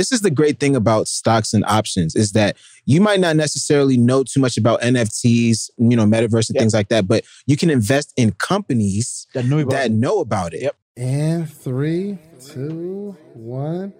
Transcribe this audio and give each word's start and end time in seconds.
this 0.00 0.10
is 0.12 0.22
the 0.22 0.30
great 0.30 0.58
thing 0.58 0.74
about 0.74 1.06
stocks 1.08 1.52
and 1.52 1.62
options 1.66 2.16
is 2.16 2.32
that 2.32 2.56
you 2.86 3.02
might 3.02 3.20
not 3.20 3.36
necessarily 3.36 3.98
know 3.98 4.24
too 4.24 4.40
much 4.40 4.56
about 4.56 4.80
NFTs, 4.80 5.68
you 5.76 5.94
know, 5.94 6.06
metaverse 6.06 6.48
and 6.48 6.54
Yep. 6.54 6.60
things 6.62 6.72
like 6.72 6.88
that, 6.88 7.06
but 7.06 7.22
you 7.46 7.54
can 7.58 7.68
invest 7.68 8.14
in 8.16 8.32
companies 8.32 9.26
That 9.34 9.44
know 9.44 9.58
about 9.58 9.72
that 9.72 9.90
know 9.92 10.20
about 10.20 10.54
it. 10.54 10.62
Yep. 10.62 10.76
And 10.96 11.52
three, 11.52 12.16
two, 12.42 13.14
one. 13.34 13.92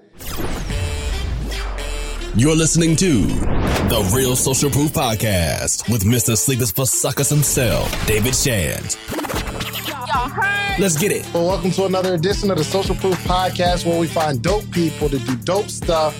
You're 2.34 2.56
listening 2.56 2.96
to 2.96 3.20
the 3.92 4.10
Real 4.16 4.36
Social 4.36 4.70
Proof 4.70 4.92
Podcast 4.94 5.90
with 5.92 6.04
Mr. 6.04 6.34
Sleepers 6.34 6.70
for 6.70 6.86
Suckers 6.86 7.28
himself, 7.28 7.90
David 8.06 8.34
Shands. 8.34 8.96
Let's 10.14 10.98
get 10.98 11.12
it. 11.12 11.24
Well, 11.32 11.46
welcome 11.46 11.70
to 11.72 11.84
another 11.84 12.14
edition 12.14 12.50
of 12.50 12.58
the 12.58 12.64
Social 12.64 12.96
Proof 12.96 13.16
Podcast 13.24 13.86
where 13.86 13.98
we 14.00 14.08
find 14.08 14.42
dope 14.42 14.68
people 14.72 15.08
to 15.08 15.18
do 15.20 15.36
dope 15.36 15.68
stuff. 15.70 16.16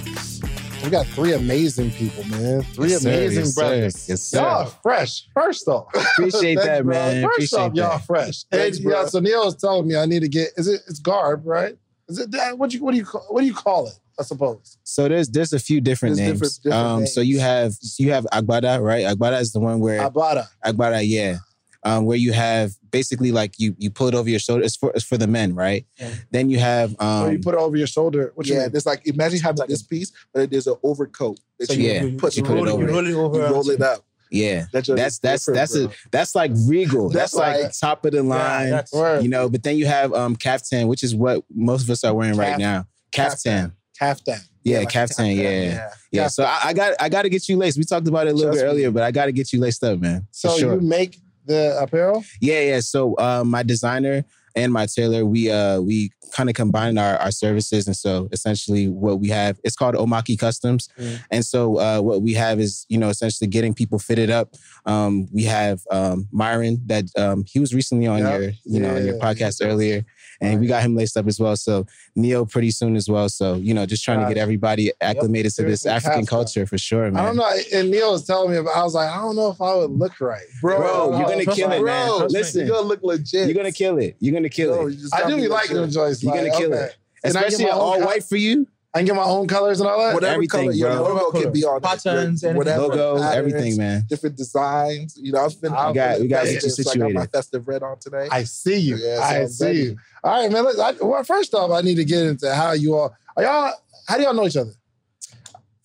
We 0.85 0.91
got 0.91 1.07
three 1.09 1.33
amazing 1.33 1.91
people, 1.93 2.23
man. 2.25 2.63
Three 2.63 2.91
Yes, 2.91 3.03
sir. 3.03 3.09
amazing 3.11 3.39
Yes, 3.41 3.55
sir. 3.55 3.61
brothers. 3.61 4.09
Yes, 4.09 4.23
sir. 4.23 4.39
Y'all 4.39 4.47
are 4.47 4.67
fresh. 4.67 5.27
First 5.35 5.67
off. 5.67 5.89
Appreciate 5.95 6.55
Thanks, 6.57 6.65
that, 6.67 6.85
bro. 6.85 6.95
man. 6.95 7.23
First 7.25 7.35
Appreciate 7.35 7.59
off, 7.59 7.75
y'all 7.75 7.99
fresh. 7.99 8.45
Thanks, 8.45 8.77
and, 8.79 8.85
bro. 8.87 9.01
yeah, 9.01 9.07
so 9.07 9.19
Neil 9.19 9.45
was 9.45 9.57
telling 9.57 9.89
me 9.89 9.97
I 9.97 10.07
need 10.07 10.21
to 10.21 10.29
get 10.29 10.51
is 10.57 10.69
it 10.69 10.83
it's 10.87 11.01
garb, 11.01 11.43
right? 11.45 11.77
Is 12.09 12.19
it 12.21 12.31
that 12.31 12.59
what 12.59 12.73
you 12.73 12.85
what 12.85 12.93
do 12.93 12.97
you 12.99 13.05
call 13.05 13.27
what 13.29 13.41
do 13.41 13.47
you 13.47 13.55
call 13.55 13.89
it? 13.89 13.95
I 14.19 14.23
suppose. 14.23 14.79
So 14.85 15.09
there's 15.09 15.29
there's 15.29 15.53
a 15.53 15.59
few 15.59 15.81
different 15.81 16.17
There's 16.17 16.29
names. 16.29 16.41
different- 16.41 16.63
different 16.63 16.87
um, 17.03 17.07
so 17.09 17.21
you 17.23 17.41
have 17.41 17.75
you 17.99 18.13
have 18.13 18.25
Agbada, 18.33 18.81
right? 18.83 19.05
Agbada 19.05 19.41
is 19.41 19.53
the 19.53 19.61
one 19.61 19.81
where 19.81 20.01
Abada. 20.09 20.47
Agbada, 20.65 21.03
yeah. 21.05 21.39
Um, 21.83 22.05
where 22.05 22.19
you 22.19 22.33
have 22.33 22.73
basically 22.91 23.33
like 23.33 23.59
you 23.59 23.75
you 23.79 23.91
pull 23.91 24.07
it 24.09 24.15
over 24.15 24.29
your 24.29 24.39
shoulder. 24.39 24.63
It's 24.65 24.77
for 24.77 24.93
it's 24.95 25.05
for 25.05 25.17
the 25.17 25.27
men, 25.27 25.55
right? 25.55 25.87
Yeah. 25.99 26.11
Then 26.31 26.51
you 26.51 26.59
have 26.59 26.95
um, 27.01 27.29
Or 27.29 27.33
you 27.33 27.39
put 27.39 27.55
it 27.55 27.59
over 27.61 27.75
your 27.77 27.87
shoulder. 27.87 28.33
What 28.35 28.47
yeah, 28.47 28.67
mean? 28.67 28.71
it's 28.75 28.85
like 28.85 29.07
imagine 29.07 29.41
having 29.41 29.59
like 29.61 29.71
this 29.71 29.83
piece, 29.83 30.13
but 30.35 30.51
there's 30.51 30.67
an 30.67 30.75
overcoat 30.83 31.41
that 31.59 31.69
So 31.69 31.73
you 31.73 31.89
Yeah. 31.91 32.03
you, 32.03 32.19
put 32.19 32.37
you, 32.37 32.43
put 32.43 32.55
roll 32.57 32.69
it, 32.69 32.71
over 32.71 32.83
you 32.83 32.89
roll 32.89 33.07
it 33.07 33.15
over. 33.15 33.39
you 33.39 33.45
roll 33.55 33.71
it 33.71 33.81
up. 33.81 34.05
yeah. 34.31 34.67
That's 34.75 34.89
your- 34.89 34.97
That's 34.99 35.19
that's 35.21 35.47
that's 35.47 35.75
a 35.75 35.91
that's 36.11 36.35
like 36.35 36.51
regal. 36.67 37.09
That's, 37.09 37.33
That's 37.33 37.35
like, 37.35 37.63
like- 37.65 37.79
top 37.79 38.05
of 38.05 38.13
the 38.13 38.23
line. 38.23 38.67
Yeah, 38.67 38.71
that's, 38.73 38.93
Word. 38.93 39.23
you 39.23 39.31
know, 39.31 39.49
but 39.49 39.63
then 39.63 39.79
you 39.79 39.87
have 39.87 40.13
um 40.13 40.37
caftan, 40.37 40.87
which 40.87 41.03
is 41.03 41.15
what 41.15 41.45
most 41.55 41.85
of 41.85 41.89
us 41.91 42.05
are 42.05 42.13
wearing 42.13 42.37
right 42.37 42.59
now. 42.59 42.85
Caftan. 43.11 43.73
Kaftan. 43.99 44.41
Yeah, 44.65 44.81
like 44.81 44.91
caftan, 44.91 45.35
yeah. 45.35 45.43
Yeah. 45.51 45.91
Yeah. 46.13 46.29
So 46.29 46.45
I, 46.45 46.61
I 46.65 46.73
got 46.75 46.95
I 47.01 47.09
got 47.09 47.23
to 47.23 47.31
get 47.31 47.49
you 47.49 47.57
laced. 47.57 47.79
We 47.79 47.85
talked 47.85 48.07
about 48.07 48.27
it 48.27 48.33
a 48.33 48.35
little 48.35 48.51
Trust 48.53 48.59
bit 48.61 48.67
me. 48.67 48.71
earlier, 48.71 48.91
but 48.91 49.03
I 49.03 49.11
got 49.11 49.25
to 49.27 49.33
get 49.33 49.53
you 49.55 49.61
laced 49.61 49.83
up, 49.83 49.99
man. 49.99 50.27
So 50.33 50.55
sure. 50.59 50.75
you 50.75 50.81
make 50.83 51.19
the 51.51 51.77
apparel? 51.85 52.25
Yeah, 52.41 52.61
yeah. 52.71 52.81
So 52.81 53.15
uh, 53.27 53.43
my 53.45 53.63
designer 53.63 54.25
and 54.57 54.73
my 54.73 54.87
tailor, 54.87 55.25
we 55.25 55.51
uh 55.51 55.81
we 55.81 56.11
kind 56.37 56.49
of 56.49 56.55
combine 56.55 56.97
our, 56.97 57.17
our 57.25 57.33
services, 57.33 57.87
and 57.89 57.97
so 57.97 58.29
essentially 58.33 58.87
what 58.89 59.17
we 59.23 59.29
have 59.29 59.59
it's 59.67 59.75
called 59.81 59.95
Omaki 59.97 60.37
Customs, 60.39 60.89
Mm. 60.99 61.17
and 61.35 61.43
so 61.45 61.61
uh, 61.87 62.01
what 62.01 62.23
we 62.23 62.33
have 62.35 62.61
is 62.61 62.87
you 62.89 62.99
know 62.99 63.09
essentially 63.11 63.49
getting 63.57 63.75
people 63.75 63.99
fitted 63.99 64.31
up. 64.31 64.49
Um, 64.87 65.29
we 65.33 65.45
have 65.45 65.79
um, 65.91 66.29
Myron 66.33 66.75
that 66.87 67.05
um, 67.25 67.45
he 67.53 67.59
was 67.59 67.75
recently 67.75 68.07
on 68.07 68.19
Yep. 68.19 68.31
your 68.41 68.43
you 68.65 68.81
know 68.81 68.95
on 68.97 69.05
your 69.07 69.17
Yeah. 69.17 69.25
podcast 69.27 69.57
earlier, 69.71 70.05
and 70.41 70.61
we 70.61 70.67
got 70.67 70.83
him 70.83 70.95
laced 70.97 71.17
up 71.17 71.27
as 71.27 71.39
well. 71.39 71.55
So 71.57 71.87
Neo 72.17 72.45
pretty 72.45 72.71
soon 72.71 72.97
as 72.97 73.09
well. 73.09 73.29
So 73.29 73.55
you 73.55 73.75
know 73.75 73.87
just 73.87 74.05
trying 74.05 74.21
to 74.21 74.27
get 74.29 74.39
everybody 74.39 74.91
acclimated 75.01 75.53
to 75.57 75.63
this 75.65 75.87
African 75.87 76.27
culture 76.27 76.67
for 76.67 76.79
sure, 76.79 77.11
man. 77.11 77.23
I 77.23 77.27
don't 77.27 77.37
know. 77.37 77.51
And 77.75 77.91
Neil 77.91 78.13
was 78.13 78.25
telling 78.27 78.51
me 78.51 78.57
about 78.59 78.77
I 78.77 78.83
was 78.83 78.95
like, 78.95 79.09
I 79.11 79.17
don't 79.17 79.37
know 79.37 79.51
if 79.51 79.61
I 79.61 79.75
would 79.75 79.91
look 79.91 80.21
right. 80.21 80.43
bro. 80.61 80.79
Bro, 80.79 81.19
you're 81.19 81.29
gonna 81.29 81.45
kill 81.47 81.69
me, 81.69 81.77
it, 81.77 81.85
man. 81.85 82.09
bro. 82.09 82.27
Listen, 82.31 82.67
You're 82.67 82.77
gonna 82.77 82.89
look 82.89 83.03
legit. 83.03 83.47
you're 83.47 83.55
gonna 83.57 83.73
kill 83.73 83.99
it. 83.99 84.17
You're 84.21 84.35
gonna 84.35 84.49
kill 84.49 84.75
Bro, 84.75 84.89
it. 84.89 84.99
I 85.13 85.29
do 85.29 85.37
be 85.37 85.43
be 85.43 85.49
liking 85.49 85.77
them 85.77 85.91
joints. 85.91 86.23
You're 86.23 86.35
gonna 86.35 86.57
kill 86.57 86.73
it. 86.73 86.97
And 87.23 87.37
I 87.37 87.41
get 87.43 87.49
Especially 87.53 87.65
my 87.67 87.71
an 87.71 87.77
own 87.77 87.81
all 88.03 88.07
white 88.07 88.25
for 88.25 88.37
you. 88.37 88.67
I 88.93 88.99
can 88.99 89.07
get 89.07 89.15
my 89.15 89.23
own 89.23 89.47
colors 89.47 89.79
and 89.81 89.89
all 89.89 89.99
that. 90.01 90.15
Whatever 90.15 90.33
Everything, 90.35 90.63
color 90.63 90.73
your 90.73 90.89
bro. 90.91 91.03
logo 91.03 91.15
Whatever 91.27 91.43
can 91.45 91.53
be 91.53 91.65
on 91.65 91.81
color. 91.81 91.95
it. 91.95 92.05
Your- 92.05 92.15
Patterns, 92.15 92.43
anything. 92.43 92.57
whatever 92.57 92.83
Logo, 92.83 93.21
patterns, 93.23 93.37
everything, 93.37 93.77
man. 93.77 94.03
different 94.09 94.37
designs. 94.37 95.17
You 95.17 95.31
know, 95.33 95.45
I've 95.45 95.61
been. 95.61 95.71
We 95.71 95.79
I've 95.79 95.95
got- 95.95 96.21
we 96.21 96.27
gotta 96.27 96.47
get 96.47 96.65
invested, 96.65 96.89
I 96.89 96.97
got 96.99 97.13
my 97.13 97.27
festive 97.27 97.69
red 97.69 97.83
on 97.85 97.99
today. 98.01 98.27
I 98.33 98.43
see 98.43 98.79
you. 98.79 98.97
Yeah, 98.97 99.17
so 99.17 99.23
I 99.23 99.41
I'm 99.43 99.49
see 99.49 99.65
ready. 99.65 99.79
you. 99.79 99.97
All 100.23 100.43
right, 100.43 100.51
man. 100.53 100.65
Let's, 100.65 100.79
I, 100.79 100.93
well, 101.01 101.23
first 101.25 101.55
off, 101.55 101.71
I 101.71 101.81
need 101.81 101.97
to 101.97 102.05
get 102.05 102.25
into 102.27 102.55
how 102.55 102.73
you 102.73 102.95
all 102.95 103.15
are 103.37 103.43
y'all. 103.43 103.73
How 104.07 104.17
do 104.17 104.23
y'all 104.25 104.35
know 104.35 104.47
each 104.47 104.57
other? 104.57 104.73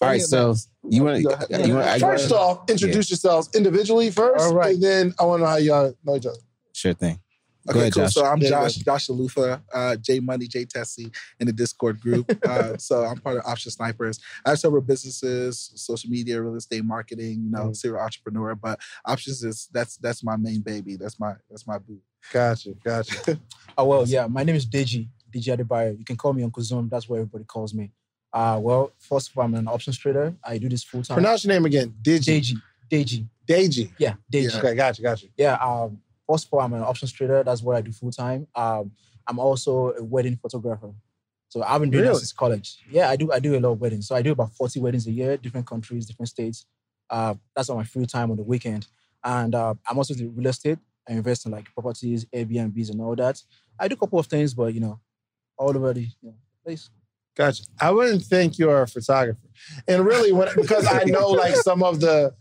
All 0.02 0.10
right, 0.10 0.22
so 0.22 0.56
you 0.90 1.04
want 1.04 1.24
to 1.24 1.30
ahead. 1.30 1.68
you 1.68 1.74
want 1.76 1.88
I 1.88 2.00
First 2.00 2.30
go, 2.30 2.38
off, 2.38 2.70
introduce 2.70 3.10
yourselves 3.10 3.50
individually 3.56 4.12
first, 4.12 4.44
All 4.46 4.54
right. 4.54 4.74
and 4.76 4.84
then 4.84 5.14
I 5.20 5.24
want 5.26 5.40
to 5.40 5.44
know 5.46 5.50
how 5.50 5.56
y'all 5.58 5.94
know 6.04 6.16
each 6.16 6.26
other. 6.26 6.38
sure 6.74 6.94
thing. 6.94 7.20
Go 7.68 7.72
Okay, 7.72 7.80
ahead, 7.80 7.94
cool. 7.94 8.04
Josh. 8.04 8.14
So 8.14 8.26
I'm 8.26 8.40
Yeah, 8.42 8.50
Josh, 8.50 8.76
Josh 8.76 9.08
Alufa, 9.08 9.60
uh, 9.74 9.96
J 9.96 10.20
Money, 10.20 10.46
J 10.48 10.66
Tessie 10.66 11.12
in 11.40 11.48
the 11.48 11.54
Discord 11.54 12.00
group. 12.00 12.32
Uh, 12.46 12.78
so 12.78 13.04
I'm 13.04 13.18
part 13.18 13.38
of 13.38 13.46
Option 13.46 13.72
Snipers. 13.72 14.20
I 14.46 14.50
have 14.52 14.60
several 14.60 14.82
businesses, 14.84 15.72
social 15.76 16.12
media, 16.12 16.40
real 16.42 16.56
estate 16.56 16.84
marketing, 16.86 17.42
you 17.44 17.50
know, 17.50 17.70
Mm. 17.70 17.76
serial 17.76 18.02
entrepreneur. 18.02 18.54
But 18.54 18.80
options 19.06 19.44
is 19.44 19.68
that's 19.72 19.98
that's 19.98 20.24
my 20.24 20.36
main 20.38 20.62
baby. 20.62 20.96
That's 20.96 21.20
my 21.20 21.34
that's 21.50 21.66
my 21.66 21.80
boo. 21.80 22.00
Gotcha, 22.32 22.74
gotcha. 22.84 23.40
Oh 23.78 23.86
well, 23.86 24.08
yeah. 24.08 24.28
My 24.28 24.44
name 24.44 24.56
is 24.56 24.66
Deji. 24.66 25.08
Deji 25.34 25.58
Adebayo. 25.58 25.98
You 25.98 26.06
can 26.06 26.16
call 26.16 26.34
me 26.34 26.44
Uncle 26.44 26.64
Zoom. 26.64 26.90
That's 26.90 27.10
what 27.10 27.18
everybody 27.18 27.44
calls 27.44 27.74
me. 27.74 27.92
Uh, 28.32 28.60
well, 28.62 28.92
first 29.00 29.30
of 29.32 29.38
all, 29.38 29.46
I'm 29.46 29.54
an 29.56 29.68
options 29.68 29.98
trader. 29.98 30.36
I 30.44 30.58
do 30.58 30.68
this 30.70 30.84
full 30.84 31.04
time. 31.04 31.16
Pronounce 31.16 31.46
your 31.46 31.54
name 31.54 31.66
again. 31.66 31.94
Digi. 32.02 32.20
Deji. 32.40 32.62
Deji. 32.92 33.28
Deji. 33.48 33.92
Yeah, 33.98 34.16
Deji. 34.32 34.52
Yeah. 34.52 34.60
Okay, 34.60 34.76
gotcha, 34.76 35.02
gotcha. 35.02 35.28
Yeah, 35.38 35.54
um, 35.56 36.00
first 36.30 36.48
of 36.48 36.54
all, 36.54 36.60
I'm 36.62 36.74
an 36.74 36.84
options 36.84 37.12
trader. 37.12 37.44
That's 37.44 37.62
what 37.62 37.76
I 37.76 37.82
do 37.82 37.92
full 37.92 38.12
time. 38.12 38.48
Um, 38.56 38.92
I'm 39.28 39.40
also 39.40 39.94
a 39.94 40.04
wedding 40.04 40.38
photographer. 40.42 40.92
So 41.50 41.64
I've 41.64 41.80
been 41.80 41.90
doing 41.90 42.04
Really? 42.04 42.14
that 42.14 42.20
since 42.20 42.34
college. 42.34 42.78
Yeah, 42.90 43.10
I 43.10 43.16
do. 43.16 43.32
I 43.32 43.40
do 43.40 43.58
a 43.58 43.60
lot 43.60 43.72
of 43.72 43.80
weddings. 43.82 44.08
So 44.08 44.16
I 44.16 44.22
do 44.22 44.32
about 44.32 44.52
40 44.54 44.80
weddings 44.82 45.08
a 45.08 45.12
year, 45.12 45.38
different 45.38 45.66
countries, 45.66 46.06
different 46.06 46.30
states. 46.30 46.66
Uh, 47.10 47.36
that's 47.56 47.70
on 47.70 47.78
my 47.78 47.84
free 47.84 48.06
time 48.06 48.32
on 48.32 48.38
the 48.38 48.44
weekend. 48.44 48.88
And 49.24 49.56
uh, 49.56 49.76
I'm 49.90 49.98
also 49.98 50.14
do 50.14 50.30
real 50.30 50.48
estate. 50.48 50.80
I 51.08 51.14
invest 51.14 51.46
in 51.46 51.52
like 51.52 51.72
properties, 51.74 52.26
Airbnbs, 52.26 52.90
and 52.92 53.00
all 53.00 53.16
that. 53.16 53.42
I 53.80 53.88
do 53.88 53.96
a 53.96 53.98
couple 53.98 54.20
of 54.20 54.28
things, 54.28 54.54
but 54.54 54.74
you 54.74 54.80
know, 54.80 55.00
all 55.58 55.70
over 55.70 55.94
the 55.94 56.02
you 56.02 56.10
know, 56.24 56.36
place. 56.64 56.90
Gotcha. 57.36 57.64
I 57.82 57.92
wouldn't 57.92 58.24
think 58.24 58.58
you're 58.58 58.82
a 58.84 58.88
photographer, 58.88 59.40
and 59.88 60.06
really, 60.06 60.32
when, 60.32 60.48
because 60.56 60.88
I 60.88 61.04
know 61.04 61.30
like 61.30 61.56
some 61.56 61.84
of 61.84 62.00
the 62.00 62.34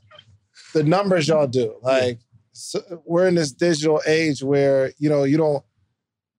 the 0.72 0.82
numbers 0.84 1.26
y'all 1.28 1.46
do. 1.46 1.76
Like 1.82 2.20
so 2.52 2.80
we're 3.04 3.26
in 3.26 3.34
this 3.34 3.50
digital 3.52 4.00
age 4.06 4.42
where 4.42 4.92
you 4.98 5.08
know 5.08 5.24
you 5.24 5.36
don't 5.36 5.64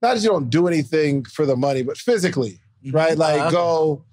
not 0.00 0.14
that 0.14 0.22
you 0.22 0.28
don't 0.30 0.48
do 0.48 0.66
anything 0.68 1.24
for 1.24 1.44
the 1.44 1.56
money, 1.56 1.82
but 1.82 1.98
physically, 1.98 2.60
right? 2.92 3.16
Like 3.16 3.40
Uh, 3.42 3.50
go 3.50 4.04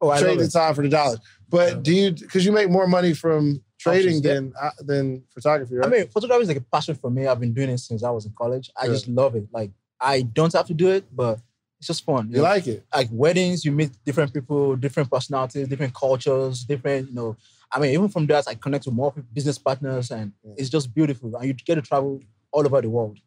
Oh, 0.00 0.10
I 0.10 0.20
trade 0.20 0.38
the 0.38 0.48
time 0.48 0.74
for 0.74 0.82
the 0.82 0.88
dollars. 0.88 1.18
But 1.48 1.82
do 1.82 1.94
you 1.94 2.12
because 2.12 2.44
you 2.44 2.52
make 2.52 2.68
more 2.70 2.86
money 2.86 3.14
from 3.14 3.62
trading 3.78 4.20
than 4.22 4.52
uh, 4.60 4.70
than 4.80 5.24
photography, 5.32 5.76
right? 5.76 5.86
I 5.86 5.90
mean, 5.90 6.08
photography 6.08 6.42
is 6.42 6.48
like 6.48 6.56
a 6.58 6.60
passion 6.60 6.94
for 6.94 7.10
me. 7.10 7.26
I've 7.26 7.40
been 7.40 7.54
doing 7.54 7.70
it 7.70 7.78
since 7.78 8.02
I 8.02 8.10
was 8.10 8.26
in 8.26 8.32
college. 8.32 8.70
I 8.80 8.84
Yeah. 8.86 8.92
just 8.92 9.08
love 9.08 9.34
it. 9.34 9.46
Like 9.52 9.70
I 10.04 10.22
don't 10.22 10.52
have 10.52 10.66
to 10.66 10.74
do 10.74 10.88
it, 10.90 11.04
but 11.14 11.38
it's 11.78 11.88
just 11.88 12.04
fun. 12.04 12.28
you 12.30 12.36
know? 12.36 12.42
like 12.42 12.66
it? 12.66 12.84
like 12.94 13.08
weddings, 13.10 13.64
you 13.64 13.72
meet 13.72 13.90
different 14.04 14.32
people, 14.32 14.76
different 14.76 15.10
personalities, 15.10 15.66
different 15.68 15.94
cultures, 15.94 16.64
different, 16.64 17.08
you 17.08 17.14
know. 17.14 17.36
I 17.72 17.80
mean, 17.80 17.92
even 17.92 18.08
from 18.08 18.26
that, 18.26 18.46
I 18.46 18.54
connect 18.54 18.84
with 18.86 18.94
more 18.94 19.12
business 19.32 19.58
partners, 19.58 20.10
and 20.10 20.32
Yeah. 20.44 20.54
it's 20.58 20.70
just 20.70 20.94
beautiful. 20.94 21.34
And 21.36 21.46
you 21.48 21.54
get 21.54 21.74
to 21.76 21.82
travel 21.82 22.20
all 22.52 22.64
over 22.64 22.80
the 22.80 22.90
world. 22.90 23.18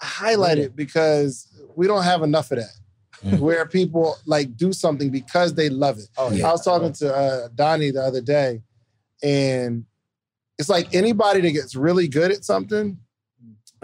I 0.00 0.06
highlight 0.06 0.58
it 0.58 0.74
because 0.74 1.46
we 1.76 1.86
don't 1.86 2.02
have 2.02 2.22
enough 2.22 2.50
of 2.50 2.58
that. 2.58 2.74
Mm. 3.24 3.38
Where 3.38 3.64
people 3.66 4.16
like 4.26 4.56
do 4.56 4.72
something 4.72 5.08
because 5.10 5.54
they 5.54 5.68
love 5.68 5.98
it. 5.98 6.08
Oh 6.18 6.30
Yeah. 6.32 6.48
I 6.48 6.52
was 6.52 6.64
talking 6.64 6.92
to 6.94 7.14
uh, 7.14 7.48
Donnie 7.54 7.92
the 7.92 8.02
other 8.02 8.20
day, 8.20 8.62
and 9.22 9.84
it's 10.58 10.68
like 10.68 10.94
anybody 10.94 11.40
that 11.40 11.50
gets 11.52 11.74
really 11.76 12.08
good 12.08 12.30
at 12.32 12.44
something, 12.44 12.98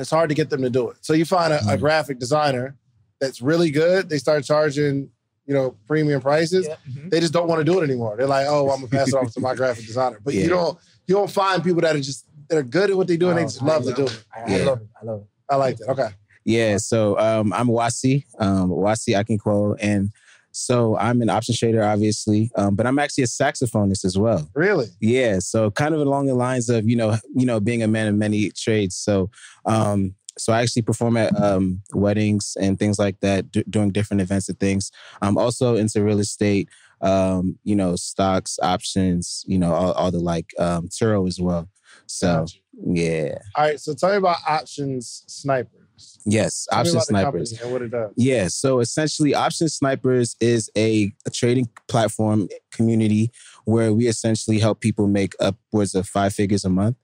it's 0.01 0.11
hard 0.11 0.29
to 0.31 0.35
get 0.35 0.51
them 0.51 0.63
to 0.63 0.71
do 0.71 0.91
it. 0.91 0.97
So 1.03 1.13
you 1.13 1.25
find 1.25 1.53
a, 1.53 1.59
a 1.69 1.77
Mm. 1.77 1.81
graphic 1.81 2.19
designer 2.19 2.77
that's 3.21 3.41
really 3.43 3.71
good, 3.71 4.09
they 4.09 4.19
start 4.19 4.45
charging, 4.45 5.11
you 5.47 5.55
know, 5.55 5.77
premium 5.87 6.21
prices. 6.21 6.67
Yeah. 6.67 6.77
mhm. 6.91 7.11
They 7.11 7.21
just 7.21 7.33
don't 7.33 7.49
want 7.49 7.61
to 7.61 7.65
do 7.65 7.81
it 7.81 7.85
anymore. 7.85 8.17
They're 8.17 8.27
like, 8.27 8.47
oh, 8.49 8.71
I'm 8.71 8.77
gonna 8.81 8.89
pass 8.89 9.09
it 9.09 9.15
off 9.15 9.33
to 9.35 9.41
my 9.41 9.55
graphic 9.61 9.87
designer. 9.87 10.21
But 10.25 10.35
Yeah. 10.35 10.45
you 10.45 10.49
don't 10.51 10.79
you 11.07 11.15
don't 11.15 11.31
find 11.31 11.63
people 11.63 11.81
that 11.83 11.95
are 11.97 12.01
just 12.01 12.25
that 12.49 12.57
are 12.59 12.63
good 12.63 12.91
at 12.91 12.97
what 12.97 13.07
they 13.09 13.17
do 13.17 13.29
and 13.29 13.39
they 13.39 13.43
Oh, 13.43 13.47
just 13.47 13.63
I 13.63 13.67
love 13.67 13.85
to 13.85 13.93
do 13.93 14.07
it. 14.07 14.25
I, 14.35 14.41
I 14.41 14.57
Yeah. 14.59 14.65
love 14.65 14.81
it. 14.81 14.89
I 15.01 15.05
love 15.05 15.21
it. 15.21 15.27
I 15.51 15.57
like 15.57 15.77
that. 15.79 15.89
Okay. 15.91 16.09
Yeah, 16.45 16.79
so 16.79 17.19
um, 17.19 17.53
I'm 17.53 17.69
Wasi, 17.69 18.25
um, 18.39 18.71
Wasi 18.71 19.15
Akinkwole, 19.15 19.77
and 19.79 20.11
so 20.53 20.97
I'm 20.97 21.23
an 21.23 21.31
options 21.31 21.59
trader, 21.59 21.83
obviously, 21.83 22.51
um, 22.57 22.75
but 22.75 22.87
I'm 22.87 22.99
actually 22.99 23.25
a 23.25 23.29
saxophonist 23.29 24.05
as 24.05 24.19
well. 24.19 24.49
Really? 24.55 24.89
Yeah, 25.01 25.39
so 25.39 25.71
kind 25.71 25.95
of 25.95 26.01
along 26.01 26.27
the 26.27 26.35
lines 26.35 26.69
of 26.69 26.89
you 26.89 26.97
know, 26.97 27.17
you 27.35 27.47
know, 27.47 27.61
being 27.61 27.83
a 27.83 27.89
man 27.89 28.09
of 28.09 28.15
many 28.15 28.51
trades. 28.51 28.97
So, 28.97 29.31
um, 29.65 30.15
so 30.37 30.53
I 30.53 30.63
actually 30.63 30.83
perform 30.83 31.17
at 31.17 31.39
um, 31.41 31.83
weddings 31.93 32.57
and 32.61 32.79
things 32.79 32.99
like 32.99 33.21
that, 33.21 33.51
d- 33.51 33.65
doing 33.69 33.91
different 33.91 34.23
events 34.23 34.49
and 34.49 34.59
things. 34.59 34.91
I'm 35.23 35.37
also 35.37 35.77
into 35.77 36.03
real 36.03 36.19
estate, 36.19 36.69
um, 37.01 37.59
you 37.63 37.77
know, 37.77 37.97
stocks, 37.97 38.59
options, 38.63 39.45
you 39.47 39.59
know, 39.59 39.73
all, 39.73 39.93
all 39.93 40.11
the 40.11 40.21
like 40.21 40.51
um, 40.59 40.89
Turo 40.89 41.29
as 41.29 41.41
well. 41.41 41.69
So 42.07 42.47
yeah, 42.87 43.39
All 43.55 43.65
right. 43.65 43.81
So 43.81 43.95
tell 43.95 44.11
me 44.11 44.17
about 44.17 44.39
options 44.49 45.25
sniper. 45.27 45.80
Yes, 46.27 46.67
Tell 46.71 46.81
option 46.81 47.01
snipers. 47.01 47.53
company 47.53 47.73
what 47.73 47.83
it 47.83 47.91
does. 47.91 48.13
Yeah, 48.17 48.49
so 48.49 48.81
essentially, 48.81 49.35
Option 49.35 49.69
Snipers 49.69 50.37
is 50.41 50.71
a, 50.77 51.13
a 51.27 51.31
trading 51.31 51.69
platform 51.89 52.49
community 52.73 53.31
where 53.65 53.93
we 53.93 54.07
essentially 54.07 54.59
help 54.59 54.81
people 54.81 55.07
make 55.07 55.35
upwards 55.41 55.95
of 55.95 56.07
five 56.09 56.35
figures 56.35 56.65
a 56.65 56.71
month. 56.71 56.97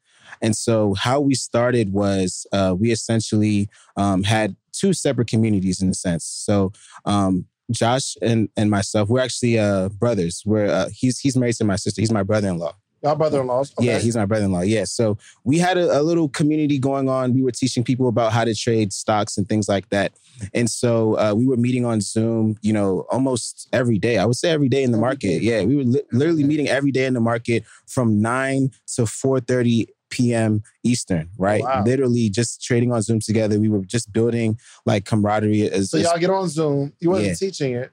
And 0.42 0.56
so, 0.56 0.94
how 0.94 1.20
we 1.20 1.34
started 1.34 1.92
was 1.92 2.46
uh, 2.52 2.74
we 2.78 2.90
essentially 2.90 3.68
um, 3.96 4.22
had 4.22 4.56
two 4.72 4.92
separate 4.92 5.28
communities 5.28 5.80
in 5.80 5.88
a 5.88 5.94
sense. 5.94 6.24
So, 6.24 6.72
um, 7.04 7.46
Josh 7.70 8.16
and, 8.22 8.48
and 8.56 8.70
myself, 8.70 9.08
we're 9.08 9.20
actually 9.20 9.58
uh, 9.58 9.88
brothers. 9.88 10.42
We're 10.44 10.66
uh, 10.66 10.88
he's 10.92 11.18
he's 11.18 11.36
married 11.36 11.56
to 11.56 11.64
my 11.64 11.76
sister. 11.76 12.00
He's 12.00 12.12
my 12.12 12.22
brother-in-law. 12.22 12.74
Y'all 13.02 13.14
brother-in-laws. 13.14 13.72
Okay. 13.78 13.86
Yeah, 13.88 13.98
he's 13.98 14.16
my 14.16 14.24
brother-in-law. 14.24 14.62
Yeah. 14.62 14.84
So 14.84 15.18
we 15.44 15.58
had 15.58 15.76
a, 15.76 16.00
a 16.00 16.02
little 16.02 16.28
community 16.28 16.78
going 16.78 17.08
on. 17.08 17.34
We 17.34 17.42
were 17.42 17.50
teaching 17.52 17.84
people 17.84 18.08
about 18.08 18.32
how 18.32 18.44
to 18.44 18.54
trade 18.54 18.92
stocks 18.92 19.36
and 19.36 19.48
things 19.48 19.68
like 19.68 19.88
that. 19.90 20.12
And 20.54 20.68
so 20.70 21.18
uh, 21.18 21.34
we 21.36 21.46
were 21.46 21.56
meeting 21.56 21.84
on 21.84 22.00
Zoom, 22.00 22.56
you 22.62 22.72
know, 22.72 23.06
almost 23.10 23.68
every 23.72 23.98
day. 23.98 24.18
I 24.18 24.24
would 24.24 24.36
say 24.36 24.50
every 24.50 24.68
day 24.68 24.82
in 24.82 24.92
the 24.92 24.98
market. 24.98 25.42
Yeah, 25.42 25.62
we 25.64 25.76
were 25.76 25.84
li- 25.84 26.02
literally 26.10 26.44
meeting 26.44 26.68
every 26.68 26.90
day 26.90 27.04
in 27.06 27.14
the 27.14 27.20
market 27.20 27.64
from 27.86 28.20
nine 28.20 28.70
to 28.94 29.06
four 29.06 29.40
thirty 29.40 29.88
p.m. 30.08 30.62
Eastern. 30.82 31.28
Right, 31.36 31.62
Wow. 31.62 31.82
literally 31.84 32.30
just 32.30 32.62
trading 32.62 32.92
on 32.92 33.02
Zoom 33.02 33.20
together. 33.20 33.58
We 33.60 33.68
were 33.68 33.84
just 33.84 34.12
building 34.12 34.58
like 34.86 35.04
camaraderie. 35.04 35.70
As, 35.70 35.90
So 35.90 35.98
y'all 35.98 36.18
get 36.18 36.30
on 36.30 36.48
Zoom. 36.48 36.92
You 37.00 37.10
wasn't 37.10 37.28
Yeah. 37.28 37.34
teaching 37.34 37.72
it. 37.74 37.90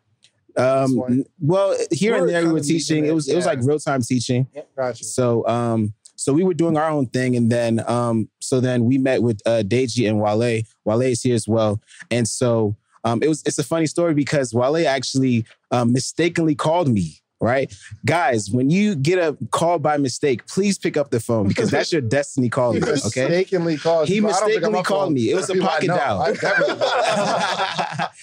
Um, 0.58 1.24
well, 1.40 1.76
here 1.92 2.16
and 2.16 2.30
there 2.30 2.46
we 2.46 2.54
were 2.54 2.60
teaching. 2.60 3.06
it, 3.06 3.14
was 3.14 3.28
it 3.28 3.36
was 3.36 3.46
like 3.46 3.60
real 3.62 3.80
time 3.80 4.02
teaching. 4.02 4.48
Gotcha. 4.76 5.04
So 5.04 5.48
um 5.48 5.94
so 6.16 6.32
we 6.32 6.44
were 6.44 6.54
doing 6.54 6.78
our 6.78 6.90
own 6.90 7.08
thing 7.08 7.36
and 7.36 7.52
then 7.52 7.84
um 7.90 8.30
so 8.40 8.60
then 8.60 8.86
we 8.86 8.98
met 8.98 9.22
with 9.24 9.42
uh 9.46 9.64
Deji 9.66 10.08
and 10.08 10.20
Wale. 10.20 10.62
Wale 10.86 11.02
is 11.02 11.22
here 11.22 11.36
as 11.36 11.48
well. 11.48 11.82
And 12.12 12.28
so 12.28 12.76
um 13.04 13.22
it 13.24 13.28
was 13.28 13.44
it's 13.46 13.58
a 13.58 13.64
funny 13.64 13.88
story 13.88 14.14
because 14.14 14.54
Wale 14.54 14.88
actually 14.88 15.46
um 15.72 15.92
mistakenly 15.92 16.56
called 16.56 16.88
me. 16.88 17.20
Right, 17.42 17.74
guys. 18.06 18.50
When 18.50 18.70
you 18.70 18.96
get 18.96 19.20
a 19.20 19.38
call 19.52 19.78
by 19.78 19.98
mistake, 19.98 20.48
please 20.48 20.78
pick 20.78 20.96
up 20.96 21.10
the 21.10 21.20
phone 21.20 21.48
because 21.50 21.70
that's 21.70 21.92
your 21.92 22.02
destiny 22.02 22.46
He 22.46 22.50
calling. 22.50 22.82
Okay, 22.84 22.94
mistakenly 23.28 23.76
called. 23.78 24.08
he 24.08 24.16
you. 24.16 24.28
I 24.28 24.32
don't 24.32 24.48
pick 24.50 24.64
up 24.64 24.72
mistakenly 24.72 24.84
called 24.84 25.08
phone. 25.08 25.14
me. 25.14 25.30
It 25.30 25.36
was 25.36 25.50
a 25.50 25.56
pocket 25.56 25.88
dial. 25.88 26.22
I 26.22 26.32
definitely- 26.34 26.76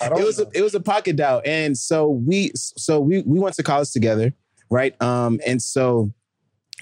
I 0.03 0.09
don't 0.09 0.21
it 0.21 0.25
was 0.25 0.41
a 0.41 0.47
it 0.55 0.63
was 0.63 0.75
a 0.75 0.81
pocket 0.81 1.17
dial, 1.17 1.43
and 1.45 1.77
so 1.77 2.09
we 2.09 2.53
so 2.55 2.99
we 3.01 3.21
we 3.23 3.39
went 3.39 3.55
to 3.57 3.63
college 3.63 3.91
together, 3.91 4.33
right? 4.71 5.01
Um, 5.03 5.39
and 5.47 5.61
so 5.61 6.11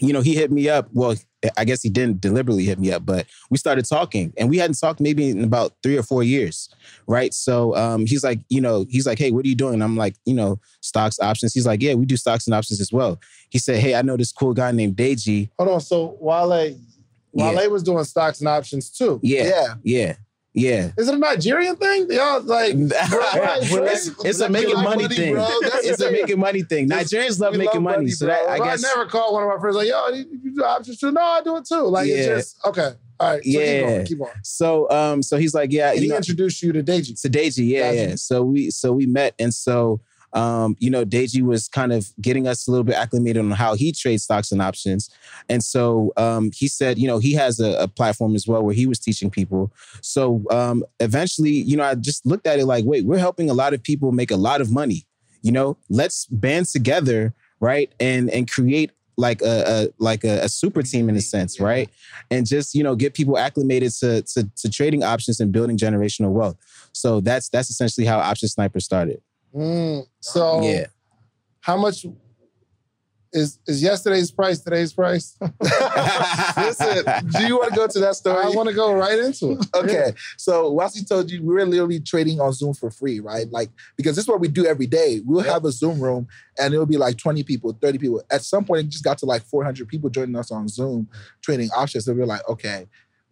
you 0.00 0.12
know 0.12 0.20
he 0.20 0.34
hit 0.34 0.50
me 0.50 0.68
up. 0.68 0.88
Well, 0.92 1.16
I 1.56 1.64
guess 1.64 1.82
he 1.82 1.88
didn't 1.88 2.20
deliberately 2.20 2.64
hit 2.64 2.78
me 2.80 2.90
up, 2.90 3.06
but 3.06 3.26
we 3.50 3.58
started 3.58 3.84
talking, 3.84 4.32
and 4.36 4.50
we 4.50 4.58
hadn't 4.58 4.78
talked 4.78 5.00
maybe 5.00 5.30
in 5.30 5.44
about 5.44 5.72
three 5.82 5.96
or 5.96 6.02
four 6.02 6.22
years, 6.24 6.68
right? 7.06 7.32
So 7.32 7.76
um, 7.76 8.06
he's 8.06 8.24
like, 8.24 8.40
you 8.48 8.60
know, 8.60 8.86
he's 8.88 9.06
like, 9.06 9.18
hey, 9.18 9.30
what 9.30 9.44
are 9.44 9.48
you 9.48 9.54
doing? 9.54 9.74
And 9.74 9.84
I'm 9.84 9.96
like, 9.96 10.16
you 10.24 10.34
know, 10.34 10.58
stocks, 10.80 11.20
options. 11.20 11.54
He's 11.54 11.66
like, 11.66 11.80
yeah, 11.80 11.94
we 11.94 12.06
do 12.06 12.16
stocks 12.16 12.46
and 12.46 12.54
options 12.54 12.80
as 12.80 12.92
well. 12.92 13.20
He 13.50 13.58
said, 13.58 13.78
hey, 13.80 13.94
I 13.94 14.02
know 14.02 14.16
this 14.16 14.32
cool 14.32 14.52
guy 14.52 14.72
named 14.72 14.96
Deji. 14.96 15.48
Hold 15.58 15.70
on. 15.70 15.80
So 15.80 16.16
Wale, 16.20 16.48
Wale 17.32 17.54
Yeah. 17.54 17.66
was 17.68 17.82
doing 17.84 18.02
stocks 18.04 18.40
and 18.40 18.48
options 18.48 18.90
too. 18.90 19.20
Yeah, 19.22 19.44
Yeah. 19.44 19.74
yeah, 19.84 20.16
yeah. 20.58 20.90
Is 20.96 21.08
it 21.08 21.14
a 21.14 21.18
Nigerian 21.18 21.76
thing? 21.76 22.06
Y'all 22.10 22.42
like 22.42 22.74
it's, 22.76 24.08
it's 24.24 24.40
a 24.40 24.48
making 24.48 24.74
Like 24.74 24.84
money, 24.84 25.02
money, 25.04 25.14
thing. 25.16 25.34
bro. 25.34 25.46
That's 25.62 25.86
It's 25.86 26.00
a 26.00 26.10
making 26.10 26.38
money 26.38 26.62
thing. 26.62 26.88
Nigerians 26.88 27.38
love 27.40 27.52
making 27.54 27.66
love 27.74 27.82
money, 27.82 27.96
money, 27.98 28.10
so 28.10 28.26
that. 28.26 28.48
I 28.48 28.58
guess 28.58 28.84
I 28.84 28.88
never 28.96 29.08
called 29.08 29.34
one 29.34 29.42
of 29.44 29.48
my 29.48 29.58
friends 29.60 29.76
like, 29.76 29.88
yo, 29.88 30.08
you 30.08 30.26
you 30.42 30.54
do 30.54 30.64
options 30.64 30.98
too? 30.98 31.12
No, 31.12 31.20
I 31.20 31.42
do 31.42 31.56
it 31.56 31.64
too. 31.66 31.82
Like 31.82 32.08
it's 32.08 32.26
just 32.26 32.66
okay. 32.66 32.92
All 33.20 33.32
right. 33.32 33.38
So 33.38 33.50
keep 33.50 33.60
Yeah. 33.60 33.80
going. 33.82 34.06
Keep 34.06 34.20
on. 34.22 34.28
So 34.42 34.90
um 34.90 35.22
so 35.22 35.36
he's 35.36 35.54
like, 35.54 35.72
yeah, 35.72 35.90
And 35.90 35.96
you 35.96 36.02
he 36.02 36.08
know, 36.08 36.16
introduced 36.16 36.62
you 36.62 36.72
to 36.72 36.82
Deji. 36.82 37.20
to 37.22 37.28
Deji, 37.28 37.68
yeah, 37.68 37.90
Gotcha. 37.92 38.08
yeah. 38.10 38.14
So 38.16 38.42
we 38.42 38.70
so 38.70 38.92
we 38.92 39.06
met 39.06 39.34
and 39.38 39.52
so 39.52 40.00
um, 40.32 40.76
you 40.78 40.90
know, 40.90 41.04
Deji 41.04 41.42
was 41.42 41.68
kind 41.68 41.92
of 41.92 42.08
getting 42.20 42.46
us 42.46 42.66
a 42.66 42.70
little 42.70 42.84
bit 42.84 42.94
acclimated 42.96 43.42
on 43.42 43.50
how 43.52 43.74
he 43.74 43.92
trades 43.92 44.24
stocks 44.24 44.52
and 44.52 44.60
options. 44.60 45.10
And 45.48 45.62
so 45.62 46.12
um, 46.16 46.50
he 46.54 46.68
said, 46.68 46.98
you 46.98 47.06
know, 47.06 47.18
he 47.18 47.32
has 47.34 47.60
a, 47.60 47.72
a 47.82 47.88
platform 47.88 48.34
as 48.34 48.46
well 48.46 48.62
where 48.62 48.74
he 48.74 48.86
was 48.86 48.98
teaching 48.98 49.30
people. 49.30 49.72
So 50.02 50.44
um, 50.50 50.84
eventually, 51.00 51.50
you 51.52 51.76
know, 51.76 51.84
I 51.84 51.94
just 51.94 52.26
looked 52.26 52.46
at 52.46 52.58
it 52.58 52.66
like, 52.66 52.84
wait, 52.84 53.04
we're 53.04 53.18
helping 53.18 53.48
a 53.50 53.54
lot 53.54 53.72
of 53.74 53.82
people 53.82 54.12
make 54.12 54.30
a 54.30 54.36
lot 54.36 54.60
of 54.60 54.70
money. 54.70 55.06
You 55.42 55.52
know, 55.52 55.76
let's 55.88 56.26
band 56.26 56.66
together, 56.66 57.32
right, 57.60 57.92
and 58.00 58.28
and 58.30 58.50
create 58.50 58.90
like 59.16 59.40
a, 59.42 59.64
a 59.66 59.88
like 59.98 60.24
a, 60.24 60.44
a 60.44 60.48
super 60.48 60.82
team 60.82 61.08
in 61.08 61.16
a 61.16 61.20
sense, 61.20 61.58
Yeah. 61.58 61.66
right? 61.66 61.90
And 62.30 62.44
just 62.46 62.74
you 62.74 62.82
know 62.82 62.96
get 62.96 63.14
people 63.14 63.38
acclimated 63.38 63.92
to, 64.00 64.22
to 64.22 64.48
to 64.56 64.68
trading 64.70 65.04
options 65.04 65.38
and 65.40 65.52
building 65.52 65.76
generational 65.78 66.32
wealth. 66.32 66.56
So 66.92 67.20
that's 67.20 67.48
that's 67.48 67.70
essentially 67.70 68.06
how 68.06 68.18
Option 68.18 68.48
Sniper 68.48 68.80
started. 68.80 69.22
Mm, 69.58 70.06
so 70.20 70.62
Yeah. 70.62 70.86
how 71.60 71.76
much 71.76 72.06
is 73.30 73.58
is 73.66 73.82
yesterday's 73.82 74.30
price 74.30 74.60
today's 74.60 74.92
price? 74.94 75.36
Listen, 76.56 77.04
do 77.36 77.46
you 77.46 77.58
want 77.58 77.70
to 77.70 77.76
go 77.76 77.86
to 77.86 77.98
that 78.00 78.14
story? 78.16 78.42
I 78.42 78.48
want 78.50 78.68
to 78.70 78.74
go 78.74 78.92
right 78.94 79.18
into 79.18 79.52
it. 79.52 79.66
Okay, 79.74 80.12
so 80.38 80.70
Wesley 80.72 81.04
told 81.04 81.30
you 81.30 81.42
we 81.42 81.54
were 81.54 81.66
literally 81.66 82.00
trading 82.00 82.40
on 82.40 82.52
Zoom 82.52 82.72
for 82.72 82.90
free, 82.90 83.20
right? 83.20 83.46
Like 83.50 83.68
because 83.96 84.16
this 84.16 84.24
is 84.24 84.28
what 84.28 84.40
we 84.40 84.48
do 84.48 84.64
every 84.64 84.86
day. 84.86 85.20
We'll 85.24 85.42
have 85.44 85.64
a 85.66 85.72
Zoom 85.72 86.00
room, 86.00 86.26
and 86.58 86.72
it'll 86.72 86.86
be 86.86 86.96
like 86.96 87.18
twenty 87.18 87.42
people, 87.42 87.76
thirty 87.82 87.98
people. 87.98 88.22
At 88.30 88.42
some 88.42 88.64
point, 88.64 88.86
it 88.86 88.88
just 88.88 89.04
got 89.04 89.18
to 89.18 89.26
like 89.26 89.42
four 89.42 89.62
hundred 89.64 89.88
people 89.88 90.08
joining 90.08 90.36
us 90.36 90.50
on 90.50 90.66
Zoom 90.68 91.08
trading 91.42 91.68
options. 91.76 92.08
And 92.08 92.16
we 92.16 92.22
are 92.22 92.26
like, 92.26 92.48
okay, 92.48 92.86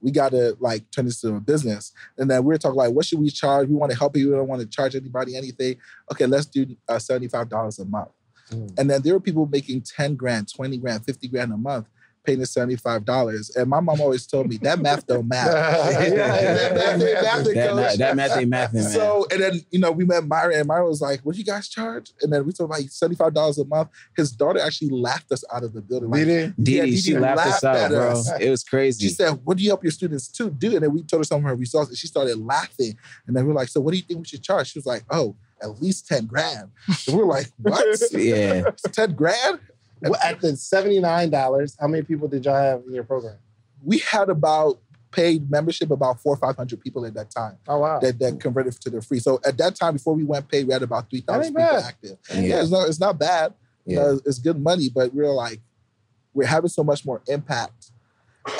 we 0.06 0.12
got 0.12 0.30
to 0.30 0.56
like 0.60 0.88
turn 0.92 1.04
this 1.04 1.24
into 1.24 1.36
a 1.36 1.40
business. 1.40 1.90
And 2.16 2.30
then 2.30 2.44
we 2.44 2.54
are 2.54 2.58
talking 2.58 2.76
like, 2.76 2.92
what 2.92 3.04
should 3.04 3.18
we 3.18 3.28
charge? 3.28 3.68
We 3.68 3.74
want 3.74 3.90
to 3.90 3.98
help 3.98 4.16
you. 4.16 4.30
We 4.30 4.36
don't 4.36 4.46
want 4.46 4.60
to 4.60 4.68
charge 4.68 4.94
anybody 4.94 5.36
anything. 5.36 5.78
Okay, 6.12 6.26
let's 6.26 6.46
do 6.46 6.64
uh, 6.88 7.00
seventy 7.00 7.26
five 7.26 7.48
dollars 7.48 7.80
a 7.80 7.84
month. 7.84 8.10
Mm. 8.52 8.78
And 8.78 8.88
then 8.88 9.02
there 9.02 9.14
were 9.14 9.20
people 9.20 9.46
making 9.46 9.80
10 9.80 10.14
grand, 10.14 10.46
20 10.54 10.76
grand, 10.76 11.04
50 11.04 11.26
grand 11.26 11.52
a 11.52 11.56
month, 11.56 11.88
paying 12.26 12.42
us 12.42 12.52
$75. 12.54 13.56
And 13.56 13.70
my 13.70 13.80
mom 13.80 14.00
always 14.00 14.26
told 14.26 14.48
me 14.48 14.56
that 14.58 14.80
math 14.80 15.06
don't. 15.06 15.26
Yeah, 15.32 15.46
yeah, 15.46 16.54
that 16.68 16.74
math 16.74 17.02
ain't 17.02 17.22
math, 17.22 17.44
That, 17.54 17.68
coach. 17.68 17.76
ma- 17.76 17.96
that 17.96 18.16
math 18.16 18.36
ain't 18.36 18.48
math. 18.50 18.80
So, 18.92 19.26
and 19.30 19.40
then, 19.40 19.60
you 19.70 19.78
know, 19.78 19.90
we 19.92 20.04
met 20.04 20.26
Myra, 20.26 20.56
and 20.56 20.66
Myra 20.66 20.86
was 20.88 21.00
like, 21.00 21.20
What 21.20 21.34
do 21.34 21.38
you 21.38 21.44
guys 21.44 21.68
charge? 21.68 22.12
And 22.22 22.32
then 22.32 22.44
we 22.46 22.52
told 22.52 22.70
like 22.70 22.86
$75 22.86 23.58
a 23.58 23.64
month. 23.66 23.88
His 24.16 24.32
daughter 24.32 24.60
actually 24.60 24.90
laughed 24.90 25.30
us 25.32 25.44
out 25.52 25.64
of 25.64 25.72
the 25.72 25.80
building. 25.82 26.10
Like? 26.10 26.26
Didi, 26.26 26.54
Yeah, 26.72 26.84
Didi 26.84 26.96
she 26.96 27.18
laughed 27.18 27.46
us 27.46 27.64
out, 27.64 27.76
at 27.76 27.90
bro. 27.90 28.10
us. 28.12 28.30
It 28.40 28.50
was 28.50 28.64
crazy. 28.64 29.06
she 29.08 29.12
said, 29.14 29.30
What 29.44 29.56
do 29.56 29.62
you 29.62 29.70
help 29.70 29.82
your 29.84 29.92
students 29.92 30.28
to 30.28 30.50
do? 30.50 30.74
And 30.74 30.82
then 30.82 30.92
we 30.92 31.02
told 31.02 31.20
her 31.20 31.24
some 31.24 31.38
of 31.38 31.44
her 31.44 31.54
results, 31.56 31.90
and 31.90 31.98
she 31.98 32.06
started 32.06 32.36
laughing. 32.38 32.96
And 33.26 33.36
then 33.36 33.44
we 33.46 33.52
are 33.52 33.54
like, 33.54 33.68
So, 33.68 33.80
what 33.80 33.92
do 33.92 33.96
you 33.98 34.02
think 34.02 34.20
we 34.20 34.26
should 34.26 34.42
charge? 34.42 34.72
She 34.72 34.78
was 34.78 34.86
like, 34.86 35.04
Oh, 35.10 35.36
at 35.62 35.80
least 35.80 36.06
10 36.08 36.26
grand. 36.26 36.70
And 37.08 37.16
we 37.16 37.22
are 37.22 37.26
like, 37.26 37.46
What? 37.58 37.86
yeah. 38.12 38.64
10 38.92 39.14
grand? 39.14 39.60
Well, 40.02 40.20
At 40.22 40.40
the 40.40 40.56
seventy 40.56 41.00
nine 41.00 41.30
dollars, 41.30 41.76
how 41.80 41.88
many 41.88 42.02
people 42.02 42.28
did 42.28 42.44
y'all 42.44 42.54
have 42.54 42.82
in 42.86 42.94
your 42.94 43.04
program? 43.04 43.36
We 43.84 43.98
had 43.98 44.28
about 44.28 44.78
paid 45.10 45.50
membership 45.50 45.90
about 45.90 46.20
four 46.20 46.34
or 46.34 46.36
500 46.36 46.78
people 46.80 47.06
at 47.06 47.14
that 47.14 47.30
time. 47.30 47.56
Oh 47.68 47.78
wow. 47.78 47.98
that, 48.00 48.18
that 48.18 48.38
converted 48.40 48.74
to 48.74 48.90
the 48.90 49.00
free. 49.00 49.18
So 49.18 49.40
at 49.46 49.56
that 49.58 49.74
time, 49.74 49.94
before 49.94 50.14
we 50.14 50.24
went 50.24 50.48
paid, 50.48 50.66
we 50.66 50.72
had 50.74 50.82
about 50.82 51.08
three 51.08 51.22
That 51.26 51.42
people 51.42 51.54
bad. 51.54 51.84
active. 51.84 52.18
Yeah. 52.34 52.40
Yeah, 52.40 52.60
it's 52.60 52.70
not 52.70 52.88
it's 52.88 53.00
not 53.00 53.18
bad. 53.18 53.54
Yeah. 53.86 53.96
know, 53.98 54.20
it's 54.26 54.38
good 54.38 54.60
money, 54.60 54.90
but 54.94 55.14
we're 55.14 55.30
like 55.30 55.60
we're 56.34 56.46
having 56.46 56.68
so 56.68 56.84
much 56.84 57.06
more 57.06 57.22
impact. 57.28 57.92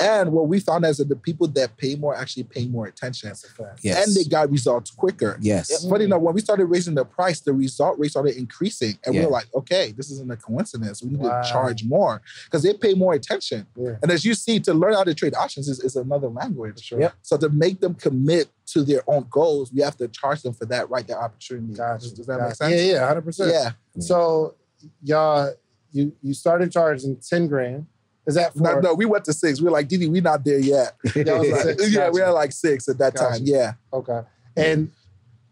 And 0.01 0.31
what 0.31 0.47
we 0.47 0.59
found 0.59 0.85
is 0.85 0.97
that 0.97 1.09
the 1.09 1.15
people 1.15 1.47
that 1.47 1.77
pay 1.77 1.95
more 1.95 2.15
actually 2.15 2.43
pay 2.43 2.67
more 2.67 2.87
attention, 2.87 3.29
That's 3.29 3.43
a 3.45 3.49
fact. 3.49 3.79
Yes. 3.81 4.05
and 4.05 4.15
they 4.15 4.27
got 4.29 4.49
results 4.51 4.91
quicker. 4.91 5.37
yes. 5.41 5.87
Funny 5.87 6.03
mm. 6.03 6.07
enough, 6.07 6.21
when 6.21 6.35
we 6.35 6.41
started 6.41 6.65
raising 6.65 6.95
the 6.95 7.05
price, 7.05 7.39
the 7.39 7.53
result 7.53 7.97
rate 7.99 8.11
started 8.11 8.35
increasing, 8.37 8.97
and 9.05 9.15
we 9.15 9.21
Yeah. 9.21 9.27
were 9.27 9.31
like, 9.31 9.47
"Okay, 9.55 9.93
this 9.95 10.11
isn't 10.11 10.29
a 10.31 10.35
coincidence. 10.37 11.01
We 11.01 11.09
need 11.11 11.19
Wow. 11.21 11.41
to 11.41 11.49
charge 11.49 11.83
more 11.83 12.21
because 12.45 12.63
they 12.63 12.73
pay 12.73 12.93
more 12.93 13.13
attention." 13.13 13.65
Yeah. 13.75 13.95
And 14.01 14.11
as 14.11 14.25
you 14.25 14.33
see, 14.33 14.59
to 14.61 14.73
learn 14.73 14.93
how 14.93 15.03
to 15.03 15.13
trade 15.13 15.35
options 15.35 15.67
is, 15.67 15.79
is 15.79 15.95
another 15.95 16.27
language. 16.27 16.81
Sure. 16.81 16.99
Yep. 16.99 17.13
So 17.21 17.37
to 17.37 17.49
make 17.49 17.79
them 17.79 17.95
commit 17.95 18.49
to 18.67 18.83
their 18.83 19.01
own 19.07 19.25
goals, 19.29 19.71
we 19.71 19.81
have 19.81 19.95
to 19.97 20.07
charge 20.09 20.41
them 20.41 20.53
for 20.53 20.65
that 20.65 20.89
right, 20.89 21.07
that 21.07 21.17
opportunity. 21.17 21.73
Gotcha. 21.73 22.01
Does, 22.03 22.13
does 22.13 22.25
that 22.25 22.37
Gotcha. 22.39 22.47
make 22.49 22.55
sense? 22.55 22.73
Yeah, 22.75 22.91
yeah, 22.93 23.07
hundred 23.07 23.21
percent. 23.25 23.51
Yeah. 23.51 23.71
So 24.01 24.55
y'all, 25.03 25.53
you 25.91 26.11
you 26.21 26.33
started 26.33 26.71
charging 26.71 27.15
ten 27.17 27.47
grand. 27.47 27.85
Is 28.27 28.35
that 28.35 28.53
for? 28.53 28.59
No, 28.61 28.79
no, 28.79 28.93
we 28.93 29.05
went 29.05 29.25
to 29.25 29.33
six. 29.33 29.59
We 29.61 29.65
were 29.65 29.71
like, 29.71 29.87
Didi, 29.87 30.07
we're 30.07 30.21
not 30.21 30.43
there 30.43 30.59
yet. 30.59 30.95
Y'all 31.15 31.49
like 31.49 31.61
six. 31.61 31.91
yeah, 31.93 32.09
we 32.09 32.19
Gotcha. 32.19 32.25
had 32.25 32.31
like 32.31 32.51
six 32.51 32.87
at 32.89 32.97
that 32.99 33.15
Gotcha. 33.15 33.39
time. 33.39 33.41
Yeah. 33.45 33.73
Okay. 33.93 34.19
And 34.57 34.91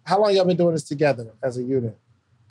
how 0.03 0.22
long 0.22 0.36
y'all 0.36 0.46
been 0.46 0.58
doing 0.58 0.74
this 0.74 0.84
together 0.84 1.32
as 1.41 1.58
a 1.58 1.63
unit? 1.63 1.98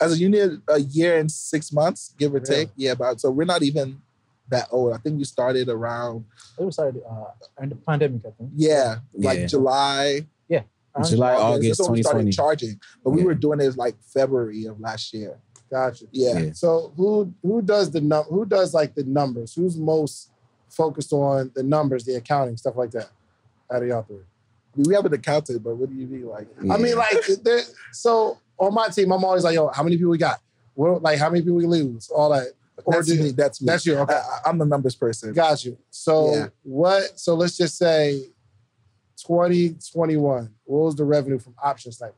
As 0.01 0.13
a 0.13 0.17
unit, 0.17 0.59
a 0.67 0.79
year 0.79 1.17
and 1.19 1.31
six 1.31 1.71
months, 1.71 2.13
give 2.17 2.31
or 2.33 2.39
Really? 2.39 2.45
take. 2.65 2.69
Yeah, 2.75 2.95
but 2.95 3.21
so 3.21 3.29
we're 3.31 3.45
not 3.45 3.63
even 3.63 4.01
that 4.49 4.67
old. 4.71 4.93
I 4.93 4.97
think 4.97 5.17
we 5.17 5.23
started 5.23 5.69
around, 5.69 6.25
I 6.35 6.57
think 6.57 6.65
we 6.65 6.71
started 6.71 7.01
uh, 7.09 7.25
in 7.61 7.69
the 7.69 7.75
pandemic, 7.75 8.21
I 8.25 8.31
think. 8.31 8.51
yeah, 8.55 8.97
like 9.13 9.39
Yeah. 9.39 9.45
July, 9.47 10.27
Yeah, 10.49 10.61
July, 11.07 11.31
That's 11.31 11.41
August 11.43 11.81
when 11.83 11.91
we 11.93 12.03
started 12.03 12.31
charging. 12.33 12.79
But 13.03 13.11
we 13.11 13.23
were 13.23 13.33
doing 13.35 13.59
it 13.61 13.77
like 13.77 13.95
February 14.13 14.65
of 14.65 14.79
last 14.79 15.13
year. 15.13 15.37
Gotcha. 15.71 16.05
Yeah. 16.11 16.37
Yeah. 16.39 16.51
So 16.53 16.93
who 16.95 17.33
who 17.41 17.61
does 17.61 17.91
the 17.91 18.01
num 18.01 18.23
who 18.25 18.45
does 18.45 18.73
like 18.73 18.93
the 18.95 19.03
numbers? 19.03 19.53
Who's 19.55 19.77
most 19.77 20.29
focused 20.69 21.11
on 21.13 21.51
the 21.55 21.63
numbers, 21.63 22.05
the 22.05 22.15
accounting, 22.15 22.57
stuff 22.57 22.75
like 22.75 22.91
that? 22.91 23.09
Out 23.71 23.81
of 23.81 23.87
y'all 23.87 24.03
three. 24.03 24.17
We 24.75 24.93
have 24.93 25.05
an 25.05 25.13
accountant, 25.13 25.63
but 25.63 25.75
what 25.77 25.89
do 25.89 25.95
you 25.95 26.05
mean? 26.05 26.27
Like, 26.27 26.47
I 26.69 26.77
mean, 26.77 26.95
like, 26.97 27.15
so 27.93 28.37
on 28.57 28.73
my 28.73 28.89
team, 28.89 29.09
I'm 29.11 29.23
always 29.23 29.45
like, 29.45 29.55
yo, 29.55 29.69
how 29.69 29.83
many 29.83 29.95
people 29.95 30.11
we 30.11 30.17
got? 30.17 30.41
What, 30.73 31.01
like, 31.01 31.17
how 31.17 31.29
many 31.29 31.41
people 31.41 31.55
we 31.55 31.65
lose? 31.65 32.09
All 32.09 32.29
that. 32.31 32.47
Or 32.83 32.93
that's 32.93 33.07
do- 33.07 33.23
me. 33.23 33.31
That's 33.31 33.61
me. 33.61 33.67
That's 33.67 33.85
you. 33.85 33.95
Okay. 33.99 34.13
I, 34.13 34.49
I'm 34.49 34.57
the 34.57 34.65
numbers 34.65 34.93
person. 34.93 35.31
Got 35.33 35.63
you. 35.63 35.77
So 35.91 36.35
Yeah. 36.35 36.47
what? 36.63 37.17
So 37.17 37.35
let's 37.35 37.55
just 37.55 37.77
say 37.77 38.27
2021. 39.17 40.49
What 40.65 40.79
was 40.85 40.95
the 40.95 41.05
revenue 41.05 41.39
from 41.39 41.55
option 41.63 41.91
snipers 41.93 42.15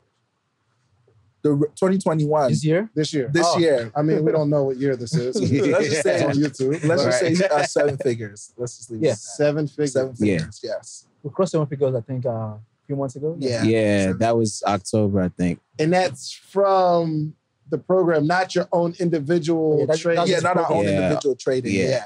The 1.56 1.66
2021 1.76 2.50
This 2.50 2.64
year, 2.64 2.90
this 2.94 3.12
year? 3.14 3.30
this 3.32 3.46
Oh. 3.48 3.58
year. 3.58 3.90
I 3.96 4.02
mean, 4.02 4.24
we 4.24 4.32
don't 4.32 4.50
know 4.50 4.64
what 4.64 4.76
year 4.76 4.96
this 4.96 5.14
is. 5.14 5.36
Let's 5.52 5.88
just 5.88 6.02
say 6.02 6.14
It's 6.16 6.24
on 6.24 6.34
YouTube. 6.34 6.84
Let's 6.84 7.04
just 7.04 7.22
Right. 7.22 7.36
say 7.36 7.48
uh, 7.48 7.62
seven 7.64 7.96
figures. 8.08 8.52
Let's 8.56 8.76
just 8.78 8.90
leave 8.90 9.02
Yeah. 9.02 9.10
it 9.10 9.12
at 9.12 9.18
seven 9.18 9.66
figures. 9.66 9.92
Seven 9.92 10.14
Yeah. 10.18 10.36
figures. 10.38 10.60
Yes. 10.62 11.04
we 11.22 11.30
crossed 11.30 11.52
seven 11.52 11.66
figures. 11.66 11.94
I 11.94 12.00
think 12.00 12.26
uh, 12.26 12.30
a 12.30 12.60
few 12.86 12.96
months 12.96 13.16
ago. 13.16 13.36
Yeah. 13.38 13.62
yeah, 13.64 14.12
that 14.18 14.36
was 14.36 14.62
October, 14.66 15.20
I 15.20 15.28
think. 15.28 15.60
And 15.78 15.92
that's 15.92 16.32
from 16.32 17.34
the 17.70 17.78
program, 17.78 18.26
not 18.26 18.54
your 18.54 18.66
own 18.72 18.94
individual 18.98 19.76
Yeah, 19.80 19.84
that's- 19.86 20.00
trade. 20.00 20.18
that's 20.18 20.30
Yeah, 20.30 20.40
not 20.40 20.56
our 20.56 20.72
own 20.72 20.84
Yeah. 20.84 21.02
individual 21.06 21.34
trading. 21.36 21.74
Yeah. 21.74 21.88
Yeah. 21.88 22.04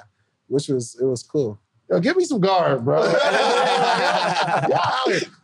Which 0.48 0.68
was 0.68 0.96
it 1.00 1.04
was 1.04 1.22
cool. 1.22 1.58
Yo, 1.90 2.00
give 2.00 2.16
me 2.16 2.24
some 2.24 2.40
guard, 2.40 2.84
bro. 2.84 3.02
Yeah, 3.82 4.90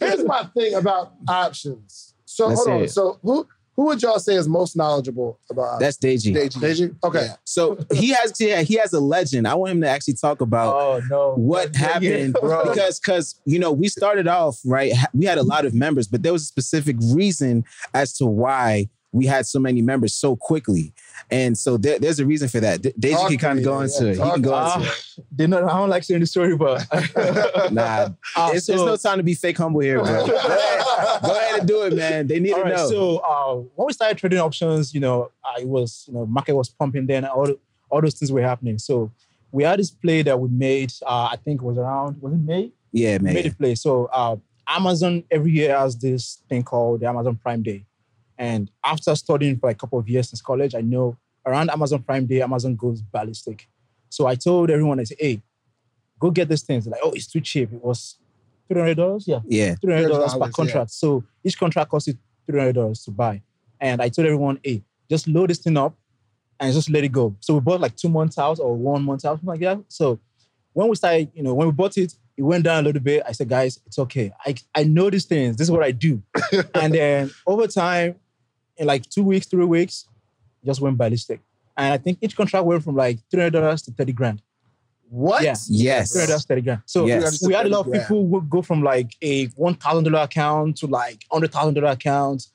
Here's 0.00 0.24
my 0.24 0.44
thing 0.56 0.74
about 0.74 1.12
options. 1.28 2.14
So 2.24 2.48
Let's 2.48 2.60
hold 2.64 2.76
on. 2.76 2.82
it. 2.84 2.90
So 2.90 3.18
who 3.22 3.46
who 3.78 3.84
would 3.84 4.02
y'all 4.02 4.18
say 4.18 4.34
is 4.34 4.48
most 4.48 4.76
knowledgeable 4.76 5.38
about? 5.48 5.78
That's 5.78 5.96
Deji. 5.96 6.34
Deji. 6.34 6.58
Deji? 6.60 6.96
Okay. 7.04 7.26
Yeah. 7.26 7.36
So 7.44 7.78
he 7.94 8.08
has 8.08 8.32
yeah, 8.40 8.62
he 8.62 8.74
has 8.74 8.92
a 8.92 8.98
legend. 8.98 9.46
I 9.46 9.54
want 9.54 9.70
him 9.70 9.80
to 9.82 9.88
actually 9.88 10.14
talk 10.14 10.40
about 10.40 10.74
Oh 10.74 11.00
no! 11.08 11.34
what 11.36 11.70
Yeah, 11.74 11.78
happened 11.86 12.32
bro. 12.40 12.64
because 12.74 12.98
because 12.98 13.40
you 13.44 13.60
know 13.60 13.70
we 13.70 13.86
started 13.86 14.26
off 14.26 14.58
right 14.64 14.92
we 15.14 15.26
had 15.26 15.38
a 15.38 15.44
lot 15.44 15.64
of 15.64 15.74
members 15.74 16.08
but 16.08 16.24
there 16.24 16.32
was 16.32 16.42
a 16.42 16.46
specific 16.46 16.96
reason 17.12 17.64
as 17.94 18.12
to 18.14 18.26
why 18.26 18.88
we 19.12 19.26
had 19.26 19.46
so 19.46 19.60
many 19.60 19.80
members 19.80 20.12
so 20.12 20.34
quickly 20.34 20.92
and 21.30 21.56
so 21.56 21.76
there, 21.76 21.98
there's 21.98 22.20
a 22.20 22.26
reason 22.26 22.48
for 22.48 22.60
that. 22.60 22.82
D- 22.82 22.92
Deji 22.98 23.12
Talk 23.12 23.28
can 23.28 23.30
to 23.30 23.36
kind 23.38 23.58
of 23.58 23.64
go 23.64 23.78
yeah, 23.78 23.84
into 23.84 24.06
it. 24.08 24.16
He 24.16 24.30
can 24.30 24.42
go 24.42 24.50
to 24.50 24.74
into 24.80 24.88
it. 24.90 25.24
They 25.36 25.46
not, 25.46 25.64
I 25.64 25.76
don't 25.78 25.88
like 25.90 26.04
saying 26.04 26.20
the 26.20 26.26
story, 26.26 26.56
but 26.56 26.86
nah 27.72 28.08
Uh, 28.36 28.50
it's, 28.54 28.66
so- 28.66 28.72
there's 28.72 28.84
no 28.86 28.96
time 28.96 29.18
to 29.18 29.22
be 29.24 29.34
fake 29.34 29.58
humble 29.58 29.80
here 29.80 30.02
bro. 30.02 30.26
Go 30.26 30.34
ahead, 30.36 31.22
go 31.22 31.30
ahead 31.32 31.58
and 31.60 31.68
do 31.68 31.82
it 31.82 31.94
man. 31.94 32.26
They 32.26 32.38
need 32.40 32.52
All 32.52 32.58
to 32.58 32.64
right, 32.64 32.76
know. 32.76 32.88
so 32.88 33.16
uh, 33.18 33.54
when 33.74 33.86
we 33.86 33.92
started 33.92 34.18
trading 34.18 34.38
options, 34.38 34.94
you 34.94 35.00
know, 35.00 35.30
I 35.44 35.64
was, 35.64 36.04
you 36.08 36.14
know, 36.14 36.26
market 36.26 36.54
was 36.54 36.68
pumping 36.68 37.06
then, 37.06 37.24
all, 37.24 37.48
all 37.90 38.00
those 38.00 38.14
things 38.14 38.30
were 38.32 38.42
happening. 38.42 38.78
So 38.78 39.10
we 39.50 39.64
had 39.64 39.78
this 39.78 39.90
play 39.90 40.22
that 40.22 40.38
we 40.38 40.48
made, 40.48 40.92
uh, 41.06 41.28
I 41.32 41.36
think 41.36 41.60
it 41.62 41.64
was 41.64 41.78
around, 41.78 42.20
was 42.22 42.32
it 42.34 42.38
May? 42.40 42.72
yeah 42.92 43.18
We 43.18 43.24
made 43.24 43.34
man 43.44 43.46
a 43.52 43.54
play. 43.54 43.74
So 43.74 44.06
uh, 44.06 44.36
Amazon 44.66 45.24
every 45.30 45.52
year 45.52 45.76
has 45.78 45.96
this 45.96 46.42
thing 46.48 46.62
called 46.62 47.00
the 47.00 47.06
Amazon 47.08 47.36
Prime 47.36 47.62
Day. 47.62 47.84
And 48.38 48.70
after 48.84 49.14
studying 49.16 49.58
for 49.58 49.66
like 49.66 49.76
a 49.76 49.80
couple 49.80 49.98
of 49.98 50.08
years 50.08 50.30
since 50.30 50.40
college, 50.40 50.74
I 50.74 50.80
know 50.80 51.16
around 51.44 51.70
Amazon 51.70 52.02
Prime 52.02 52.26
Day, 52.26 52.40
Amazon 52.40 52.76
goes 52.76 53.02
ballistic. 53.02 53.68
So 54.08 54.26
I 54.26 54.36
told 54.36 54.70
everyone, 54.70 55.00
I 55.00 55.04
said, 55.04 55.18
hey, 55.20 55.42
go 56.18 56.30
get 56.30 56.48
these 56.48 56.62
things. 56.62 56.84
They're 56.84 56.92
like, 56.92 57.00
oh, 57.02 57.12
it's 57.12 57.26
too 57.26 57.40
cheap. 57.40 57.72
It 57.72 57.82
was 57.82 58.16
$300? 58.70 59.24
Yeah. 59.26 59.40
yeah 59.46 59.74
three 59.74 59.94
hundred 59.94 60.08
dollars 60.08 60.32
$300, 60.34 60.38
per 60.38 60.46
yeah. 60.46 60.50
contract. 60.52 60.90
So 60.90 61.24
each 61.42 61.58
contract 61.58 61.90
costs 61.90 62.08
you 62.08 62.18
three 62.46 62.58
hundred 62.58 62.74
dollars 62.74 63.02
to 63.04 63.10
buy. 63.10 63.42
And 63.80 64.00
I 64.00 64.08
told 64.08 64.26
everyone, 64.26 64.60
hey, 64.62 64.82
just 65.10 65.26
load 65.28 65.50
this 65.50 65.58
thing 65.58 65.76
up 65.76 65.96
and 66.60 66.72
just 66.72 66.90
let 66.90 67.04
it 67.04 67.12
go. 67.12 67.36
So 67.40 67.54
we 67.54 67.60
bought 67.60 67.80
like 67.80 67.96
two 67.96 68.08
months 68.08 68.38
out 68.38 68.58
or 68.58 68.74
one 68.74 69.02
month 69.04 69.24
out, 69.24 69.38
something 69.38 69.46
like 69.48 69.60
that. 69.60 69.78
So 69.88 70.18
when 70.72 70.88
we 70.88 70.96
started, 70.96 71.30
you 71.34 71.42
know, 71.42 71.54
when 71.54 71.68
we 71.68 71.72
bought 71.72 71.96
it, 71.96 72.14
it 72.36 72.42
went 72.42 72.64
down 72.64 72.84
a 72.84 72.86
little 72.86 73.02
bit. 73.02 73.22
I 73.26 73.32
said, 73.32 73.48
guys, 73.48 73.80
it's 73.86 73.98
okay. 73.98 74.32
I 74.44 74.54
I 74.74 74.84
know 74.84 75.10
these 75.10 75.24
things. 75.24 75.56
This 75.56 75.66
is 75.66 75.72
what 75.72 75.82
I 75.82 75.92
do. 75.92 76.22
and 76.74 76.94
then 76.94 77.30
over 77.46 77.66
time, 77.66 78.16
in 78.78 78.86
like 78.86 79.08
two 79.08 79.22
weeks, 79.24 79.46
three 79.46 79.64
weeks, 79.64 80.06
just 80.64 80.80
went 80.80 80.96
ballistic. 80.98 81.40
And 81.76 81.92
I 81.92 81.98
think 81.98 82.18
each 82.20 82.36
contract 82.36 82.64
went 82.66 82.82
from 82.82 82.96
like 82.96 83.18
three 83.30 83.40
hundred 83.40 83.60
dollars 83.60 83.82
to 83.82 83.92
thirty 83.92 84.12
grand. 84.12 84.42
What? 85.10 85.42
Yeah. 85.42 85.54
yes 85.68 86.12
Three 86.12 86.20
hundred 86.20 86.28
dollars, 86.30 86.44
thirty 86.46 86.60
grand. 86.62 86.82
So 86.86 87.06
Yes. 87.06 87.40
we 87.46 87.54
had 87.54 87.66
a 87.66 87.68
lot 87.68 87.86
of 87.86 87.92
people 87.92 88.06
who 88.08 88.22
would 88.24 88.50
go 88.50 88.62
from 88.62 88.82
like 88.82 89.14
a 89.22 89.46
one 89.56 89.74
thousand 89.74 90.04
dollar 90.04 90.24
account 90.24 90.76
to 90.78 90.86
like 90.86 91.24
hundred 91.30 91.52
thousand 91.52 91.74
dollar 91.74 91.92
account, 91.92 92.46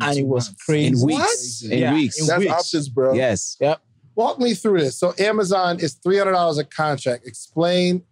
and 0.00 0.18
it 0.18 0.26
was 0.26 0.48
months. 0.48 0.64
crazy. 0.64 0.86
in 0.88 0.98
What? 0.98 1.06
weeks 1.08 1.62
in 1.62 1.78
Yeah, 1.78 1.92
weeks 1.94 2.20
in 2.20 2.26
That's 2.26 2.38
weeks. 2.40 2.52
options, 2.52 2.88
bro. 2.88 3.14
yes 3.14 3.56
Yep. 3.60 3.80
Walk 4.16 4.38
me 4.38 4.54
through 4.54 4.80
this. 4.80 4.98
So 4.98 5.14
Amazon 5.18 5.78
is 5.80 5.94
three 5.94 6.18
hundred 6.18 6.32
dollars 6.32 6.58
a 6.58 6.64
contract. 6.64 7.26
Explain, 7.26 8.02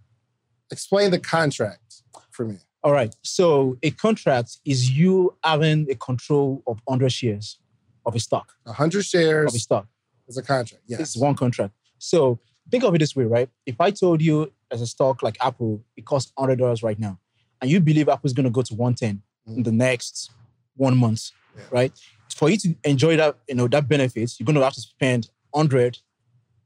explain 0.70 1.10
the 1.10 1.18
contract 1.18 2.02
for 2.30 2.44
me. 2.46 2.58
All 2.82 2.92
right. 2.92 3.14
So 3.22 3.76
a 3.82 3.90
contract 3.90 4.58
is 4.64 4.90
you 4.90 5.36
having 5.42 5.90
a 5.90 5.94
control 5.94 6.62
of 6.66 6.80
hundred 6.88 7.12
shares 7.12 7.58
of 8.06 8.14
a 8.14 8.20
stock 8.20 8.52
hundred 8.66 9.04
shares 9.04 9.52
of 9.52 9.56
a 9.56 9.58
stock. 9.58 9.86
is 10.28 10.38
a 10.38 10.42
contract. 10.42 10.82
Yes. 10.86 11.00
It's 11.00 11.16
one 11.16 11.34
contract. 11.34 11.74
So 11.98 12.38
think 12.70 12.84
of 12.84 12.94
it 12.94 12.98
this 12.98 13.16
way, 13.16 13.24
right? 13.24 13.48
If 13.66 13.80
I 13.80 13.90
told 13.90 14.22
you 14.22 14.52
as 14.70 14.80
a 14.80 14.86
stock 14.86 15.22
like 15.22 15.36
Apple, 15.40 15.82
it 15.96 16.04
costs 16.04 16.32
hundred 16.38 16.58
dollars 16.58 16.82
right 16.82 16.98
now, 16.98 17.18
and 17.60 17.70
you 17.70 17.80
believe 17.80 18.08
Apple's 18.08 18.32
going 18.32 18.44
to 18.44 18.50
go 18.50 18.62
to 18.62 18.74
one 18.74 18.94
ten 18.94 19.22
mm. 19.48 19.56
in 19.56 19.62
the 19.62 19.72
next 19.72 20.30
one 20.76 20.96
month, 20.96 21.30
Yeah. 21.56 21.64
right? 21.70 21.92
For 22.34 22.48
you 22.48 22.56
to 22.58 22.74
enjoy 22.84 23.16
that, 23.16 23.36
you 23.48 23.56
know, 23.56 23.66
that 23.68 23.88
benefits, 23.88 24.38
you're 24.38 24.44
going 24.44 24.54
to 24.56 24.62
have 24.62 24.74
to 24.74 24.80
spend 24.80 25.30
hundred 25.54 25.98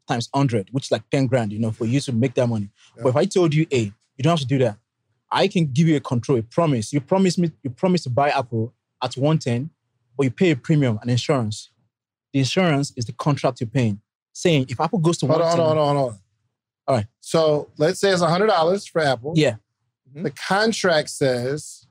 times 0.09 0.29
hundred, 0.35 0.69
which 0.73 0.87
is 0.87 0.91
like 0.91 1.09
ten 1.11 1.27
grand, 1.27 1.53
you 1.53 1.59
know, 1.59 1.71
for 1.71 1.87
you 1.87 2.01
to 2.01 2.13
make 2.13 2.35
that 2.35 2.47
money. 2.47 2.69
Yeah. 2.97 3.05
But 3.05 3.09
if 3.11 3.17
I 3.17 3.25
told 3.25 3.55
you, 3.55 3.67
hey, 3.71 3.93
you 4.17 4.23
don't 4.23 4.33
have 4.33 4.41
to 4.41 4.47
do 4.47 4.59
that. 4.59 4.77
I 5.33 5.49
can 5.49 5.67
give 5.73 5.89
you 5.89 5.97
a 5.97 6.01
control, 6.01 6.39
a 6.39 6.43
promise. 6.43 6.93
You 6.93 7.01
promise 7.01 7.39
me, 7.39 7.51
you 7.63 7.71
promise 7.71 8.03
to 8.05 8.11
buy 8.11 8.29
Apple 8.29 8.75
at 9.03 9.15
110, 9.17 9.71
but 10.17 10.25
you 10.25 10.31
pay 10.31 10.51
a 10.51 10.57
premium 10.57 10.99
and 11.01 11.11
insurance. 11.11 11.71
The 12.33 12.41
insurance 12.41 12.93
is 12.97 13.07
the 13.07 13.13
contract 13.13 13.61
you're 13.61 13.69
paying. 13.69 14.01
Saying 14.35 14.67
if 14.69 14.81
Apple 14.81 14.99
goes 14.99 15.19
to 15.19 15.27
Hold 15.27 15.41
110, 15.41 15.67
hold 15.67 15.79
on, 15.79 15.85
hold 15.85 15.89
on, 15.89 15.97
hold 15.97 16.13
on. 16.13 16.19
All 16.87 16.97
right. 16.97 17.07
So 17.21 17.71
let's 17.79 18.01
say 18.01 18.11
it's 18.11 18.23
hundred 18.23 18.49
dollars 18.49 18.87
for 18.87 19.01
Apple. 19.01 19.33
Yeah, 19.37 19.57
The 20.15 20.31
contract 20.31 21.11
says 21.11 21.87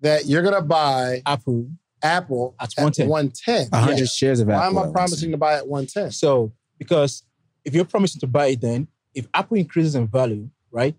that 0.00 0.26
you're 0.26 0.42
gonna 0.42 0.62
buy 0.62 1.22
Apple. 1.26 1.70
Apple 2.04 2.56
At 2.58 2.72
110. 2.76 3.08
One 3.08 3.30
ten. 3.30 3.68
100 3.68 4.08
shares 4.08 4.40
of 4.40 4.50
Apple. 4.50 4.74
Why 4.74 4.82
am 4.82 4.90
I 4.90 4.92
promising 4.92 5.30
to 5.30 5.36
buy 5.36 5.54
at 5.54 5.68
one 5.68 5.86
ten? 5.86 6.10
So 6.10 6.52
because 6.78 7.22
if 7.64 7.74
you're 7.74 7.84
promising 7.84 8.18
to 8.20 8.26
buy 8.26 8.46
it, 8.48 8.60
then 8.60 8.88
if 9.14 9.28
Apple 9.34 9.56
increases 9.56 9.94
in 9.94 10.08
value, 10.08 10.48
right, 10.72 10.96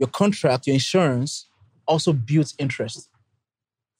your 0.00 0.08
contract, 0.08 0.66
your 0.66 0.74
insurance 0.74 1.46
also 1.86 2.12
builds 2.12 2.54
interest 2.58 3.08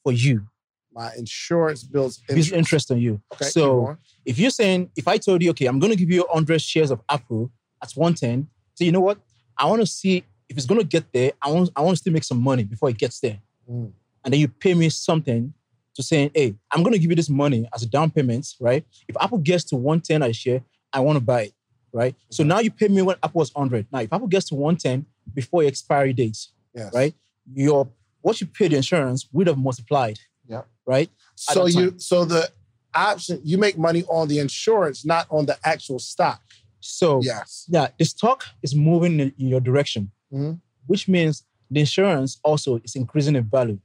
for 0.03 0.11
you. 0.11 0.47
My 0.93 1.13
insurance 1.17 1.83
builds 1.83 2.17
Builds 2.17 2.51
interest. 2.51 2.53
interest 2.53 2.91
on 2.91 2.99
you. 2.99 3.21
Okay. 3.33 3.45
so 3.45 3.97
if 4.25 4.37
you're 4.37 4.49
saying, 4.51 4.89
if 4.97 5.07
I 5.07 5.17
told 5.17 5.41
you, 5.41 5.51
okay, 5.51 5.67
I'm 5.67 5.79
going 5.79 5.91
to 5.91 5.97
give 5.97 6.09
you 6.09 6.21
100 6.23 6.61
shares 6.61 6.91
of 6.91 7.01
Apple 7.07 7.49
at 7.81 7.91
110, 7.93 8.49
so 8.73 8.83
you 8.83 8.91
know 8.91 8.99
what? 8.99 9.19
I 9.57 9.65
want 9.67 9.81
to 9.81 9.87
see 9.87 10.25
if 10.49 10.57
it's 10.57 10.65
going 10.65 10.81
to 10.81 10.87
get 10.87 11.13
there. 11.13 11.31
I 11.41 11.49
want, 11.51 11.69
I 11.75 11.81
want 11.81 11.95
to 11.95 12.01
still 12.01 12.11
make 12.11 12.25
some 12.25 12.41
money 12.41 12.63
before 12.65 12.89
it 12.89 12.97
gets 12.97 13.19
there. 13.21 13.39
Mm. 13.69 13.91
And 14.25 14.33
then 14.33 14.39
you 14.41 14.47
pay 14.49 14.73
me 14.73 14.89
something 14.89 15.53
to 15.95 16.03
saying, 16.03 16.31
hey, 16.33 16.55
I'm 16.71 16.83
going 16.83 16.93
to 16.93 16.99
give 16.99 17.09
you 17.09 17.15
this 17.15 17.29
money 17.29 17.67
as 17.73 17.83
a 17.83 17.87
down 17.87 18.11
payment, 18.11 18.47
right? 18.59 18.85
If 19.07 19.15
Apple 19.19 19.37
gets 19.37 19.63
to 19.65 19.75
110 19.75 20.23
a 20.23 20.33
share, 20.33 20.61
I 20.91 20.99
want 20.99 21.17
to 21.17 21.23
buy 21.23 21.43
it, 21.43 21.53
right? 21.93 22.15
So 22.29 22.43
now 22.43 22.59
you 22.59 22.71
pay 22.71 22.87
me 22.87 23.01
when 23.01 23.15
Apple 23.23 23.39
was 23.39 23.53
100. 23.53 23.87
Now, 23.91 23.99
if 23.99 24.11
Apple 24.11 24.27
gets 24.27 24.47
to 24.49 24.55
110 24.55 25.05
before 25.33 25.63
your 25.63 25.69
expiry 25.69 26.13
dates, 26.13 26.51
Yes. 26.75 26.93
right? 26.93 27.13
Your 27.53 27.89
what 28.21 28.39
you 28.39 28.47
paid 28.47 28.71
the 28.71 28.77
insurance 28.77 29.27
would 29.31 29.47
have 29.47 29.57
multiplied. 29.57 30.19
Yeah. 30.47 30.63
Right? 30.85 31.09
So 31.35 31.65
you 31.67 31.93
so 31.97 32.25
the 32.25 32.49
option 32.93 33.41
you 33.43 33.57
make 33.57 33.77
money 33.77 34.03
on 34.09 34.27
the 34.27 34.39
insurance, 34.39 35.05
not 35.05 35.25
on 35.29 35.45
the 35.45 35.57
actual 35.63 35.99
stock. 35.99 36.41
So 36.79 37.21
Yes. 37.23 37.65
yeah, 37.69 37.87
the 37.97 38.05
stock 38.05 38.45
is 38.61 38.75
moving 38.75 39.19
in, 39.19 39.33
your 39.37 39.59
direction, 39.61 40.11
Mhm. 40.33 40.59
which 40.87 41.07
means 41.07 41.43
the 41.69 41.79
insurance 41.79 42.39
also 42.43 42.77
is 42.83 42.95
increasing 42.95 43.35
in 43.35 43.43
value. 43.43 43.79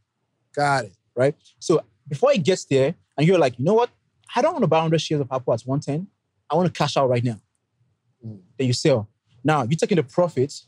Got 0.55 0.87
it. 0.87 0.93
right? 1.19 1.35
So 1.59 1.83
before 2.07 2.31
it 2.33 2.43
gets 2.45 2.67
there, 2.67 2.95
and 3.17 3.27
you're 3.27 3.39
like, 3.39 3.59
you 3.59 3.65
know 3.65 3.73
what? 3.73 3.89
I 4.35 4.43
don't 4.43 4.53
want 4.53 4.65
to 4.65 4.67
buy 4.69 4.77
100 4.81 5.01
shares 5.01 5.23
of 5.23 5.29
Apple 5.33 5.55
at 5.55 5.63
110. 5.63 6.07
I 6.51 6.55
want 6.57 6.67
to 6.67 6.79
cash 6.79 6.95
out 6.99 7.09
right 7.09 7.25
now. 7.25 7.41
Mm. 8.25 8.41
Then 8.59 8.67
you 8.67 8.75
sell. 8.75 9.09
Now 9.43 9.63
you're 9.63 9.79
taking 9.79 9.97
the 9.97 10.03
profits 10.03 10.67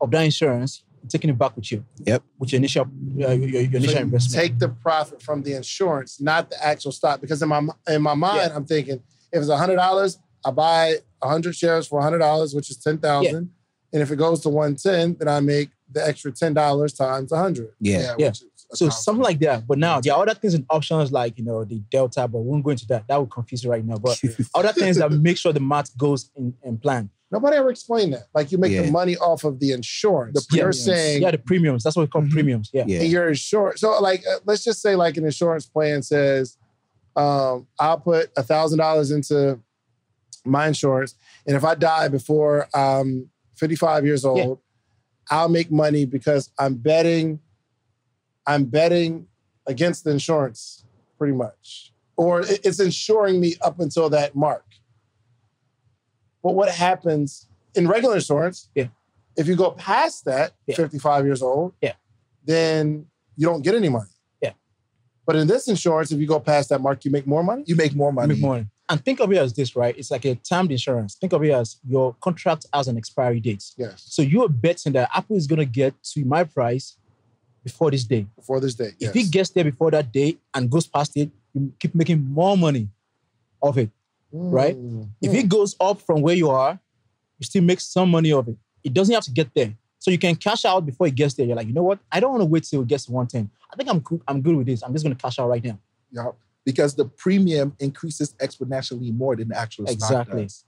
of 0.00 0.10
that 0.12 0.22
insurance, 0.24 0.82
you're 1.02 1.08
taking 1.10 1.30
it 1.30 1.38
back 1.38 1.56
with 1.56 1.70
you. 1.72 1.84
Yep. 2.04 2.22
With 2.38 2.52
your 2.52 2.58
initial, 2.58 2.82
uh, 2.84 3.30
your, 3.30 3.32
your 3.32 3.70
So 3.70 3.76
initial 3.78 3.94
you 3.94 4.00
investment. 4.00 4.42
take 4.42 4.58
the 4.58 4.68
profit 4.68 5.22
from 5.22 5.42
the 5.42 5.54
insurance, 5.54 6.20
not 6.20 6.50
the 6.50 6.64
actual 6.64 6.92
stock. 6.92 7.20
Because 7.20 7.40
in 7.42 7.48
my 7.48 7.62
in 7.88 8.02
my 8.02 8.14
mind, 8.14 8.52
I'm 8.54 8.64
thinking 8.64 9.02
if 9.32 9.42
it's 9.42 9.50
hundred 9.50 9.76
dollars, 9.76 10.18
I 10.44 10.50
buy 10.50 10.96
hundred 11.22 11.54
shares 11.56 11.86
for 11.86 12.00
hundred 12.02 12.18
dollars, 12.18 12.54
which 12.54 12.70
is 12.70 12.76
ten 12.76 12.98
thousand. 12.98 13.50
And 13.92 14.02
if 14.02 14.10
it 14.10 14.16
goes 14.16 14.40
to 14.42 14.48
one 14.48 14.76
ten, 14.76 15.16
then 15.18 15.28
I 15.28 15.40
make 15.40 15.70
the 15.90 16.06
extra 16.06 16.30
ten 16.32 16.54
dollars 16.54 16.92
times 16.92 17.32
hundred. 17.32 17.70
yeah 17.80 18.14
Yeah. 18.18 18.28
which 18.28 18.42
is 18.42 18.46
so 18.72 18.86
thousand. 18.86 19.02
something 19.02 19.24
like 19.24 19.38
that. 19.40 19.66
But 19.66 19.78
now 19.78 20.00
there 20.00 20.14
are 20.14 20.22
other 20.22 20.34
things 20.34 20.54
and 20.54 20.64
options 20.70 21.10
like 21.10 21.36
you 21.38 21.44
know 21.44 21.64
the 21.64 21.78
delta, 21.90 22.28
but 22.28 22.38
we 22.40 22.48
won't 22.50 22.62
go 22.64 22.70
into 22.70 22.86
that. 22.88 23.08
That 23.08 23.18
would 23.20 23.30
confuse 23.30 23.64
you 23.64 23.70
right 23.70 23.84
now. 23.84 23.96
But 23.96 24.20
other 24.54 24.72
things 24.72 24.98
that 24.98 25.10
make 25.10 25.38
sure 25.38 25.52
the 25.52 25.60
math 25.60 25.96
goes 25.98 26.30
in, 26.36 26.54
in 26.62 26.76
plan. 26.78 27.10
Nobody 27.32 27.56
ever 27.56 27.70
explained 27.70 28.12
that. 28.14 28.24
Like 28.34 28.50
you 28.50 28.58
make 28.58 28.72
Yeah. 28.72 28.82
the 28.82 28.90
money 28.90 29.16
off 29.16 29.44
of 29.44 29.60
the 29.60 29.72
insurance. 29.72 30.34
The 30.46 30.56
You're 30.56 30.64
premiums. 30.66 30.84
saying 30.84 31.22
Yeah, 31.22 31.30
the 31.30 31.38
premiums. 31.38 31.84
That's 31.84 31.94
what 31.96 32.02
we 32.02 32.08
call 32.08 32.22
Mhm. 32.22 32.30
premiums. 32.30 32.70
Yeah. 32.72 32.84
Yeah. 32.86 33.00
and 33.02 33.10
your 33.10 33.28
insurance. 33.28 33.80
So 33.80 34.00
like, 34.00 34.24
uh, 34.26 34.40
let's 34.46 34.64
just 34.64 34.82
say 34.82 34.96
like 34.96 35.16
an 35.16 35.24
insurance 35.24 35.66
plan 35.66 36.02
says, 36.02 36.56
um, 37.16 37.66
I'll 37.78 37.98
put 38.00 38.30
a 38.36 38.42
thousand 38.42 38.78
dollars 38.78 39.10
into 39.10 39.60
my 40.44 40.66
insurance, 40.68 41.14
and 41.46 41.54
if 41.56 41.64
I 41.64 41.74
die 41.74 42.08
before 42.08 42.68
I'm 42.74 43.30
55 43.56 44.04
years 44.06 44.24
old, 44.24 44.38
Yeah. 44.38 44.54
I'll 45.30 45.48
make 45.48 45.70
money 45.70 46.06
because 46.06 46.50
I'm 46.58 46.74
betting. 46.74 47.40
I'm 48.46 48.64
betting 48.64 49.26
against 49.66 50.02
the 50.04 50.10
insurance, 50.10 50.84
pretty 51.18 51.34
much, 51.34 51.92
or 52.16 52.40
it's 52.40 52.80
insuring 52.80 53.38
me 53.38 53.56
up 53.60 53.78
until 53.80 54.08
that 54.10 54.34
mark. 54.34 54.64
But 56.42 56.54
what 56.54 56.70
happens 56.70 57.48
in 57.74 57.86
regular 57.88 58.16
insurance? 58.16 58.68
Yeah. 58.74 58.88
If 59.36 59.46
you 59.46 59.56
go 59.56 59.70
past 59.72 60.24
that, 60.24 60.52
Yeah. 60.66 60.76
55 60.76 61.24
years 61.24 61.42
old, 61.42 61.72
Yeah. 61.80 61.94
then 62.44 63.06
you 63.36 63.46
don't 63.46 63.62
get 63.62 63.74
any 63.74 63.88
money. 63.88 64.10
Yeah. 64.42 64.52
But 65.26 65.36
in 65.36 65.46
this 65.46 65.68
insurance, 65.68 66.12
if 66.12 66.20
you 66.20 66.26
go 66.26 66.40
past 66.40 66.68
that 66.70 66.80
mark, 66.80 67.04
you 67.04 67.10
make 67.10 67.26
more 67.26 67.42
money. 67.42 67.64
You 67.66 67.76
make 67.76 67.94
more 67.94 68.10
You 68.10 68.14
money. 68.16 68.34
Make 68.34 68.42
money. 68.42 68.66
And 68.88 69.04
think 69.04 69.20
of 69.20 69.30
it 69.30 69.38
as 69.38 69.52
this, 69.52 69.76
right? 69.76 69.96
It's 69.96 70.10
like 70.10 70.24
a 70.24 70.34
termed 70.34 70.72
insurance. 70.72 71.14
Think 71.14 71.32
of 71.32 71.44
it 71.44 71.52
as 71.52 71.76
your 71.86 72.14
contract 72.20 72.66
has 72.74 72.88
an 72.88 72.96
expiry 72.96 73.38
date. 73.38 73.64
Yes. 73.76 74.02
So 74.04 74.20
you 74.20 74.42
are 74.44 74.48
betting 74.48 74.92
that 74.94 75.08
Apple 75.14 75.36
is 75.36 75.46
going 75.46 75.60
to 75.60 75.64
get 75.64 75.94
to 76.12 76.24
my 76.24 76.42
price 76.42 76.96
before 77.62 77.92
this 77.92 78.02
day. 78.02 78.26
Before 78.34 78.58
this 78.58 78.74
day. 78.74 78.92
Yes. 78.98 79.10
If 79.10 79.14
yes. 79.16 79.24
he 79.26 79.30
gets 79.30 79.50
there 79.50 79.62
before 79.62 79.92
that 79.92 80.10
day 80.10 80.38
and 80.52 80.68
goes 80.68 80.88
past 80.88 81.16
it, 81.16 81.30
you 81.54 81.72
keep 81.78 81.94
making 81.94 82.24
more 82.24 82.56
money 82.56 82.88
of 83.62 83.78
it. 83.78 83.90
Right? 84.32 84.76
Mm. 84.76 85.08
If 85.20 85.34
it 85.34 85.48
goes 85.48 85.76
up 85.80 86.00
from 86.02 86.20
where 86.22 86.34
you 86.34 86.50
are, 86.50 86.78
you 87.38 87.46
still 87.46 87.62
make 87.62 87.80
some 87.80 88.10
money 88.10 88.32
of 88.32 88.48
it. 88.48 88.56
It 88.84 88.94
doesn't 88.94 89.14
have 89.14 89.24
to 89.24 89.30
get 89.30 89.52
there. 89.54 89.74
So 89.98 90.10
you 90.10 90.18
can 90.18 90.34
cash 90.36 90.64
out 90.64 90.86
before 90.86 91.06
it 91.08 91.14
gets 91.14 91.34
there. 91.34 91.44
You're 91.46 91.56
like, 91.56 91.66
you 91.66 91.74
know 91.74 91.82
what? 91.82 91.98
I 92.10 92.20
don't 92.20 92.30
want 92.30 92.40
to 92.42 92.46
wait 92.46 92.64
till 92.64 92.80
it 92.82 92.88
gets 92.88 93.04
to 93.06 93.12
110. 93.12 93.50
I 93.70 93.76
think 93.76 93.88
I'm 93.90 93.98
good. 94.00 94.22
I'm 94.26 94.40
good 94.40 94.56
with 94.56 94.66
this. 94.66 94.82
I'm 94.82 94.92
just 94.92 95.04
going 95.04 95.14
to 95.14 95.20
cash 95.20 95.38
out 95.38 95.48
right 95.48 95.62
now. 95.62 95.78
Yeah. 96.10 96.30
Because 96.64 96.94
the 96.94 97.04
premium 97.04 97.74
increases 97.80 98.34
exponentially 98.34 99.14
more 99.14 99.36
than 99.36 99.48
the 99.48 99.58
actual 99.58 99.86
stock 99.86 99.94
Exactly. 99.94 100.42
does. 100.44 100.64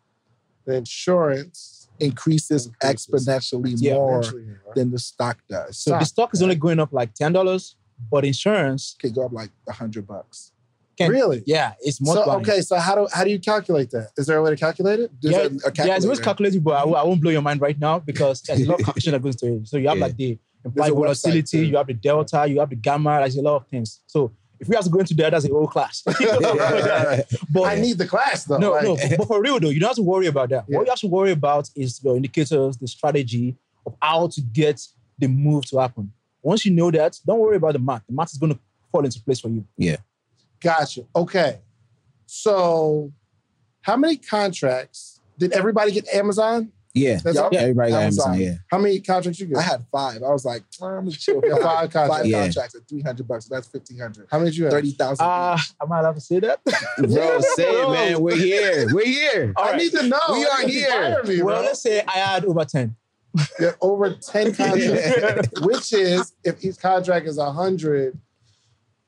the 0.65 0.75
insurance 0.77 1.89
Increases, 1.99 2.67
Increases. 2.67 3.27
exponentially 3.29 3.75
Yeah. 3.77 3.95
more 3.95 4.21
right? 4.21 4.75
than 4.75 4.91
the 4.91 4.99
stock 4.99 5.39
does. 5.49 5.79
So 5.79 5.93
So 5.93 5.99
the 5.99 6.05
stock 6.05 6.35
is 6.35 6.43
only 6.43 6.55
going 6.57 6.81
up 6.81 6.93
like 6.93 7.15
$10, 7.15 7.75
but 8.11 8.25
insurance 8.25 8.97
it 8.99 9.03
could 9.03 9.15
go 9.15 9.27
up 9.27 9.33
like 9.33 9.51
a 9.69 9.73
hundred 9.73 10.07
bucks. 10.07 10.52
Can, 10.99 11.11
really. 11.11 11.43
yeah, 11.47 11.73
it's 11.81 12.01
more. 12.01 12.15
So 12.15 12.31
okay, 12.41 12.61
so 12.61 12.77
how 12.77 12.95
do 12.95 13.09
how 13.13 13.25
do 13.25 13.31
you 13.31 13.39
calculate 13.39 13.91
that? 13.91 14.11
Is 14.17 14.27
there 14.27 14.37
a 14.39 14.43
way 14.43 14.51
to 14.51 14.57
calculate 14.57 15.01
it? 15.01 15.11
There's 15.21 15.35
yeah, 15.35 15.85
yeah, 15.85 15.97
it's 15.97 16.05
always 16.05 16.21
calculated, 16.21 16.63
but 16.63 16.73
I, 16.73 16.85
won't- 16.85 16.97
I 16.99 17.03
won't 17.05 17.21
blow 17.21 17.31
your 17.31 17.43
mind 17.43 17.61
right 17.61 17.79
now 17.79 17.99
because 17.99 18.43
there's 18.43 18.61
a 18.61 18.67
lot 18.71 18.81
of 18.81 18.85
calculation 18.87 19.13
that 19.13 19.23
goes 19.23 19.35
into 19.43 19.57
it. 19.63 19.69
So 19.69 19.77
you 19.79 19.89
have 19.89 19.99
Yeah. 19.99 20.05
like 20.05 20.17
the 20.17 20.39
implied 20.65 20.93
volatility, 20.93 21.67
you 21.67 21.77
have 21.77 21.87
the 21.87 21.95
delta, 21.95 22.47
you 22.47 22.61
have 22.61 22.71
the 22.71 22.77
gamma, 22.77 23.19
there's 23.21 23.37
a 23.37 23.43
lot 23.43 23.57
of 23.57 23.67
things. 23.69 24.01
So 24.07 24.33
if 24.61 24.69
we 24.69 24.77
have 24.77 24.85
to 24.85 24.91
go 24.91 24.99
into 25.01 25.15
that, 25.15 25.31
that's 25.31 25.45
a 25.45 25.49
whole 25.49 25.67
class. 25.67 26.03
but 26.07 27.63
I 27.65 27.77
need 27.81 27.99
the 27.99 28.07
class 28.07 28.45
though. 28.45 28.59
no, 28.59 28.73
like- 28.73 28.85
no, 28.85 28.97
but, 28.97 29.19
but 29.19 29.27
for 29.29 29.41
real 29.43 29.59
though, 29.61 29.71
you 29.71 29.81
don't 29.81 29.89
have 29.89 29.97
to 29.97 30.03
worry 30.03 30.27
about 30.27 30.51
that. 30.51 30.65
Yeah. 30.69 30.79
What 30.79 30.87
you 30.87 30.91
have 30.93 31.01
to 31.01 31.09
worry 31.09 31.33
about 31.33 31.69
is 31.75 31.99
the 31.99 32.15
indicators, 32.15 32.77
the 32.77 32.87
strategy 32.87 33.57
of 33.87 33.95
how 34.01 34.29
to 34.29 34.41
get 34.41 34.81
the 35.19 35.27
move 35.29 35.65
to 35.71 35.79
happen. 35.79 36.13
Once 36.43 36.65
you 36.65 36.73
know 36.73 36.91
that, 36.91 37.19
don't 37.27 37.39
worry 37.39 37.57
about 37.57 37.73
the 37.73 37.79
math. 37.79 38.03
The 38.07 38.13
math 38.15 38.33
is 38.33 38.39
going 38.39 38.53
to 38.53 38.59
fall 38.91 39.05
into 39.05 39.21
place 39.23 39.41
for 39.41 39.49
you. 39.49 39.65
Gotcha. 40.63 41.03
Okay. 41.15 41.61
So, 42.27 43.13
how 43.83 43.97
many 43.97 44.17
contracts 44.17 45.21
did 45.39 45.53
everybody 45.53 45.93
get 45.93 46.09
Amazon? 46.15 46.73
Yeah. 46.95 47.19
That's 47.25 47.37
Yup. 47.37 47.45
all? 47.47 47.51
Yeah, 47.53 47.61
everybody 47.61 47.91
got 47.91 48.03
Amazon. 48.03 48.35
Amazon. 48.35 48.47
Yeah. 48.53 48.55
How 48.71 48.79
many 48.79 49.01
contracts 49.01 49.41
you 49.41 49.47
get? 49.47 49.57
I 49.57 49.63
had 49.63 49.85
five. 49.91 50.23
I 50.23 50.29
was 50.29 50.45
like, 50.45 50.63
"Oh, 50.81 50.87
I'm 50.87 51.05
gonna 51.05 51.11
chill. 51.13 51.41
Yeah, 51.45 51.55
Five, 51.55 51.63
five 51.63 51.93
contracts. 51.93 52.17
five 52.17 52.27
Yeah. 52.27 52.43
contracts 52.45 52.75
at 52.75 52.89
300 52.89 53.27
bucks. 53.29 53.45
That's 53.47 53.67
1500 53.73 54.29
How 54.31 54.39
many 54.39 54.51
did 54.51 54.59
you 54.59 54.65
have? 54.65 54.73
30,000. 54.75 55.25
Uh, 55.25 55.59
am 55.83 55.93
I 55.93 56.01
allowed 56.01 56.15
to 56.17 56.21
say 56.21 56.41
that? 56.41 56.63
Bro, 56.99 57.41
say 57.57 57.65
it, 57.71 57.91
man. 57.91 58.21
We're 58.23 58.37
here. 58.37 58.87
We're 58.95 59.07
here. 59.07 59.53
All 59.57 59.65
I 59.65 59.71
right. 59.71 59.77
need 59.79 59.93
to 59.93 60.07
know. 60.07 60.21
We 60.33 60.45
are 60.45 60.69
here. 60.69 60.87
fired 60.89 61.29
Me, 61.29 61.43
well, 61.43 61.57
bro. 61.57 61.65
let's 61.67 61.81
say 61.83 62.03
I 62.07 62.11
had 62.19 62.45
over 62.45 62.65
10. 62.65 62.95
Yeah, 63.59 63.71
over 63.81 64.11
10 64.15 64.55
contracts, 64.55 65.61
which 65.63 65.93
is, 65.95 66.35
if 66.45 66.63
each 66.63 66.79
contract 66.79 67.27
is 67.27 67.39
100, 67.39 68.19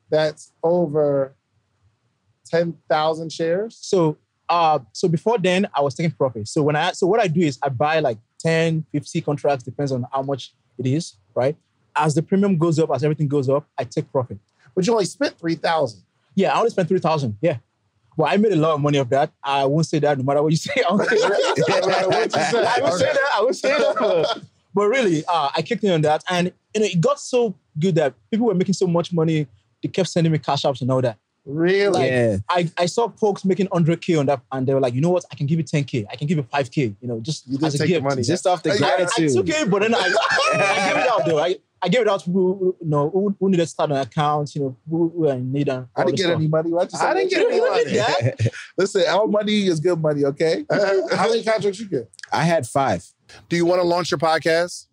that's 0.09 0.53
over 0.63 1.35
10,000 2.47 3.33
shares. 3.33 3.79
So 3.81 4.17
uh 4.49 4.79
so 4.93 5.09
before 5.09 5.39
then 5.39 5.67
I 5.75 5.81
was 5.81 5.95
taking 5.95 6.11
profit. 6.11 6.49
So 6.49 6.63
when 6.63 6.77
I 6.77 6.93
so 6.93 7.07
what 7.07 7.21
I 7.21 7.29
do 7.29 7.41
is 7.41 7.59
I 7.63 7.71
buy 7.71 8.01
like 8.01 8.19
10, 8.41 8.85
50 8.93 9.21
contracts, 9.23 9.65
depends 9.65 9.91
on 9.91 10.07
how 10.13 10.23
much 10.23 10.53
it 10.79 10.87
is, 10.87 11.15
right? 11.35 11.57
As 11.97 12.15
the 12.15 12.23
premium 12.23 12.59
goes 12.59 12.79
up, 12.79 12.91
as 12.95 13.05
everything 13.05 13.29
goes 13.29 13.49
up, 13.49 13.67
I 13.79 13.85
take 13.85 14.11
profit. 14.11 14.39
But 14.75 14.87
you 14.87 14.93
only 14.93 15.05
spent 15.05 15.39
3,000. 15.39 16.03
Yeah, 16.35 16.53
I 16.53 16.59
only 16.59 16.71
spent 16.71 16.89
three 16.89 16.99
thousand. 16.99 17.37
Yeah. 17.41 17.59
Well, 18.17 18.33
I 18.33 18.37
made 18.37 18.53
a 18.53 18.57
lot 18.57 18.75
of 18.75 18.81
money 18.81 18.99
of 18.99 19.09
that. 19.11 19.33
I 19.43 19.65
won't 19.65 19.87
say 19.87 19.99
that 20.01 20.17
no 20.19 20.25
matter 20.25 20.43
what 20.43 20.53
you 20.53 20.57
say. 20.57 20.83
I 20.89 20.93
won't 20.93 21.09
say 21.09 21.17
that. 21.19 21.99
No 22.03 22.09
what 22.09 22.25
you 22.25 22.43
say. 22.43 22.65
I 22.65 22.81
will 22.81 22.93
say 22.93 23.13
that. 23.13 23.31
I 23.37 23.41
will 23.41 23.55
say 23.55 23.69
that. 23.69 24.43
But 24.75 24.89
really, 24.89 25.25
uh, 25.27 25.51
I 25.55 25.63
kicked 25.63 25.85
in 25.85 25.93
on 25.93 26.01
that, 26.03 26.25
and 26.29 26.53
you 26.75 26.81
know, 26.81 26.87
it 26.87 27.01
got 27.01 27.21
so 27.21 27.55
good 27.79 27.95
that 27.95 28.15
people 28.31 28.47
were 28.47 28.55
making 28.55 28.75
so 28.75 28.87
much 28.87 29.13
money. 29.13 29.47
They 29.83 29.89
kept 29.89 30.09
sending 30.09 30.33
me 30.33 30.39
cash 30.39 30.63
apps 30.63 30.81
and 30.81 30.91
all 30.91 31.01
that. 31.03 31.19
Really? 31.47 32.07
Yeah. 32.07 32.37
I, 32.49 32.71
I 32.79 32.87
saw 32.87 33.09
folks 33.11 33.45
making 33.45 33.67
100K 33.69 34.19
on 34.19 34.27
that, 34.27 34.41
and 34.51 34.67
they 34.67 34.73
were 34.75 34.81
like, 34.81 34.95
you 34.95 35.01
know 35.01 35.11
what? 35.11 35.25
I 35.31 35.35
can 35.35 35.47
give 35.47 35.59
you 35.59 35.65
10K. 35.65 36.07
I 36.11 36.17
can 36.17 36.27
give 36.27 36.39
you 36.39 36.43
5K, 36.45 36.97
you 37.01 37.09
know, 37.09 37.21
just 37.21 37.47
You 37.47 37.59
did 37.59 37.67
as 37.67 37.81
a 37.81 37.87
gift. 37.87 38.03
money. 38.03 38.23
Just 38.23 38.47
off 38.47 38.63
the 38.63 38.71
I- 38.71 38.73
I- 38.73 38.77
I 38.77 38.93
I 38.93 38.97
gratitude. 38.97 39.33
took 39.35 39.49
it, 39.49 39.71
but 39.71 39.83
then 39.83 39.95
I, 39.95 39.99
I 39.99 40.89
gave 40.89 40.97
it 41.03 41.09
out 41.09 41.27
though. 41.27 41.39
I, 41.39 41.57
I 41.83 41.89
gave 41.89 42.01
it 42.01 42.09
out 42.09 42.21
to 42.21 42.27
people 42.27 42.57
who, 42.59 42.77
you 42.81 42.89
know, 42.89 43.11
who, 43.11 43.37
who 43.39 43.51
needed 43.51 43.65
to 43.65 43.69
start 43.69 43.91
an 43.91 43.99
account, 43.99 44.55
you 44.55 44.63
know, 44.63 44.77
who, 44.89 45.11
who 45.15 45.29
are 45.29 45.35
in 45.35 45.53
need. 45.53 45.69
And 45.69 45.87
I 45.95 46.05
didn't 46.05 46.17
get 46.17 46.23
stuff. 46.25 46.37
any 46.37 46.49
money. 46.49 46.71
Why 46.71 46.83
you 46.85 46.89
say 46.89 47.05
I 47.07 47.13
didn't 47.15 47.31
get 47.31 47.47
any 47.47 47.61
money. 47.61 47.85
did? 48.41 48.51
Listen, 48.79 49.03
our 49.07 49.27
money 49.27 49.67
is 49.67 49.81
good 49.81 50.01
money, 50.01 50.25
okay? 50.25 50.65
How 50.71 51.29
many 51.29 51.45
contracts 51.45 51.79
you 51.79 51.89
get? 51.91 52.11
I 52.33 52.45
had 52.45 52.67
five. 52.67 53.05
Do 53.51 53.57
you 53.57 53.67
want 53.67 53.83
to 53.83 53.87
launch 53.87 54.11
your 54.11 54.17
podcast? 54.19 54.87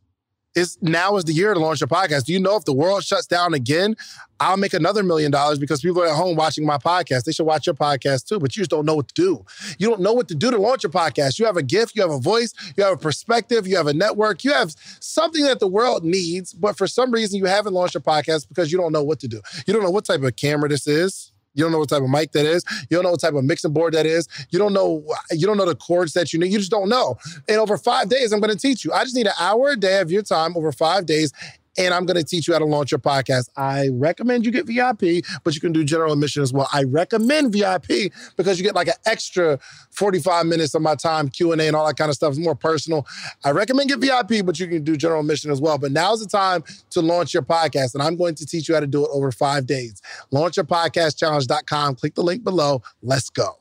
It's 0.54 0.78
now 0.82 1.16
is 1.16 1.24
the 1.24 1.34
year 1.34 1.54
to 1.54 1.60
launch 1.60 1.80
your 1.80 1.88
podcast. 1.88 2.26
Do 2.26 2.34
you 2.34 2.40
know 2.40 2.58
if 2.58 2.66
the 2.66 2.74
world 2.74 3.04
shuts 3.04 3.26
down 3.26 3.54
again, 3.54 3.96
I'll 4.40 4.58
make 4.58 4.74
another 4.74 5.02
million 5.02 5.32
dollars 5.32 5.60
because 5.60 5.82
people 5.82 6.02
are 6.02 6.08
at 6.08 6.16
home 6.16 6.36
watching 6.36 6.66
my 6.66 6.78
podcast. 6.78 7.24
They 7.24 7.32
should 7.32 7.46
watch 7.46 7.68
your 7.68 7.76
podcast 7.76 8.28
too, 8.28 8.40
but 8.40 8.56
you 8.56 8.62
just 8.62 8.72
don't 8.72 8.86
know 8.86 8.96
what 8.96 9.08
to 9.10 9.14
do. 9.14 9.46
You 9.78 9.90
don't 9.90 10.02
know 10.02 10.12
what 10.14 10.28
to 10.28 10.36
do 10.36 10.52
to 10.52 10.58
launch 10.58 10.84
your 10.84 10.92
podcast. 10.92 11.40
You 11.40 11.46
have 11.46 11.56
a 11.58 11.64
gift, 11.64 11.96
you 11.96 12.02
have 12.02 12.12
a 12.12 12.20
voice, 12.20 12.54
you 12.76 12.84
have 12.84 12.94
a 12.94 12.98
perspective, 12.98 13.66
you 13.66 13.78
have 13.78 13.88
a 13.88 13.94
network, 13.94 14.44
you 14.44 14.52
have 14.52 14.74
something 15.00 15.46
that 15.46 15.60
the 15.60 15.68
world 15.68 16.04
needs, 16.04 16.54
but 16.54 16.78
for 16.78 16.88
some 16.88 17.12
reason 17.12 17.38
you 17.38 17.46
haven't 17.46 17.74
launched 17.74 17.94
your 17.94 18.02
podcast 18.02 18.50
because 18.50 18.72
you 18.72 18.78
don't 18.78 18.92
know 18.92 19.04
what 19.04 19.20
to 19.22 19.28
do. 19.30 19.42
You 19.66 19.74
don't 19.74 19.84
know 19.84 19.92
what 19.92 20.06
type 20.06 20.22
of 20.22 20.36
camera 20.36 20.68
this 20.68 20.86
is. 20.88 21.31
You 21.54 21.64
don't 21.64 21.72
know 21.72 21.80
what 21.80 21.90
type 21.90 22.02
of 22.02 22.10
mic 22.10 22.32
that 22.32 22.46
is. 22.46 22.64
You 22.90 22.98
don't 22.98 23.04
know 23.04 23.12
what 23.12 23.20
type 23.20 23.34
of 23.34 23.44
mixing 23.44 23.74
board 23.74 23.94
that 23.94 24.06
is. 24.06 24.28
You 24.50 24.60
don't 24.60 24.74
know. 24.74 25.04
You 25.32 25.48
don't 25.48 25.58
know 25.58 25.66
the 25.66 25.76
chords 25.76 26.14
that 26.14 26.34
you 26.34 26.40
need. 26.40 26.52
You 26.52 26.60
just 26.60 26.72
don't 26.72 26.90
know. 26.90 27.18
And 27.48 27.58
over 27.58 27.78
five 27.78 28.10
days, 28.10 28.32
I'm 28.32 28.40
going 28.40 28.54
to 28.54 28.60
teach 28.60 28.86
you. 28.86 28.94
I 28.94 29.04
just 29.04 29.16
need 29.16 29.28
an 29.28 29.34
hour 29.40 29.70
a 29.72 29.78
day 29.78 30.00
of 30.00 30.12
your 30.12 30.24
time 30.24 30.56
over 30.56 30.72
five 30.72 31.06
days. 31.06 31.32
And 31.78 31.94
I'm 31.94 32.06
going 32.06 32.18
to 32.18 32.24
teach 32.24 32.48
you 32.48 32.54
how 32.54 32.60
to 32.60 32.66
launch 32.66 32.92
your 32.92 33.00
podcast. 33.00 33.50
I 33.56 33.90
recommend 33.94 34.46
you 34.46 34.52
get 34.52 34.66
VIP, 34.66 35.26
but 35.44 35.56
you 35.56 35.62
can 35.62 35.72
do 35.72 35.84
general 35.84 36.14
admission 36.14 36.44
as 36.44 36.52
well. 36.52 36.68
I 36.74 36.84
recommend 36.84 37.54
VIP 37.54 38.12
because 38.36 38.60
you 38.60 38.66
get 38.66 38.76
like 38.76 38.88
an 38.88 38.96
extra 39.06 39.60
45 39.92 40.46
minutes 40.46 40.76
of 40.76 40.82
my 40.82 40.96
time, 40.96 41.30
Q&A 41.30 41.56
and 41.56 41.76
all 41.76 41.86
that 41.88 41.96
kind 41.96 42.10
of 42.10 42.16
stuff. 42.16 42.32
It's 42.32 42.40
more 42.40 42.56
personal. 42.56 43.08
I 43.44 43.52
recommend 43.52 43.90
get 43.90 44.00
VIP, 44.00 44.46
but 44.46 44.60
you 44.60 44.68
can 44.68 44.84
do 44.84 44.98
general 44.98 45.22
admission 45.22 45.52
as 45.52 45.62
well. 45.62 45.78
But 45.78 45.92
now's 45.92 46.22
the 46.22 46.30
time 46.30 46.64
to 46.92 47.02
launch 47.02 47.34
your 47.34 47.44
podcast. 47.44 47.94
And 47.94 48.04
I'm 48.04 48.18
going 48.18 48.36
to 48.36 48.46
teach 48.46 48.68
you 48.68 48.76
how 48.76 48.82
to 48.82 48.88
do 48.88 49.06
it 49.06 49.10
over 49.12 49.32
five 49.32 49.66
days. 49.66 50.02
Launchyourpodcastchallenge.com. 50.34 51.96
Click 51.96 52.16
the 52.16 52.24
link 52.24 52.44
below. 52.44 52.82
Let's 53.02 53.30
go. 53.30 53.61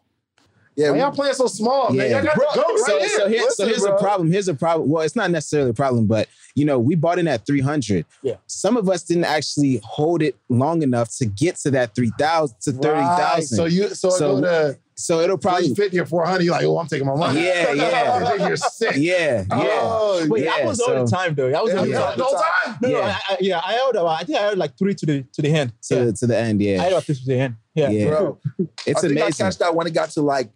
Yeah, 0.81 0.89
Why 0.89 0.93
we- 0.93 0.99
y'all 1.01 1.13
playing 1.13 1.35
so 1.35 1.47
small, 1.47 1.91
man? 1.91 2.09
Yeah. 2.11 2.17
Y'all 2.17 2.25
got 2.25 2.37
Bro, 2.37 2.47
the 2.55 2.61
goat 2.61 2.67
right 2.69 2.79
so, 2.87 2.99
here. 2.99 3.09
so, 3.09 3.29
here, 3.29 3.51
so 3.51 3.67
here's 3.67 3.83
bro. 3.83 3.97
a 3.97 4.01
problem. 4.01 4.31
Here's 4.33 4.49
a 4.49 4.55
problem. 4.55 4.89
Well, 4.89 5.03
it's 5.05 5.17
not 5.17 5.31
necessarily 5.31 5.71
a 5.71 5.75
problem, 5.75 6.07
but 6.07 6.29
you 6.55 6.65
know, 6.65 6.79
we 6.79 6.95
bought 6.95 7.19
in 7.19 7.29
at 7.29 7.47
300. 7.47 8.05
Yeah. 8.23 8.35
Some 8.47 8.77
of 8.77 8.89
us 8.89 9.03
didn't 9.05 9.25
actually 9.25 9.81
hold 9.85 10.23
it 10.23 10.37
long 10.49 10.83
enough 10.83 11.15
to 11.19 11.27
get 11.27 11.57
to 11.57 11.71
that 11.73 11.95
3,000 11.95 12.57
to 12.63 12.73
30,000. 12.73 12.99
Right. 12.99 13.45
So 13.45 13.67
you 13.67 13.89
so, 13.91 14.11
So- 14.11 14.39
it 14.39 14.41
go 14.41 14.73
to 14.73 14.79
so 15.01 15.21
it'll 15.21 15.39
probably 15.39 15.69
350 15.75 15.99
or 15.99 16.05
400. 16.05 16.43
You're 16.45 16.53
like, 16.53 16.65
oh, 16.65 16.79
I'm 16.79 16.87
taking 16.87 17.07
my 17.07 17.15
money. 17.15 17.43
Yeah, 17.43 17.73
yeah. 17.73 18.47
You're 18.47 18.57
sick. 18.57 18.97
Yeah, 18.97 19.45
yeah. 19.49 19.79
Oh, 19.81 20.27
Wait, 20.29 20.45
Yeah, 20.45 20.59
that 20.59 20.67
was 20.67 20.79
all 20.81 21.05
the 21.07 21.11
time 21.11 21.35
though. 21.35 21.51
That 21.51 21.63
was 21.63 21.73
Yeah, 21.73 21.79
all 21.79 21.85
the 21.87 21.91
yeah. 21.91 22.01
time. 22.01 22.19
The 22.19 22.25
whole 22.25 22.35
time? 22.35 22.79
No, 22.83 22.89
no, 22.89 22.99
Yeah. 22.99 23.19
I, 23.31 23.33
I, 23.33 23.37
yeah, 23.41 23.61
I 23.65 23.73
held 23.73 23.97
about, 23.97 24.21
I 24.21 24.25
think 24.25 24.39
I 24.39 24.43
held 24.43 24.59
like 24.59 24.77
three 24.77 24.95
to 24.95 25.07
the 25.07 25.23
to 25.33 25.41
the 25.43 25.49
hand. 25.51 25.73
to, 25.85 25.95
yeah. 26.05 26.11
to 26.13 26.27
the 26.27 26.37
end, 26.37 26.61
yeah. 26.61 26.81
held 26.83 26.93
about 26.93 27.05
three 27.05 27.15
to 27.15 27.25
the 27.25 27.39
hand. 27.39 27.57
Yeah. 27.75 27.89
Yeah. 27.89 28.09
bro. 28.09 28.39
It's 28.87 28.99
I 28.99 29.01
think 29.01 29.13
amazing. 29.19 29.47
I 29.47 29.49
cashed 29.49 29.63
out 29.63 29.75
when 29.75 29.87
it 29.87 29.95
got 29.95 30.11
to 30.11 30.21
like 30.21 30.51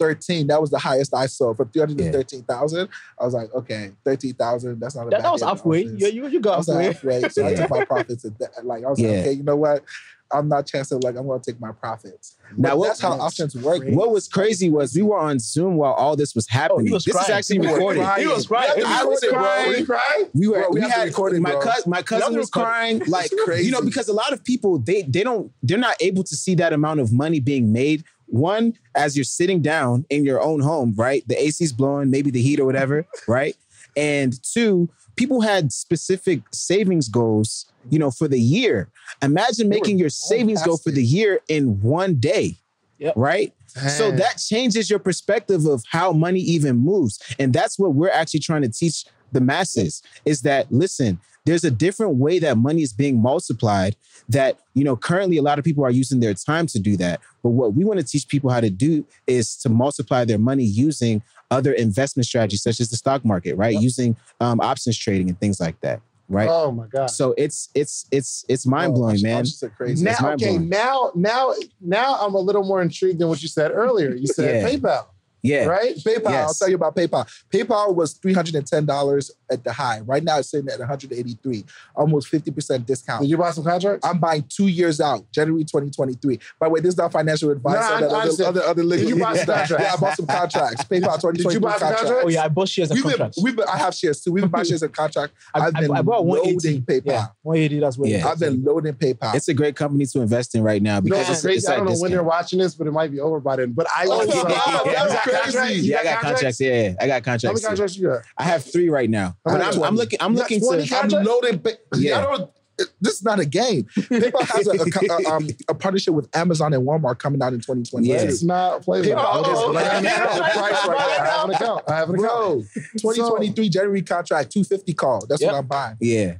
13. 0.00 0.48
That 0.48 0.60
was 0.60 0.70
the 0.70 0.78
highest 0.78 1.14
I 1.14 1.26
saw 1.26 1.54
for 1.54 1.64
313,000. 1.66 2.88
I 3.20 3.24
was 3.24 3.34
like, 3.34 3.54
okay, 3.54 3.92
13,000. 4.04 4.80
That's 4.80 4.96
not 4.96 5.06
a 5.06 5.10
That, 5.10 5.16
bad 5.18 5.24
that 5.24 5.32
was 5.32 5.40
day 5.42 5.46
in 5.46 5.48
the 5.50 5.56
halfway. 5.56 5.84
office. 5.86 6.00
You, 6.00 6.08
you, 6.08 6.28
you 6.28 6.38
I 6.38 6.42
got 6.42 6.58
was 6.58 6.68
like 6.68 6.86
halfway. 6.86 7.14
halfway. 7.14 7.28
So 7.28 7.46
I 7.46 7.54
took 7.54 7.70
my 7.70 7.84
profits. 7.84 8.24
At 8.24 8.38
that. 8.40 8.64
Like, 8.66 8.84
I 8.84 8.88
was 8.90 8.98
Yeah. 8.98 9.10
like, 9.10 9.18
okay, 9.20 9.32
you 9.32 9.42
know 9.44 9.56
what? 9.56 9.84
I'm 10.32 10.48
not 10.48 10.64
chancing. 10.64 11.00
Like, 11.00 11.16
I'm 11.16 11.26
going 11.26 11.40
to 11.40 11.50
take 11.52 11.60
my 11.60 11.72
profits. 11.72 12.36
Now, 12.56 12.70
But 12.70 12.78
what- 12.78 12.86
that's 12.86 13.00
how 13.00 13.12
options 13.14 13.56
work. 13.56 13.82
What 13.88 14.12
was 14.12 14.28
crazy 14.28 14.70
was 14.70 14.94
we 14.94 15.02
were 15.02 15.18
on 15.18 15.40
Zoom 15.40 15.74
while 15.74 15.92
all 15.94 16.14
this 16.14 16.36
was 16.36 16.46
oh, 16.52 16.56
happening. 16.56 16.92
was 16.92 17.04
this 17.04 17.14
is 17.16 17.20
crying. 17.20 17.36
actually 17.38 17.56
He 17.56 17.60
was 17.66 17.72
recorded. 17.72 18.02
crying. 18.04 18.26
He 18.28 18.32
was 18.32 18.46
crying. 18.46 18.70
We 18.76 18.82
have 18.84 19.00
I 19.00 19.04
was 19.04 19.22
record 19.22 19.24
it, 19.24 19.32
bro. 19.34 19.42
crying. 19.42 19.70
We 19.80 19.84
crying? 19.86 20.24
We 20.34 20.48
were. 20.48 20.58
Bro, 20.60 20.68
we 20.70 20.80
we, 20.80 20.88
had 20.88 21.04
record 21.04 21.32
it, 21.34 21.40
my 21.40 21.50
bro. 21.50 21.60
cousin. 21.62 21.90
My 21.90 22.02
cousin 22.02 22.36
was 22.38 22.48
crying. 22.48 23.02
Like 23.08 23.32
crazy. 23.44 23.64
you 23.66 23.72
know, 23.72 23.82
because 23.82 24.08
a 24.08 24.12
lot 24.12 24.32
of 24.32 24.44
people 24.44 24.78
they 24.78 25.02
they 25.02 25.24
don't 25.24 25.50
they're 25.64 25.78
not 25.78 25.96
able 26.00 26.22
to 26.22 26.36
see 26.36 26.54
that 26.56 26.72
amount 26.72 27.00
of 27.00 27.12
money 27.12 27.40
being 27.40 27.72
made. 27.72 28.04
One, 28.30 28.74
as 28.94 29.16
you're 29.16 29.24
sitting 29.24 29.60
down 29.60 30.06
in 30.10 30.24
your 30.24 30.40
own 30.40 30.60
home, 30.60 30.94
right? 30.96 31.26
The 31.26 31.40
AC's 31.40 31.72
blowing, 31.72 32.10
maybe 32.10 32.30
the 32.30 32.40
heat 32.40 32.60
or 32.60 32.64
whatever, 32.64 33.06
right? 33.26 33.56
And 33.96 34.40
two, 34.42 34.88
people 35.16 35.40
had 35.40 35.72
specific 35.72 36.40
savings 36.52 37.08
goals, 37.08 37.66
you 37.90 37.98
know, 37.98 38.10
for 38.10 38.28
the 38.28 38.40
year. 38.40 38.88
Imagine 39.22 39.68
They 39.68 39.76
making 39.76 39.98
your 39.98 40.10
savings 40.10 40.62
goal 40.62 40.78
for 40.78 40.90
the 40.90 41.02
year 41.02 41.40
in 41.48 41.80
one 41.82 42.14
day, 42.16 42.56
Yep. 42.98 43.14
right? 43.16 43.52
So 43.66 44.10
that 44.12 44.38
changes 44.38 44.90
your 44.90 44.98
perspective 44.98 45.64
of 45.64 45.84
how 45.88 46.12
money 46.12 46.40
even 46.40 46.76
moves. 46.76 47.20
And 47.38 47.52
that's 47.52 47.78
what 47.78 47.94
we're 47.94 48.10
actually 48.10 48.40
trying 48.40 48.62
to 48.62 48.68
teach 48.68 49.04
the 49.32 49.40
masses 49.40 50.02
is 50.24 50.42
that 50.42 50.70
listen, 50.72 51.20
there's 51.46 51.64
a 51.64 51.70
different 51.70 52.16
way 52.16 52.38
that 52.38 52.58
money 52.58 52.82
is 52.82 52.92
being 52.92 53.20
multiplied 53.20 53.96
that, 54.28 54.58
you 54.74 54.84
know, 54.84 54.94
currently 54.96 55.38
a 55.38 55.42
lot 55.42 55.58
of 55.58 55.64
people 55.64 55.84
are 55.84 55.90
using 55.90 56.20
their 56.20 56.34
time 56.34 56.66
to 56.66 56.78
do 56.78 56.96
that. 56.98 57.20
But 57.42 57.50
what 57.50 57.74
we 57.74 57.84
want 57.84 57.98
to 57.98 58.04
teach 58.04 58.28
people 58.28 58.50
how 58.50 58.60
to 58.60 58.68
do 58.70 59.06
is 59.26 59.56
to 59.58 59.68
multiply 59.68 60.24
their 60.24 60.38
money 60.38 60.64
using 60.64 61.22
other 61.50 61.72
investment 61.72 62.26
strategies 62.26 62.62
such 62.62 62.78
as 62.78 62.90
the 62.90 62.96
stock 62.96 63.24
market, 63.24 63.54
right? 63.54 63.74
Using 63.74 64.16
um, 64.40 64.60
options 64.60 64.98
trading 64.98 65.28
and 65.30 65.40
things 65.40 65.58
like 65.60 65.80
that, 65.80 66.00
right? 66.28 66.48
Oh 66.48 66.70
my 66.70 66.86
god. 66.86 67.06
So 67.06 67.34
it's 67.38 67.70
it's 67.74 68.06
it's 68.12 68.44
it's 68.48 68.66
mind 68.66 68.94
blowing, 68.94 69.16
Options- 69.26 69.62
man. 69.62 69.70
crazy. 69.76 70.04
Now, 70.04 70.12
okay, 70.12 70.58
mind-blowing. 70.58 70.68
now, 70.68 71.10
now, 71.14 71.54
now, 71.80 72.18
I'm 72.20 72.34
a 72.34 72.38
little 72.38 72.62
more 72.64 72.82
intrigued 72.82 73.18
than 73.18 73.28
what 73.28 73.42
you 73.42 73.48
said 73.48 73.70
earlier. 73.72 74.14
You 74.14 74.26
said 74.26 74.62
Yeah. 74.62 74.68
PayPal, 74.68 75.06
Yeah. 75.42 75.64
right? 75.66 75.96
PayPal, 75.96 76.26
I'll 76.26 76.54
tell 76.54 76.68
you 76.68 76.76
about 76.76 76.94
PayPal. 76.96 77.26
PayPal 77.50 77.94
was 77.94 78.18
$310 78.18 79.30
at 79.50 79.64
the 79.64 79.72
high. 79.72 80.00
Right 80.00 80.22
now 80.22 80.38
it's 80.38 80.50
sitting 80.50 80.68
at 80.70 80.78
183, 80.78 81.64
almost 81.96 82.30
50% 82.32 82.86
discount. 82.86 83.22
Did 83.22 83.30
you 83.30 83.36
buy 83.36 83.50
some 83.50 83.64
contracts? 83.64 84.06
I'm 84.06 84.18
buying 84.18 84.44
two 84.48 84.68
years 84.68 85.00
out, 85.00 85.30
January 85.32 85.64
2023. 85.64 86.38
By 86.58 86.66
the 86.66 86.70
way, 86.70 86.80
this 86.80 86.90
is 86.90 86.98
not 86.98 87.12
financial 87.12 87.50
advice. 87.50 87.74
No, 87.74 87.80
I- 87.80 87.96
other, 87.96 88.16
I 88.16 88.20
other, 88.20 88.44
other, 88.44 88.62
other 88.62 88.96
Did 88.96 89.08
you 89.08 89.18
buy 89.18 89.36
some 89.36 89.46
contracts? 89.46 89.70
Yeah, 89.84 89.92
I 89.92 89.96
bought 89.96 90.16
some 90.16 90.26
contracts. 90.26 90.84
PayPal 90.84 91.16
2023 91.20 91.42
Did 91.44 91.52
you 91.54 91.60
buy 91.60 91.70
some 91.72 91.78
contracts. 91.80 92.02
contracts? 92.02 92.24
Oh 92.24 92.28
yeah, 92.28 92.44
I 92.44 92.48
bought 92.48 92.68
shares 92.68 92.90
and 92.90 93.04
We've 93.04 93.16
been, 93.16 93.30
we've 93.42 93.56
been, 93.56 93.66
I 93.68 93.78
have 93.78 93.94
shares 93.94 94.20
too. 94.22 94.32
We've 94.32 94.42
been 94.42 94.50
buying 94.50 94.64
shares 94.66 94.82
and 94.82 94.92
contract. 94.94 95.32
I, 95.54 95.60
I've 95.66 95.74
been 95.74 95.90
I 95.90 96.02
bought 96.02 96.24
180. 96.26 96.68
loading 96.68 96.82
PayPal. 96.82 97.06
Yeah, 97.12 97.26
180. 97.42 97.80
That's 97.80 97.98
what. 97.98 98.08
Yeah. 98.08 98.28
I've 98.28 98.38
been 98.38 98.62
loading 98.64 98.94
PayPal. 98.94 99.34
It's 99.34 99.48
a 99.48 99.54
great 99.54 99.76
company 99.76 100.06
to 100.06 100.20
invest 100.20 100.54
in 100.54 100.62
right 100.62 100.82
now 100.82 101.00
because 101.00 101.18
what's 101.18 101.30
it's, 101.30 101.42
crazy? 101.42 101.58
it's 101.58 101.68
I 101.68 101.76
don't 101.76 101.86
know 101.86 101.98
when 101.98 102.10
they're 102.10 102.22
watching 102.22 102.58
this, 102.58 102.74
but 102.74 102.86
it 102.86 102.92
might 102.92 103.10
be 103.10 103.20
over 103.20 103.40
by 103.40 103.56
then. 103.56 103.72
But 103.72 103.86
I 103.96 104.04
Oh, 104.06 104.18
want 104.18 104.28
wow, 104.28 104.82
to 104.84 105.30
that's 105.30 105.54
crazy. 105.56 105.88
Yeah, 105.88 105.98
I 105.98 106.04
got 106.04 106.20
contracts. 106.20 106.60
Yeah, 106.60 106.82
yeah, 106.82 106.94
I 107.00 107.06
got 107.06 107.26
How 107.26 107.32
many 107.32 107.40
contracts. 107.40 107.60
too. 107.60 107.66
contracts 107.66 107.96
you 107.96 108.08
got? 108.08 108.22
I 108.36 108.44
have 108.44 108.64
three 108.64 108.88
right 108.88 109.08
now. 109.10 109.36
How 109.46 109.56
But? 109.58 109.76
I'm, 109.76 109.82
I'm 109.82 109.96
looking. 109.96 110.18
I'm 110.22 110.34
looking 110.34 110.60
20 110.60 110.86
to. 110.86 110.94
I'm 110.94 111.00
contracts? 111.10 111.28
loading. 111.28 111.62
Yeah. 111.96 112.18
I 112.18 112.22
don't. 112.22 112.50
This 112.98 113.14
is 113.16 113.22
not 113.22 113.38
a 113.38 113.44
game. 113.44 113.84
PayPal 113.94 114.40
has 114.40 114.66
a, 114.66 114.70
a, 114.70 115.22
a, 115.22 115.30
um, 115.36 115.46
a 115.68 115.74
partnership 115.74 116.14
with 116.14 116.34
Amazon 116.34 116.72
and 116.72 116.82
Walmart 116.86 117.18
coming 117.18 117.42
out 117.42 117.52
in 117.52 117.60
2020. 117.60 118.08
Yeah. 118.08 118.22
It's 118.22 118.42
not 118.42 118.80
play 118.82 119.02
PayPal 119.02 119.16
I 119.18 119.40
is 119.40 119.46
have 119.46 119.68
an 119.68 119.74
right 119.74 119.86
account. 119.86 120.04
now. 120.04 120.34
The 120.34 120.40
price 120.40 120.86
right 120.88 121.20
I 121.20 121.26
have 121.26 121.48
an 121.50 121.54
account. 121.56 121.82
I 121.88 121.96
have 121.96 122.08
an 122.08 122.14
account. 122.14 122.30
Bro, 122.40 122.62
2023 122.98 123.68
January 123.68 124.00
contract, 124.02 124.52
250 124.52 124.94
call. 124.94 125.26
That's 125.26 125.42
Yep. 125.42 125.52
what 125.52 125.58
I'm 125.58 125.66
buying. 125.66 125.96
Yeah, 126.00 126.36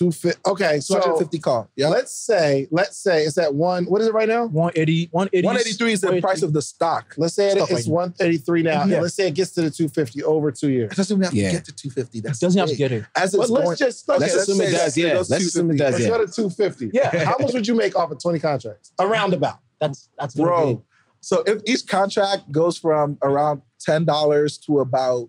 Two 0.00 0.10
fi- 0.10 0.32
Okay, 0.46 0.80
so 0.80 0.94
250 0.94 1.38
call. 1.40 1.68
Yeah. 1.76 1.88
let's 1.88 2.14
say, 2.14 2.66
let's 2.70 2.96
say 2.96 3.24
it's 3.24 3.36
at 3.36 3.54
one. 3.54 3.84
What 3.84 4.00
is 4.00 4.06
it 4.06 4.14
right 4.14 4.26
now? 4.28 4.46
180. 4.46 5.10
180. 5.12 5.44
183 5.46 5.92
is 5.92 6.00
the 6.00 6.20
price 6.22 6.40
of 6.40 6.54
the 6.54 6.62
stock. 6.62 7.12
Let's 7.18 7.34
say 7.34 7.50
it, 7.50 7.58
it's 7.58 7.70
like- 7.70 7.84
133 7.84 8.62
now. 8.62 8.70
Yeah. 8.70 8.82
And 8.94 9.02
let's 9.02 9.14
say 9.14 9.28
it 9.28 9.34
gets 9.34 9.50
to 9.56 9.60
the 9.60 9.70
250 9.70 10.22
over 10.24 10.50
two 10.50 10.70
years. 10.70 10.92
It 10.92 10.96
doesn't 10.96 11.14
even 11.14 11.24
have 11.24 11.34
Yeah. 11.34 11.48
to 11.50 11.56
get 11.56 11.64
to 11.66 11.72
250. 11.72 12.18
It 12.20 12.24
doesn't 12.40 12.58
have 12.58 12.70
to 12.70 12.76
get 12.76 12.92
it. 12.92 13.04
As 13.14 13.34
it's 13.34 13.50
But 13.50 13.66
let's 13.66 13.78
just 13.78 14.08
Okay, 14.08 14.18
let's 14.20 14.34
let's 14.34 14.48
assume 14.48 14.62
it 14.62 14.70
does. 14.70 14.96
Yeah, 14.96 15.12
let's 15.18 15.30
assume 15.30 15.70
it 15.72 15.76
250. 15.76 15.76
does. 15.76 15.92
Let's 15.92 16.06
go 16.06 16.26
to 16.26 16.32
250. 16.32 16.90
Yeah. 16.94 17.24
How 17.26 17.36
much 17.38 17.52
would 17.52 17.68
you 17.68 17.74
make 17.74 17.94
off 17.94 18.10
of 18.10 18.18
20 18.22 18.38
contracts? 18.38 18.92
Around 18.98 19.34
about. 19.34 19.58
That's 19.82 20.08
that's 20.18 20.34
bro. 20.34 20.76
be- 20.76 20.82
So 21.20 21.42
if 21.46 21.60
each 21.66 21.86
contract 21.86 22.50
goes 22.50 22.78
from 22.78 23.18
around 23.22 23.60
ten 23.78 24.06
dollars 24.06 24.56
to 24.64 24.78
about 24.80 25.28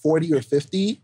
forty 0.00 0.32
or 0.32 0.42
fifty, 0.42 1.00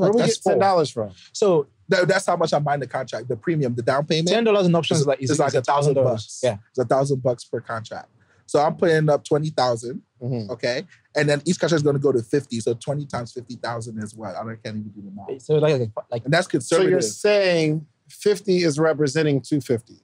That's 0.00 0.14
Where 0.14 0.24
like 0.24 0.28
we 0.28 0.32
get 0.34 0.42
ten 0.42 0.58
dollars 0.58 0.90
from? 0.90 1.12
So 1.32 1.66
that, 1.88 2.08
that's 2.08 2.26
how 2.26 2.36
much 2.36 2.52
I'm 2.52 2.64
buying 2.64 2.80
the 2.80 2.86
contract. 2.86 3.28
The 3.28 3.36
premium, 3.36 3.74
the 3.74 3.82
down 3.82 4.06
payment, 4.06 4.28
ten 4.28 4.44
dollars 4.44 4.66
in 4.66 4.74
options 4.74 5.00
is 5.00 5.06
like 5.06 5.22
is, 5.22 5.30
it's 5.30 5.40
like 5.40 5.54
a 5.54 5.62
thousand 5.62 5.94
bucks. 5.94 6.40
Yeah. 6.42 6.58
It's 6.70 6.78
a 6.78 6.84
thousand 6.84 7.22
bucks 7.22 7.44
per 7.44 7.60
contract. 7.60 8.08
So 8.46 8.60
I'm 8.60 8.76
putting 8.76 9.08
up 9.08 9.24
twenty 9.24 9.50
thousand. 9.50 10.02
Mhm. 10.22 10.48
Okay, 10.50 10.84
and 11.16 11.28
then 11.28 11.42
each 11.44 11.58
contract 11.58 11.78
is 11.78 11.82
going 11.82 11.96
to 11.96 12.00
go 12.00 12.12
to 12.12 12.22
fifty. 12.22 12.60
So 12.60 12.74
twenty 12.74 13.06
times 13.06 13.32
fifty 13.32 13.56
thousand 13.56 14.02
is 14.02 14.14
what 14.14 14.36
I 14.36 14.42
can't 14.42 14.76
even 14.76 14.92
do 14.94 15.02
the 15.02 15.10
math. 15.10 15.42
So 15.42 15.56
like 15.56 15.78
like, 15.78 15.90
like 16.10 16.24
And 16.24 16.32
that's 16.32 16.48
So 16.66 16.82
you're 16.82 17.00
saying 17.00 17.86
50 18.08 18.62
is 18.62 18.78
representing 18.78 19.40
250. 19.40 19.94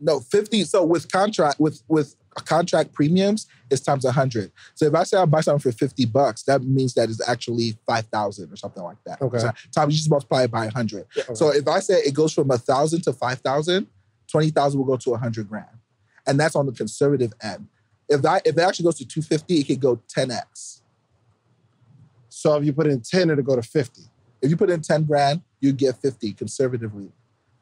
No, 0.00 0.20
50. 0.20 0.64
So 0.64 0.84
with 0.84 1.10
contract 1.10 1.58
with 1.58 1.82
with 1.88 2.14
contract 2.44 2.92
premiums, 2.92 3.46
it's 3.70 3.80
times 3.80 4.04
100. 4.04 4.52
So 4.74 4.86
if 4.86 4.94
I 4.94 5.02
say 5.02 5.18
I 5.18 5.24
buy 5.24 5.40
something 5.40 5.72
for 5.72 5.76
50 5.76 6.06
bucks, 6.06 6.42
that 6.44 6.62
means 6.62 6.94
that 6.94 7.08
it's 7.08 7.26
actually 7.28 7.76
5,000 7.86 8.52
or 8.52 8.56
something 8.56 8.82
like 8.82 8.98
that. 9.06 9.20
Okay. 9.20 9.38
So 9.38 9.50
times 9.74 9.94
you 9.94 9.98
just 9.98 10.10
multiply 10.10 10.44
it 10.44 10.50
by 10.50 10.64
100. 10.64 11.06
Okay. 11.16 11.34
So 11.34 11.50
if 11.50 11.66
I 11.66 11.80
say 11.80 11.94
it 11.94 12.14
goes 12.14 12.32
from 12.32 12.48
1,000 12.48 13.02
to 13.02 13.12
5,000, 13.12 13.86
20,000 14.30 14.78
will 14.78 14.86
go 14.86 14.96
to 14.96 15.10
100 15.10 15.48
grand. 15.48 15.66
And 16.26 16.38
that's 16.38 16.54
on 16.54 16.66
the 16.66 16.72
conservative 16.72 17.32
end. 17.42 17.66
If 18.08 18.22
that 18.22 18.46
if 18.46 18.56
it 18.56 18.60
actually 18.60 18.84
goes 18.84 18.98
to 18.98 19.06
250, 19.06 19.54
it 19.54 19.66
could 19.66 19.80
go 19.80 20.00
10x. 20.14 20.82
So 22.28 22.56
if 22.56 22.64
you 22.64 22.72
put 22.72 22.86
in 22.86 23.00
10, 23.00 23.30
it'll 23.30 23.42
go 23.42 23.56
to 23.56 23.62
50. 23.62 24.02
If 24.40 24.50
you 24.50 24.56
put 24.56 24.70
in 24.70 24.80
10 24.80 25.04
grand, 25.04 25.42
you 25.60 25.72
get 25.72 25.96
50 25.96 26.32
conservatively. 26.34 27.10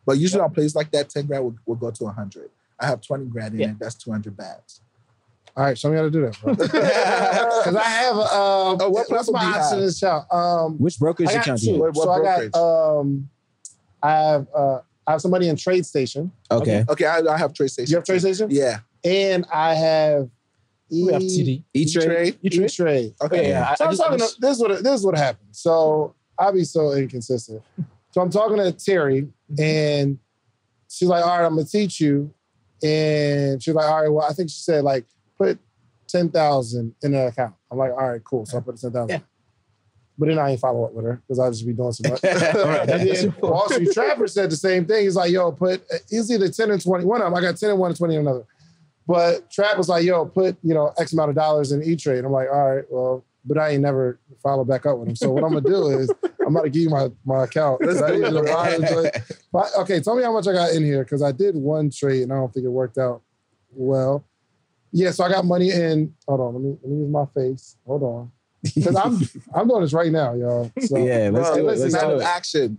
But 0.06 0.18
usually 0.18 0.40
on 0.40 0.52
places 0.52 0.74
like 0.76 0.90
that, 0.92 1.08
10 1.10 1.26
grand 1.26 1.44
will, 1.44 1.56
will 1.66 1.74
go 1.76 1.90
to 1.90 2.04
100. 2.04 2.48
I 2.78 2.86
have 2.86 3.00
20 3.00 3.26
grand 3.26 3.54
in 3.54 3.60
Yeah. 3.60 3.70
it. 3.70 3.78
That's 3.80 3.94
200 3.96 4.36
bags. 4.36 4.80
All 5.56 5.64
right, 5.64 5.76
show 5.76 5.90
me 5.90 5.96
how 5.96 6.02
to 6.02 6.10
do 6.10 6.20
that, 6.22 6.38
bro. 6.40 6.54
Because 6.54 7.74
I 7.76 7.88
have 7.88 8.16
uh, 8.16 8.26
Oh, 8.30 8.74
what 8.78 8.90
what's 8.90 9.08
platform 9.08 9.34
my 9.34 9.40
do 9.40 9.46
you 9.46 9.52
option 9.54 9.62
have? 9.70 9.78
in 9.78 9.84
this 9.86 9.98
child? 10.00 10.24
Um, 10.30 10.78
which 10.78 10.98
brokerage 10.98 11.30
account 11.30 11.60
do 11.60 11.70
you? 11.72 11.78
What- 11.78 11.94
what 11.94 12.04
so 12.04 12.10
I 12.12 12.48
got 12.50 12.98
um, 13.00 13.28
I 14.02 14.12
have 14.12 14.46
uh, 14.54 14.80
I 15.06 15.12
have 15.12 15.20
somebody 15.22 15.48
in 15.48 15.56
TradeStation. 15.56 16.30
have? 16.50 16.60
Okay, 16.62 16.84
Okay, 16.88 17.06
I, 17.06 17.20
I 17.20 17.38
have 17.38 17.52
TradeStation. 17.54 17.88
You 17.88 17.96
have 17.96 18.04
TradeStation? 18.04 18.48
Yeah. 18.50 18.80
And 19.04 19.46
I 19.52 19.74
have 19.74 20.28
E 20.92 21.04
we 21.06 21.12
have 21.12 21.22
TD. 21.22 21.62
E 21.74 21.90
Trade. 21.92 22.38
You 22.42 22.50
trade? 22.50 22.64
E-Trade. 22.70 23.14
Okay. 23.22 23.48
Yeah, 23.48 23.68
I, 23.70 23.74
So 23.76 23.84
I 23.84 23.86
I'm 23.88 23.92
just, 23.92 24.02
talking. 24.02 24.18
just- 24.18 24.34
To, 24.34 24.40
this 24.42 24.56
is 24.56 24.62
what 24.62 24.82
this 24.84 24.94
is 25.00 25.06
what 25.06 25.16
happened. 25.16 25.48
So 25.52 26.14
I'll 26.38 26.52
be 26.52 26.64
so 26.64 26.92
inconsistent. 26.92 27.62
So 28.10 28.20
I'm 28.20 28.30
talking 28.30 28.58
to 28.58 28.72
Terry, 28.72 29.26
Mm-hmm. 29.50 29.62
and 29.62 30.18
she's 30.88 31.08
like, 31.08 31.24
"All 31.24 31.38
right, 31.38 31.46
I'm 31.46 31.54
gonna 31.54 31.64
teach 31.64 32.00
you." 32.00 32.32
And 32.82 33.62
she's 33.62 33.74
like, 33.74 33.86
"All 33.86 34.02
right, 34.02 34.08
well, 34.08 34.26
I 34.28 34.32
think 34.32 34.50
she 34.50 34.60
said 34.60 34.84
like 34.84 35.04
put 35.38 35.58
ten 36.08 36.30
thousand 36.30 36.94
in 37.02 37.14
an 37.14 37.28
account." 37.28 37.54
I'm 37.70 37.78
like, 37.78 37.92
"All 37.92 38.10
right, 38.10 38.22
cool." 38.24 38.46
So 38.46 38.58
I 38.58 38.60
put 38.60 38.80
ten 38.80 38.92
thousand. 38.92 39.10
Yeah. 39.10 39.20
But 40.18 40.28
then 40.28 40.38
I 40.38 40.50
ain't 40.50 40.60
follow 40.60 40.84
up 40.84 40.94
with 40.94 41.04
her 41.04 41.22
because 41.26 41.38
I 41.38 41.50
just 41.50 41.66
be 41.66 41.74
doing 41.74 41.92
so 41.92 42.08
much. 42.08 42.24
Alright, 42.24 42.88
and 42.88 43.08
then 43.08 43.34
Wall 43.40 43.68
Street 43.68 43.92
Trapper 43.92 44.26
said 44.26 44.50
the 44.50 44.56
same 44.56 44.86
thing. 44.86 45.04
He's 45.04 45.16
like, 45.16 45.30
"Yo, 45.30 45.52
put 45.52 45.82
uh, 45.92 45.98
he's 46.08 46.30
either 46.30 46.48
ten 46.48 46.70
and 46.70 46.82
twenty. 46.82 47.04
One 47.04 47.20
of 47.20 47.26
them, 47.26 47.34
I 47.34 47.40
got 47.40 47.56
ten 47.56 47.70
and 47.70 47.78
one 47.78 47.90
and 47.90 47.98
twenty 47.98 48.14
in 48.14 48.22
another." 48.22 48.44
But 49.06 49.50
Trap 49.50 49.76
was 49.76 49.88
like, 49.88 50.04
"Yo, 50.04 50.24
put 50.24 50.56
you 50.62 50.74
know 50.74 50.92
X 50.98 51.12
amount 51.12 51.30
of 51.30 51.36
dollars 51.36 51.72
in 51.72 51.82
E 51.82 51.96
Trade." 51.96 52.24
I'm 52.24 52.32
like, 52.32 52.48
"All 52.52 52.74
right, 52.74 52.84
well." 52.90 53.24
But 53.48 53.58
I 53.58 53.68
ain't 53.68 53.82
never 53.82 54.18
follow 54.42 54.64
back 54.64 54.86
up 54.86 54.98
with 54.98 55.10
him. 55.10 55.14
So 55.14 55.30
what 55.30 55.44
I'm 55.44 55.50
gonna 55.50 55.60
do 55.60 55.86
is 55.86 56.10
I'm 56.46 56.54
gonna 56.54 56.70
give 56.70 56.82
you 56.82 56.90
my, 56.90 57.08
my 57.24 57.44
account. 57.44 57.84
Let's 57.84 58.00
I 58.00 58.08
do 58.08 58.14
it, 58.14 58.18
usually 58.20 58.42
bro. 58.42 58.54
buy 58.54 58.74
into 58.74 58.98
it. 59.00 59.22
But, 59.52 59.70
okay, 59.78 60.00
tell 60.00 60.14
me 60.16 60.22
how 60.22 60.32
much 60.32 60.46
I 60.46 60.52
got 60.52 60.70
in 60.72 60.84
here 60.84 61.02
because 61.02 61.22
I 61.22 61.32
did 61.32 61.56
one 61.56 61.90
trade 61.90 62.22
and 62.22 62.32
I 62.32 62.36
don't 62.36 62.52
think 62.54 62.64
it 62.64 62.70
worked 62.70 62.98
out 62.98 63.22
well. 63.72 64.24
Yeah, 64.92 65.10
so 65.10 65.24
I 65.24 65.28
got 65.28 65.44
money 65.44 65.70
in. 65.72 66.14
Hold 66.28 66.40
on, 66.40 66.54
let 66.54 66.62
me 66.62 66.76
let 66.82 66.90
me 66.90 66.98
use 67.00 67.10
my 67.10 67.26
face. 67.34 67.76
Hold 67.86 68.02
on, 68.02 68.32
because 68.62 68.94
I'm 68.96 69.18
I'm 69.54 69.68
doing 69.68 69.82
this 69.82 69.92
right 69.92 70.12
now, 70.12 70.34
y'all. 70.34 70.72
So, 70.80 70.98
yeah, 70.98 71.28
let's 71.32 71.48
Bro, 71.48 71.54
do 71.56 71.60
it. 71.60 71.78
listen, 71.78 71.90
Let's 71.90 72.04
do 72.04 72.16
it. 72.16 72.22
action. 72.22 72.78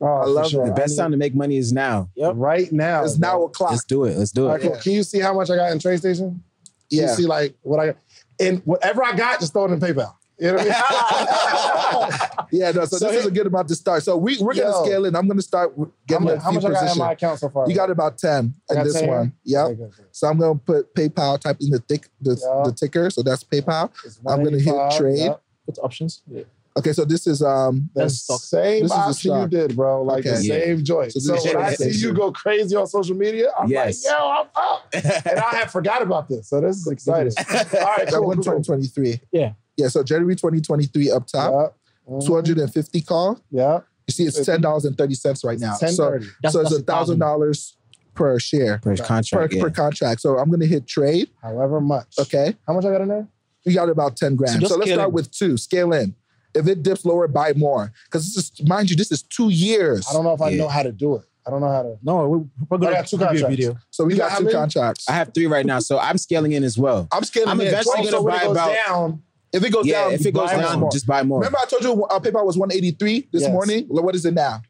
oh, 0.00 0.06
I 0.06 0.24
love 0.26 0.48
sure. 0.48 0.66
The 0.66 0.72
best 0.72 0.96
time 0.96 1.10
to 1.10 1.16
make 1.16 1.34
money 1.34 1.56
is 1.56 1.72
now. 1.72 2.08
right 2.16 2.70
now. 2.72 3.04
It's 3.04 3.16
bro. 3.16 3.28
now 3.28 3.42
o'clock. 3.44 3.72
Let's 3.72 3.84
do 3.84 4.04
it. 4.04 4.16
Let's 4.16 4.30
do 4.30 4.46
it. 4.46 4.50
right, 4.52 4.60
cool. 4.62 4.76
Can 4.76 4.92
you 4.92 5.02
see 5.02 5.18
how 5.18 5.34
much 5.34 5.50
I 5.50 5.56
got 5.56 5.72
in 5.72 5.78
TradeStation? 5.78 6.18
Can 6.18 6.42
Yeah. 6.88 7.02
You 7.02 7.14
see 7.14 7.26
like 7.26 7.56
what 7.62 7.80
I 7.80 7.94
and 8.38 8.60
whatever 8.64 9.04
I 9.04 9.14
got, 9.14 9.40
just 9.40 9.52
throw 9.52 9.66
it 9.66 9.72
in 9.72 9.80
PayPal. 9.80 10.14
You 10.40 10.52
know 10.52 10.54
what 10.54 10.66
I 10.70 12.00
mean? 12.30 12.36
Yeah, 12.52 12.72
no. 12.72 12.84
So, 12.84 12.96
So 12.96 13.08
this 13.08 13.20
is 13.20 13.26
a 13.26 13.30
good 13.30 13.46
amount 13.46 13.68
to 13.68 13.76
start. 13.76 14.02
So 14.02 14.16
we 14.16 14.36
we're 14.40 14.54
gonna 14.54 14.84
scale 14.84 15.04
in. 15.04 15.14
I'm 15.14 15.28
gonna 15.28 15.40
start 15.42 15.76
with 15.78 15.88
how 15.90 15.94
getting 16.08 16.24
much, 16.24 16.34
a 16.36 16.40
how 16.40 16.50
few 16.50 16.60
much 16.60 16.64
I 16.64 16.68
got 16.68 16.70
in 16.70 16.74
positions. 16.80 16.98
my 16.98 17.12
account 17.12 17.38
so 17.38 17.48
far? 17.48 17.68
You 17.68 17.74
got 17.76 17.90
about 17.90 18.18
ten 18.18 18.54
I 18.68 18.74
in 18.74 18.84
this 18.84 18.94
10 18.94 19.08
one. 19.08 19.32
Yep. 19.44 19.64
Okay, 19.66 19.74
good, 19.76 19.90
good. 19.96 20.04
So 20.10 20.26
I'm 20.28 20.38
gonna 20.38 20.58
put 20.58 20.92
PayPal, 20.96 21.38
type 21.38 21.58
in 21.60 21.70
the 21.70 21.78
thick 21.78 22.08
the, 22.20 22.30
Yeah. 22.32 22.62
the 22.64 22.72
ticker. 22.72 23.08
So 23.10 23.22
that's 23.22 23.44
PayPal. 23.44 23.90
I'm 24.26 24.42
gonna 24.42 24.58
hit 24.58 24.74
trade. 24.98 25.18
yeah. 25.18 25.34
What's 25.66 25.78
options? 25.78 26.22
Yeah. 26.28 26.42
Okay, 26.76 26.92
so 26.92 27.04
this 27.04 27.26
is 27.28 27.42
um 27.42 27.90
The 27.94 28.02
That's 28.02 28.20
stock. 28.22 28.40
same 28.40 28.82
This 28.84 28.90
is 28.92 28.96
a 28.96 29.00
option 29.00 29.40
you 29.42 29.48
did, 29.48 29.76
bro. 29.76 30.02
Like 30.02 30.24
the 30.24 30.30
Okay. 30.30 30.40
Yeah. 30.42 30.64
same 30.64 30.84
joint. 30.84 31.12
So 31.12 31.20
So, 31.20 31.34
is 31.34 31.44
when 31.44 31.56
I 31.56 31.74
see 31.74 31.90
you 31.90 32.12
go 32.12 32.32
crazy 32.32 32.74
on 32.74 32.86
social 32.88 33.14
media, 33.16 33.50
I'm 33.58 33.68
Yes. 33.68 34.04
like, 34.04 34.12
yo, 34.12 34.28
I'm 34.28 34.46
up. 34.56 34.88
and 35.26 35.38
I 35.38 35.50
had 35.56 35.70
forgot 35.70 36.00
about 36.02 36.28
this. 36.28 36.48
So 36.48 36.60
this 36.60 36.76
is 36.78 36.86
exciting. 36.88 37.32
All 37.38 37.44
right, 37.54 38.06
that 38.06 38.08
cool. 38.14 38.26
one 38.26 38.36
cool, 38.42 38.44
cool. 38.54 38.62
2023. 38.62 39.20
Yeah. 39.32 39.52
Yeah, 39.76 39.88
so 39.88 40.02
January 40.02 40.34
2023 40.36 41.10
up 41.10 41.26
top, 41.26 41.76
Yeah. 42.08 42.14
Mhm. 42.14 42.26
250 42.26 43.00
call. 43.02 43.38
Yeah. 43.50 43.80
You 44.06 44.12
see 44.12 44.24
it's 44.24 44.44
ten 44.44 44.60
dollars 44.60 44.84
and 44.84 44.98
thirty 44.98 45.14
cents 45.14 45.44
right 45.44 45.58
now. 45.60 45.74
So. 45.74 46.18
That's, 46.42 46.54
so 46.54 46.60
it's 46.60 46.72
a 46.72 46.82
thousand 46.82 47.20
dollars 47.20 47.76
per 48.14 48.38
share 48.40 48.78
per 48.78 48.96
per, 48.96 49.04
contract. 49.04 49.52
yeah. 49.54 49.62
per 49.62 49.70
contract. 49.70 50.20
So 50.20 50.36
I'm 50.38 50.50
gonna 50.50 50.66
hit 50.66 50.86
trade. 50.88 51.30
However 51.40 51.80
much. 51.80 52.14
Okay. 52.18 52.56
How 52.66 52.72
much 52.72 52.84
I 52.84 52.90
got 52.90 53.02
in 53.02 53.08
there? 53.08 53.28
You 53.64 53.74
got 53.74 53.88
about 53.88 54.16
10 54.16 54.34
grand. 54.36 54.60
So 54.62 54.68
So, 54.68 54.76
let's 54.76 54.90
start 54.90 55.08
in. 55.10 55.14
with 55.14 55.30
two. 55.30 55.56
Scale 55.56 55.92
in. 55.92 56.14
If 56.54 56.66
it 56.66 56.82
dips 56.82 57.04
lower, 57.04 57.28
buy 57.28 57.52
more. 57.52 57.92
Because 58.06 58.34
this 58.34 58.50
is, 58.58 58.66
mind 58.66 58.90
you, 58.90 58.96
this 58.96 59.12
is 59.12 59.22
two 59.22 59.50
years. 59.50 60.06
I 60.10 60.14
don't 60.14 60.24
know 60.24 60.32
if 60.32 60.40
I 60.40 60.48
Yeah. 60.48 60.62
know 60.62 60.68
how 60.68 60.82
to 60.82 60.90
do 60.90 61.14
it. 61.16 61.22
I 61.46 61.50
don't 61.50 61.60
know 61.60 61.68
how 61.70 61.82
to. 61.82 61.96
No, 62.02 62.28
we- 62.28 62.38
we're 62.68 62.78
gonna 62.78 62.92
got 62.96 63.06
two 63.06 63.16
give 63.18 63.20
you 63.20 63.26
a 63.26 63.28
contracts. 63.42 63.56
video. 63.56 63.78
So 63.90 64.04
we 64.04 64.14
You 64.14 64.18
got 64.18 64.30
got 64.30 64.38
two 64.38 64.44
many? 64.46 64.54
contracts. 64.56 65.08
I 65.08 65.12
have 65.12 65.32
three 65.32 65.46
right 65.46 65.64
now, 65.64 65.78
so 65.78 65.98
I'm 66.00 66.18
scaling 66.18 66.52
in 66.52 66.64
as 66.64 66.76
well. 66.76 67.06
I'm 67.12 67.22
scaling 67.22 67.50
I'm 67.50 67.60
in. 67.60 67.68
eventually 67.68 68.10
gonna 68.10 68.22
buy 68.26 68.42
about- 68.42 68.74
down. 68.86 69.22
If 69.52 69.64
it 69.64 69.72
goes 69.72 69.86
yeah, 69.86 70.04
down, 70.04 70.12
if 70.12 70.24
it 70.26 70.32
goes 70.32 70.50
down, 70.50 70.80
more. 70.80 70.90
just 70.90 71.06
buy 71.06 71.22
more. 71.22 71.38
Remember 71.40 71.58
I 71.60 71.64
told 71.66 71.82
you 71.82 71.92
uh, 72.04 72.14
our 72.14 72.20
PayPal 72.20 72.44
was 72.46 72.56
183 72.56 73.28
this 73.32 73.42
Yes. 73.42 73.50
morning? 73.50 73.86
Well, 73.88 74.04
What 74.04 74.14
is 74.14 74.24
it 74.24 74.34
now? 74.34 74.60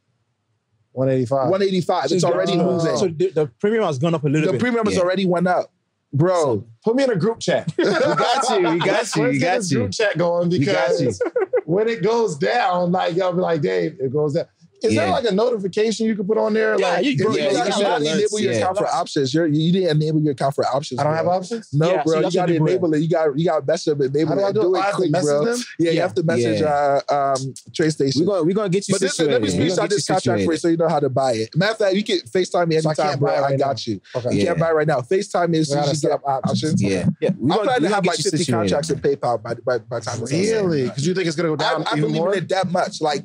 185. 0.93 1.51
185. 1.51 2.13
It's 2.13 2.25
already 2.25 2.57
the- 2.57 2.65
moving. 2.65 2.97
So 2.97 3.07
the, 3.09 3.31
the 3.31 3.47
premium 3.61 3.85
has 3.85 3.99
gone 3.99 4.15
up 4.15 4.25
a 4.25 4.29
little 4.29 4.47
the 4.47 4.53
bit. 4.53 4.59
The 4.59 4.65
premium 4.65 4.85
has 4.87 4.95
Yeah. 4.97 5.03
already 5.03 5.25
went 5.27 5.47
up. 5.47 5.71
Bro, 6.13 6.65
Put 6.85 6.97
me 6.97 7.05
in 7.05 7.11
a 7.11 7.17
group 7.17 7.39
chat. 7.39 7.73
we 7.79 7.85
got 7.85 8.51
you, 8.51 8.69
we 8.71 8.79
got 8.81 9.15
you, 9.17 9.23
we 9.23 9.29
Let's 9.29 9.39
get 9.39 9.41
got 9.41 9.57
this 9.59 9.71
you. 9.71 9.79
group 9.79 9.93
chat 9.93 10.19
going 10.19 10.49
We 10.49 10.59
got 10.65 10.91
you. 10.99 11.07
because 11.07 11.23
when 11.67 11.89
it 11.89 12.03
goes 12.03 12.37
down, 12.37 12.91
like 12.91 13.15
y'all 13.15 13.33
be 13.33 13.41
like, 13.41 13.61
Dave, 13.61 13.97
it 14.01 14.13
goes 14.13 14.35
down. 14.35 14.47
Is 14.83 14.95
there 14.95 15.09
like 15.11 15.25
a 15.25 15.33
notification 15.35 16.07
you 16.07 16.17
can 16.17 16.27
put 16.27 16.39
on 16.39 16.55
there? 16.55 16.79
Yeah, 16.79 16.89
like, 16.89 17.05
you- 17.05 17.13
if 17.13 17.19
bro, 17.19 17.35
yeah, 17.37 17.51
you 17.51 17.57
can 17.57 17.67
you 17.79 17.85
gotta 17.85 18.13
enable 18.13 18.39
your 18.41 18.53
account 18.53 18.79
for 18.79 18.87
options. 18.89 19.35
You're, 19.35 19.47
you 19.47 19.73
didn't 19.73 20.01
enable 20.03 20.21
your 20.21 20.33
account 20.33 20.55
for 20.55 20.65
options. 20.67 21.01
I 21.01 21.05
don't 21.05 21.13
bro. 21.13 21.17
have 21.19 21.27
options. 21.29 21.69
No, 21.73 21.91
Yeah, 21.91 22.03
so 22.05 22.05
bro. 22.05 22.13
you 22.15 22.19
you 22.19 22.25
have 22.25 22.33
to 22.33 22.37
got 22.39 22.47
to 22.47 22.55
enable 22.57 22.95
it. 22.95 22.99
You 23.01 23.09
got 23.09 23.39
you 23.39 23.45
got 23.45 23.61
to 23.61 23.67
message 23.67 23.99
them. 23.99 24.03
Enable 24.07 24.29
How 24.29 24.35
do 24.37 24.43
I 24.45 24.49
it. 24.49 24.53
do 24.55 24.61
it? 24.61 24.65
Do 24.65 24.77
it 24.77 24.93
quick, 24.95 25.13
bro. 25.13 25.45
them? 25.45 25.59
Yeah, 25.79 25.91
you 25.93 26.01
have 26.01 26.15
to 26.15 26.23
message 26.23 26.63
uh, 26.63 27.01
um, 27.09 27.37
TradeStation. 27.73 28.21
We're 28.21 28.27
gonna 28.27 28.43
we're 28.45 28.55
gonna 28.55 28.69
get 28.69 28.89
you 28.89 28.95
But 28.95 29.01
this, 29.03 29.17
situated. 29.17 29.43
let 29.43 29.53
me 29.53 29.59
We're 29.59 29.67
screenshot 29.75 29.89
this 29.89 30.07
contract 30.07 30.45
for 30.45 30.53
you 30.53 30.59
so 30.59 30.69
you 30.69 30.77
know 30.77 30.89
how 30.89 31.01
to 31.01 31.09
buy 31.09 31.33
it. 31.33 31.55
Matter 31.57 31.73
of 31.73 31.79
fact, 31.79 31.95
you 31.97 32.03
can 32.05 32.19
FaceTime 32.21 32.69
me 32.69 32.77
I 32.77 32.79
anytime, 32.79 33.19
bro. 33.19 33.35
I 33.45 33.57
got 33.57 33.87
you. 33.87 34.01
You 34.31 34.47
can't 34.47 34.59
buy 34.59 34.71
it 34.71 34.75
right 34.75 34.87
now. 34.87 35.01
FaceTime 35.01 35.55
is 35.55 35.69
We 35.69 35.75
so 35.75 35.75
you 35.75 35.81
gotta 35.81 35.89
should 35.91 35.99
set 35.99 36.09
get 36.09 36.15
up 36.15 36.23
options. 36.25 36.63
options. 36.65 36.83
Yeah, 36.83 37.07
Yeah. 37.21 37.31
we 37.39 37.51
I'm 37.53 37.59
gonna, 37.59 37.65
trying 37.65 37.81
to 37.83 37.89
have 37.89 38.07
like 38.07 38.19
50 38.19 38.45
contracts 38.51 38.91
in 38.91 38.99
PayPal 39.01 39.43
by, 39.43 39.55
by, 39.55 39.79
by 39.79 39.99
the 40.01 40.05
time 40.07 40.23
it's 40.23 40.33
Really? 40.33 40.81
done. 40.83 40.89
Because 40.89 41.07
you 41.07 41.15
think 41.15 41.27
it's 41.27 41.37
gonna 41.37 41.49
go 41.51 41.57
down 41.57 41.85
I, 41.87 41.91
I 41.93 41.97
even 41.99 42.13
believe 42.13 42.33
in 42.39 42.45
it 42.45 42.49
that 42.51 42.71
much. 42.71 43.01
Like, 43.01 43.25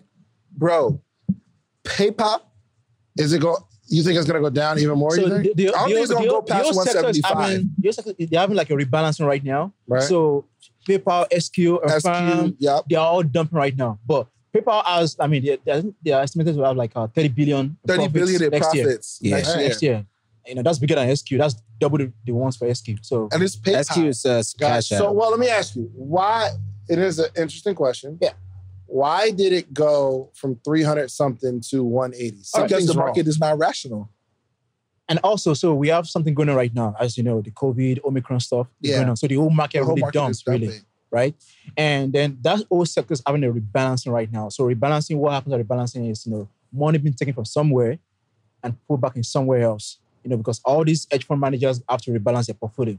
bro, 0.58 1.02
PayPal. 1.86 2.42
Is 3.18 3.34
it 3.34 3.42
go? 3.42 3.58
You 3.88 4.02
think 4.04 4.18
it's 4.18 4.28
gonna 4.28 4.42
go 4.42 4.50
down 4.50 4.80
even 4.80 4.98
more? 4.98 5.12
So 5.12 5.22
you 5.22 5.30
the, 5.30 5.44
think? 5.44 5.58
the, 5.58 5.68
I 5.70 5.72
don't 5.72 5.90
the, 5.90 5.94
think 5.96 6.04
it's 6.04 6.14
gonna 6.14 6.28
go 6.28 6.42
the 6.42 6.54
past 6.54 6.64
whole 6.64 6.84
sector 6.84 7.10
is 7.10 7.22
175. 7.22 7.38
having- 7.48 8.16
the 8.18 8.26
They're 8.26 8.40
having 8.40 8.58
like 8.58 8.70
a 8.72 8.74
rebalancing 8.74 9.26
right 9.28 9.44
now. 9.44 9.74
Right. 9.88 10.02
So 10.04 10.46
PayPal, 10.88 11.26
SQ, 11.32 11.84
Affirm, 11.84 12.50
SQ, 12.50 12.56
yep. 12.60 12.86
they 12.90 12.96
are 12.96 13.08
all 13.08 13.24
dumping 13.24 13.58
right 13.58 13.76
now. 13.76 14.00
But 14.06 14.28
PayPal 14.54 14.84
has, 14.86 15.16
I 15.20 15.28
mean, 15.28 15.44
they, 15.44 15.58
they, 15.66 15.84
they 16.04 16.12
are 16.12 16.22
estimated 16.22 16.56
to 16.56 16.64
have 16.64 16.78
like 16.78 16.92
uh, 16.96 17.08
30 17.08 17.30
billion. 17.30 17.60
in 17.60 17.78
30 17.88 17.98
profits 17.98 18.14
billion 18.14 18.44
in 18.44 18.50
next 18.50 18.76
year. 18.76 19.00
Yeah. 19.22 19.36
next 19.36 19.56
year. 19.56 19.68
Next 19.68 19.82
year. 19.84 20.06
You 20.48 20.56
know, 20.56 20.62
that's 20.62 20.78
bigger 20.78 20.96
than 20.96 21.16
SQ. 21.16 21.30
That's 21.38 21.56
double 21.80 21.98
the, 21.98 22.14
the 22.24 22.32
ones 22.32 22.56
for 22.56 22.74
SQ. 22.74 22.90
So 23.02 23.30
And 23.32 23.42
it's 23.44 23.56
PayPal. 23.56 23.84
SQ 23.84 23.98
is 23.98 24.26
uh, 24.26 24.44
cash 24.60 24.88
So, 24.88 25.12
well, 25.12 25.32
let 25.32 25.40
me 25.40 25.50
ask 25.50 25.76
you, 25.76 25.90
why? 25.94 26.50
It 26.88 27.00
is 27.00 27.20
an 27.20 27.30
interesting 27.36 27.76
question. 27.76 28.18
Yeah. 28.22 28.34
Why 28.88 29.32
did 29.32 29.52
it 29.54 29.74
go 29.74 30.30
from 30.36 30.60
300 30.64 31.10
something 31.12 31.62
to 31.70 31.84
180? 31.84 32.32
because 32.32 32.48
Something's 32.50 32.88
the 32.88 32.94
wrong. 32.94 33.08
market 33.08 33.28
is 33.28 33.40
not 33.40 33.58
rational. 33.58 34.10
And 35.08 35.20
also, 35.24 35.54
so 35.54 35.74
we 35.76 35.90
have 35.90 36.08
something 36.08 36.34
going 36.34 36.50
on 36.50 36.56
right 36.56 36.74
now, 36.74 36.96
as 37.00 37.18
you 37.18 37.24
know, 37.24 37.42
the 37.42 37.52
COVID, 37.52 38.04
Omicron 38.04 38.40
stuff 38.40 38.68
is 38.82 38.90
Yeah. 38.90 38.98
going 38.98 39.10
on. 39.10 39.16
So 39.18 39.28
the 39.28 39.36
whole 39.36 39.50
market 39.52 39.80
The 39.80 39.86
whole 39.86 39.94
really 39.94 40.02
market 40.02 40.20
dumps, 40.20 40.44
really, 40.48 40.68
dumping. 40.68 40.86
right? 41.12 41.36
And 41.78 42.12
then 42.12 42.40
that 42.42 42.64
whole 42.72 42.86
sector 42.86 43.14
is 43.14 43.22
having 43.26 43.44
a 43.44 43.52
rebalancing 43.52 44.12
right 44.12 44.32
now. 44.32 44.50
So 44.50 44.64
rebalancing, 44.66 45.18
what 45.18 45.34
happens 45.34 45.54
at 45.54 45.62
rebalancing 45.68 46.10
is, 46.10 46.26
you 46.26 46.32
know, 46.32 46.48
money 46.74 46.98
being 46.98 47.14
taken 47.14 47.34
from 47.34 47.46
somewhere 47.46 48.00
and 48.64 48.76
put 48.88 49.00
back 49.00 49.16
in 49.16 49.24
somewhere 49.24 49.62
else. 49.62 50.00
You 50.24 50.32
know, 50.32 50.38
because 50.38 50.60
all 50.66 50.84
these 50.84 51.06
hedge 51.12 51.24
fund 51.26 51.40
managers 51.40 51.84
have 51.88 52.02
to 52.02 52.12
rebalance 52.12 52.48
their 52.48 52.56
portfolio. 52.56 52.98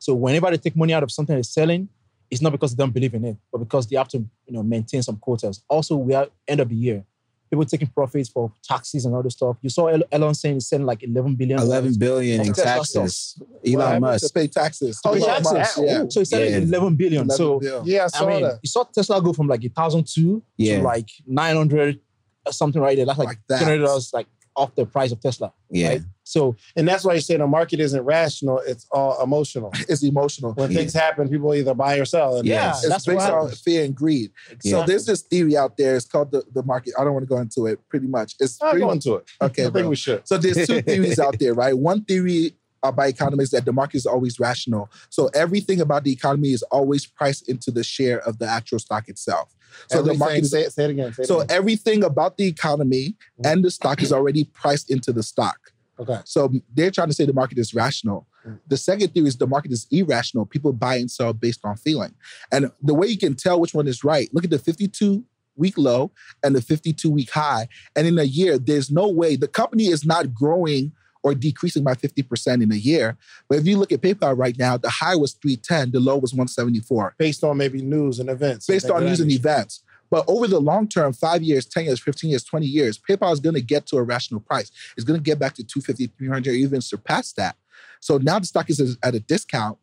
So 0.00 0.12
whenever 0.14 0.50
they 0.50 0.56
take 0.58 0.74
money 0.74 0.92
out 0.92 1.04
of 1.04 1.12
something 1.12 1.34
they're 1.36 1.44
selling, 1.44 1.88
it's 2.34 2.42
not 2.42 2.52
because 2.52 2.74
they 2.74 2.82
don't 2.82 2.92
believe 2.92 3.14
in 3.14 3.24
it, 3.24 3.36
but 3.52 3.58
because 3.58 3.86
they 3.86 3.96
have 3.96 4.08
to, 4.08 4.18
you 4.18 4.52
know, 4.54 4.62
maintain 4.62 5.02
some 5.02 5.16
quotas. 5.16 5.62
Also, 5.68 5.96
we 5.96 6.12
are 6.14 6.26
end 6.48 6.60
of 6.60 6.68
the 6.68 6.74
year. 6.74 7.04
People 7.50 7.64
taking 7.66 7.86
profits 7.88 8.28
for 8.28 8.50
taxes 8.64 9.04
and 9.04 9.14
all 9.14 9.22
this 9.22 9.34
stuff. 9.34 9.56
You 9.62 9.70
saw 9.70 9.86
Elon 10.10 10.34
saying 10.34 10.56
he's 10.56 10.66
selling 10.66 10.86
like 10.86 11.02
11 11.04 11.36
billion. 11.36 11.60
11 11.60 11.94
billion 11.98 12.40
in 12.40 12.48
Of 12.50 12.56
taxes. 12.56 13.40
Elon 13.64 13.80
happened? 13.86 14.00
Musk. 14.00 14.26
To 14.26 14.32
pay 14.32 14.48
taxes. 14.48 15.00
Oh, 15.04 15.14
To 15.14 15.20
pay 15.20 15.26
taxes. 15.26 15.52
taxes, 15.52 15.84
Yeah. 15.86 16.04
So 16.08 16.20
he's 16.20 16.28
selling 16.30 16.50
Yeah. 16.50 16.58
11 16.58 16.96
billion. 16.96 17.30
so 17.30 17.58
11 17.58 17.60
bill. 17.60 17.82
Yeah, 17.86 18.04
I 18.04 18.06
saw 18.08 18.26
I 18.26 18.32
mean, 18.32 18.42
that. 18.42 18.58
you 18.62 18.68
saw 18.68 18.82
Tesla 18.84 19.22
go 19.22 19.32
from 19.32 19.46
like 19.46 19.62
a 19.64 19.68
thousand 19.68 20.06
two 20.08 20.42
Yeah. 20.56 20.78
to 20.78 20.82
like 20.82 21.08
nine 21.26 21.54
hundred 21.56 22.00
or 22.46 22.52
something 22.52 22.82
right 22.82 22.96
there. 22.96 23.06
That's 23.06 23.18
like, 23.18 23.28
Like 23.28 23.38
that. 23.48 23.58
two 23.60 23.64
hundred 23.66 23.84
dollars 23.86 24.10
like 24.12 24.26
off 24.56 24.74
the 24.74 24.86
price 24.86 25.10
of 25.12 25.20
Tesla. 25.20 25.52
Yeah. 25.70 25.88
Right? 25.88 26.02
So 26.22 26.56
And 26.76 26.86
that's 26.88 27.04
why 27.04 27.14
you 27.14 27.20
say 27.20 27.36
the 27.36 27.46
market 27.46 27.80
isn't 27.80 28.02
rational, 28.02 28.58
it's 28.66 28.86
all 28.92 29.22
emotional. 29.22 29.72
It's 29.88 30.02
emotional. 30.02 30.52
When 30.52 30.70
Yeah. 30.70 30.78
things 30.78 30.92
happen, 30.94 31.28
people 31.28 31.52
either 31.54 31.74
buy 31.74 31.96
or 31.98 32.04
sell. 32.04 32.36
And 32.36 32.46
Yeah. 32.46 32.70
It's 32.70 32.88
that's 32.88 33.04
based 33.06 33.16
what 33.18 33.32
on 33.32 33.50
fear 33.50 33.84
and 33.84 33.94
greed. 33.94 34.30
So 34.60 34.84
there's 34.84 35.06
this 35.06 35.22
theory 35.22 35.56
out 35.56 35.76
there. 35.76 35.96
It's 35.96 36.06
called 36.06 36.30
the, 36.32 36.44
the 36.52 36.62
market. 36.62 36.94
I 36.98 37.04
don't 37.04 37.12
want 37.14 37.24
to 37.24 37.28
go 37.28 37.38
into 37.38 37.66
it. 37.66 37.80
Pretty 37.88 38.06
much. 38.06 38.34
It's 38.40 38.60
I'll 38.62 38.70
pretty, 38.70 38.84
go 38.86 38.92
into 38.92 39.14
it. 39.16 39.30
okay. 39.42 39.66
I 39.66 39.70
think 39.70 39.88
we 39.88 39.96
should. 39.96 40.26
So 40.26 40.38
there's 40.38 40.66
two 40.66 40.80
theories 40.82 41.18
out 41.18 41.38
there, 41.40 41.54
right? 41.54 41.76
One 41.76 42.04
theory 42.04 42.56
uh, 42.84 42.92
by 42.92 43.08
economists 43.08 43.50
that 43.50 43.64
the 43.64 43.72
market 43.72 43.96
is 43.96 44.06
always 44.06 44.38
rational. 44.38 44.90
So 45.08 45.28
everything 45.34 45.80
about 45.80 46.04
the 46.04 46.12
economy 46.12 46.50
is 46.50 46.62
always 46.64 47.06
priced 47.06 47.48
into 47.48 47.70
the 47.70 47.82
share 47.82 48.20
of 48.20 48.38
the 48.38 48.46
actual 48.46 48.78
stock 48.78 49.08
itself. 49.08 49.54
So 49.88 49.96
the 49.96 50.10
Everything- 50.10 50.18
market 50.18 50.42
is 50.44 50.50
say, 50.50 50.62
it- 50.62 50.72
say 50.72 50.84
it 50.84 50.90
again. 50.90 51.12
Say 51.14 51.22
it 51.24 51.26
so 51.26 51.40
again. 51.40 51.56
everything 51.56 52.04
about 52.04 52.36
the 52.36 52.46
economy 52.46 53.16
and 53.42 53.64
the 53.64 53.70
stock 53.70 54.02
is 54.02 54.12
already 54.12 54.44
priced 54.44 54.90
into 54.90 55.12
the 55.12 55.22
stock. 55.22 55.58
Okay. 55.98 56.18
So 56.24 56.52
they're 56.74 56.90
trying 56.90 57.08
to 57.08 57.14
say 57.14 57.24
the 57.24 57.32
market 57.32 57.56
is 57.58 57.72
rational. 57.74 58.26
Mm. 58.46 58.58
The 58.68 58.76
second 58.76 59.14
theory 59.14 59.28
is 59.28 59.36
the 59.36 59.46
market 59.46 59.72
is 59.72 59.86
irrational. 59.90 60.44
People 60.44 60.72
buy 60.72 60.96
and 60.96 61.10
sell 61.10 61.32
based 61.32 61.60
on 61.64 61.76
feeling. 61.76 62.14
And 62.52 62.70
the 62.82 62.94
way 62.94 63.06
you 63.06 63.16
can 63.16 63.34
tell 63.34 63.60
which 63.60 63.74
one 63.74 63.86
is 63.86 64.04
right, 64.04 64.28
look 64.34 64.44
at 64.44 64.50
the 64.50 64.58
52 64.58 65.24
week 65.56 65.78
low 65.78 66.10
and 66.42 66.54
the 66.54 66.60
52 66.60 67.08
week 67.10 67.30
high. 67.30 67.68
And 67.94 68.06
in 68.08 68.18
a 68.18 68.24
year, 68.24 68.58
there's 68.58 68.90
no 68.90 69.08
way 69.08 69.36
the 69.36 69.48
company 69.48 69.86
is 69.86 70.04
not 70.04 70.34
growing 70.34 70.92
or 71.24 71.34
decreasing 71.34 71.82
by 71.82 71.94
50% 71.94 72.62
in 72.62 72.70
a 72.70 72.76
year. 72.76 73.16
But 73.48 73.58
if 73.58 73.66
you 73.66 73.78
look 73.78 73.90
at 73.90 74.02
PayPal 74.02 74.38
right 74.38 74.56
now, 74.56 74.76
the 74.76 74.90
high 74.90 75.16
was 75.16 75.32
310, 75.32 75.90
the 75.90 75.98
low 75.98 76.18
was 76.18 76.32
174 76.32 77.14
Based 77.18 77.42
on 77.42 77.56
maybe 77.56 77.82
news 77.82 78.20
and 78.20 78.28
events. 78.28 78.66
based 78.66 78.90
on 78.90 79.04
news 79.04 79.20
and 79.20 79.32
events. 79.32 79.82
But 80.10 80.26
over 80.28 80.46
the 80.46 80.60
long 80.60 80.86
term, 80.86 81.14
five 81.14 81.42
years, 81.42 81.64
10 81.66 81.86
years, 81.86 81.98
15 81.98 82.30
years, 82.30 82.44
20 82.44 82.66
years, 82.66 82.98
PayPal 82.98 83.32
is 83.32 83.40
going 83.40 83.54
to 83.54 83.62
get 83.62 83.86
to 83.86 83.96
a 83.96 84.02
rational 84.02 84.40
price. 84.40 84.70
It's 84.96 85.04
going 85.04 85.18
to 85.18 85.24
get 85.24 85.38
back 85.38 85.54
to 85.54 85.64
250, 85.64 86.14
300, 86.18 86.50
or 86.50 86.54
even 86.54 86.80
surpass 86.82 87.32
that. 87.32 87.56
So 88.00 88.18
now 88.18 88.38
the 88.38 88.46
stock 88.46 88.68
is 88.68 88.98
at 89.02 89.14
a 89.14 89.20
discount. 89.20 89.78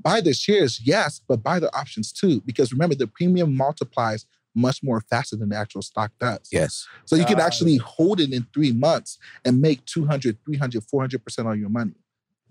Buy 0.00 0.22
the 0.22 0.32
shares, 0.32 0.80
yes, 0.82 1.20
but 1.28 1.42
buy 1.42 1.60
the 1.60 1.72
options 1.76 2.12
too. 2.12 2.40
Because 2.46 2.72
remember, 2.72 2.94
the 2.94 3.06
premium 3.06 3.54
multiplies 3.54 4.24
much 4.58 4.82
more 4.82 5.00
faster 5.00 5.36
than 5.36 5.48
the 5.48 5.56
actual 5.56 5.82
stock 5.82 6.12
does. 6.20 6.48
Yes. 6.52 6.86
So 7.04 7.16
you 7.16 7.24
can 7.24 7.38
Got 7.38 7.46
actually 7.46 7.76
hold 7.76 8.20
it 8.20 8.32
in 8.32 8.46
three 8.52 8.72
months 8.72 9.18
and 9.44 9.60
make 9.60 9.84
200, 9.86 10.38
300, 10.44 10.82
400% 10.82 11.46
on 11.46 11.60
your 11.60 11.68
money 11.68 11.94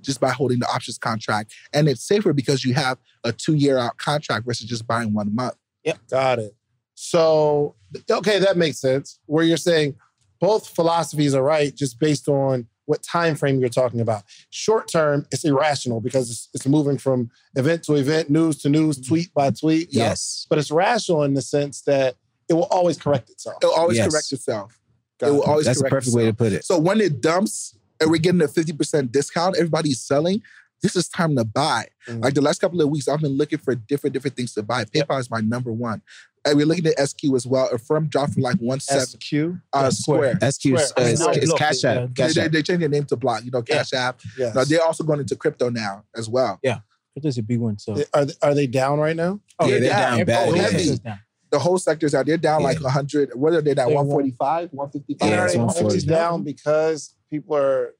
just 0.02 0.20
by 0.20 0.30
holding 0.30 0.60
the 0.60 0.68
options 0.68 0.98
contract. 0.98 1.54
And 1.74 1.88
it's 1.88 2.08
safer 2.08 2.34
because 2.34 2.64
you 2.64 2.74
have 2.74 2.98
a 3.24 3.32
two 3.32 3.56
year 3.56 3.78
out 3.78 3.98
contract 3.98 4.46
versus 4.46 4.68
just 4.68 4.88
buying 4.88 5.14
one 5.14 5.34
month. 5.36 5.56
Yep. 5.84 5.98
Got 6.10 6.40
it. 6.40 6.56
So, 6.96 7.76
okay, 8.10 8.40
that 8.40 8.58
makes 8.58 8.80
sense. 8.80 9.20
Where 9.26 9.44
you're 9.46 9.58
saying 9.58 9.96
both 10.40 10.68
philosophies 10.68 11.36
are 11.36 11.44
right, 11.44 11.76
just 11.76 12.00
based 12.00 12.28
on 12.28 12.68
what 12.88 13.04
time 13.04 13.36
frame 13.36 13.60
you're 13.60 13.70
talking 13.70 14.02
about. 14.02 14.24
Short 14.50 14.90
term, 14.92 15.26
it's 15.32 15.46
irrational 15.46 16.02
because 16.02 16.32
it's, 16.32 16.50
it's 16.56 16.66
moving 16.68 16.98
from 16.98 17.30
event 17.56 17.84
to 17.84 17.94
event, 17.96 18.30
news 18.32 18.58
to 18.64 18.70
news, 18.70 19.00
tweet 19.00 19.32
by 19.34 19.52
tweet. 19.52 19.90
yeah. 19.92 20.06
Yes. 20.06 20.48
But 20.50 20.58
it's 20.58 20.72
rational 20.72 21.24
in 21.24 21.36
the 21.36 21.42
sense 21.44 21.82
that 21.82 22.16
it 22.50 22.54
will 22.54 22.66
always 22.72 22.98
correct 22.98 23.30
itself. 23.30 23.58
It 23.62 23.66
will 23.68 23.74
always 23.76 23.98
Yes. 23.98 24.10
correct 24.12 24.32
itself. 24.32 24.80
Got 25.20 25.28
it 25.28 25.32
will 25.34 25.44
it. 25.44 25.48
always 25.48 25.66
That's 25.66 25.78
the 25.80 25.84
correct 25.90 26.06
perfect 26.06 26.16
way 26.16 26.26
to 26.26 26.34
put 26.34 26.54
it. 26.54 26.66
So 26.66 26.80
when 26.80 27.00
it 27.02 27.22
dumps 27.22 27.76
and 28.00 28.10
we're 28.10 28.18
getting 28.18 28.42
a 28.42 28.46
50% 28.48 29.12
discount, 29.12 29.58
everybody's 29.58 30.00
selling, 30.02 30.42
this 30.82 30.96
is 30.96 31.10
time 31.10 31.36
to 31.36 31.44
buy. 31.44 31.88
Mm. 32.08 32.24
Like 32.24 32.36
the 32.36 32.42
last 32.42 32.60
couple 32.62 32.80
of 32.82 32.90
weeks, 32.90 33.08
I've 33.08 33.20
been 33.20 33.36
looking 33.36 33.58
for 33.60 33.74
different 33.76 34.14
different 34.14 34.38
things 34.38 34.54
to 34.54 34.64
buy. 34.64 34.86
PayPal 34.86 35.20
is 35.20 35.30
my 35.30 35.42
number 35.42 35.72
one. 35.74 36.02
And 36.48 36.58
we're 36.58 36.66
looking 36.66 36.86
at 36.88 37.08
SQ 37.08 37.24
as 37.36 37.46
well. 37.48 37.70
Affirm 37.72 38.08
dropped 38.08 38.34
from 38.34 38.44
like 38.44 38.58
one 38.58 38.80
seven 38.80 39.06
SQ. 39.06 39.34
uh, 39.74 39.90
Square. 39.92 40.38
square. 40.40 40.52
SQ 40.52 40.66
is, 40.68 40.94
uh, 40.98 41.02
is, 41.02 41.22
is 41.44 41.54
Cash. 41.54 41.84
App. 41.84 42.10
They, 42.16 42.24
Cash 42.24 42.34
they, 42.36 42.42
App. 42.42 42.52
they 42.52 42.62
changed 42.64 42.82
their 42.82 42.90
name 42.90 43.06
to 43.06 43.16
Block. 43.16 43.44
You 43.44 43.52
know, 43.52 43.62
Cash 43.62 43.94
App. 43.94 44.20
Yes. 44.38 44.56
Now 44.56 44.64
they're 44.64 44.82
also 44.84 45.04
going 45.04 45.20
into 45.20 45.36
crypto 45.36 45.70
now 45.70 46.04
as 46.16 46.30
well. 46.30 46.60
Yeah 46.64 46.80
crypto 47.18 47.30
is 47.30 47.38
a 47.40 47.44
big 47.44 47.60
one. 47.60 47.80
So 47.80 47.96
They- 47.96 48.06
Are 48.14 48.26
they, 48.26 48.34
are 48.44 48.54
they 48.54 48.68
down 48.68 49.00
right 49.00 49.16
now? 49.16 49.40
Yeah, 49.62 49.68
they're 49.68 49.90
down 49.90 50.14
every- 50.14 50.26
bad. 50.26 50.50
oh, 50.50 50.54
Yeah. 50.56 50.62
everything 50.64 50.94
is 50.94 51.00
down. 51.00 51.20
The 51.50 51.60
whole 51.60 51.78
sector's 51.80 52.14
out. 52.14 52.26
They're 52.28 52.38
down 52.38 52.62
like 52.62 52.78
Yeah. 52.78 52.84
100. 52.84 53.32
What 53.34 53.54
are 53.54 53.62
they 53.62 53.74
now? 53.74 53.88
They're 53.88 53.96
145, 53.96 54.70
155? 54.72 55.30
Yeah, 55.30 55.42
are 55.42 55.46
it's 55.48 55.56
140. 55.56 56.06
down 56.06 56.44
because 56.44 57.16
people 57.30 57.56
are 57.56 57.94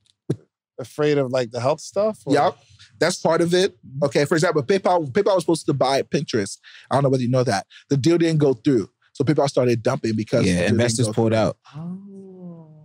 afraid 0.80 1.18
of 1.18 1.32
like 1.32 1.50
the 1.52 1.60
health 1.60 1.80
stuff? 1.80 2.20
or- 2.26 2.34
Yep. 2.34 2.58
That's 3.00 3.18
part 3.18 3.42
of 3.42 3.54
it. 3.54 3.78
Okay. 4.04 4.26
For 4.26 4.36
example, 4.36 4.64
PayPal, 4.64 5.10
PayPal 5.12 5.36
was 5.36 5.44
supposed 5.44 5.66
to 5.68 5.74
buy 5.74 6.02
Pinterest. 6.02 6.58
I 6.90 6.96
don't 6.96 7.04
know 7.04 7.10
whether 7.10 7.24
you 7.24 7.30
know 7.30 7.44
that. 7.44 7.68
The 7.90 7.98
deal 7.98 8.18
didn't 8.18 8.40
go 8.40 8.54
through. 8.54 8.90
So 9.14 9.24
PayPal 9.24 9.50
started 9.50 9.82
dumping 9.82 10.16
because 10.16 10.44
the 10.44 10.52
Yeah, 10.52 10.68
investors 10.68 11.08
pulled 11.10 11.32
through. 11.32 11.38
out. 11.40 11.58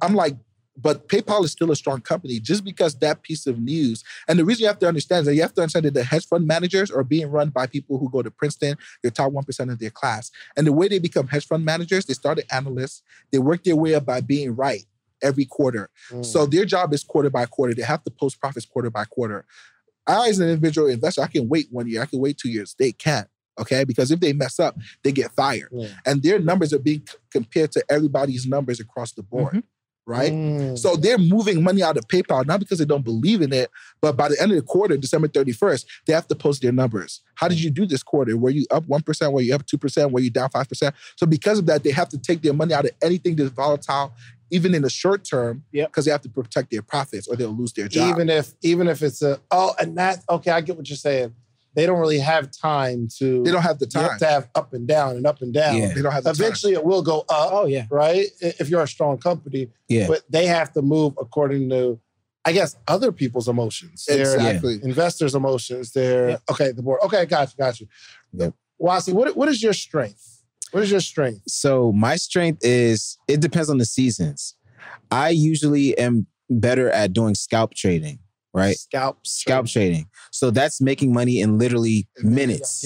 I'm 0.00 0.14
like, 0.14 0.36
but 0.76 1.06
PayPal 1.08 1.44
is 1.44 1.52
still 1.52 1.70
a 1.70 1.76
strong 1.76 2.00
company 2.00 2.40
just 2.40 2.64
because 2.64 2.94
that 3.00 3.22
piece 3.22 3.46
of 3.46 3.60
news. 3.60 4.02
And 4.26 4.38
the 4.38 4.44
reason 4.44 4.62
you 4.62 4.66
have 4.68 4.78
to 4.80 4.88
understand 4.88 5.20
is 5.20 5.26
that 5.26 5.34
you 5.34 5.42
have 5.42 5.54
to 5.54 5.60
understand 5.60 5.84
that 5.84 5.94
the 5.94 6.02
hedge 6.02 6.26
fund 6.26 6.46
managers 6.46 6.90
are 6.90 7.04
being 7.04 7.30
run 7.30 7.50
by 7.50 7.66
people 7.66 7.98
who 7.98 8.10
go 8.10 8.22
to 8.22 8.30
Princeton, 8.30 8.76
they're 9.02 9.10
top 9.10 9.32
1% 9.32 9.70
of 9.70 9.78
their 9.78 9.90
class. 9.90 10.30
And 10.56 10.66
the 10.66 10.72
way 10.72 10.88
they 10.88 10.98
become 10.98 11.28
hedge 11.28 11.46
fund 11.46 11.64
managers, 11.64 12.06
they 12.06 12.14
started 12.14 12.46
analysts, 12.50 13.02
they 13.30 13.38
work 13.38 13.62
their 13.64 13.76
way 13.76 13.94
up 13.94 14.06
by 14.06 14.22
being 14.22 14.56
right 14.56 14.84
every 15.22 15.44
quarter. 15.44 15.88
Mm. 16.10 16.24
So 16.24 16.46
their 16.46 16.64
job 16.64 16.92
is 16.92 17.04
quarter 17.04 17.30
by 17.30 17.46
quarter. 17.46 17.74
They 17.74 17.82
have 17.82 18.02
to 18.04 18.10
post 18.10 18.40
profits 18.40 18.66
quarter 18.66 18.90
by 18.90 19.04
quarter. 19.04 19.44
I, 20.06 20.28
as 20.28 20.38
an 20.40 20.48
individual 20.48 20.88
investor, 20.88 21.22
I 21.22 21.26
can 21.28 21.48
wait 21.48 21.66
one 21.70 21.88
year, 21.88 22.02
I 22.02 22.06
can 22.06 22.20
wait 22.20 22.38
two 22.38 22.50
years. 22.50 22.74
They 22.78 22.92
can't. 22.92 23.28
Okay, 23.60 23.84
because 23.84 24.10
if 24.10 24.18
they 24.20 24.32
mess 24.32 24.58
up, 24.58 24.76
they 25.04 25.12
get 25.12 25.30
fired, 25.32 25.68
Yeah. 25.72 25.88
and 26.06 26.22
their 26.22 26.38
numbers 26.38 26.72
are 26.72 26.78
being 26.78 27.02
c- 27.06 27.18
compared 27.30 27.70
to 27.72 27.84
everybody's 27.90 28.46
numbers 28.46 28.80
across 28.80 29.12
the 29.12 29.22
board, 29.22 29.62
right? 30.06 30.32
Mm. 30.32 30.78
So 30.78 30.96
they're 30.96 31.18
moving 31.18 31.62
money 31.62 31.82
out 31.82 31.98
of 31.98 32.08
PayPal, 32.08 32.46
not 32.46 32.60
because 32.60 32.78
they 32.78 32.86
don't 32.86 33.04
believe 33.04 33.42
in 33.42 33.52
it, 33.52 33.70
but 34.00 34.16
by 34.16 34.30
the 34.30 34.40
end 34.40 34.52
of 34.52 34.56
the 34.56 34.62
quarter, 34.62 34.96
December 34.96 35.28
31st, 35.28 35.84
they 36.06 36.14
have 36.14 36.26
to 36.28 36.34
post 36.34 36.62
their 36.62 36.72
numbers. 36.72 37.20
How 37.34 37.46
did 37.46 37.60
you 37.62 37.68
do 37.70 37.84
this 37.84 38.02
quarter? 38.02 38.38
Were 38.38 38.48
you 38.50 38.64
up 38.70 38.84
1%? 38.86 39.32
Were 39.34 39.42
you 39.42 39.54
up 39.54 39.66
2%? 39.66 40.10
Were 40.10 40.20
you 40.20 40.30
down 40.30 40.48
5%? 40.48 40.92
So 41.16 41.26
because 41.26 41.58
of 41.58 41.66
that, 41.66 41.84
they 41.84 41.90
have 41.90 42.08
to 42.08 42.18
take 42.18 42.40
their 42.40 42.54
money 42.54 42.72
out 42.72 42.86
of 42.86 42.92
anything 43.02 43.36
that's 43.36 43.50
volatile, 43.50 44.14
even 44.52 44.74
in 44.74 44.82
the 44.82 44.90
short 44.90 45.24
term, 45.24 45.64
Yep. 45.72 45.88
because 45.88 46.04
they 46.04 46.12
have 46.12 46.20
to 46.22 46.28
protect 46.28 46.70
their 46.70 46.82
profits 46.82 47.26
or 47.26 47.34
they'll 47.34 47.56
lose 47.56 47.72
their 47.72 47.88
job. 47.88 48.10
even 48.14 48.28
if 48.28 48.54
even 48.62 48.86
if 48.86 49.02
it's 49.02 49.20
a 49.22 49.40
oh 49.50 49.74
and 49.80 49.98
that 49.98 50.22
okay, 50.30 50.52
I 50.52 50.60
get 50.60 50.76
what 50.76 50.88
you're 50.88 50.96
saying. 50.96 51.34
They 51.74 51.86
don't 51.86 51.98
really 51.98 52.18
have 52.18 52.50
time 52.50 53.08
to. 53.18 53.42
they 53.44 53.50
don't 53.50 53.62
have 53.62 53.78
the 53.78 53.86
time. 53.86 54.10
have 54.10 54.18
to 54.18 54.26
have 54.26 54.48
up 54.54 54.74
and 54.74 54.86
down 54.86 55.16
and 55.16 55.26
up 55.26 55.40
and 55.40 55.54
down. 55.54 55.78
Yeah. 55.78 55.94
They 55.94 56.02
don't 56.02 56.12
have 56.12 56.22
the 56.24 56.32
time. 56.34 56.38
Eventually, 56.44 56.74
it 56.74 56.84
will 56.84 57.00
go 57.00 57.20
up, 57.20 57.48
Oh 57.58 57.64
yeah. 57.66 57.86
right? 57.90 58.26
If 58.40 58.68
you're 58.68 58.82
a 58.82 58.86
strong 58.86 59.16
company, 59.16 59.68
Yeah. 59.88 60.06
but 60.06 60.20
they 60.28 60.44
have 60.48 60.70
to 60.74 60.82
move 60.82 61.14
according 61.18 61.70
to, 61.70 61.98
I 62.44 62.52
guess, 62.52 62.76
other 62.86 63.10
people's 63.10 63.48
emotions. 63.48 64.04
Their 64.04 64.34
Exactly. 64.34 64.80
investors' 64.82 65.34
emotions. 65.34 65.92
Their 65.92 66.28
Yeah. 66.28 66.36
okay, 66.50 66.72
the 66.72 66.82
board. 66.82 67.00
Okay, 67.04 67.24
got 67.24 67.48
you, 67.48 67.54
got 67.64 67.80
you. 67.80 67.86
Yep. 68.34 68.52
Wasi, 68.78 69.14
what 69.14 69.34
what 69.34 69.48
is 69.48 69.62
your 69.62 69.72
strength? 69.72 70.31
What 70.72 70.82
is 70.82 70.90
your 70.90 71.00
strength? 71.00 71.42
So 71.48 71.92
my 71.92 72.16
strength 72.16 72.60
is 72.62 73.16
it 73.28 73.40
depends 73.40 73.70
on 73.70 73.78
the 73.78 73.84
seasons. 73.86 74.56
I 75.10 75.28
usually 75.30 75.96
am 75.98 76.26
better 76.50 76.90
at 76.90 77.12
doing 77.12 77.34
scalp 77.34 77.74
trading, 77.74 78.18
right? 78.52 78.76
Scalp. 78.76 79.18
Scalp 79.26 79.66
trading. 79.66 80.06
So 80.32 80.50
that's 80.50 80.80
making 80.80 81.12
money 81.12 81.40
in 81.40 81.58
literally 81.58 82.08
minutes. 82.22 82.84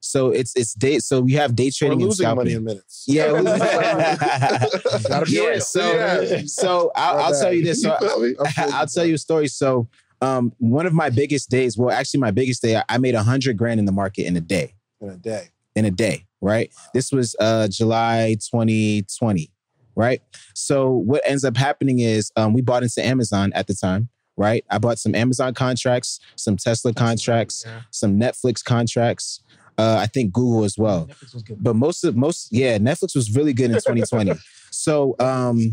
So 0.00 0.30
it's 0.30 0.54
it's 0.56 0.72
day. 0.74 0.98
So 1.00 1.20
we 1.20 1.32
have 1.34 1.54
day 1.54 1.66
We're 1.66 1.70
trading 1.72 2.00
and 2.00 2.02
losing 2.08 2.24
scalping. 2.24 2.36
money 2.44 2.52
in 2.54 2.64
minutes. 2.64 3.04
Yeah. 3.06 3.32
Yeah. 5.28 5.58
So 5.58 5.94
Yeah. 5.94 6.42
so 6.46 6.90
I'll, 6.94 7.18
I'll 7.18 7.40
tell 7.40 7.52
you 7.52 7.64
this. 7.64 7.82
So 7.82 7.96
You 8.00 8.22
me? 8.30 8.34
I'll 8.72 8.86
tell 8.86 9.04
you 9.04 9.14
a 9.14 9.18
story. 9.18 9.48
So 9.48 9.88
um, 10.20 10.52
one 10.58 10.86
of 10.86 10.92
my 10.94 11.10
biggest 11.10 11.50
days, 11.50 11.76
well, 11.76 11.90
actually 11.94 12.20
my 12.20 12.30
biggest 12.30 12.62
day, 12.62 12.76
I- 12.76 12.84
I 12.88 12.98
made 12.98 13.14
a 13.14 13.22
hundred 13.22 13.56
grand 13.56 13.78
in 13.78 13.86
the 13.86 13.92
market 13.92 14.22
in 14.26 14.36
a 14.36 14.40
day. 14.40 14.74
in 15.00 15.10
a 15.10 15.16
day. 15.16 15.48
In 15.78 15.84
a 15.84 15.90
day, 15.90 16.26
right? 16.40 16.70
This 16.92 17.10
was 17.12 17.34
uh 17.40 17.68
July 17.68 18.36
2020, 18.50 19.50
right? 19.94 20.20
So 20.54 20.90
what 20.92 21.22
ends 21.24 21.44
up 21.44 21.56
happening 21.56 22.00
is 22.00 22.30
um, 22.36 22.52
we 22.52 22.60
bought 22.62 22.82
into 22.82 23.04
Amazon 23.04 23.52
at 23.54 23.66
the 23.66 23.74
time, 23.74 24.08
right? 24.36 24.64
I 24.70 24.78
bought 24.78 24.98
some 24.98 25.14
Amazon 25.14 25.54
contracts, 25.54 26.20
some 26.36 26.56
Tesla 26.56 26.92
contracts, 26.92 27.64
Yeah. 27.66 27.82
some 27.90 28.18
Netflix 28.18 28.62
contracts. 28.64 29.40
Uh, 29.78 29.96
I 30.00 30.06
think 30.06 30.32
Google 30.32 30.64
as 30.64 30.76
well. 30.76 31.06
Netflix 31.06 31.34
was 31.34 31.42
good. 31.44 31.62
But 31.62 31.76
most 31.76 32.02
of 32.04 32.16
most, 32.16 32.48
yeah, 32.52 32.78
Netflix 32.78 33.14
was 33.14 33.34
really 33.36 33.52
good 33.52 33.70
in 33.70 33.76
2020. 33.76 34.32
so 34.70 35.14
um, 35.20 35.70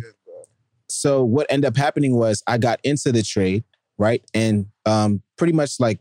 so 0.87 1.23
what 1.23 1.47
ended 1.49 1.67
up 1.67 1.75
happening 1.77 2.15
was 2.15 2.43
I 2.45 2.57
got 2.59 2.79
into 2.83 3.11
the 3.11 3.23
trade, 3.23 3.63
right? 3.97 4.23
And 4.33 4.67
um 4.85 5.21
pretty 5.37 5.53
much 5.53 5.79
like 5.79 5.99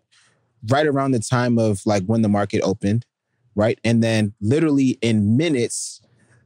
right 0.68 0.86
around 0.86 1.12
the 1.12 1.18
time 1.20 1.58
of 1.58 1.80
like 1.86 2.04
when 2.04 2.20
the 2.22 2.28
market 2.28 2.60
opened, 2.62 3.06
right? 3.54 3.78
And 3.84 4.02
then 4.02 4.34
literally 4.40 4.98
in 5.02 5.36
minutes, 5.36 6.00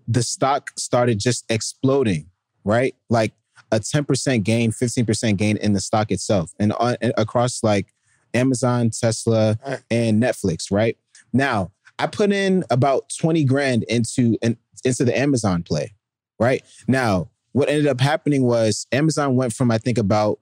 the 0.07 0.23
stock 0.23 0.71
started 0.77 1.18
just 1.18 1.44
exploding, 1.51 2.27
right? 2.64 2.94
Like 3.11 3.33
a 3.71 3.81
10% 3.81 4.42
gain, 4.42 4.71
15% 4.71 5.37
gain 5.37 5.57
in 5.59 5.73
the 5.73 5.81
stock 5.81 6.11
itself 6.11 6.53
and, 6.59 6.73
on, 6.75 6.97
and 7.01 7.12
across 7.16 7.62
like 7.62 7.94
Amazon, 8.35 8.90
Tesla, 8.90 9.59
and 9.90 10.23
Netflix, 10.23 10.71
right? 10.71 10.97
Now, 11.33 11.73
I 11.99 12.07
put 12.07 12.33
in 12.33 12.64
about 12.71 13.11
20 13.18 13.44
grand 13.44 13.83
into 13.85 14.37
an, 14.42 14.57
into 14.85 15.05
the 15.05 15.16
Amazon 15.16 15.62
play, 15.62 15.94
right? 16.38 16.62
Now, 16.87 17.31
what 17.53 17.68
ended 17.68 17.87
up 17.87 18.01
happening 18.01 18.44
was 18.44 18.87
Amazon 18.92 19.35
went 19.37 19.53
from 19.53 19.71
I 19.71 19.79
think 19.79 19.99
about 19.99 20.38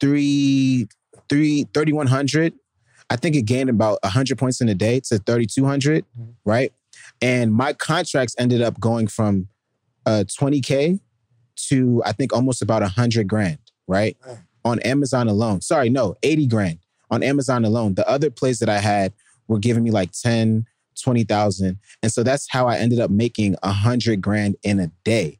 three, 0.00 0.88
three, 1.28 1.66
3100. 1.74 2.54
I 3.12 3.16
think 3.16 3.36
it 3.36 3.42
gained 3.42 3.68
about 3.68 3.98
100 4.02 4.38
points 4.38 4.60
in 4.62 4.68
a 4.70 4.74
day 4.74 4.98
to 5.00 5.18
3200, 5.18 6.04
Mhm. 6.18 6.28
right? 6.46 6.72
And 7.20 7.52
my 7.52 7.74
contracts 7.74 8.34
ended 8.38 8.62
up 8.62 8.80
going 8.80 9.06
from 9.06 9.48
uh 10.06 10.24
20k 10.26 10.98
to 11.68 12.02
I 12.06 12.12
think 12.12 12.32
almost 12.32 12.62
about 12.62 12.82
100 12.82 13.28
grand, 13.28 13.58
right? 13.86 14.16
Right. 14.26 14.38
On 14.64 14.80
Amazon 14.80 15.28
alone. 15.28 15.60
Sorry, 15.60 15.90
no, 15.90 16.16
80 16.22 16.46
grand 16.46 16.78
on 17.10 17.22
Amazon 17.22 17.64
alone. 17.66 17.94
The 17.94 18.08
other 18.08 18.30
plays 18.30 18.58
that 18.60 18.68
I 18.70 18.78
had 18.78 19.12
were 19.46 19.58
giving 19.58 19.82
me 19.84 19.90
like 19.90 20.12
10, 20.12 20.64
20,000. 21.00 21.78
And 22.02 22.10
so 22.10 22.22
that's 22.22 22.46
how 22.50 22.66
I 22.66 22.78
ended 22.78 22.98
up 22.98 23.10
making 23.10 23.56
100 23.62 24.22
grand 24.22 24.56
in 24.62 24.80
a 24.80 24.90
day. 25.04 25.38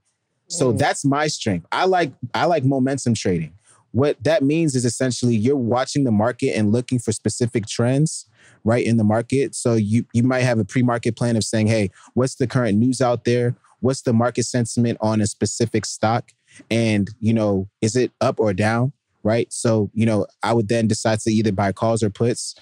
So 0.49 0.73
Mm. 0.73 0.79
that's 0.79 1.05
my 1.05 1.27
strength. 1.29 1.67
I 1.73 1.87
like 1.87 2.13
I 2.35 2.45
like 2.45 2.65
momentum 2.65 3.15
trading. 3.15 3.55
What 3.93 4.23
that 4.25 4.43
means 4.43 4.75
is 4.75 4.85
essentially 4.85 5.37
you're 5.37 5.57
watching 5.57 6.05
the 6.05 6.11
market 6.11 6.57
and 6.57 6.73
looking 6.73 6.99
for 6.99 7.13
specific 7.13 7.67
trends 7.67 8.27
right 8.65 8.85
in 8.85 8.97
the 8.97 9.05
market. 9.05 9.55
So 9.55 9.75
you 9.75 10.07
you 10.13 10.23
might 10.23 10.41
have 10.41 10.59
a 10.59 10.65
pre-market 10.65 11.17
plan 11.17 11.37
of 11.37 11.45
saying, 11.45 11.69
"Hey, 11.69 11.91
what's 12.15 12.37
the 12.37 12.47
current 12.47 12.79
news 12.79 13.01
out 13.01 13.25
there? 13.25 13.55
What's 13.81 14.03
the 14.03 14.13
market 14.13 14.45
sentiment 14.45 14.99
on 15.01 15.21
a 15.21 15.27
specific 15.27 15.85
stock? 15.85 16.33
And, 16.71 17.11
you 17.21 17.33
know, 17.35 17.69
is 17.81 17.97
it 17.97 18.13
up 18.21 18.41
or 18.41 18.53
down?" 18.55 18.93
Right? 19.23 19.53
So, 19.53 19.91
you 19.95 20.07
know, 20.07 20.27
I 20.43 20.53
would 20.53 20.69
then 20.69 20.89
decide 20.89 21.21
to 21.21 21.31
either 21.31 21.53
buy 21.53 21.73
calls 21.73 22.03
or 22.03 22.11
puts 22.11 22.55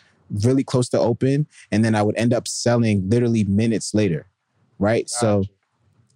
really 0.45 0.63
close 0.63 0.89
to 0.89 0.99
open 0.99 1.47
and 1.73 1.85
then 1.85 1.95
I 1.95 2.03
would 2.03 2.17
end 2.17 2.33
up 2.33 2.47
selling 2.47 3.09
literally 3.09 3.45
minutes 3.45 3.95
later. 3.95 4.27
Right? 4.79 5.09
So 5.11 5.45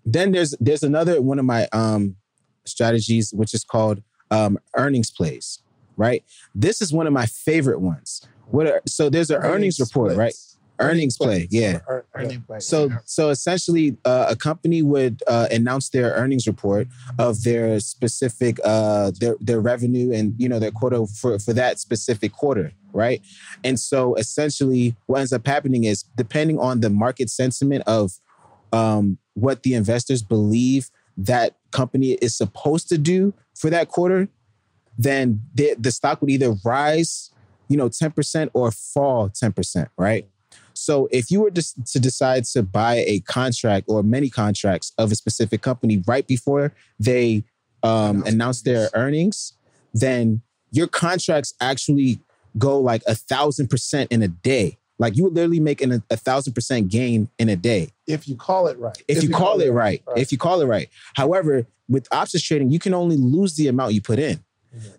then 0.04 0.32
there's 0.32 0.54
there's 0.60 0.82
another 0.82 1.20
one 1.20 1.38
of 1.38 1.44
my 1.44 1.68
um 1.72 2.16
strategies 2.64 3.32
which 3.32 3.54
is 3.54 3.64
called 3.64 4.02
um 4.34 4.58
earnings 4.76 5.10
plays 5.10 5.60
right? 5.96 6.24
This 6.54 6.82
is 6.82 6.92
one 6.92 7.06
of 7.06 7.12
my 7.12 7.26
favorite 7.26 7.80
ones. 7.80 8.26
What 8.50 8.66
are, 8.66 8.82
so 8.86 9.08
there's 9.08 9.30
an 9.30 9.40
earnings, 9.42 9.78
report 9.78 10.12
splits. 10.12 10.18
right? 10.18 10.34
Earnings 10.80 11.16
play 11.16 11.46
yeah. 11.52 11.74
Ear- 11.74 11.82
ear- 11.88 12.04
Earning 12.16 12.42
play. 12.42 12.58
so 12.58 12.90
so 13.04 13.30
essentially 13.30 13.96
uh, 14.04 14.26
a 14.28 14.34
company 14.34 14.82
would 14.82 15.22
uh, 15.28 15.46
announce 15.52 15.90
their 15.90 16.10
earnings 16.14 16.48
report 16.48 16.88
of 17.16 17.44
their 17.44 17.78
specific 17.78 18.58
uh 18.64 19.12
their 19.20 19.36
their 19.40 19.60
revenue 19.60 20.12
and 20.12 20.34
you 20.36 20.48
know 20.48 20.58
their 20.58 20.72
quota 20.72 21.06
for 21.20 21.38
for 21.38 21.52
that 21.52 21.78
specific 21.78 22.32
quarter 22.32 22.72
right? 22.92 23.20
And 23.62 23.78
so 23.78 24.14
essentially 24.16 24.96
what 25.06 25.20
ends 25.20 25.32
up 25.32 25.46
happening 25.46 25.84
is 25.84 26.04
depending 26.16 26.58
on 26.58 26.80
the 26.80 26.90
market 26.90 27.30
sentiment 27.30 27.84
of 27.86 28.04
um 28.72 29.18
what 29.34 29.62
the 29.62 29.74
investors 29.74 30.22
believe 30.22 30.90
that 31.16 31.54
company 31.70 32.12
is 32.26 32.36
supposed 32.36 32.88
to 32.88 32.98
do 32.98 33.32
for 33.54 33.70
that 33.70 33.88
quarter 33.88 34.28
then 34.96 35.40
the, 35.54 35.74
the 35.78 35.90
stock 35.90 36.20
would 36.20 36.30
either 36.30 36.54
rise 36.64 37.30
you 37.68 37.76
know 37.76 37.88
10% 37.88 38.50
or 38.52 38.70
fall 38.70 39.28
10% 39.28 39.88
right 39.96 40.28
so 40.74 41.08
if 41.12 41.30
you 41.30 41.40
were 41.40 41.50
just 41.50 41.86
to 41.92 42.00
decide 42.00 42.44
to 42.46 42.62
buy 42.62 43.04
a 43.06 43.20
contract 43.20 43.86
or 43.88 44.02
many 44.02 44.28
contracts 44.28 44.92
of 44.98 45.12
a 45.12 45.14
specific 45.14 45.62
company 45.62 46.02
right 46.06 46.26
before 46.26 46.74
they 46.98 47.44
um, 47.84 48.22
Announce 48.22 48.28
announce 48.32 48.62
their 48.62 48.88
earnings, 48.94 49.52
then 49.92 50.40
your 50.70 50.86
contracts 50.86 51.52
actually 51.60 52.18
go 52.56 52.80
like 52.80 53.02
a 53.06 53.14
thousand 53.14 53.68
percent 53.68 54.10
in 54.10 54.22
a 54.22 54.28
day. 54.28 54.78
Like 55.04 55.18
you 55.18 55.24
would 55.24 55.34
literally 55.34 55.60
make 55.60 55.82
an, 55.82 56.02
a 56.08 56.16
thousand 56.16 56.54
percent 56.54 56.88
gain 56.88 57.28
in 57.38 57.50
a 57.50 57.56
day 57.56 57.90
If 58.06 58.26
you 58.26 58.36
call 58.36 58.68
it 58.68 58.78
right. 58.78 58.96
if, 59.06 59.22
you, 59.22 59.28
call, 59.28 59.60
it 59.60 59.68
right. 59.70 60.02
right. 60.06 60.16
If 60.16 60.32
you 60.32 60.38
call 60.38 60.62
it 60.62 60.64
right. 60.64 60.88
However, 61.14 61.66
with 61.90 62.08
options 62.10 62.42
trading, 62.42 62.70
you 62.70 62.78
can 62.78 62.94
only 62.94 63.18
lose 63.18 63.54
the 63.54 63.68
amount 63.68 63.92
you 63.92 64.00
put 64.00 64.18
in. 64.18 64.42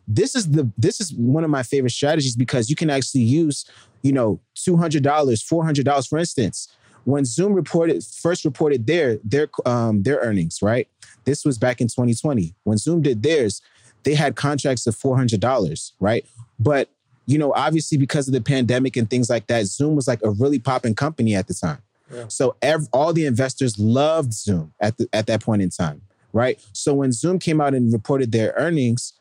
This 0.07 0.35
is 0.35 0.51
the 0.51 0.71
this 0.77 1.01
is 1.01 1.11
one 1.13 1.43
of 1.43 1.49
my 1.49 1.63
favorite 1.63 1.89
strategies 1.89 2.35
because 2.35 2.69
you 2.69 2.75
can 2.75 2.91
actually 2.91 3.23
use, 3.23 3.65
you 4.03 4.13
know, 4.13 4.39
two 4.53 4.77
hundred 4.77 5.01
dollars, 5.01 5.41
four 5.41 5.65
hundred 5.65 5.85
dollars, 5.85 6.05
for 6.05 6.19
instance. 6.19 6.67
When 7.05 7.25
Zoom 7.25 7.53
reported 7.53 8.03
first 8.03 8.45
reported 8.45 8.85
their 8.85 9.17
their 9.23 9.49
um 9.65 10.03
their 10.03 10.19
earnings, 10.19 10.61
right? 10.61 10.87
This 11.23 11.43
was 11.43 11.57
back 11.57 11.81
in 11.81 11.87
2020. 11.87 12.53
When 12.63 12.77
Zoom 12.77 13.01
did 13.01 13.23
theirs, 13.23 13.59
they 14.03 14.13
had 14.13 14.35
contracts 14.35 14.85
of 14.85 14.95
four 14.95 15.17
hundred 15.17 15.39
dollars, 15.39 15.93
right? 15.99 16.25
But 16.59 16.89
you 17.25 17.37
know, 17.37 17.53
obviously 17.53 17.97
because 17.97 18.27
of 18.27 18.33
the 18.33 18.41
pandemic 18.41 18.95
and 18.97 19.09
things 19.09 19.29
like 19.29 19.47
that, 19.47 19.65
Zoom 19.65 19.95
was 19.95 20.07
like 20.07 20.21
a 20.23 20.29
really 20.29 20.59
popping 20.59 20.95
company 20.95 21.35
at 21.35 21.47
the 21.47 21.53
time. 21.53 21.81
So 22.27 22.55
ev- 22.61 22.87
all 22.93 23.13
the 23.13 23.25
investors 23.25 23.79
loved 23.79 24.31
Zoom 24.33 24.73
at 24.79 24.97
the, 24.97 25.09
at 25.11 25.25
that 25.27 25.41
point 25.41 25.61
in 25.61 25.69
time, 25.69 26.01
right? 26.33 26.63
So 26.71 26.93
when 26.93 27.11
Zoom 27.11 27.39
came 27.39 27.59
out 27.59 27.73
and 27.73 27.91
reported 27.91 28.31
their 28.31 28.53
earnings, 28.57 29.13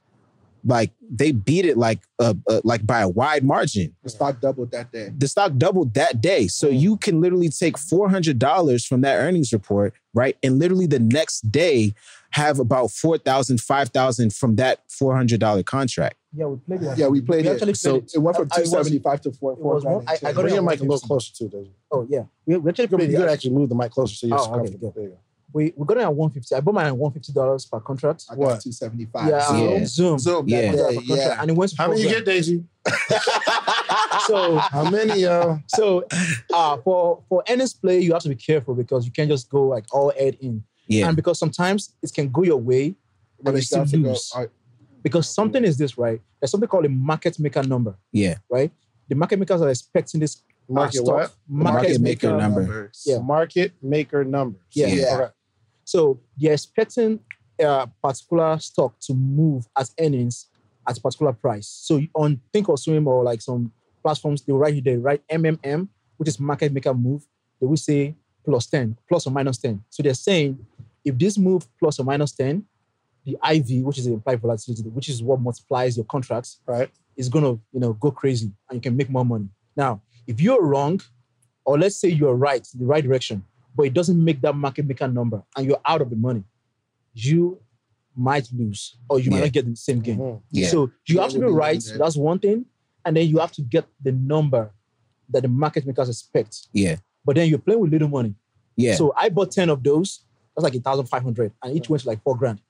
like 0.67 0.91
they 1.11 1.33
beat 1.33 1.65
it 1.65 1.77
like 1.77 2.01
uh, 2.19 2.35
uh, 2.49 2.61
like 2.65 2.87
by 2.87 3.01
a 3.01 3.09
wide 3.09 3.45
margin. 3.45 3.95
The 4.03 4.11
stock 4.11 4.41
doubled 4.41 4.71
that 4.73 4.91
day. 4.91 5.11
The 5.17 5.29
stock 5.29 5.53
doubled 5.57 5.95
that 5.95 6.21
day. 6.21 6.49
So 6.49 6.69
you 6.69 6.97
can 6.97 7.21
literally 7.21 7.51
take 7.51 7.77
four 7.79 8.09
hundred 8.09 8.39
dollars 8.39 8.85
from 8.85 9.03
that 9.03 9.17
earnings 9.17 9.53
report, 9.53 9.95
right, 10.15 10.37
and 10.43 10.59
literally 10.59 10.87
the 10.87 10.99
next 10.99 11.53
day 11.53 11.95
have 12.35 12.59
about 12.59 12.91
4,000, 12.91 13.61
5,000 13.61 14.33
from 14.35 14.57
that 14.57 14.81
four 14.89 15.15
hundred 15.17 15.39
dollar 15.39 15.63
contract. 15.63 16.17
Yeah, 16.37 16.47
we 16.47 16.57
played 16.59 16.83
it. 16.83 16.99
Yeah, 16.99 17.07
we 17.07 17.21
played 17.21 17.45
we 17.45 17.51
it. 17.51 17.55
actually 17.55 17.67
played 17.75 17.77
So 17.77 17.95
it. 17.97 18.13
It 18.15 18.19
went 18.19 18.37
from 18.37 18.49
I- 18.51 18.57
I 18.57 18.65
275 18.65 19.21
to 19.23 19.33
4 19.33 19.53
it 19.53 19.59
was 19.61 19.85
I- 19.87 20.29
I 20.29 20.33
got 20.33 20.43
Bring 20.43 20.55
your 20.55 20.63
mic 20.65 20.81
a 20.81 20.83
little 20.83 20.99
closer 20.99 21.33
too. 21.33 21.49
David. 21.49 21.71
Oh 21.93 22.05
yeah, 22.11 22.25
we, 22.45 22.57
we 22.57 22.71
actually 22.71 22.85
You 22.85 22.89
could, 22.89 22.99
played 22.99 23.11
you 23.13 23.17
could 23.19 23.29
actually 23.29 23.51
move 23.53 23.69
the 23.69 23.77
mic 23.77 23.93
closer 23.93 24.15
so 24.17 24.27
you're 24.27 24.37
Oh, 24.39 24.43
okay, 24.47 24.53
comfortable. 24.57 24.91
good. 24.91 24.95
There 24.97 25.05
you 25.05 25.11
go. 25.11 25.19
We 25.53 25.73
we 25.77 25.87
got 25.87 25.99
it 25.99 26.01
at 26.01 26.13
150. 26.13 26.55
I 26.57 26.61
bought 26.61 26.75
mine 26.75 26.87
at 26.87 26.97
150 26.97 27.33
dollars 27.33 27.65
per 27.67 27.79
contract. 27.79 28.25
I 28.29 28.35
got 28.35 28.41
What? 28.41 28.61
275. 28.63 29.29
Yeah, 29.29 29.47
Zoom. 29.47 29.71
Yeah. 29.71 29.85
Zoom. 29.87 30.19
Zoom. 30.19 30.49
Yeah. 30.49 30.61
That 30.61 30.65
Yeah, 30.67 30.73
day, 30.73 30.77
per 30.79 30.95
contract, 30.95 31.09
yeah. 31.21 31.41
and 31.43 31.51
it 31.51 31.57
went 31.57 31.73
How 31.79 31.89
many 31.89 32.03
you 32.03 32.09
get, 32.09 32.25
Daisy? 32.25 32.65
So 34.27 34.57
How 34.59 34.91
many, 34.91 35.21
yo? 35.21 35.59
so 35.69 36.05
uh 36.53 36.79
for 36.79 37.23
for 37.29 37.45
earnings 37.49 37.75
play, 37.75 38.01
you 38.01 38.13
have 38.15 38.23
to 38.23 38.29
be 38.29 38.35
careful 38.35 38.75
because 38.75 39.05
you 39.07 39.13
can't 39.13 39.29
just 39.31 39.49
go 39.51 39.67
like 39.69 39.85
all 39.93 40.11
head 40.19 40.37
in, 40.41 40.65
Yeah, 40.87 41.09
and 41.09 41.17
because 41.17 41.39
sometimes 41.39 41.95
it 42.03 42.13
can 42.13 42.29
go 42.31 42.43
your 42.43 42.59
way, 42.59 42.95
But 43.43 43.51
and 43.51 43.59
you 43.59 43.63
still 43.63 43.87
start 43.87 43.89
to 43.91 43.99
go, 43.99 44.09
lose. 44.11 44.35
Because 45.03 45.29
something 45.29 45.65
is 45.65 45.77
this 45.77 45.99
right? 45.99 46.21
There's 46.41 46.51
something 46.51 46.69
called 46.69 46.87
a 46.87 46.89
market 46.89 47.39
maker 47.39 47.63
number, 47.63 47.97
yeah. 48.13 48.37
right? 48.51 48.71
The 49.09 49.15
market 49.15 49.39
makers 49.39 49.61
are 49.61 49.69
expecting 49.69 50.21
this 50.21 50.43
Market 50.69 51.03
stock- 51.03 51.07
what? 51.15 51.37
Market 51.47 52.01
maker 52.01 52.37
number. 52.37 52.63
numbers. 52.63 53.03
Yeah. 53.07 53.19
Market 53.19 53.73
maker 53.83 54.25
numbers. 54.25 54.63
Yeah. 54.73 54.87
Yeah. 54.87 55.15
Okay. 55.17 55.33
So 55.85 56.21
they're 56.39 56.55
expecting 56.55 57.21
a 57.61 57.87
particular 58.03 58.59
stock 58.59 58.99
to 59.01 59.15
move 59.15 59.67
at 59.79 59.91
earnings 60.01 60.47
at 60.89 60.97
a 60.97 61.01
particular 61.01 61.33
price. 61.33 61.67
So 61.67 62.01
on 62.15 62.41
thinkorswim 62.53 63.07
or 63.07 63.23
like 63.23 63.43
some 63.43 63.73
platforms, 64.03 64.43
they 64.43 64.53
will 64.53 64.61
write 64.61 64.75
you 64.75 64.81
there, 64.81 64.99
write 64.99 65.23
MMM, 65.29 65.89
which 66.17 66.29
is 66.29 66.41
market 66.41 66.73
maker 66.73 66.95
move. 66.95 67.27
They 67.61 67.67
will 67.67 67.77
say 67.77 68.15
plus 68.45 68.67
10, 68.67 68.97
plus 69.09 69.27
or 69.27 69.31
minus 69.31 69.59
10. 69.59 69.83
So 69.91 70.03
they're 70.03 70.15
saying 70.15 70.59
if 71.05 71.19
this 71.19 71.37
move 71.39 71.67
plus 71.79 71.99
or 72.01 72.05
minus 72.05 72.33
10, 72.33 72.65
the 73.25 73.37
IV, 73.51 73.85
which 73.85 73.99
is 73.99 74.05
the 74.07 74.13
implied 74.13 74.41
volatility, 74.41 74.83
which 74.89 75.09
is 75.09 75.23
what 75.23 75.41
multiplies 75.41 75.97
your 75.97 76.05
contracts, 76.07 76.61
Right. 76.67 76.91
is 77.17 77.29
gonna, 77.29 77.53
you 77.73 77.81
know, 77.81 77.93
go 77.95 78.11
crazy 78.11 78.53
and 78.69 78.77
you 78.77 78.81
can 78.81 78.97
make 78.97 79.09
more 79.11 79.25
money. 79.25 79.49
Now, 79.77 80.03
if 80.27 80.41
you're 80.41 80.63
wrong, 80.63 81.01
or 81.65 81.79
let's 81.79 81.97
say 81.97 82.09
you're 82.09 82.35
right, 82.35 82.67
in 82.75 82.81
the 82.81 82.87
right 82.87 83.03
direction, 83.03 83.45
but 83.75 83.85
it 83.87 83.95
doesn't 83.95 84.23
make 84.23 84.41
that 84.43 84.55
market 84.55 84.87
maker 84.87 85.09
number 85.09 85.43
and 85.57 85.67
you're 85.67 85.81
out 85.87 86.01
of 86.03 86.11
the 86.11 86.17
money, 86.17 86.45
you 87.15 87.59
might 88.17 88.49
lose 88.53 88.97
or 89.09 89.19
you 89.19 89.31
might 89.31 89.41
not 89.41 89.53
get 89.53 89.67
the 89.67 89.75
same 89.75 90.01
gain. 90.01 90.19
Mhm. 90.19 90.41
Yeah. 90.51 90.69
So 90.69 90.91
you 91.07 91.17
Yeah, 91.17 91.23
have 91.23 91.31
to 91.33 91.39
be 91.39 91.45
we'll 91.45 91.55
be 91.55 91.59
right. 91.59 91.75
losing. 91.75 91.99
That's 91.99 92.17
one 92.17 92.39
thing. 92.39 92.67
And 93.05 93.17
then 93.17 93.29
you 93.29 93.39
have 93.39 93.53
to 93.53 93.63
get 93.63 93.87
the 94.03 94.13
number 94.13 94.73
that 95.31 95.43
the 95.43 95.49
market 95.49 95.87
makers 95.87 96.09
expect. 96.09 96.69
Yeah. 96.73 96.97
But 97.25 97.37
then 97.37 97.49
you're 97.49 97.59
playing 97.59 97.81
with 97.81 97.91
little 97.91 98.09
money. 98.09 98.35
Yeah. 98.77 98.95
So 98.97 99.13
I 99.17 99.29
bought 99.31 99.51
10 99.51 99.69
of 99.71 99.83
those. 99.83 100.21
That's 100.55 100.65
like 100.65 100.75
1,500 100.75 101.53
and 101.63 101.77
each 101.77 101.89
went 101.89 102.03
to 102.03 102.09
like 102.09 102.23
four 102.23 102.37
grand. 102.37 102.61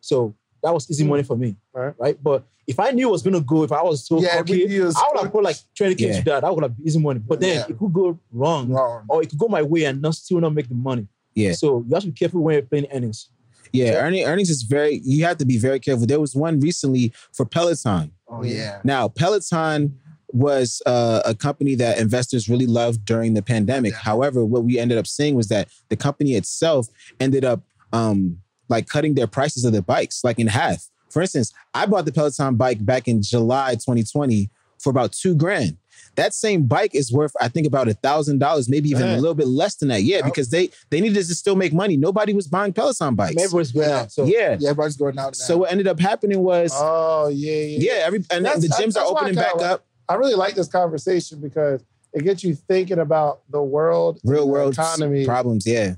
So 0.00 0.34
that 0.62 0.72
was 0.72 0.90
easy 0.90 1.04
hmm. 1.04 1.10
money 1.10 1.22
for 1.22 1.36
me. 1.36 1.56
Right. 1.72 1.94
Right. 1.98 2.22
But 2.22 2.44
if 2.66 2.78
I 2.78 2.90
knew 2.90 3.08
it 3.08 3.12
was 3.12 3.22
going 3.22 3.34
to 3.34 3.40
go, 3.40 3.64
if 3.64 3.72
I 3.72 3.82
was 3.82 4.06
so 4.06 4.20
Yeah, 4.20 4.36
cocky, 4.38 4.66
we 4.66 4.80
was- 4.80 4.96
I 4.96 5.08
would 5.12 5.22
have 5.22 5.32
put 5.32 5.42
like 5.42 5.56
20K 5.74 6.00
Yeah. 6.00 6.18
to 6.18 6.24
that. 6.24 6.40
That 6.42 6.54
would 6.54 6.62
have 6.62 6.76
been 6.76 6.86
easy 6.86 6.98
money. 7.00 7.20
But 7.20 7.40
then 7.40 7.56
Yeah. 7.56 7.66
it 7.68 7.78
could 7.78 7.92
go 7.92 8.18
wrong, 8.32 8.68
Wrong. 8.70 9.04
or 9.08 9.22
it 9.22 9.30
could 9.30 9.38
go 9.38 9.48
my 9.48 9.62
way 9.62 9.84
and 9.84 10.00
not 10.00 10.14
still 10.14 10.40
not 10.40 10.54
make 10.54 10.68
the 10.68 10.74
money. 10.74 11.08
Yeah. 11.34 11.52
So 11.52 11.84
you 11.86 11.94
have 11.94 12.02
to 12.02 12.08
be 12.08 12.14
careful 12.14 12.40
when 12.42 12.54
you're 12.54 12.62
playing 12.62 12.86
earnings. 12.92 13.28
Yeah, 13.72 13.94
earning, 13.94 14.24
earnings 14.24 14.50
is 14.50 14.62
very. 14.62 15.00
You 15.02 15.24
have 15.24 15.38
to 15.38 15.46
be 15.46 15.56
very 15.56 15.80
careful. 15.80 16.06
There 16.06 16.20
was 16.20 16.36
one 16.36 16.60
recently 16.60 17.12
for 17.32 17.46
Peloton. 17.46 18.12
Oh, 18.28 18.42
yeah. 18.42 18.80
Now, 18.84 19.08
Peloton 19.08 19.98
was 20.32 20.80
uh, 20.86 21.20
a 21.24 21.34
company 21.34 21.74
that 21.76 21.98
investors 21.98 22.48
really 22.48 22.66
loved 22.66 23.04
during 23.04 23.34
the 23.34 23.42
pandemic. 23.42 23.92
Yeah. 23.92 23.98
However, 23.98 24.44
what 24.44 24.64
we 24.64 24.78
ended 24.78 24.98
up 24.98 25.06
seeing 25.06 25.34
was 25.34 25.48
that 25.48 25.68
the 25.88 25.96
company 25.96 26.32
itself 26.34 26.88
ended 27.20 27.44
up 27.44 27.62
um, 27.92 28.38
like 28.68 28.88
cutting 28.88 29.14
their 29.14 29.26
prices 29.26 29.64
of 29.64 29.72
the 29.72 29.82
bikes 29.82 30.24
like 30.24 30.38
in 30.38 30.46
half. 30.46 30.88
For 31.10 31.20
instance, 31.20 31.52
I 31.74 31.84
bought 31.86 32.06
the 32.06 32.12
Peloton 32.12 32.56
bike 32.56 32.84
back 32.84 33.06
in 33.06 33.20
July 33.22 33.72
2020 33.74 34.48
for 34.78 34.90
about 34.90 35.12
two 35.12 35.34
grand. 35.34 35.76
That 36.16 36.34
same 36.34 36.64
bike 36.66 36.94
is 36.94 37.10
worth, 37.12 37.32
I 37.40 37.48
think, 37.48 37.66
about 37.66 37.88
a 37.88 37.94
thousand 37.94 38.38
dollars, 38.38 38.68
maybe 38.68 38.90
even 38.90 39.08
a 39.08 39.16
little 39.16 39.34
bit 39.34 39.46
less 39.46 39.76
than 39.76 39.88
that. 39.88 40.02
Yeah, 40.02 40.16
Yep. 40.16 40.24
because 40.26 40.50
they 40.50 40.70
they 40.90 41.00
needed 41.00 41.14
to 41.26 41.34
still 41.34 41.56
make 41.56 41.72
money. 41.72 41.96
Nobody 41.96 42.34
was 42.34 42.48
buying 42.48 42.72
Peloton 42.72 43.14
bikes. 43.14 43.36
Everybody's 43.42 43.72
going 43.72 43.88
Yeah. 43.88 44.00
out. 44.00 44.12
So 44.12 44.24
yeah. 44.24 44.56
Yeah, 44.58 44.70
everybody's 44.70 44.96
going 44.96 45.18
out 45.18 45.24
now. 45.28 45.32
So 45.32 45.58
what 45.58 45.70
ended 45.72 45.86
up 45.86 45.98
happening 46.00 46.40
was, 46.40 46.72
Oh, 46.74 47.28
yeah, 47.28 47.52
yeah. 47.52 47.78
yeah, 47.94 48.02
every 48.06 48.24
and 48.30 48.44
That's- 48.44 48.62
the 48.62 48.68
gyms 48.68 48.94
that's 48.94 48.96
are 48.98 49.06
opening 49.06 49.34
back 49.34 49.56
like- 49.56 49.64
up. 49.66 49.86
I 50.12 50.16
really 50.16 50.34
like 50.34 50.54
this 50.54 50.68
conversation 50.68 51.40
because 51.40 51.82
it 52.12 52.22
gets 52.24 52.44
you 52.44 52.54
thinking 52.54 52.98
about 52.98 53.40
the 53.50 53.62
world, 53.62 54.20
Real 54.24 54.48
world 54.48 54.74
economy. 54.74 55.24
problems. 55.24 55.66
Yeah, 55.66 55.94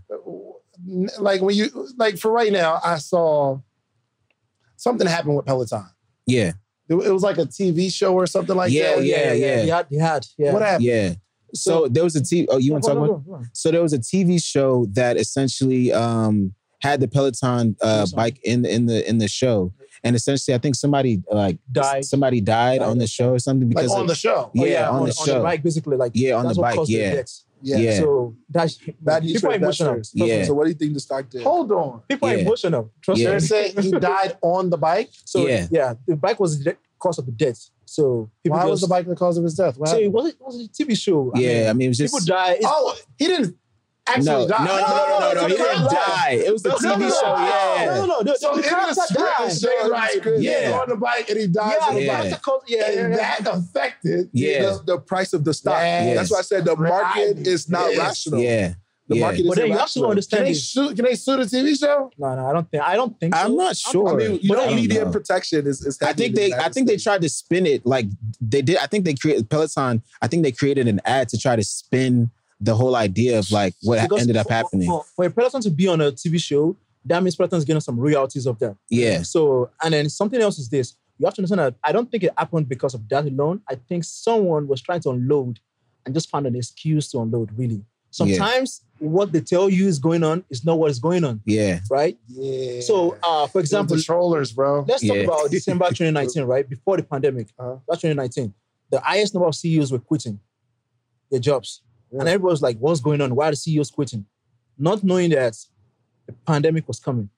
Like 1.18 1.40
when 1.42 1.56
you, 1.56 1.88
like 1.96 2.18
for 2.18 2.30
right 2.30 2.52
now, 2.52 2.80
I 2.84 2.98
saw 2.98 3.58
something 4.76 5.06
happen 5.06 5.34
with 5.34 5.46
Peloton. 5.46 5.86
yeah, 6.26 6.52
It, 6.88 6.94
it 6.94 7.10
was 7.12 7.22
like 7.22 7.38
a 7.38 7.46
TV 7.46 7.92
show 7.92 8.14
or 8.14 8.26
something 8.26 8.54
like 8.56 8.70
Yeah, 8.72 8.96
that. 8.96 9.04
yeah, 9.04 9.32
yeah. 9.32 9.56
They 9.62 9.66
had, 9.68 9.86
they 9.90 9.96
had, 9.98 10.26
yeah. 10.38 10.52
What 10.52 10.62
happened? 10.62 10.84
yeah. 10.84 11.14
So 11.54 11.86
there 11.86 12.02
was 12.02 12.16
a 12.16 12.22
T. 12.22 12.46
Oh, 12.50 12.58
you 12.58 12.72
want 12.72 12.82
to 12.84 12.94
talk 12.94 13.08
about? 13.26 13.44
So 13.52 13.70
there 13.70 13.80
was 13.82 13.92
a 13.92 13.98
TV 14.00 14.42
show 14.42 14.86
that 14.94 15.16
essentially 15.16 15.92
um, 15.92 16.52
had 16.82 17.00
the 17.00 17.06
Peloton 17.06 17.76
uh, 17.80 17.98
Peloton. 17.98 18.16
bike 18.16 18.40
in 18.42 18.62
the 18.62 18.74
in 18.74 18.86
the 18.86 19.08
in 19.08 19.18
the 19.18 19.28
show, 19.28 19.72
and 20.04 20.14
essentially 20.14 20.54
I 20.54 20.58
think 20.58 20.74
somebody 20.76 21.22
like 21.30 21.58
Died. 21.72 22.04
Somebody 22.04 22.40
died 22.40 22.80
on 22.82 22.98
the 22.98 23.06
show 23.06 23.32
or 23.34 23.38
something 23.38 23.68
Like 23.70 23.76
because 23.84 23.92
on 23.92 24.02
of- 24.02 24.08
the 24.08 24.14
show. 24.14 24.50
yeah, 24.54 24.88
on, 24.88 24.96
on, 25.00 25.06
the 25.06 25.16
on 25.18 25.26
show. 25.26 25.34
the 25.38 25.40
bike, 25.40 25.62
basically, 25.62 25.96
like 25.96 26.12
Yeah, 26.14 26.34
on 26.34 26.46
the 26.46 26.54
bike, 26.54 26.78
yeah. 26.86 27.22
yeah. 27.62 27.76
yeah. 27.78 27.98
So 27.98 28.36
that's 28.48 28.78
Bad 29.00 29.22
news 29.24 29.32
people 29.32 29.48
for 29.50 29.54
are 29.54 29.56
emotional. 29.56 30.00
Yeah. 30.12 30.44
So 30.44 30.54
what 30.54 30.64
do 30.64 30.68
you 30.70 30.74
think 30.76 30.94
the 30.94 31.00
stock 31.00 31.28
did? 31.30 31.42
Hold 31.42 31.72
on. 31.72 32.02
People 32.08 32.28
are 32.28 32.36
Yeah. 32.36 32.42
emotional. 32.42 32.90
Trust 33.02 33.20
Yeah. 33.20 33.30
They're 33.30 33.40
me. 33.40 33.46
saying 33.46 33.72
he 33.82 33.90
died 33.92 34.36
on 34.42 34.70
the 34.70 34.76
bike. 34.78 35.10
So 35.24 35.46
Yeah. 35.46 35.66
yeah. 35.70 35.94
the 36.06 36.16
bike 36.16 36.38
was 36.38 36.62
the 36.62 36.76
cause 36.98 37.18
of 37.18 37.26
the 37.26 37.32
death. 37.32 37.70
So 37.86 38.30
people 38.42 38.56
Why 38.58 38.62
just, 38.64 38.70
was 38.70 38.80
the 38.82 38.88
bike 38.88 39.06
the 39.06 39.14
cause 39.16 39.36
of 39.38 39.44
his 39.44 39.54
death? 39.54 39.76
What 39.78 39.88
So 39.90 39.98
it 39.98 40.10
wasn't, 40.10 40.34
it 40.34 40.40
was 40.44 40.64
a 40.64 40.68
TV 40.68 40.94
show. 40.96 41.30
yeah, 41.36 41.66
I 41.68 41.72
mean, 41.72 41.78
mean 41.78 41.84
it 41.86 41.88
was 41.88 41.98
just 41.98 42.14
people 42.14 42.26
die. 42.26 42.52
It's, 42.54 42.66
Oh, 42.68 42.96
he 43.18 43.26
didn't 43.26 43.56
actually 44.06 44.24
no, 44.26 44.40
no, 44.42 44.48
die. 44.48 44.64
no, 44.64 44.76
no, 44.76 45.18
no, 45.18 45.18
no, 45.18 45.40
no, 45.42 45.46
He 45.48 45.56
didn't 45.56 45.90
die. 45.90 46.42
It 46.46 46.52
was 46.52 46.62
the 46.62 46.68
No, 46.70 46.76
TV 46.76 46.98
no, 47.00 47.08
show. 47.10 47.36
no, 47.36 47.44
Yeah, 47.46 47.84
No, 47.86 47.94
no, 47.94 48.06
no. 48.06 48.22
The, 48.22 48.38
So 48.38 48.50
the 48.54 48.56
in 48.56 48.62
the 48.62 48.94
script, 48.94 49.62
died. 49.62 49.82
it 49.84 49.90
like, 49.90 50.24
Yeah. 50.42 50.64
he's 50.66 50.72
on 50.74 50.88
the 50.88 50.96
bike 50.96 51.30
and 51.30 51.38
he 51.40 51.46
dies 51.46 51.74
Yeah, 51.80 51.86
on 51.88 51.94
the 51.94 52.00
the 52.00 52.06
Yeah. 52.06 52.22
bike. 52.22 52.42
character 52.42 52.64
yeah, 52.68 52.86
and 52.86 52.94
yeah, 53.14 53.16
yeah. 53.16 53.40
that 53.40 53.54
affected 53.54 54.30
Yeah. 54.32 54.62
The, 54.62 54.82
the 54.86 54.98
price 54.98 55.32
of 55.32 55.44
the 55.44 55.54
stock. 55.54 55.78
Yes. 55.80 56.16
That's 56.16 56.30
why 56.32 56.38
I 56.38 56.42
said 56.42 56.64
the 56.64 56.76
market 56.76 57.46
is 57.46 57.68
not 57.68 57.90
Yes. 57.90 57.98
rational. 57.98 58.40
yeah, 58.40 58.74
The 59.08 59.16
yeah. 59.16 59.20
market 59.20 59.40
is 59.40 59.46
But 59.48 59.56
then 59.58 59.66
you 59.68 59.78
have 59.78 59.90
to. 59.92 60.26
Can 60.30 60.44
they 60.44 60.54
sue? 60.54 60.94
Can 60.94 61.04
they 61.04 61.14
sue 61.14 61.36
the 61.36 61.44
TV 61.44 61.74
show? 61.78 62.10
No, 62.18 62.34
no, 62.36 62.46
I 62.46 62.52
don't 62.52 62.70
think. 62.70 62.82
I 62.82 62.96
don't 62.96 63.18
think. 63.20 63.34
I'm 63.36 63.48
so. 63.48 63.54
not 63.54 63.76
sure. 63.76 64.08
I 64.08 64.16
mean, 64.16 64.38
you 64.42 64.48
know, 64.50 64.64
don't 64.64 64.74
media 64.76 65.04
know. 65.04 65.10
protection 65.10 65.66
is, 65.66 65.84
is 65.84 66.00
I 66.00 66.12
think 66.14 66.30
in 66.30 66.34
the 66.34 66.40
they 66.40 66.44
I 66.52 66.56
United 66.56 66.74
think 66.74 66.88
they 66.88 66.96
tried 66.96 67.20
to 67.22 67.28
spin 67.28 67.66
it 67.66 67.84
like 67.86 68.06
they 68.40 68.62
did. 68.62 68.76
I 68.78 68.86
think 68.86 69.04
they 69.04 69.14
created 69.14 69.48
Peloton. 69.50 70.02
I 70.22 70.26
think 70.26 70.42
they 70.42 70.52
created 70.52 70.88
an 70.88 71.00
ad 71.04 71.28
to 71.30 71.38
try 71.38 71.54
to 71.56 71.62
spin 71.64 72.30
the 72.64 72.74
whole 72.74 72.96
idea 72.96 73.38
of 73.38 73.50
like 73.50 73.74
what 73.82 74.00
Because 74.02 74.22
ended 74.22 74.36
up 74.36 74.46
for- 74.48 74.52
happening. 74.54 74.88
For, 74.88 75.04
for 75.16 75.24
a 75.26 75.30
Peloton 75.30 75.60
to 75.62 75.70
be 75.70 75.86
on 75.88 76.00
a 76.00 76.10
TV 76.12 76.40
show, 76.42 76.76
that 77.04 77.22
means 77.22 77.36
Peloton's 77.36 77.64
getting 77.64 77.80
some 77.80 77.98
royalties 77.98 78.46
of 78.46 78.58
that. 78.60 78.76
yeah, 78.88 79.22
So, 79.22 79.70
and 79.82 79.92
then 79.94 80.08
something 80.08 80.40
else 80.40 80.58
is 80.58 80.68
this. 80.68 80.94
You 81.18 81.26
have 81.26 81.34
to 81.34 81.40
understand 81.42 81.60
that 81.60 81.74
I 81.84 81.92
don't 81.92 82.10
think 82.10 82.24
it 82.24 82.32
happened 82.36 82.68
because 82.68 82.94
of 82.94 83.08
that 83.10 83.24
alone. 83.26 83.60
I 83.68 83.74
think 83.88 84.04
someone 84.04 84.66
was 84.66 84.80
trying 84.80 85.00
to 85.00 85.10
unload 85.10 85.60
and 86.04 86.14
just 86.14 86.30
found 86.30 86.46
an 86.46 86.56
excuse 86.56 87.10
to 87.12 87.20
unload, 87.20 87.50
really. 87.56 87.84
Sometimes 88.10 88.80
what 88.98 89.32
they 89.32 89.40
tell 89.40 89.68
you 89.68 89.86
is 89.88 89.98
going 89.98 90.22
on 90.22 90.44
is 90.48 90.64
not 90.64 90.78
what 90.78 90.90
is 90.90 90.98
going 91.00 91.24
on, 91.24 91.40
yeah, 91.44 91.80
right? 91.90 92.16
Yeah. 92.28 92.80
So, 92.80 93.16
uh, 93.22 93.46
for 93.48 93.58
example, 93.60 93.94
example, 93.94 93.96
the 93.96 94.02
trollers, 94.02 94.52
bro. 94.52 94.84
let's 94.88 95.06
talk 95.06 95.16
about 95.18 95.50
December 95.50 95.86
2019, 95.88 96.44
right? 96.44 96.68
Before 96.68 96.96
the 96.96 97.02
pandemic, 97.02 97.48
Uh-huh. 97.58 97.76
that's 97.88 98.00
2019. 98.02 98.54
the 98.90 99.00
highest 99.00 99.34
number 99.34 99.48
of 99.48 99.54
CEOs 99.54 99.90
were 99.92 99.98
quitting 99.98 100.38
their 101.30 101.40
jobs. 101.40 101.82
And 102.20 102.28
everybody 102.28 102.50
was 102.52 102.62
like, 102.62 102.78
what's 102.78 103.00
going 103.00 103.20
on? 103.20 103.34
Why 103.34 103.48
are 103.48 103.50
the 103.52 103.56
CEOs 103.56 103.90
quitting? 103.90 104.24
Not 104.78 105.02
knowing 105.04 105.30
that 105.30 105.56
the 106.26 106.32
pandemic 106.46 106.86
was 106.88 106.98
coming. 107.00 107.28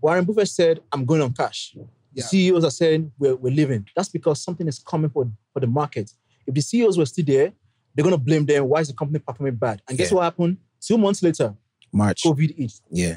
Warren 0.00 0.24
Buffett 0.24 0.48
said, 0.48 0.80
I'm 0.92 1.04
going 1.04 1.20
on 1.22 1.32
cash. 1.32 1.72
The 1.74 1.86
Yeah. 2.14 2.24
CEOs 2.24 2.64
are 2.64 2.70
saying, 2.70 3.12
we're, 3.18 3.36
we're 3.36 3.52
leaving. 3.52 3.86
That's 3.96 4.08
because 4.08 4.40
something 4.42 4.66
is 4.68 4.78
coming 4.78 5.10
for, 5.10 5.30
for 5.52 5.60
the 5.60 5.66
market. 5.66 6.12
If 6.46 6.54
the 6.54 6.60
CEOs 6.62 6.96
were 6.98 7.06
still 7.06 7.24
there, 7.24 7.52
they're 7.94 8.02
going 8.04 8.14
to 8.14 8.22
blame 8.22 8.46
them. 8.46 8.64
Why 8.68 8.80
is 8.80 8.88
the 8.88 8.94
company 8.94 9.18
performing 9.18 9.56
bad? 9.56 9.82
And 9.88 9.98
guess 9.98 10.10
Yeah. 10.10 10.16
what 10.16 10.22
happened? 10.24 10.58
Two 10.80 10.98
months 10.98 11.22
later, 11.22 11.54
March. 11.92 12.22
COVID 12.24 12.56
hit. 12.56 12.72
Yeah. 12.90 13.16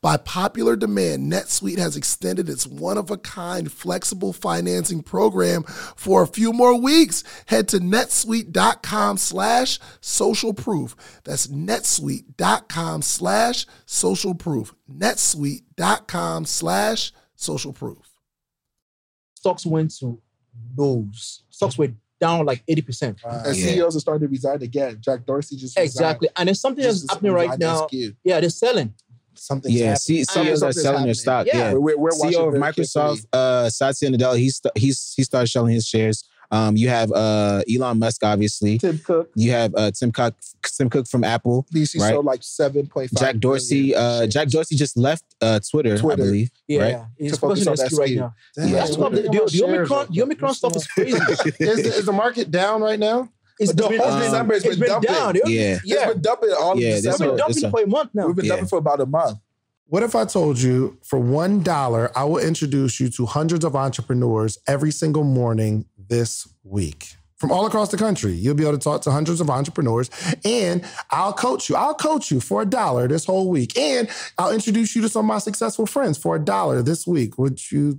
By 0.00 0.16
popular 0.16 0.76
demand, 0.76 1.32
NetSuite 1.32 1.78
has 1.78 1.96
extended 1.96 2.48
its 2.48 2.66
one 2.66 2.98
of 2.98 3.10
a 3.10 3.16
kind 3.16 3.70
flexible 3.70 4.32
financing 4.32 5.02
program 5.02 5.62
for 5.64 6.22
a 6.22 6.26
few 6.26 6.52
more 6.52 6.78
weeks. 6.80 7.24
Head 7.46 7.68
to 7.68 7.78
netsuite.com 7.78 9.16
slash 9.18 9.78
social 10.00 10.54
proof. 10.54 10.96
That's 11.24 11.46
netsuite.com 11.46 13.02
slash 13.02 13.66
social 13.86 14.34
proof. 14.34 14.74
netsuite.com 14.90 16.44
slash 16.44 17.12
social 17.34 17.72
proof. 17.72 17.98
Stocks 19.34 19.66
went 19.66 19.90
to 19.98 20.20
lows. 20.76 21.42
Stocks 21.50 21.76
were 21.76 21.88
down 22.20 22.46
like 22.46 22.64
80%. 22.66 23.16
And 23.24 23.56
Yeah. 23.56 23.66
CEOs 23.66 23.96
are 23.96 24.00
starting 24.00 24.28
to 24.28 24.30
resign 24.30 24.62
again. 24.62 24.98
Jack 25.00 25.26
Dorsey 25.26 25.56
just 25.56 25.76
resigned. 25.76 25.86
Exactly. 25.86 26.28
And 26.36 26.46
there's 26.46 26.60
something 26.60 26.84
Just 26.84 27.02
that's 27.02 27.14
happening 27.14 27.32
right 27.32 27.58
now. 27.58 27.86
SQ. 27.88 28.14
Yeah, 28.22 28.38
they're 28.40 28.50
selling. 28.50 28.94
Something's 29.34 29.74
Yeah, 29.74 29.80
happening. 29.90 29.96
C- 29.96 30.24
CEOs 30.24 30.62
are 30.62 30.72
selling 30.72 30.86
happening. 30.86 31.06
their 31.06 31.14
stock. 31.14 31.46
Yeah. 31.46 31.56
Yeah. 31.58 31.72
We're, 31.74 31.80
we're, 31.80 31.96
we're 31.96 32.10
CEO 32.10 32.48
of 32.48 32.60
Microsoft, 32.60 33.26
uh, 33.32 33.68
Satya 33.70 34.10
Nadella, 34.10 34.38
he's 34.38 34.56
st- 34.56 34.76
he's 34.76 35.14
he 35.16 35.22
started 35.24 35.48
selling 35.48 35.74
his 35.74 35.86
shares. 35.86 36.24
Um, 36.50 36.76
you 36.76 36.90
have 36.90 37.10
uh, 37.12 37.62
Elon 37.74 37.98
Musk, 37.98 38.22
obviously. 38.24 38.76
Tim 38.76 38.98
Cook, 38.98 39.30
You 39.34 39.52
have 39.52 39.74
uh, 39.74 39.90
Tim 39.90 40.12
Cook, 40.12 40.34
Tim 40.76 40.90
Cook 40.90 41.08
from 41.08 41.24
Apple. 41.24 41.66
DC 41.74 41.98
Right. 41.98 42.10
sold 42.10 42.26
like 42.26 42.42
seven 42.42 42.86
point 42.86 43.08
five. 43.10 43.20
Jack 43.26 43.36
Dorsey. 43.40 43.94
Uh, 43.94 44.26
Jack 44.26 44.48
Dorsey 44.48 44.76
just 44.76 44.98
left 44.98 45.24
uh, 45.40 45.60
Twitter, 45.70 45.96
Twitter. 45.96 46.22
I 46.22 46.26
believe. 46.26 46.50
Yeah, 46.68 46.80
Right? 46.82 47.06
he's 47.18 47.32
To 47.32 47.38
focus 47.38 47.64
focusing 47.64 47.68
on 47.68 47.86
on 47.86 47.90
SQ 47.90 47.98
right 47.98 48.16
now. 48.16 48.34
Damn, 48.54 48.68
Yeah. 48.68 48.74
That's 48.74 48.98
what 48.98 49.12
what 49.12 49.22
the, 49.22 49.28
the, 49.28 49.32
you 49.32 49.46
doing 49.60 49.70
the 49.72 49.76
about 49.78 49.80
Omicron, 49.80 50.06
the 50.10 50.22
Omicron 50.22 50.54
stuff 50.54 50.76
is 50.76 50.86
crazy. 50.88 51.16
Is 51.58 51.82
the, 51.82 51.94
is 52.00 52.04
the 52.04 52.12
market 52.12 52.50
down 52.50 52.82
right 52.82 52.98
now? 52.98 53.30
It's 53.62 53.72
The 53.72 53.88
been, 53.88 53.98
whole 54.00 54.16
it's 54.16 54.26
December 54.26 54.54
has 54.54 54.64
it's 54.64 54.76
been 54.76 54.80
been 54.80 54.88
dumping. 54.88 55.14
down. 55.14 55.32
The- 55.34 55.42
Yeah. 55.52 55.78
yeah. 55.84 55.96
It's 56.04 56.12
been 56.14 56.22
dumping 56.22 56.50
all 56.58 56.78
Yeah, 56.78 56.88
of 56.88 56.94
that's 56.94 56.96
It's 56.96 57.02
been 57.04 57.12
December. 57.12 57.32
what- 57.32 57.38
dumping 57.38 57.64
a- 57.64 57.70
for 57.70 57.80
a 57.82 57.86
month 57.86 58.10
now. 58.14 58.26
We've 58.26 58.36
been 58.36 58.44
Yeah. 58.46 58.48
dumping 58.50 58.68
for 58.68 58.78
about 58.78 59.00
a 59.00 59.06
month. 59.06 59.38
What 59.88 60.02
if 60.02 60.14
I 60.14 60.24
told 60.24 60.58
you 60.60 60.96
for 61.04 61.18
one 61.18 61.62
dollar, 61.62 62.10
I 62.16 62.24
will 62.24 62.38
introduce 62.38 62.98
you 62.98 63.08
to 63.10 63.26
hundreds 63.26 63.64
of 63.64 63.76
entrepreneurs 63.76 64.58
every 64.66 64.90
single 64.90 65.24
morning 65.24 65.84
this 66.08 66.48
week? 66.64 67.16
From 67.36 67.50
all 67.50 67.66
across 67.66 67.90
the 67.90 67.96
country, 67.96 68.32
you'll 68.32 68.54
be 68.54 68.62
able 68.62 68.78
to 68.78 68.78
talk 68.78 69.02
to 69.02 69.10
hundreds 69.10 69.40
of 69.40 69.50
entrepreneurs, 69.50 70.08
and 70.44 70.82
I'll 71.10 71.32
coach 71.32 71.68
you. 71.68 71.74
I'll 71.74 71.92
coach 71.94 72.30
you 72.30 72.38
for 72.40 72.62
a 72.62 72.64
dollar 72.64 73.08
this 73.08 73.24
whole 73.24 73.48
week, 73.50 73.76
and 73.76 74.08
I'll 74.38 74.52
introduce 74.52 74.94
you 74.94 75.02
to 75.02 75.08
some 75.08 75.26
of 75.26 75.26
my 75.26 75.38
successful 75.38 75.84
friends 75.86 76.16
for 76.16 76.36
a 76.36 76.38
dollar 76.38 76.82
this 76.82 77.04
week. 77.06 77.36
Would 77.38 77.70
you? 77.72 77.98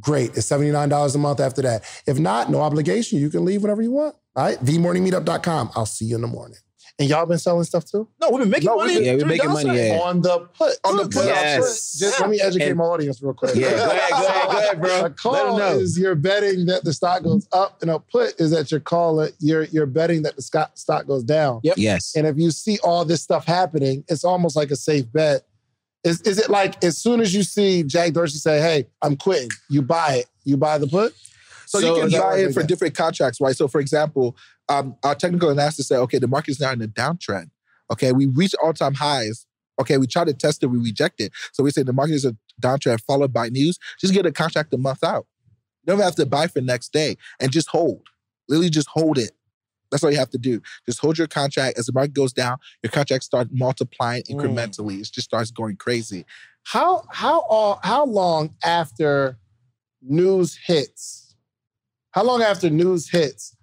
great. 0.00 0.30
It's 0.36 0.48
$79 0.48 1.14
a 1.14 1.18
month 1.18 1.40
after 1.40 1.62
that. 1.62 1.82
If 2.06 2.18
not, 2.18 2.50
no 2.50 2.60
obligation. 2.60 3.18
You 3.18 3.30
can 3.30 3.44
leave 3.44 3.62
whenever 3.62 3.82
you 3.82 3.92
want. 3.92 4.14
All 4.36 4.44
right. 4.44 4.58
TheMorningMeetup.com. 4.64 5.70
I'll 5.76 5.86
see 5.86 6.06
you 6.06 6.16
in 6.16 6.22
the 6.22 6.28
morning. 6.28 6.58
And 7.00 7.08
y'all 7.08 7.26
been 7.26 7.38
selling 7.38 7.62
stuff 7.62 7.84
too? 7.84 8.08
No, 8.20 8.30
we've 8.30 8.40
been 8.40 8.50
making 8.50 8.66
No, 8.66 8.74
money. 8.76 8.94
we've 8.94 8.98
been- 8.98 9.04
yeah, 9.04 9.12
we're 9.12 9.18
during 9.18 9.28
making 9.28 9.52
money, 9.68 9.88
yeah. 9.88 10.00
On 10.00 10.20
the 10.20 10.40
put. 10.58 10.74
On 10.84 10.96
the 10.96 11.04
put. 11.04 11.26
Yes. 11.26 11.96
Just 11.96 12.18
let 12.20 12.28
me 12.28 12.40
educate 12.40 12.70
And- 12.70 12.78
my 12.78 12.84
audience 12.86 13.22
real 13.22 13.34
quick. 13.34 13.54
Yeah, 13.54 13.70
go 13.70 13.84
ahead, 13.90 14.10
go 14.10 14.26
ahead, 14.26 14.50
go 14.50 14.58
ahead, 14.58 14.80
bro. 14.80 14.90
A 14.90 14.94
Let 14.94 15.04
'em 15.04 15.14
call 15.14 15.58
know. 15.58 15.78
is 15.78 15.96
you're 15.96 16.16
betting 16.16 16.66
that 16.66 16.82
the 16.82 16.92
stock 16.92 17.22
goes 17.22 17.46
up, 17.52 17.80
and 17.82 17.90
a 17.92 18.00
put 18.00 18.40
is 18.40 18.50
that 18.50 18.72
you're 18.72 18.80
calling 18.80 19.30
you're 19.38 19.62
you're 19.66 19.86
betting 19.86 20.22
that 20.22 20.34
the 20.34 20.42
stock 20.42 20.72
stock 20.76 21.06
goes 21.06 21.22
down. 21.22 21.60
Yep. 21.62 21.76
Yes. 21.78 22.14
And 22.16 22.26
if 22.26 22.36
you 22.36 22.50
see 22.50 22.80
all 22.82 23.04
this 23.04 23.22
stuff 23.22 23.44
happening, 23.46 24.02
it's 24.08 24.24
almost 24.24 24.56
like 24.56 24.72
a 24.72 24.76
safe 24.76 25.04
bet. 25.12 25.42
Is 26.04 26.20
is 26.22 26.38
it 26.38 26.48
like 26.48 26.82
as 26.84 26.96
soon 26.96 27.20
as 27.20 27.34
you 27.34 27.42
see 27.42 27.82
Jack 27.82 28.12
Dorsey 28.12 28.38
say, 28.38 28.60
"Hey, 28.60 28.86
I'm 29.02 29.16
quitting," 29.16 29.50
you 29.68 29.82
buy 29.82 30.14
it, 30.14 30.26
you 30.44 30.56
buy 30.56 30.78
the 30.78 30.86
put? 30.86 31.14
So, 31.66 31.80
So 31.80 31.86
you 31.86 32.02
can 32.10 32.20
buy 32.20 32.36
it 32.38 32.54
for 32.54 32.60
get? 32.60 32.68
different 32.68 32.94
contracts, 32.94 33.42
right? 33.42 33.54
So, 33.54 33.68
for 33.68 33.78
example, 33.78 34.36
um, 34.70 34.96
our 35.04 35.14
technical 35.14 35.50
analysis 35.50 35.88
said, 35.88 35.98
okay, 35.98 36.18
the 36.18 36.26
market 36.26 36.52
is 36.52 36.60
now 36.60 36.72
in 36.72 36.80
a 36.80 36.88
downtrend. 36.88 37.50
Okay, 37.92 38.12
we 38.12 38.24
reached 38.26 38.54
all-time 38.62 38.94
highs. 38.94 39.44
Okay, 39.78 39.98
we 39.98 40.06
try 40.06 40.24
to 40.24 40.32
test 40.32 40.62
it, 40.62 40.68
we 40.68 40.78
reject 40.78 41.20
it. 41.20 41.30
So 41.52 41.62
we 41.62 41.70
say 41.70 41.82
the 41.82 41.92
market 41.92 42.14
is 42.14 42.24
a 42.24 42.34
downtrend 42.60 43.02
followed 43.02 43.34
by 43.34 43.50
news. 43.50 43.78
Just 44.00 44.14
get 44.14 44.24
a 44.24 44.32
contract 44.32 44.72
a 44.72 44.78
month 44.78 45.04
out. 45.04 45.26
You 45.84 45.92
don't 45.94 46.02
have 46.02 46.16
to 46.16 46.24
buy 46.26 46.46
for 46.46 46.62
next 46.62 46.92
day 46.92 47.16
and 47.38 47.52
just 47.52 47.68
hold. 47.68 48.08
Literally, 48.48 48.70
just 48.70 48.88
hold 48.88 49.18
it. 49.18 49.32
That's 49.90 50.02
all 50.04 50.10
you 50.10 50.18
have 50.18 50.30
to 50.30 50.38
do. 50.38 50.60
Just 50.86 51.00
hold 51.00 51.16
your 51.18 51.26
contract. 51.26 51.78
As 51.78 51.86
the 51.86 51.92
market 51.92 52.12
goes 52.14 52.32
down, 52.32 52.58
your 52.82 52.90
contract 52.90 53.24
start 53.24 53.48
multiplying 53.52 54.22
Mm. 54.24 54.34
incrementally. 54.40 55.00
It 55.00 55.10
just 55.12 55.28
starts 55.28 55.50
going 55.50 55.76
crazy. 55.76 56.24
How 56.64 57.04
how 57.10 57.40
all 57.48 57.80
how 57.82 58.04
long 58.04 58.54
after 58.64 59.38
news 60.02 60.58
hits? 60.66 61.34
How 62.12 62.24
long 62.24 62.42
after 62.42 62.68
news 62.70 63.08
hits 63.08 63.54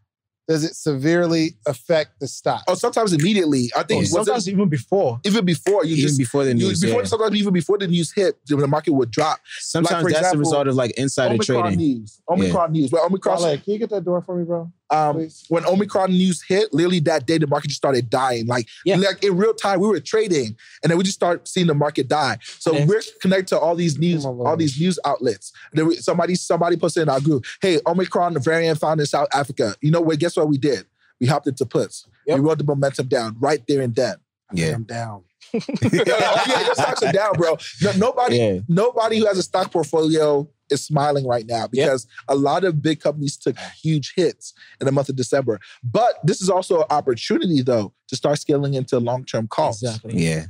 does 0.47 0.63
it 0.63 0.75
severely 0.75 1.57
affect 1.65 2.19
the 2.19 2.27
stock? 2.27 2.63
Oh, 2.67 2.75
sometimes 2.75 3.13
immediately. 3.13 3.71
I 3.75 3.81
think 3.81 3.97
Oh, 3.97 4.01
was 4.01 4.09
it- 4.09 4.13
sometimes 4.25 4.49
even 4.49 4.69
before. 4.69 5.19
even 5.25 5.43
before 5.43 5.83
you 5.85 5.95
Even 5.95 6.07
just 6.07 6.19
before 6.19 6.43
the 6.43 6.51
you, 6.51 6.67
news. 6.67 6.79
before 6.81 7.01
yeah. 7.01 7.05
sometimes 7.07 7.35
even 7.35 7.51
before 7.53 7.79
the 7.79 7.87
news 7.87 8.11
hit, 8.11 8.37
the 8.45 8.67
market 8.67 8.93
would 8.93 9.09
drop. 9.09 9.39
Sometimes 9.59 10.03
for 10.03 10.09
that's 10.09 10.19
example, 10.19 10.37
the 10.37 10.39
result 10.39 10.67
of 10.67 10.75
like 10.75 10.91
insider 10.91 11.33
Omicron 11.33 11.61
trading. 11.63 11.79
news, 11.79 12.21
Omicron 12.29 12.71
news, 12.71 12.91
where 12.91 13.03
Omicron. 13.03 13.41
Wale, 13.41 13.57
can 13.57 13.73
you 13.73 13.79
get 13.79 13.89
that 13.89 14.03
door 14.05 14.21
for 14.21 14.35
me, 14.37 14.45
bro? 14.45 14.71
Um, 14.91 15.27
when 15.49 15.65
Omicron 15.65 16.11
news 16.11 16.43
hit, 16.43 16.73
literally 16.73 16.99
that 17.01 17.25
day 17.25 17.37
the 17.39 17.47
market 17.47 17.69
just 17.69 17.77
started 17.79 18.09
dying. 18.09 18.45
Like, 18.45 18.67
Yeah. 18.85 18.97
like 18.97 19.23
in 19.23 19.35
real 19.35 19.53
time, 19.53 19.79
we 19.79 19.87
were 19.87 19.99
trading, 19.99 20.55
and 20.83 20.89
then 20.91 20.97
we 20.97 21.03
just 21.03 21.15
start 21.15 21.47
seeing 21.47 21.67
the 21.67 21.73
market 21.73 22.07
die. 22.07 22.37
So 22.59 22.71
Yes. 22.73 22.87
we're 22.87 23.01
connected 23.21 23.47
to 23.47 23.59
all 23.59 23.75
these 23.75 23.97
news, 23.97 24.25
Oh 24.25 24.45
all 24.45 24.55
these 24.55 24.79
news 24.79 24.99
outlets. 25.05 25.51
Then 25.73 25.87
we, 25.87 25.95
somebody, 25.97 26.35
somebody 26.35 26.77
posted 26.77 27.03
in 27.03 27.09
our 27.09 27.19
group, 27.19 27.45
"Hey, 27.61 27.79
Omicron 27.87 28.37
variant 28.41 28.79
found 28.79 28.99
in 28.99 29.05
South 29.07 29.27
Africa." 29.33 29.75
You 29.81 29.91
know 29.91 30.01
what? 30.01 30.19
Guess 30.19 30.37
what 30.37 30.47
we 30.49 30.57
did? 30.57 30.85
We 31.19 31.27
hopped 31.27 31.47
into 31.47 31.65
puts. 31.65 32.05
Yep. 32.27 32.37
We 32.39 32.45
rode 32.45 32.57
the 32.59 32.63
momentum 32.63 33.07
down 33.07 33.37
right 33.39 33.63
there 33.67 33.81
and 33.81 33.95
then. 33.95 34.15
Yeah. 34.53 34.73
I'm 34.75 34.83
down. 34.83 35.23
yeah, 35.53 36.65
your 36.65 36.75
stocks 36.75 37.01
are 37.03 37.11
down, 37.11 37.33
bro. 37.33 37.57
No, 37.81 37.91
nobody, 37.93 38.37
Yeah. 38.37 38.59
nobody 38.67 39.19
who 39.19 39.25
has 39.25 39.37
a 39.37 39.43
stock 39.43 39.71
portfolio 39.71 40.47
is 40.69 40.83
smiling 40.85 41.25
right 41.27 41.45
now 41.45 41.67
because 41.67 42.07
a 42.27 42.35
lot 42.35 42.63
of 42.63 42.81
big 42.81 42.99
companies 42.99 43.37
took 43.37 43.55
huge 43.81 44.13
hits 44.15 44.53
in 44.79 44.85
the 44.85 44.91
month 44.91 45.09
of 45.09 45.15
December. 45.15 45.59
But 45.83 46.15
this 46.23 46.41
is 46.41 46.49
also 46.49 46.79
an 46.81 46.87
opportunity, 46.89 47.61
though, 47.61 47.93
to 48.07 48.15
start 48.15 48.39
scaling 48.39 48.73
into 48.73 48.99
long-term 48.99 49.47
calls. 49.47 49.81
Exactly. 49.83 50.23
Yeah. 50.23 50.45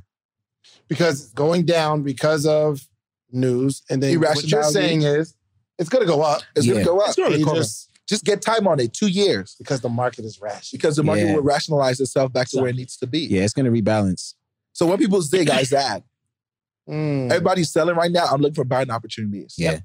because 0.88 1.24
it's 1.24 1.34
going 1.34 1.66
down 1.66 2.04
because 2.04 2.46
of 2.46 2.88
news, 3.32 3.82
and 3.90 4.02
then 4.04 4.20
what 4.20 4.44
you're 4.44 4.64
saying 4.64 5.02
is 5.02 5.34
it's 5.80 5.90
going 5.90 6.06
to 6.06 6.08
go 6.08 6.22
up. 6.22 6.42
It's 6.56 6.66
Yeah. 6.66 6.74
gonna 6.76 6.86
go 6.86 7.00
up. 7.00 7.08
It's 7.10 7.18
gonna 7.18 7.32
You 7.32 7.38
recover. 7.40 7.58
just 7.58 7.90
Just 8.08 8.24
get 8.24 8.40
time 8.44 8.68
on 8.68 8.80
it, 8.80 8.94
two 8.94 9.08
years, 9.08 9.56
because 9.58 9.82
the 9.82 9.90
market 9.90 10.26
is 10.26 10.40
rash. 10.40 10.70
because 10.70 10.96
the 10.96 11.02
market 11.04 11.26
Yeah. 11.26 11.36
will 11.36 11.42
rationalize 11.42 12.00
itself 12.00 12.32
back 12.32 12.48
to 12.50 12.58
where 12.62 12.70
it 12.70 12.76
needs 12.76 12.98
to 12.98 13.08
be. 13.08 13.22
Yeah. 13.22 13.42
It's 13.42 13.54
gonna 13.54 13.72
rebalance. 13.72 14.36
So 14.74 14.86
when 14.86 15.00
people 15.00 15.24
zig, 15.24 15.50
I 15.50 15.64
zag. 15.64 16.04
Mm. 16.88 17.32
Everybody's 17.32 17.72
selling 17.72 17.96
right 17.96 18.12
now. 18.12 18.26
I'm 18.28 18.42
looking 18.42 18.54
for 18.54 18.64
buying 18.64 18.92
opportunities. 18.92 19.56
Yeah. 19.58 19.80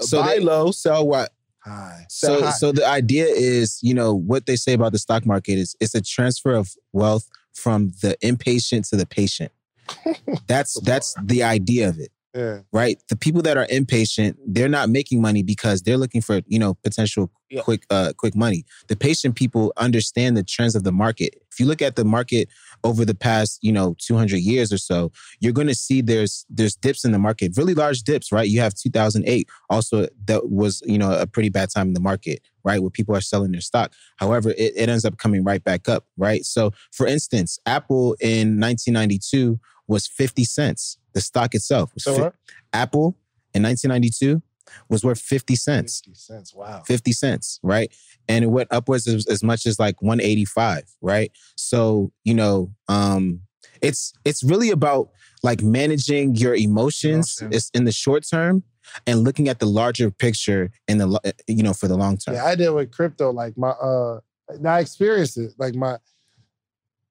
So 0.00 0.20
Buy 0.22 0.36
they- 0.36 0.40
low, 0.40 0.70
sell 0.70 1.06
what? 1.06 1.30
High. 1.64 2.06
Sell 2.08 2.38
So 2.38 2.44
high. 2.46 2.50
so 2.52 2.72
the 2.72 2.86
idea 2.86 3.26
is, 3.26 3.78
you 3.82 3.92
know, 3.94 4.14
what 4.14 4.46
they 4.46 4.56
say 4.56 4.72
about 4.72 4.92
the 4.92 4.98
stock 4.98 5.26
market 5.26 5.58
is 5.58 5.76
it's 5.80 5.94
a 5.94 6.00
transfer 6.00 6.52
of 6.52 6.74
wealth 6.92 7.28
from 7.54 7.92
the 8.00 8.16
impatient 8.26 8.86
to 8.86 8.96
the 8.96 9.04
patient. 9.06 9.52
That's 10.46 10.80
that's 10.80 11.14
the 11.22 11.42
idea 11.42 11.88
of 11.88 11.98
it. 11.98 12.10
Yeah. 12.32 12.60
right? 12.72 12.96
The 13.08 13.16
people 13.16 13.42
that 13.42 13.56
are 13.56 13.66
impatient, 13.70 14.38
they're 14.46 14.68
not 14.68 14.88
making 14.88 15.20
money 15.20 15.42
because 15.42 15.82
they're 15.82 15.96
looking 15.96 16.20
for, 16.22 16.42
you 16.46 16.60
know, 16.60 16.74
potential 16.74 17.28
Yeah. 17.50 17.62
quick 17.62 17.82
uh 17.90 18.12
quick 18.16 18.36
money. 18.36 18.64
The 18.86 18.94
patient 18.94 19.34
people 19.34 19.72
understand 19.76 20.36
the 20.36 20.44
trends 20.44 20.76
of 20.76 20.84
the 20.84 20.92
market. 20.92 21.34
If 21.50 21.58
you 21.58 21.66
look 21.66 21.82
at 21.82 21.96
the 21.96 22.04
market 22.04 22.48
over 22.84 23.04
the 23.04 23.14
past, 23.14 23.58
you 23.62 23.72
know, 23.72 23.94
200 23.98 24.38
years 24.38 24.72
or 24.72 24.78
so, 24.78 25.12
you're 25.40 25.52
going 25.52 25.66
to 25.66 25.74
see 25.74 26.00
there's 26.00 26.46
there's 26.48 26.74
dips 26.74 27.04
in 27.04 27.12
the 27.12 27.18
market, 27.18 27.56
really 27.56 27.74
large 27.74 28.02
dips, 28.02 28.32
right? 28.32 28.48
You 28.48 28.60
have 28.60 28.74
2008 28.74 29.48
also 29.68 30.06
that 30.26 30.50
was, 30.50 30.82
you 30.86 30.98
know, 30.98 31.12
a 31.12 31.26
pretty 31.26 31.48
bad 31.48 31.70
time 31.70 31.88
in 31.88 31.94
the 31.94 32.00
market, 32.00 32.40
right? 32.64 32.80
Where 32.80 32.90
people 32.90 33.14
are 33.14 33.20
selling 33.20 33.52
their 33.52 33.60
stock. 33.60 33.92
However, 34.16 34.50
it, 34.50 34.72
it 34.76 34.88
ends 34.88 35.04
up 35.04 35.18
coming 35.18 35.44
right 35.44 35.62
back 35.62 35.88
up, 35.88 36.06
right? 36.16 36.44
So, 36.44 36.72
for 36.92 37.06
instance, 37.06 37.58
Apple 37.66 38.16
in 38.20 38.60
1992 38.60 39.58
was 39.86 40.06
50 40.06 40.44
cents. 40.44 40.98
The 41.12 41.20
stock 41.20 41.54
itself 41.54 41.92
was 41.94 42.04
So 42.04 42.16
fi-? 42.16 42.30
Apple 42.72 43.16
in 43.54 43.62
1992 43.62 44.42
was 44.88 45.04
worth 45.04 45.20
50 45.20 45.56
cents. 45.56 46.00
50 46.00 46.14
cents. 46.14 46.54
Wow. 46.54 46.82
50 46.86 47.12
cents, 47.12 47.60
right? 47.62 47.92
And 48.28 48.44
it 48.44 48.48
went 48.48 48.68
upwards 48.70 49.06
as, 49.06 49.26
as 49.26 49.42
much 49.42 49.66
as 49.66 49.78
like 49.78 50.00
185, 50.02 50.84
right? 51.00 51.32
So, 51.56 52.12
you 52.24 52.34
know, 52.34 52.72
um 52.88 53.40
it's 53.82 54.12
it's 54.24 54.42
really 54.42 54.70
about 54.70 55.10
like 55.42 55.62
managing 55.62 56.34
your 56.34 56.54
emotions 56.54 57.38
Emotions. 57.40 57.56
is 57.56 57.70
in 57.72 57.84
the 57.84 57.92
short 57.92 58.24
term 58.28 58.62
and 59.06 59.24
looking 59.24 59.48
at 59.48 59.58
the 59.58 59.66
larger 59.66 60.10
picture 60.10 60.70
in 60.88 60.98
the 60.98 61.34
you 61.46 61.62
know 61.62 61.72
for 61.72 61.88
the 61.88 61.96
long 61.96 62.18
term. 62.18 62.34
Yeah, 62.34 62.44
I 62.44 62.54
did 62.54 62.70
with 62.70 62.90
crypto. 62.90 63.30
Like 63.32 63.56
my 63.56 63.70
uh 63.70 64.20
I 64.64 64.80
experienced 64.80 65.38
it. 65.38 65.52
Like 65.58 65.74
my 65.74 65.98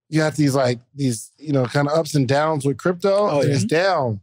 you 0.09 0.21
have 0.21 0.35
these 0.35 0.55
like 0.55 0.79
these, 0.95 1.31
you 1.37 1.53
know, 1.53 1.65
kind 1.65 1.87
of 1.87 1.97
ups 1.97 2.15
and 2.15 2.27
downs 2.27 2.65
with 2.65 2.77
crypto. 2.77 3.29
Oh, 3.29 3.39
and 3.39 3.49
yeah. 3.49 3.55
it's 3.55 3.63
down. 3.63 4.21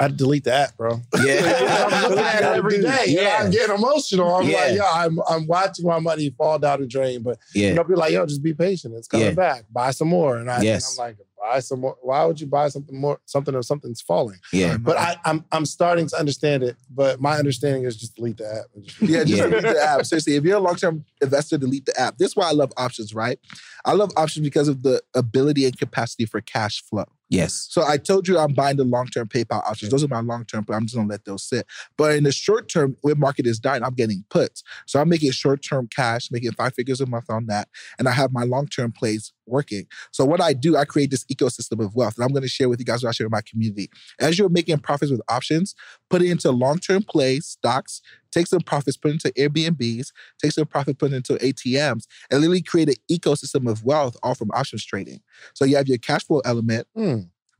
I'd 0.00 0.16
delete 0.16 0.44
the 0.44 0.52
app, 0.52 0.76
bro. 0.76 1.00
Yeah. 1.24 1.88
I'm 1.92 2.02
looking 2.10 2.18
at 2.24 2.36
it 2.42 2.56
every 2.56 2.80
day. 2.80 3.04
Yeah. 3.08 3.20
Yeah. 3.22 3.36
I'm 3.40 3.50
getting 3.50 3.76
emotional. 3.76 4.34
I'm 4.34 4.48
Yeah. 4.48 4.56
like, 4.56 4.76
yo, 4.76 4.82
I'm 4.92 5.18
I'm 5.28 5.46
watching 5.46 5.86
my 5.86 5.98
money 6.00 6.30
fall 6.30 6.58
down 6.58 6.80
the 6.80 6.86
drain. 6.86 7.22
But 7.22 7.38
you 7.54 7.66
Yeah. 7.66 7.74
know, 7.74 7.84
people 7.84 8.00
like, 8.00 8.12
yo, 8.12 8.26
just 8.26 8.42
be 8.42 8.54
patient. 8.54 8.94
It's 8.96 9.06
coming 9.08 9.26
Yeah. 9.26 9.32
back. 9.34 9.64
Buy 9.70 9.90
some 9.92 10.08
more. 10.08 10.38
And 10.38 10.50
I 10.50 10.60
Yes. 10.62 10.96
and 10.96 11.00
I'm 11.02 11.08
like, 11.08 11.16
buy 11.40 11.60
some 11.60 11.80
more. 11.80 11.96
Why 12.02 12.24
would 12.24 12.40
you 12.40 12.46
buy 12.46 12.68
something 12.68 12.96
more 12.96 13.20
something 13.26 13.54
or 13.54 13.62
something's 13.62 14.00
falling? 14.00 14.38
Yeah. 14.52 14.66
Uh-huh. 14.68 14.78
But 14.78 14.96
I, 14.98 15.16
I'm 15.24 15.44
I'm 15.52 15.66
starting 15.66 16.06
to 16.08 16.16
understand 16.18 16.62
it. 16.64 16.76
But 16.90 17.20
my 17.20 17.36
understanding 17.36 17.84
is 17.84 17.96
just 17.96 18.16
delete 18.16 18.38
the 18.38 18.46
app. 18.52 18.64
just- 18.82 19.00
Yeah, 19.02 19.24
just 19.24 19.30
Yeah. 19.38 19.46
delete 19.46 19.62
the 19.62 19.82
app. 19.82 20.04
Seriously, 20.06 20.34
if 20.36 20.42
you're 20.44 20.56
a 20.56 20.60
long 20.60 20.76
term 20.76 21.04
investor, 21.20 21.58
delete 21.58 21.86
the 21.86 22.00
app. 22.00 22.18
This 22.18 22.30
is 22.30 22.36
why 22.36 22.48
I 22.48 22.52
love 22.52 22.72
options, 22.76 23.14
right? 23.14 23.38
I 23.84 23.92
love 23.92 24.10
options 24.16 24.42
because 24.44 24.68
of 24.68 24.82
the 24.82 25.00
ability 25.14 25.64
and 25.66 25.76
capacity 25.78 26.24
for 26.26 26.40
cash 26.40 26.82
flow. 26.82 27.04
Yes. 27.32 27.66
So 27.70 27.82
I 27.86 27.96
told 27.96 28.28
you 28.28 28.38
I'm 28.38 28.52
buying 28.52 28.76
the 28.76 28.84
long 28.84 29.06
term 29.06 29.26
PayPal 29.26 29.66
options. 29.66 29.90
Those 29.90 30.04
are 30.04 30.08
my 30.08 30.20
long 30.20 30.44
term, 30.44 30.64
but 30.64 30.74
I'm 30.74 30.82
just 30.82 30.94
gonna 30.94 31.08
let 31.08 31.24
those 31.24 31.42
sit. 31.42 31.66
But 31.96 32.14
in 32.14 32.24
the 32.24 32.32
short 32.32 32.68
term, 32.68 32.94
when 33.00 33.18
market 33.18 33.46
is 33.46 33.58
dying, 33.58 33.82
I'm 33.82 33.94
getting 33.94 34.22
puts. 34.28 34.62
So 34.86 35.00
I'm 35.00 35.08
making 35.08 35.30
short 35.30 35.62
term 35.62 35.88
cash, 35.88 36.30
making 36.30 36.52
five 36.52 36.74
figures 36.74 37.00
a 37.00 37.06
month 37.06 37.30
on 37.30 37.46
that, 37.46 37.68
and 37.98 38.06
I 38.06 38.12
have 38.12 38.32
my 38.34 38.44
long 38.44 38.66
term 38.66 38.92
plays 38.92 39.32
working. 39.52 39.86
So 40.10 40.24
what 40.24 40.40
I 40.40 40.52
do, 40.54 40.76
I 40.76 40.84
create 40.84 41.10
this 41.12 41.24
ecosystem 41.26 41.84
of 41.84 41.94
wealth, 41.94 42.16
and 42.16 42.24
I'm 42.24 42.32
gonna 42.32 42.48
share 42.48 42.68
with 42.68 42.80
you 42.80 42.84
guys 42.84 43.04
what 43.04 43.10
I 43.10 43.12
share 43.12 43.26
with 43.26 43.32
my 43.32 43.42
community. 43.42 43.90
As 44.18 44.38
you're 44.38 44.48
making 44.48 44.78
profits 44.78 45.12
with 45.12 45.20
options, 45.28 45.76
put 46.10 46.22
it 46.22 46.30
into 46.30 46.50
long 46.50 46.78
term 46.78 47.04
plays, 47.04 47.46
stocks. 47.46 48.00
Take 48.32 48.46
some 48.46 48.62
profits, 48.62 48.96
put 48.96 49.12
into 49.12 49.30
Airbnbs. 49.32 50.08
Take 50.42 50.52
some 50.52 50.66
profit, 50.66 50.98
put 50.98 51.12
into 51.12 51.34
ATMs, 51.34 52.06
and 52.30 52.40
literally 52.40 52.62
create 52.62 52.88
an 52.88 52.94
ecosystem 53.10 53.70
of 53.70 53.84
wealth 53.84 54.16
all 54.22 54.34
from 54.34 54.50
options 54.52 54.84
trading. 54.84 55.20
So 55.54 55.66
you 55.66 55.76
have 55.76 55.86
your 55.86 55.98
cash 55.98 56.24
flow 56.24 56.40
element 56.44 56.88
Hmm. 56.96 57.02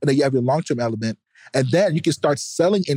and 0.01 0.09
then 0.09 0.17
you 0.17 0.23
have 0.25 0.33
your 0.33 0.43
long-term 0.43 0.81
element, 0.81 1.19
and 1.55 1.71
then 1.71 1.95
you 1.95 2.01
can 2.01 2.13
start 2.13 2.39
selling 2.39 2.85
in 2.89 2.97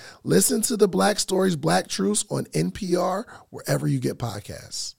Listen 0.23 0.61
to 0.63 0.77
the 0.77 0.87
Black 0.87 1.19
Stories, 1.19 1.55
Black 1.55 1.87
Truths 1.87 2.25
on 2.29 2.45
NPR, 2.45 3.25
wherever 3.49 3.87
you 3.87 3.99
get 3.99 4.17
podcasts. 4.17 4.95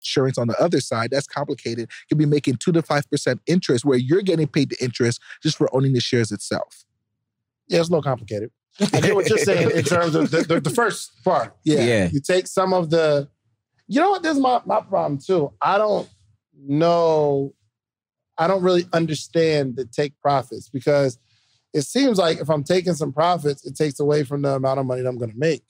insurance 0.00 0.38
on 0.38 0.48
the 0.48 0.60
other 0.60 0.80
side. 0.80 1.10
That's 1.10 1.26
complicated. 1.26 1.90
Could 2.08 2.18
be 2.18 2.26
making 2.26 2.56
two 2.56 2.72
to 2.72 2.82
five 2.82 3.08
percent 3.10 3.40
interest, 3.46 3.84
where 3.84 3.98
you're 3.98 4.22
getting 4.22 4.48
paid 4.48 4.70
the 4.70 4.82
interest 4.82 5.20
just 5.42 5.56
for 5.56 5.74
owning 5.74 5.92
the 5.92 6.00
shares 6.00 6.32
itself. 6.32 6.84
Yeah, 7.68 7.80
it's 7.80 7.88
a 7.88 7.92
little 7.92 8.02
complicated. 8.02 8.50
I 8.80 9.00
get 9.00 9.14
what 9.14 9.28
you're 9.28 9.38
saying 9.38 9.70
in 9.70 9.84
terms 9.84 10.14
of 10.14 10.30
the, 10.30 10.42
the, 10.42 10.60
the 10.60 10.70
first 10.70 11.22
part. 11.24 11.54
Yeah. 11.64 11.84
yeah. 11.84 12.08
You 12.10 12.20
take 12.20 12.46
some 12.46 12.72
of 12.72 12.90
the, 12.90 13.28
you 13.86 14.00
know 14.00 14.10
what? 14.10 14.22
This 14.22 14.34
is 14.34 14.42
my, 14.42 14.60
my 14.64 14.80
problem 14.80 15.18
too. 15.18 15.52
I 15.60 15.78
don't 15.78 16.08
know, 16.56 17.54
I 18.38 18.46
don't 18.46 18.62
really 18.62 18.86
understand 18.92 19.76
the 19.76 19.84
take 19.84 20.18
profits 20.20 20.70
because 20.70 21.18
it 21.72 21.82
seems 21.82 22.18
like 22.18 22.38
if 22.38 22.48
I'm 22.50 22.64
taking 22.64 22.94
some 22.94 23.12
profits, 23.12 23.64
it 23.66 23.76
takes 23.76 23.98
away 24.00 24.24
from 24.24 24.42
the 24.42 24.54
amount 24.54 24.80
of 24.80 24.86
money 24.86 25.02
that 25.02 25.08
I'm 25.08 25.18
going 25.18 25.32
to 25.32 25.38
make. 25.38 25.64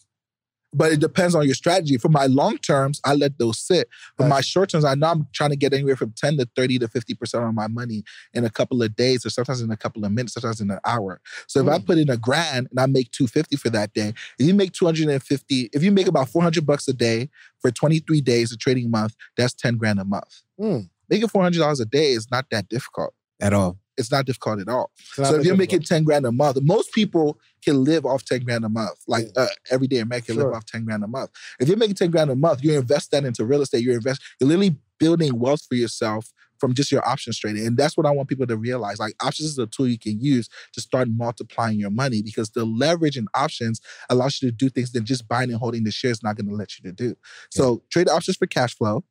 But 0.74 0.90
it 0.90 1.00
depends 1.00 1.34
on 1.34 1.44
your 1.44 1.54
strategy. 1.54 1.98
For 1.98 2.08
my 2.08 2.24
long 2.24 2.56
terms, 2.56 2.98
I 3.04 3.12
let 3.14 3.36
those 3.38 3.58
sit. 3.58 3.90
For 4.16 4.26
my 4.26 4.40
short 4.40 4.70
terms, 4.70 4.86
I 4.86 4.94
know 4.94 5.08
I'm 5.08 5.26
trying 5.34 5.50
to 5.50 5.56
get 5.56 5.74
anywhere 5.74 5.96
from 5.96 6.12
10 6.16 6.38
to 6.38 6.48
30 6.56 6.78
to 6.78 6.88
50% 6.88 7.46
of 7.46 7.54
my 7.54 7.68
money 7.68 8.04
in 8.32 8.46
a 8.46 8.48
couple 8.48 8.82
of 8.82 8.96
days, 8.96 9.26
or 9.26 9.28
sometimes 9.28 9.60
in 9.60 9.70
a 9.70 9.76
couple 9.76 10.02
of 10.06 10.12
minutes, 10.12 10.32
sometimes 10.32 10.62
in 10.62 10.70
an 10.70 10.78
hour. 10.86 11.20
So 11.46 11.60
if 11.60 11.68
I 11.68 11.76
Mm. 11.78 11.84
put 11.86 11.98
in 11.98 12.08
a 12.08 12.16
grand 12.16 12.68
and 12.70 12.80
I 12.80 12.86
make 12.86 13.10
250 13.10 13.56
for 13.56 13.68
that 13.68 13.92
day, 13.92 14.14
if 14.38 14.46
you 14.46 14.54
make 14.54 14.72
250, 14.72 15.68
if 15.74 15.82
you 15.82 15.92
make 15.92 16.06
about 16.06 16.30
400 16.30 16.64
bucks 16.64 16.88
a 16.88 16.94
day 16.94 17.28
for 17.60 17.70
23 17.70 18.22
days 18.22 18.50
a 18.50 18.56
trading 18.56 18.90
month, 18.90 19.14
that's 19.36 19.52
10 19.52 19.76
grand 19.76 19.98
a 20.00 20.06
month. 20.06 20.40
Mm. 20.58 20.88
Making 21.10 21.28
$400 21.28 21.80
a 21.80 21.84
day 21.84 22.12
is 22.12 22.30
not 22.30 22.46
that 22.50 22.70
difficult. 22.70 23.12
At 23.40 23.52
all. 23.52 23.78
It's 23.96 24.10
not 24.10 24.24
difficult 24.26 24.60
at 24.60 24.68
all. 24.68 24.90
So 25.12 25.34
if 25.36 25.44
you're 25.44 25.56
making 25.56 25.82
10 25.82 26.04
grand 26.04 26.24
a 26.24 26.32
month, 26.32 26.58
most 26.62 26.92
people 26.92 27.38
can 27.64 27.84
live 27.84 28.06
off 28.06 28.24
10 28.24 28.40
grand 28.44 28.64
a 28.64 28.68
month. 28.68 28.98
Like 29.06 29.26
uh, 29.36 29.46
everyday 29.70 29.98
American 29.98 30.34
can 30.34 30.34
Sure. 30.36 30.44
live 30.50 30.56
off 30.56 30.64
10 30.66 30.84
grand 30.84 31.04
a 31.04 31.08
month. 31.08 31.30
If 31.60 31.68
you're 31.68 31.76
making 31.76 31.96
10 31.96 32.10
grand 32.10 32.30
a 32.30 32.36
month, 32.36 32.64
you 32.64 32.72
invest 32.78 33.10
that 33.10 33.24
into 33.24 33.44
real 33.44 33.62
estate, 33.62 33.84
you 33.84 33.92
invest, 33.92 34.22
you're 34.40 34.48
literally 34.48 34.76
building 34.98 35.38
wealth 35.38 35.62
for 35.68 35.74
yourself 35.74 36.32
from 36.58 36.74
just 36.74 36.92
your 36.92 37.06
options 37.06 37.38
trading. 37.38 37.66
And 37.66 37.76
that's 37.76 37.96
what 37.96 38.06
I 38.06 38.12
want 38.12 38.28
people 38.28 38.46
to 38.46 38.56
realize. 38.56 39.00
Like 39.00 39.14
options 39.20 39.50
is 39.50 39.58
a 39.58 39.66
tool 39.66 39.88
you 39.88 39.98
can 39.98 40.20
use 40.20 40.48
to 40.74 40.80
start 40.80 41.08
multiplying 41.08 41.78
your 41.78 41.90
money 41.90 42.22
because 42.22 42.50
the 42.50 42.64
leverage 42.64 43.16
in 43.16 43.26
options 43.34 43.80
allows 44.08 44.40
you 44.40 44.48
to 44.48 44.56
do 44.56 44.68
things 44.68 44.92
that 44.92 45.02
just 45.02 45.26
buying 45.26 45.50
and 45.50 45.58
holding 45.58 45.82
the 45.82 45.90
shares 45.90 46.22
not 46.22 46.36
going 46.36 46.48
to 46.48 46.54
let 46.54 46.78
you 46.78 46.84
to 46.84 46.92
do. 46.92 47.16
So 47.50 47.82
trade 47.90 48.08
options 48.08 48.36
for 48.36 48.46
cash 48.46 48.76
flow, 48.76 49.04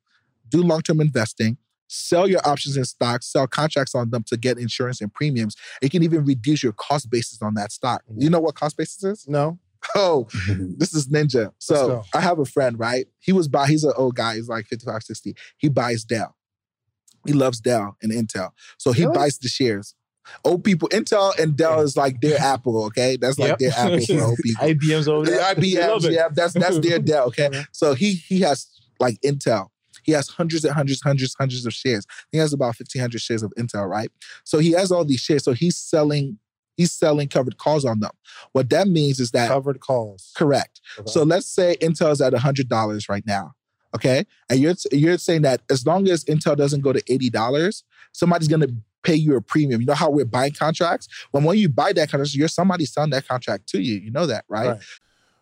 do 0.48 0.62
long-term 0.62 1.00
investing, 1.02 1.58
sell 1.92 2.28
your 2.28 2.40
options 2.46 2.76
in 2.76 2.84
stocks, 2.84 3.30
sell 3.30 3.46
contracts 3.46 3.94
on 3.94 4.10
them 4.10 4.24
to 4.24 4.36
get 4.36 4.58
insurance 4.58 5.00
and 5.00 5.12
premiums. 5.12 5.56
It 5.80 5.90
can 5.90 6.02
even 6.02 6.24
reduce 6.24 6.62
your 6.62 6.72
cost 6.72 7.10
basis 7.10 7.42
on 7.42 7.54
that 7.54 7.72
stock. 7.72 8.02
You 8.08 8.14
mm-hmm. 8.14 8.32
know 8.32 8.40
what 8.40 8.54
cost 8.54 8.76
basis 8.76 9.02
is? 9.04 9.28
no, 9.28 9.58
Oh, 9.94 10.28
this 10.48 10.94
is 10.94 11.08
Ninja. 11.08 11.52
So. 11.58 12.04
I 12.14 12.20
have 12.20 12.38
a 12.38 12.44
friend, 12.44 12.78
right? 12.78 13.06
He 13.18 13.32
was 13.32 13.48
buy, 13.48 13.66
he's 13.66 13.84
an 13.84 13.92
old 13.96 14.14
guy, 14.14 14.36
he's 14.36 14.48
like 14.48 14.66
55, 14.66 15.02
60. 15.02 15.34
He 15.58 15.68
buys 15.68 16.04
Dell. 16.04 16.36
He 17.26 17.32
loves 17.32 17.60
Dell 17.60 17.96
and 18.02 18.12
Intel. 18.12 18.50
So 18.78 18.92
he 18.92 19.02
Really? 19.02 19.14
buys 19.14 19.38
the 19.38 19.48
shares. 19.48 19.94
Old 20.44 20.62
people, 20.62 20.88
Intel 20.90 21.36
and 21.38 21.56
Dell 21.56 21.80
is 21.80 21.96
like 21.96 22.20
their 22.20 22.38
Apple, 22.40 22.84
okay? 22.86 23.16
That's 23.16 23.38
like 23.38 23.50
Yep. 23.50 23.58
their 23.58 23.72
Apple 23.72 24.06
for 24.06 24.22
old 24.22 24.38
people. 24.42 24.68
IBM's 24.68 25.08
over 25.08 25.26
there. 25.26 25.54
IBMs, 25.54 26.10
yeah, 26.10 26.28
that's 26.32 26.54
that's 26.54 26.78
their 26.78 27.00
Dell. 27.00 27.26
Okay, 27.26 27.50
so 27.72 27.94
he 27.94 28.14
he 28.14 28.40
has 28.40 28.68
like 29.00 29.20
Intel. 29.22 29.68
He 30.02 30.12
has 30.12 30.28
hundreds 30.28 30.64
and 30.64 30.74
hundreds, 30.74 31.02
hundreds, 31.02 31.34
hundreds 31.38 31.66
of 31.66 31.72
shares. 31.72 32.06
He 32.30 32.38
has 32.38 32.52
about 32.52 32.76
fifteen 32.76 33.00
hundred 33.00 33.20
shares 33.20 33.42
of 33.42 33.52
Intel, 33.58 33.88
right? 33.88 34.10
So 34.44 34.58
he 34.58 34.72
has 34.72 34.90
all 34.92 35.04
these 35.04 35.20
shares. 35.20 35.44
So 35.44 35.52
he's 35.52 35.76
selling 35.76 36.38
he's 36.76 36.92
selling 36.92 37.28
covered 37.28 37.58
calls 37.58 37.84
on 37.84 38.00
them. 38.00 38.12
What 38.52 38.70
that 38.70 38.88
means 38.88 39.20
is 39.20 39.30
that 39.32 39.48
covered 39.48 39.80
calls. 39.80 40.32
correct. 40.36 40.80
Okay. 40.98 41.10
So 41.10 41.22
let's 41.22 41.46
say 41.46 41.76
Intel's 41.80 42.20
at 42.20 42.34
hundred 42.34 42.68
dollars 42.68 43.08
right 43.08 43.26
now. 43.26 43.52
Okay, 43.94 44.24
and 44.48 44.58
you're 44.58 44.74
you're 44.90 45.18
saying 45.18 45.42
that 45.42 45.62
as 45.70 45.86
long 45.86 46.08
as 46.08 46.24
Intel 46.24 46.56
doesn't 46.56 46.80
go 46.80 46.92
to 46.92 47.02
eighty 47.12 47.28
dollars, 47.28 47.84
somebody's 48.12 48.48
gonna 48.48 48.68
pay 49.02 49.14
you 49.14 49.36
a 49.36 49.42
premium. 49.42 49.80
You 49.80 49.86
know 49.86 49.94
how 49.94 50.10
we're 50.10 50.24
buying 50.24 50.52
contracts? 50.52 51.08
When 51.30 51.44
when 51.44 51.58
you 51.58 51.68
buy 51.68 51.92
that 51.92 52.10
contract, 52.10 52.34
you're 52.34 52.48
somebody 52.48 52.86
selling 52.86 53.10
that 53.10 53.28
contract 53.28 53.68
to 53.68 53.80
you. 53.80 53.96
You 53.96 54.10
know 54.10 54.26
that, 54.26 54.44
right? 54.48 54.68
Right. 54.68 54.82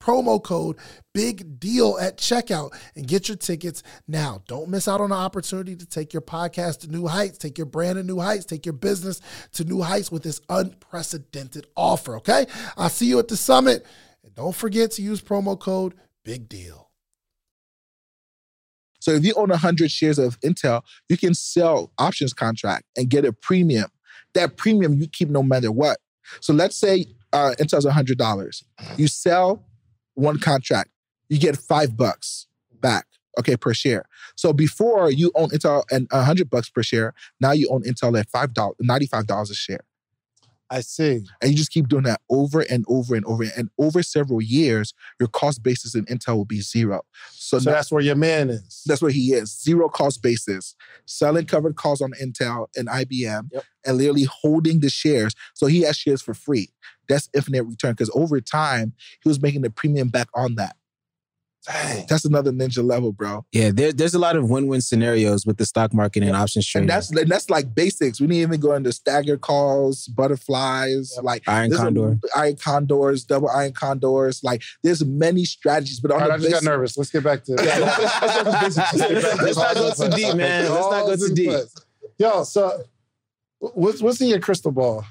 promo 0.00 0.42
code 0.42 0.76
big 1.12 1.58
deal 1.58 1.98
at 2.00 2.18
checkout 2.18 2.72
and 2.94 3.06
get 3.06 3.28
your 3.28 3.36
tickets 3.36 3.82
now 4.06 4.42
don't 4.46 4.68
miss 4.68 4.86
out 4.88 5.00
on 5.00 5.10
the 5.10 5.16
opportunity 5.16 5.74
to 5.74 5.86
take 5.86 6.12
your 6.12 6.22
podcast 6.22 6.80
to 6.80 6.88
new 6.88 7.06
heights 7.06 7.38
take 7.38 7.58
your 7.58 7.66
brand 7.66 7.96
to 7.96 8.02
new 8.02 8.18
heights 8.20 8.44
take 8.44 8.64
your 8.64 8.72
business 8.72 9.20
to 9.52 9.64
new 9.64 9.82
heights 9.82 10.12
with 10.12 10.22
this 10.22 10.40
unprecedented 10.48 11.66
offer 11.76 12.16
okay 12.16 12.46
i'll 12.76 12.88
see 12.88 13.06
you 13.06 13.18
at 13.18 13.28
the 13.28 13.36
summit 13.36 13.84
and 14.22 14.34
don't 14.34 14.54
forget 14.54 14.90
to 14.90 15.02
use 15.02 15.20
promo 15.20 15.58
code 15.58 15.94
big 16.24 16.48
deal 16.48 16.88
So 19.00 19.12
if 19.12 19.24
you 19.24 19.32
own 19.36 19.48
100 19.50 19.90
shares 19.90 20.18
of 20.18 20.38
Intel, 20.40 20.82
you 21.08 21.16
can 21.16 21.34
sell 21.34 21.92
options 21.98 22.32
contract 22.32 22.84
and 22.96 23.08
get 23.08 23.24
a 23.24 23.32
premium. 23.32 23.88
That 24.34 24.56
premium 24.56 24.94
you 25.00 25.08
keep 25.08 25.28
no 25.30 25.42
matter 25.42 25.72
what. 25.72 25.98
So 26.40 26.52
let's 26.52 26.76
say 26.76 27.06
uh, 27.32 27.54
Intel's 27.58 27.86
$100. 27.86 28.64
You 28.96 29.06
sell 29.08 29.64
one 30.18 30.38
contract, 30.38 30.90
you 31.28 31.38
get 31.38 31.56
five 31.56 31.96
bucks 31.96 32.46
back, 32.80 33.06
okay, 33.38 33.56
per 33.56 33.72
share. 33.72 34.04
So 34.36 34.52
before 34.52 35.10
you 35.10 35.30
own 35.34 35.50
Intel 35.50 35.84
and 35.90 36.08
100 36.10 36.50
bucks 36.50 36.68
per 36.68 36.82
share, 36.82 37.14
now 37.40 37.52
you 37.52 37.68
own 37.70 37.82
Intel 37.82 38.18
at 38.18 38.30
$5, 38.30 38.72
$95 38.82 39.50
a 39.50 39.54
share. 39.54 39.80
I 40.70 40.80
see. 40.80 41.22
And 41.40 41.50
you 41.50 41.56
just 41.56 41.70
keep 41.70 41.88
doing 41.88 42.04
that 42.04 42.20
over 42.28 42.60
and 42.60 42.84
over 42.88 43.14
and 43.14 43.24
over. 43.24 43.44
And 43.56 43.70
over 43.78 44.02
several 44.02 44.42
years, 44.42 44.92
your 45.18 45.28
cost 45.28 45.62
basis 45.62 45.94
in 45.94 46.04
Intel 46.06 46.36
will 46.36 46.44
be 46.44 46.60
zero. 46.60 47.02
So, 47.32 47.58
So 47.58 47.70
now- 47.70 47.76
that's 47.76 47.90
where 47.90 48.02
your 48.02 48.16
man 48.16 48.50
is. 48.50 48.82
that's 48.84 49.00
where 49.00 49.10
he 49.10 49.32
is. 49.32 49.58
Zero 49.62 49.88
cost 49.88 50.22
basis. 50.22 50.74
Selling 51.06 51.46
covered 51.46 51.76
calls 51.76 52.00
on 52.02 52.12
Intel 52.20 52.66
and 52.76 52.88
IBM 52.88 53.48
Yep. 53.52 53.64
and 53.86 53.96
literally 53.98 54.24
holding 54.24 54.80
the 54.80 54.90
shares. 54.90 55.34
So 55.54 55.66
he 55.66 55.82
has 55.82 55.96
shares 55.96 56.20
for 56.22 56.34
free. 56.34 56.68
That's 57.08 57.30
infinite 57.34 57.64
return. 57.64 57.92
Because 57.92 58.10
over 58.14 58.40
time, 58.40 58.92
he 59.22 59.28
was 59.28 59.40
making 59.40 59.62
the 59.62 59.70
premium 59.70 60.08
back 60.08 60.28
on 60.34 60.56
that. 60.56 60.76
Dang. 61.66 62.06
That's 62.08 62.24
another 62.24 62.50
ninja 62.52 62.82
level, 62.84 63.12
bro. 63.12 63.44
Yeah, 63.52 63.70
there, 63.74 63.92
there's 63.92 64.14
a 64.14 64.18
lot 64.18 64.36
of 64.36 64.48
win-win 64.48 64.80
scenarios 64.80 65.44
with 65.44 65.58
the 65.58 65.66
stock 65.66 65.92
market 65.92 66.22
and 66.22 66.34
options 66.34 66.66
trading. 66.66 66.84
And 66.84 66.90
that's 66.90 67.10
and 67.10 67.28
that's 67.28 67.50
like 67.50 67.74
basics. 67.74 68.20
We 68.20 68.26
didn't 68.28 68.40
even 68.42 68.60
go 68.60 68.74
into 68.74 68.92
stagger 68.92 69.36
calls, 69.36 70.06
butterflies, 70.06 71.12
Yep. 71.16 71.24
like 71.24 71.42
Iron 71.48 71.68
there's 71.70 71.80
a- 71.80 71.84
condor. 71.84 72.18
iron 72.36 72.56
condors, 72.56 73.24
double 73.24 73.50
iron 73.50 73.72
condors. 73.72 74.42
Like 74.42 74.62
there's 74.82 75.04
many 75.04 75.44
strategies, 75.44 76.00
but 76.00 76.10
on 76.12 76.22
All 76.22 76.28
right, 76.28 76.34
I 76.34 76.42
the 76.42 76.48
just 76.48 76.62
got 76.64 76.70
nervous. 76.70 76.96
Let's 76.96 77.10
get 77.10 77.24
back 77.24 77.44
to. 77.44 77.52
Yeah, 77.58 77.78
let's- 77.78 78.76
let's 78.76 78.76
go 78.76 79.08
to. 79.08 79.14
Let's 79.14 79.14
get 79.14 79.22
back 79.22 79.42
Let's 79.42 79.56
not 79.58 79.74
go 79.74 79.90
too 80.10 80.16
deep, 80.16 80.36
man. 80.36 80.70
Let's 80.72 80.90
not 80.90 81.06
go 81.06 81.16
too 81.16 81.34
deep. 81.34 81.52
Yo, 82.18 82.44
so 82.44 82.84
what's 83.58 84.00
what's 84.00 84.20
in 84.20 84.28
your 84.28 84.40
crystal 84.40 84.70
ball, 84.72 85.04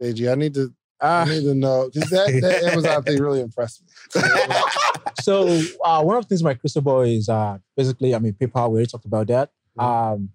AG? 0.00 0.26
I 0.28 0.34
need 0.36 0.54
to 0.54 0.72
I 1.00 1.22
Uh, 1.22 1.24
need 1.24 1.42
to 1.42 1.54
know 1.54 1.90
because 1.92 2.10
that, 2.10 2.28
that 2.42 2.62
Amazon 2.72 3.02
thing 3.02 3.20
really 3.20 3.40
impressed 3.40 3.82
me. 3.82 4.22
so 5.22 5.60
uh, 5.84 6.02
one 6.02 6.16
of 6.16 6.24
the 6.24 6.28
things 6.28 6.40
in 6.40 6.44
my 6.46 6.54
crystal 6.54 6.82
ball 6.82 7.02
is 7.02 7.28
uh, 7.28 7.58
basically, 7.76 8.14
I 8.14 8.18
mean, 8.18 8.32
PayPal. 8.34 8.68
We 8.70 8.74
already 8.76 8.86
talked 8.86 9.04
about 9.04 9.26
that. 9.28 9.50
Um, 9.78 10.30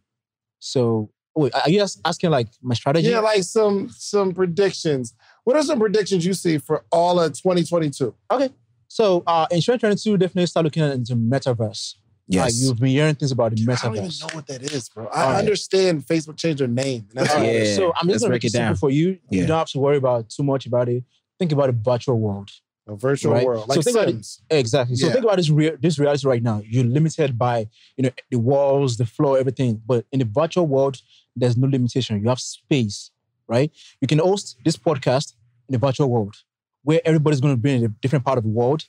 so 0.60 1.10
wait, 1.36 1.54
are 1.54 1.70
you 1.70 1.80
just 1.80 2.00
asking 2.06 2.32
like 2.32 2.48
my 2.62 2.74
strategy? 2.74 3.10
Yeah, 3.10 3.20
like 3.20 3.44
some 3.44 3.90
some 3.90 4.34
predictions. 4.34 5.14
What 5.44 5.56
are 5.56 5.64
some 5.64 5.80
predictions 5.80 6.26
you 6.26 6.34
see 6.34 6.58
for 6.58 6.86
all 6.92 7.20
of 7.20 7.34
2022? 7.34 8.14
Okay, 8.32 8.50
So 8.88 9.24
uh, 9.28 9.48
in 9.52 9.58
2022, 9.58 10.18
definitely 10.18 10.46
start 10.48 10.64
looking 10.66 10.84
into 10.84 11.16
metaverse. 11.16 11.96
Like 12.30 12.52
you've 12.56 12.78
been 12.78 12.90
hearing 12.90 13.16
things 13.16 13.32
about 13.32 13.56
the 13.56 13.64
metaverse. 13.66 13.84
I 13.86 13.88
don't 13.88 13.96
even 13.98 14.10
know 14.22 14.28
what 14.34 14.48
that 14.48 14.62
is, 14.74 14.90
bro. 14.90 15.08
All 15.08 15.14
I 15.14 15.26
right. 15.34 15.40
understand 15.40 16.02
Facebook 16.06 16.36
changed 16.36 16.60
their 16.60 16.68
name. 16.68 17.06
and 17.10 17.20
That's 17.20 17.30
All 17.34 17.38
all. 17.40 17.48
right, 17.48 17.56
Yeah, 17.68 17.76
So 17.76 17.94
I'm 17.96 18.08
let's 18.08 18.16
just 18.16 18.24
gonna 18.24 18.32
break 18.34 18.44
it 18.44 18.48
it 18.48 18.58
down. 18.58 18.76
for 18.76 18.90
you. 18.90 19.18
Yeah. 19.30 19.42
You 19.42 19.48
don't 19.48 19.58
have 19.60 19.70
to 19.70 19.80
worry 19.80 19.96
about 19.98 20.30
too 20.30 20.44
much 20.44 20.66
about 20.66 20.90
it. 20.90 21.06
Think 21.40 21.54
about 21.54 21.68
the 21.68 21.72
virtual 21.74 22.20
world. 22.20 22.50
A 22.88 22.96
virtual 22.96 23.34
Right. 23.34 23.46
world, 23.46 23.66
So 23.70 23.76
like 23.76 23.84
think 23.84 23.98
about 23.98 24.10
it. 24.10 24.28
Exactly. 24.50 24.96
So 24.96 25.08
Yeah. 25.08 25.14
think 25.14 25.26
about 25.26 25.38
this 25.38 25.50
rea- 25.50 25.76
this 25.82 26.00
reality 26.00 26.28
right 26.28 26.42
now. 26.42 26.62
You're 26.66 26.86
limited 26.86 27.38
by 27.38 27.68
you 27.98 28.04
know 28.04 28.12
the 28.32 28.40
walls, 28.40 28.98
the 28.98 29.06
floor, 29.06 29.38
everything. 29.38 29.82
But 29.86 30.06
in 30.12 30.20
the 30.20 30.26
virtual 30.26 30.66
world, 30.68 31.02
there's 31.36 31.58
no 31.58 31.68
limitation. 31.68 32.22
You 32.22 32.30
have 32.30 32.40
space, 32.40 33.12
right? 33.48 33.72
You 34.02 34.08
can 34.08 34.20
host 34.20 34.58
this 34.64 34.78
podcast 34.78 35.34
in 35.68 35.74
the 35.74 35.80
virtual 35.80 36.10
world, 36.10 36.36
where 36.84 37.02
everybody's 37.04 37.42
going 37.42 37.56
to 37.56 37.62
be 37.62 37.74
in 37.76 37.84
a 37.84 37.90
different 37.90 38.24
part 38.26 38.38
of 38.38 38.44
the 38.46 38.50
world, 38.50 38.86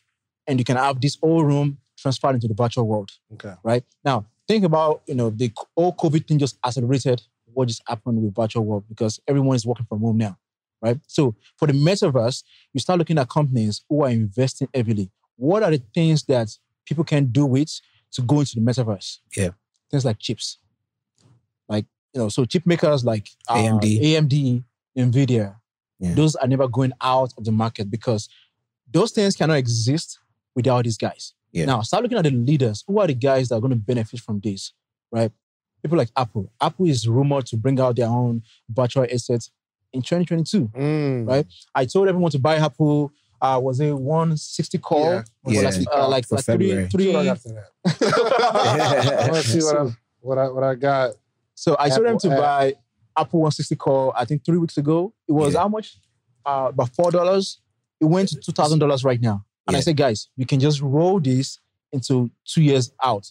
and 0.47 0.59
you 0.61 0.65
can 0.65 0.77
have 0.77 1.01
this 1.01 1.17
whole 1.21 1.43
room 1.45 1.79
transferred 1.97 2.35
into 2.37 2.47
the 2.47 2.55
virtual 2.55 2.87
world, 2.87 3.11
Okay. 3.35 3.55
right? 3.65 3.85
Now 4.05 4.27
think 4.47 4.65
about 4.65 5.03
you 5.09 5.15
know 5.17 5.31
the 5.31 5.51
whole 5.77 5.93
COVID 5.93 6.27
thing 6.27 6.39
just 6.39 6.57
accelerated 6.65 7.21
what 7.53 7.67
just 7.67 7.83
happened 7.89 8.23
with 8.23 8.33
virtual 8.35 8.65
world 8.65 8.85
because 8.89 9.19
everyone 9.27 9.57
is 9.57 9.67
working 9.67 9.87
from 9.87 10.01
home 10.01 10.17
now, 10.19 10.39
right? 10.83 10.99
So 11.07 11.35
for 11.57 11.67
the 11.67 11.73
metaverse, 11.73 12.43
you 12.73 12.81
start 12.81 12.99
looking 12.99 13.19
at 13.19 13.29
companies 13.29 13.83
who 13.89 14.03
are 14.05 14.11
investing 14.11 14.69
heavily. 14.75 15.11
What 15.37 15.63
are 15.63 15.71
the 15.71 15.83
things 15.95 16.25
that 16.25 16.49
people 16.87 17.05
can 17.05 17.27
do 17.27 17.47
with 17.47 17.81
to 18.13 18.23
go 18.23 18.41
into 18.41 18.55
the 18.57 18.61
metaverse? 18.61 19.19
Yeah. 19.37 19.51
Things 19.91 20.05
like 20.05 20.19
chips. 20.19 20.59
Like, 21.69 21.87
you 22.15 22.21
know, 22.23 22.29
so 22.29 22.45
chip 22.45 22.67
makers 22.67 23.05
like 23.05 23.29
uh, 23.49 23.55
AMD. 23.55 24.01
AMD, 24.03 24.65
Nvidia, 24.97 25.57
Yeah. 26.01 26.15
those 26.15 26.35
are 26.37 26.49
never 26.49 26.67
going 26.69 26.93
out 27.01 27.33
of 27.37 27.45
the 27.45 27.53
market 27.53 27.91
because 27.91 28.29
those 28.91 29.13
things 29.13 29.37
cannot 29.37 29.59
exist 29.59 30.19
without 30.55 30.85
these 30.85 30.97
guys. 30.97 31.35
Yeah. 31.53 31.67
Now, 31.67 31.83
start 31.83 32.03
looking 32.03 32.19
at 32.19 32.25
the 32.25 32.31
leaders. 32.31 32.85
Who 32.87 32.99
are 33.01 33.07
the 33.07 33.15
guys 33.15 33.49
that 33.49 33.57
are 33.57 33.61
going 33.61 33.73
to 33.73 33.77
benefit 33.77 34.21
from 34.21 34.41
this, 34.41 34.73
right? 35.13 35.31
People 35.83 35.97
like 35.99 36.11
Apple. 36.17 36.51
Apple 36.61 36.87
is 36.89 37.07
rumored 37.07 37.47
to 37.47 37.57
bring 37.57 37.79
out 37.81 37.97
their 37.97 38.09
own 38.09 38.43
virtual 38.69 39.07
assets 39.11 39.51
in 39.93 40.03
2022. 40.03 40.69
Mm. 40.69 41.29
Right. 41.29 41.47
I 41.75 41.85
told 41.85 42.09
everyone 42.09 42.31
to 42.33 42.39
buy 42.39 42.57
Apple. 42.57 43.13
Uh, 43.41 43.61
was 43.63 43.79
it 43.81 43.93
160 43.97 44.79
call? 44.79 45.05
Yeah, 45.15 45.23
Or 45.45 45.53
Yeah. 45.53 45.61
like, 45.63 45.75
uh, 45.93 46.09
like, 46.09 46.11
like 46.11 46.27
three, 46.27 46.39
February. 46.43 46.89
three. 46.89 47.05
See 47.05 47.13
what 47.13 47.21
I 47.21 47.25
got 47.25 47.39
for 47.39 47.49
that. 47.51 49.31
I 49.33 49.41
see 49.43 49.59
what 49.63 49.77
I 49.77 49.87
what 50.21 50.39
I 50.39 50.49
what 50.49 50.65
I 50.65 50.75
got. 50.75 51.13
So 51.55 51.77
I 51.79 51.89
told 51.89 52.07
them 52.07 52.19
to 52.19 52.31
app. 52.33 52.39
buy 52.39 52.75
Apple 53.17 53.41
160 53.41 53.77
call. 53.77 54.13
I 54.17 54.25
think 54.25 54.45
three 54.45 54.59
weeks 54.59 54.77
ago. 54.77 55.13
It 55.29 55.33
was 55.33 55.55
Yeah. 55.55 55.61
how 55.61 55.69
much? 55.69 55.97
Uh, 56.45 56.67
about 56.71 56.91
four 56.95 57.11
dollars. 57.11 57.61
It 58.01 58.05
went 58.07 58.29
to 58.31 58.37
two 58.37 58.53
thousand 58.53 58.79
dollars 58.79 59.05
right 59.05 59.21
now. 59.21 59.45
And 59.67 59.77
I 59.77 59.81
said, 59.81 59.97
guys, 59.99 60.29
you 60.37 60.47
can 60.47 60.61
just 60.61 60.81
roll 60.81 61.21
this 61.21 61.59
into 61.93 62.31
two 62.47 62.63
years 62.63 62.91
out. 63.05 63.31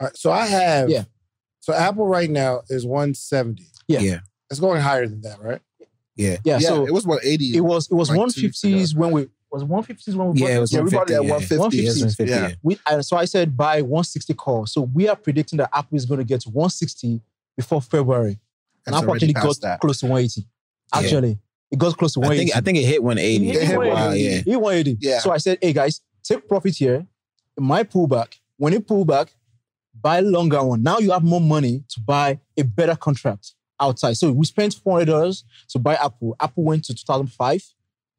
All 0.00 0.08
right, 0.08 0.16
so 0.16 0.32
I 0.32 0.46
have. 0.46 0.90
Yeah. 0.90 1.04
So 1.60 1.72
Apple 1.72 2.06
right 2.08 2.28
now 2.28 2.62
is 2.68 2.84
170. 2.84 3.64
Yeah. 3.88 4.00
Yeah. 4.00 4.18
It's 4.50 4.58
going 4.60 4.80
higher 4.80 5.06
than 5.06 5.20
that, 5.22 5.40
right? 5.40 5.60
Yeah. 6.16 6.36
Yeah. 6.44 6.58
Yeah, 6.58 6.68
so 6.68 6.86
it 6.86 6.92
was 6.92 7.06
180. 7.06 7.56
it 7.56 7.60
was 7.60 7.90
it 7.90 7.94
was 7.94 8.08
like 8.08 8.18
one 8.18 8.30
fifties 8.30 8.94
when 8.94 9.12
we 9.12 9.28
was 9.50 9.64
one 9.64 9.82
fifties 9.82 10.16
when 10.16 10.32
we 10.32 10.40
bought 10.40 10.48
Yeah, 10.48 10.56
it 10.56 10.60
was 10.60 10.72
yeah, 10.72 10.80
we 10.80 10.90
bought 10.90 11.10
at 11.10 11.20
150, 11.24 11.56
150. 11.58 11.82
Yeah, 11.82 11.90
150, 11.90 12.30
Yeah. 12.30 12.48
yeah. 12.48 12.54
We, 12.62 12.78
and 12.90 13.04
so 13.06 13.16
I 13.16 13.24
said 13.26 13.56
buy 13.56 13.80
160 13.82 14.34
call. 14.34 14.66
So 14.66 14.82
we 14.82 15.08
are 15.08 15.16
predicting 15.16 15.56
that 15.58 15.70
Apple 15.72 15.96
is 15.96 16.04
going 16.04 16.18
to 16.18 16.24
get 16.24 16.40
to 16.42 16.50
160 16.50 17.20
before 17.56 17.80
February. 17.80 18.38
And 18.86 18.94
Apple 18.94 19.14
actually 19.14 19.32
got 19.32 19.60
that. 19.62 19.80
close 19.80 20.00
to 20.00 20.06
180. 20.06 20.40
Yeah. 20.40 21.00
Actually, 21.00 21.38
it 21.70 21.78
got 21.78 21.96
close 21.96 22.14
to 22.14 22.20
I 22.20 22.28
180. 22.28 22.44
think 22.50 22.56
I 22.56 22.60
think 22.64 22.78
it 22.78 22.84
hit 22.84 23.02
180 23.02 23.48
It 23.50 23.62
hit 23.66 23.74
for 23.74 23.82
a 23.82 23.88
while. 23.88 23.94
180. 23.94 24.22
Yeah. 24.24 24.30
It 24.30 24.44
hit 24.46 24.60
180. 24.60 24.96
Yeah. 25.00 25.18
So 25.20 25.30
I 25.32 25.38
said, 25.38 25.58
hey 25.62 25.72
guys, 25.72 26.00
take 26.22 26.46
profit 26.48 26.74
here. 26.76 27.06
It 27.56 27.60
might 27.62 27.90
pull 27.90 28.06
back. 28.06 28.38
When 28.58 28.72
it 28.72 28.86
pull 28.86 29.04
back, 29.04 29.34
buy 30.00 30.20
longer 30.20 30.62
one. 30.62 30.82
Now 30.82 30.98
you 30.98 31.10
have 31.12 31.24
more 31.24 31.40
money 31.40 31.84
to 31.90 32.00
buy 32.00 32.38
a 32.56 32.62
better 32.64 32.96
contract 32.96 33.52
outside. 33.80 34.14
So 34.16 34.32
we 34.32 34.44
spent 34.46 34.74
$400 34.74 35.44
to 35.70 35.78
buy 35.78 35.94
Apple. 35.94 36.36
Apple 36.40 36.64
went 36.64 36.84
to 36.86 36.94
2005 36.94 37.62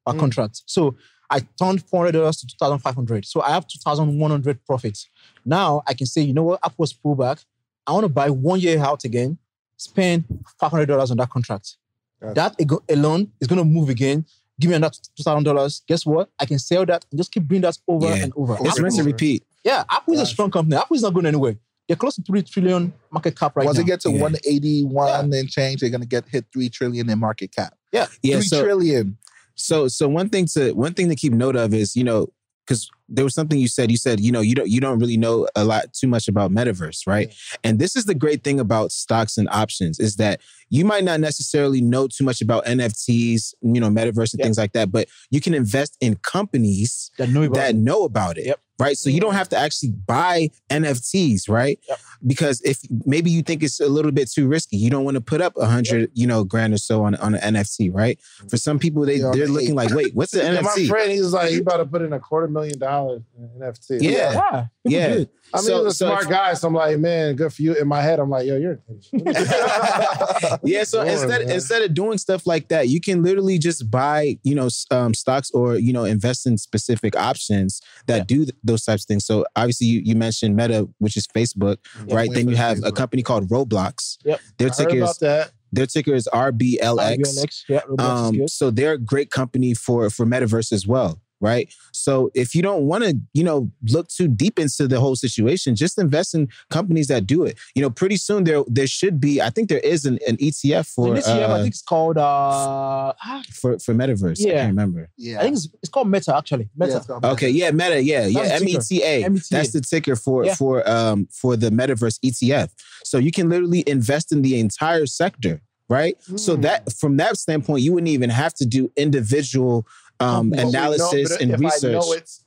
per 0.05 0.13
Mm. 0.13 0.19
contract. 0.19 0.61
So 0.65 0.95
I 1.29 1.39
turned 1.59 1.83
$400 1.85 2.39
to 2.39 2.47
2500 2.47 3.25
So 3.25 3.41
I 3.41 3.49
have 3.51 3.67
2100 3.67 4.65
profits. 4.65 5.09
Now 5.45 5.83
I 5.87 5.93
can 5.93 6.07
say, 6.07 6.21
you 6.21 6.33
know 6.33 6.43
what? 6.43 6.59
Apple's 6.63 6.93
pull 6.93 7.15
back. 7.15 7.39
I 7.85 7.91
want 7.91 8.03
to 8.05 8.09
buy 8.09 8.29
one 8.29 8.59
year 8.59 8.79
out 8.79 9.03
again, 9.03 9.37
spend 9.77 10.23
$500 10.61 11.11
on 11.11 11.17
that 11.17 11.29
contract. 11.29 11.77
Gotcha. 12.21 12.33
That 12.33 12.81
alone 12.89 13.31
is 13.39 13.47
going 13.47 13.59
to 13.59 13.65
move 13.65 13.89
again. 13.89 14.25
Give 14.59 14.69
me 14.69 14.75
another 14.75 14.95
$2,000. 15.19 15.81
Guess 15.87 16.05
what? 16.05 16.29
I 16.39 16.45
can 16.45 16.57
sell 16.59 16.85
that 16.85 17.05
and 17.11 17.17
just 17.19 17.31
keep 17.31 17.43
bringing 17.43 17.61
that 17.61 17.77
over 17.87 18.07
Yeah. 18.07 18.23
and 18.23 18.33
over. 18.35 18.57
It's 18.61 18.79
rinse 18.79 18.97
and 18.97 19.05
repeat. 19.05 19.43
yeah, 19.63 19.83
Apple 19.89 20.13
is 20.15 20.19
a 20.19 20.23
Gotcha. 20.23 20.33
strong 20.33 20.51
company. 20.51 20.75
Apple 20.77 20.95
is 20.95 21.03
not 21.03 21.13
going 21.13 21.25
anywhere. 21.27 21.57
They're 21.87 21.95
close 21.97 22.15
to 22.15 22.21
3 22.21 22.41
trillion 22.43 22.93
market 23.11 23.37
cap 23.39 23.55
right 23.55 23.65
Once 23.65 23.77
now. 23.77 23.83
it 23.83 23.87
gets 23.87 24.03
to 24.03 24.11
Yeah. 24.11 24.21
181 24.21 25.33
and 25.33 25.49
change, 25.49 25.81
they're 25.81 25.89
gonna 25.89 26.05
get 26.05 26.25
hit 26.27 26.45
three 26.51 26.69
trillion 26.69 27.09
in 27.09 27.19
market 27.19 27.51
cap. 27.55 27.75
Yeah. 27.91 28.05
Three 28.23 28.41
So 28.41 28.61
trillion. 28.63 29.17
So 29.55 29.87
so 29.87 30.07
one 30.07 30.29
thing 30.29 30.45
to 30.53 30.73
one 30.73 30.93
thing 30.93 31.09
to 31.09 31.15
keep 31.15 31.33
note 31.33 31.55
of 31.55 31.73
is 31.73 31.95
you 31.95 32.03
know 32.03 32.27
because 32.65 32.89
there 33.07 33.23
was 33.23 33.33
something 33.33 33.57
you 33.57 33.69
said 33.69 33.89
you 33.89 33.95
said 33.97 34.19
you 34.19 34.29
know 34.31 34.41
you 34.41 34.53
don't 34.53 34.69
you 34.69 34.81
don't 34.81 34.99
really 34.99 35.15
know 35.15 35.47
a 35.55 35.63
lot 35.63 35.93
too 35.93 36.05
much 36.07 36.27
about 36.27 36.51
metaverse 36.51 37.07
right 37.07 37.33
and 37.63 37.79
this 37.79 37.95
is 37.95 38.03
the 38.05 38.13
great 38.13 38.43
thing 38.43 38.59
about 38.59 38.91
stocks 38.91 39.37
and 39.37 39.47
options 39.49 39.99
is 40.01 40.17
that 40.17 40.41
you 40.69 40.83
might 40.83 41.05
not 41.05 41.21
necessarily 41.21 41.79
know 41.79 42.07
too 42.09 42.25
much 42.25 42.41
about 42.41 42.65
NFTs 42.65 43.53
you 43.61 43.79
know 43.79 43.87
metaverse 43.89 44.33
and 44.33 44.39
Yep. 44.39 44.45
things 44.45 44.57
like 44.57 44.73
that 44.73 44.91
but 44.91 45.07
you 45.31 45.39
can 45.39 45.53
invest 45.53 45.95
in 46.01 46.15
companies 46.17 47.09
that 47.17 47.29
know 47.29 47.43
about 47.43 47.55
that 47.55 47.69
it. 47.71 47.77
know 47.77 48.03
about 48.03 48.37
it 48.37 48.47
Yep. 48.47 48.59
Right? 48.79 48.97
So 48.97 49.09
you 49.09 49.19
don't 49.19 49.33
have 49.33 49.49
to 49.49 49.57
actually 49.57 49.89
buy 49.91 50.49
NFTs, 50.69 51.49
right? 51.49 51.79
Yep. 51.87 51.99
Because 52.25 52.61
if 52.61 52.79
maybe 53.05 53.29
you 53.29 53.43
think 53.43 53.61
it's 53.61 53.79
a 53.79 53.87
little 53.87 54.11
bit 54.11 54.29
too 54.31 54.47
risky, 54.47 54.75
you 54.77 54.89
don't 54.89 55.03
want 55.03 55.15
to 55.15 55.21
put 55.21 55.39
up 55.39 55.53
a 55.57 55.65
hundred, 55.67 56.09
you 56.13 56.25
know, 56.25 56.43
grand 56.43 56.73
or 56.73 56.77
so 56.77 57.03
on 57.03 57.13
on 57.15 57.35
an 57.35 57.53
NFT, 57.53 57.93
right? 57.93 58.19
For 58.49 58.57
some 58.57 58.79
people, 58.79 59.05
they 59.05 59.17
Yeah, 59.17 59.31
they're 59.33 59.45
they- 59.45 59.51
looking 59.51 59.75
like, 59.75 59.93
wait, 59.93 60.15
what's 60.15 60.31
the 60.31 60.39
Yeah, 60.43 60.61
my 60.61 60.69
NFT? 60.71 60.87
friend, 60.87 61.11
he 61.11 61.19
was 61.21 61.33
like, 61.33 61.51
he 61.51 61.57
about 61.59 61.77
to 61.77 61.85
put 61.85 62.01
in 62.01 62.13
a 62.13 62.19
quarter 62.19 62.47
million 62.47 62.79
dollars 62.79 63.21
in 63.37 63.47
NFT. 63.61 64.01
Yeah. 64.01 64.11
Yeah. 64.11 64.31
people 64.49 64.69
Yeah. 64.85 65.25
I 65.53 65.57
mean, 65.59 65.65
So- 65.65 65.83
he's 65.83 65.93
a 65.93 65.95
so 65.95 66.05
smart 66.07 66.23
if- 66.23 66.29
guy, 66.29 66.53
so 66.55 66.67
I'm 66.67 66.73
like, 66.73 66.97
man, 66.97 67.35
good 67.35 67.53
for 67.53 67.61
you. 67.61 67.75
In 67.75 67.87
my 67.87 68.01
head, 68.01 68.19
I'm 68.19 68.29
like, 68.31 68.47
yo, 68.47 68.57
you're. 68.57 68.79
yeah, 70.63 70.83
so 70.83 70.97
Lord, 70.97 71.09
instead 71.09 71.45
man. 71.45 71.51
instead 71.51 71.81
of 71.83 71.93
doing 71.93 72.17
stuff 72.17 72.45
like 72.47 72.67
that, 72.69 72.87
you 72.89 72.99
can 72.99 73.23
literally 73.23 73.57
just 73.57 73.89
buy, 73.89 74.37
you 74.43 74.55
know, 74.55 74.69
um, 74.91 75.13
stocks 75.13 75.51
or 75.51 75.75
you 75.77 75.93
know 75.93 76.03
invest 76.03 76.45
in 76.47 76.57
specific 76.57 77.15
options 77.15 77.81
that 78.07 78.17
Yeah. 78.17 78.23
do 78.23 78.37
th- 78.45 78.55
those 78.67 78.83
types 78.83 79.03
of 79.03 79.07
things. 79.07 79.25
So 79.25 79.45
obviously, 79.55 79.87
you, 79.87 80.01
you 80.03 80.15
mentioned 80.15 80.55
Meta, 80.55 80.87
which 80.99 81.17
is 81.17 81.25
Facebook, 81.27 81.77
Yeah, 82.07 82.15
right? 82.15 82.29
Then 82.31 82.47
you 82.49 82.55
have 82.55 82.79
a 82.83 82.91
company 82.91 83.23
called 83.23 83.49
Roblox. 83.49 84.17
Yep. 84.25 84.39
Their 84.59 84.67
I 84.67 84.71
ticker 84.71 84.97
about 84.97 85.09
is 85.11 85.17
that. 85.19 85.51
their 85.71 85.85
ticker 85.87 86.13
is 86.13 86.29
RBLX. 86.33 87.17
RBLX, 87.17 87.63
Yeah, 87.67 87.79
Roblox 87.81 87.93
is 87.99 88.05
Um, 88.29 88.35
good. 88.37 88.49
so 88.51 88.69
they're 88.71 88.93
a 88.93 88.97
great 88.97 89.31
company 89.31 89.73
for 89.73 90.09
for 90.09 90.25
metaverse 90.25 90.71
as 90.71 90.85
well, 90.85 91.19
right? 91.39 91.71
So 91.91 92.31
if 92.33 92.55
you 92.55 92.61
don't 92.61 92.83
want 92.83 93.03
to, 93.03 93.17
you 93.33 93.43
know, 93.43 93.71
look 93.89 94.07
too 94.07 94.27
deep 94.27 94.59
into 94.59 94.87
the 94.87 94.99
whole 94.99 95.15
situation, 95.15 95.75
just 95.75 95.97
invest 95.97 96.33
in 96.35 96.49
companies 96.69 97.07
that 97.07 97.25
do 97.27 97.43
it. 97.43 97.57
You 97.75 97.81
know, 97.81 97.89
pretty 97.89 98.17
soon 98.17 98.43
there 98.43 98.63
there 98.67 98.87
should 98.87 99.19
be. 99.19 99.41
I 99.41 99.49
think 99.49 99.69
there 99.69 99.79
is 99.79 100.05
an, 100.05 100.19
an 100.27 100.37
ETF 100.37 100.87
for 100.93 101.07
So 101.07 101.13
this 101.13 101.27
year, 101.27 101.45
I 101.45 101.49
uh, 101.49 101.57
think 101.61 101.73
it's 101.73 101.81
called. 101.81 102.17
Uh, 102.17 103.13
ah, 103.23 103.43
for 103.53 103.77
for 103.79 103.93
metaverse. 103.93 104.37
Yeah, 104.39 104.51
I 104.51 104.55
can't 104.55 104.67
remember. 104.69 105.09
Yeah. 105.17 105.39
I 105.39 105.43
think 105.43 105.55
it's, 105.55 105.67
it's 105.81 105.89
called 105.89 106.09
Meta 106.09 106.35
actually. 106.35 106.69
Meta. 106.75 106.91
Yeah, 106.91 106.97
it's 106.97 107.05
called 107.07 107.25
Okay, 107.25 107.49
yeah, 107.49 107.71
Meta, 107.71 108.01
yeah, 108.01 108.25
yeah, 108.25 108.43
That's 108.43 108.61
M 108.61 108.65
the 108.65 108.71
E 108.71 108.77
T 108.79 109.03
A. 109.03 109.29
META. 109.29 109.45
That's 109.51 109.71
the 109.71 109.81
ticker 109.81 110.15
for 110.15 110.45
Yeah. 110.45 110.55
for 110.55 110.87
um 110.89 111.27
for 111.31 111.55
the 111.55 111.69
metaverse 111.69 112.19
ETF. 112.25 112.69
So 113.03 113.17
you 113.17 113.31
can 113.31 113.49
literally 113.49 113.83
invest 113.87 114.31
in 114.31 114.41
the 114.41 114.59
entire 114.59 115.05
sector, 115.05 115.61
right? 115.89 116.15
So 116.35 116.55
Hmm. 116.55 116.61
that 116.61 116.93
from 116.93 117.17
that 117.17 117.37
standpoint, 117.37 117.83
you 117.83 117.93
wouldn't 117.93 118.09
even 118.09 118.29
have 118.29 118.53
to 118.55 118.65
do 118.65 118.91
individual 118.95 119.85
um 120.19 120.51
Companies. 120.51 120.57
But 120.57 120.65
we 120.67 120.71
know- 120.71 120.79
analysis 120.93 121.37
and 121.41 121.51
if 121.51 121.59
research. 121.59 121.89
I 121.95 121.99
know 121.99 122.11
it's 122.13 122.43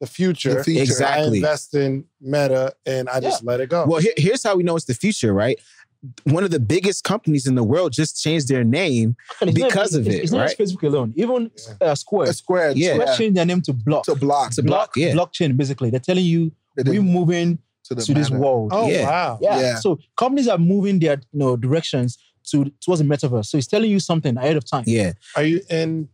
the 0.00 0.06
future. 0.06 0.54
The 0.54 0.64
future. 0.64 0.80
I 0.80 0.82
Exactly. 0.82 1.38
invest 1.38 1.74
in 1.74 2.04
Meta 2.20 2.74
and 2.84 3.08
I 3.08 3.20
just 3.20 3.44
let 3.44 3.60
it 3.60 3.68
go. 3.70 3.86
Well, 3.86 4.00
here, 4.00 4.12
here's 4.16 4.42
how 4.42 4.56
we 4.56 4.62
know 4.62 4.76
it's 4.76 4.84
the 4.86 4.94
future, 4.94 5.32
right? 5.32 5.58
One 6.24 6.44
of 6.44 6.50
the 6.50 6.60
biggest 6.60 7.02
companies 7.04 7.46
in 7.46 7.54
the 7.54 7.62
world 7.64 7.92
just 7.92 8.22
changed 8.22 8.48
their 8.48 8.62
name. 8.64 9.16
Actually, 9.32 9.50
it's 9.52 9.58
not- 9.60 9.68
because 9.70 9.94
of 9.94 10.02
it's- 10.06 10.18
it, 10.18 10.22
It's 10.24 10.32
not 10.32 10.40
right? 10.40 10.58
just 10.58 10.74
Facebook 10.74 10.82
alone. 10.86 11.14
Even 11.16 11.50
uh, 11.80 11.94
Square. 11.94 12.28
A 12.28 12.32
square. 12.34 12.72
Yeah. 12.76 12.94
Square 12.94 13.16
changed 13.16 13.36
their 13.38 13.46
name 13.46 13.62
to 13.62 13.72
Block. 13.72 14.04
To 14.04 14.14
block. 14.14 14.50
To 14.52 14.62
block, 14.62 14.96
yeah. 14.96 15.12
Blockchain, 15.14 15.56
basically. 15.56 15.88
They're 15.90 16.00
telling 16.00 16.24
you 16.26 16.52
They 16.76 16.82
we're 16.90 17.02
moving 17.02 17.58
to 17.84 17.94
the 17.94 18.02
to 18.02 18.12
this 18.14 18.30
world. 18.30 18.70
oh 18.74 18.88
yeah. 18.90 19.04
wow. 19.08 19.38
Yeah. 19.40 19.60
Yeah. 19.60 19.74
So 19.76 19.98
companies 20.16 20.48
are 20.48 20.58
moving 20.58 20.98
their 20.98 21.20
you 21.32 21.38
know 21.38 21.56
directions 21.56 22.18
to 22.50 22.70
towards 22.82 23.00
the 23.00 23.06
metaverse. 23.06 23.46
So 23.46 23.56
it's 23.58 23.66
telling 23.66 23.90
you 23.90 24.00
something 24.00 24.36
ahead 24.36 24.56
of 24.58 24.64
time. 24.68 24.84
Yeah, 24.86 25.12
Are 25.36 25.44
you 25.44 25.60
in? 25.70 26.08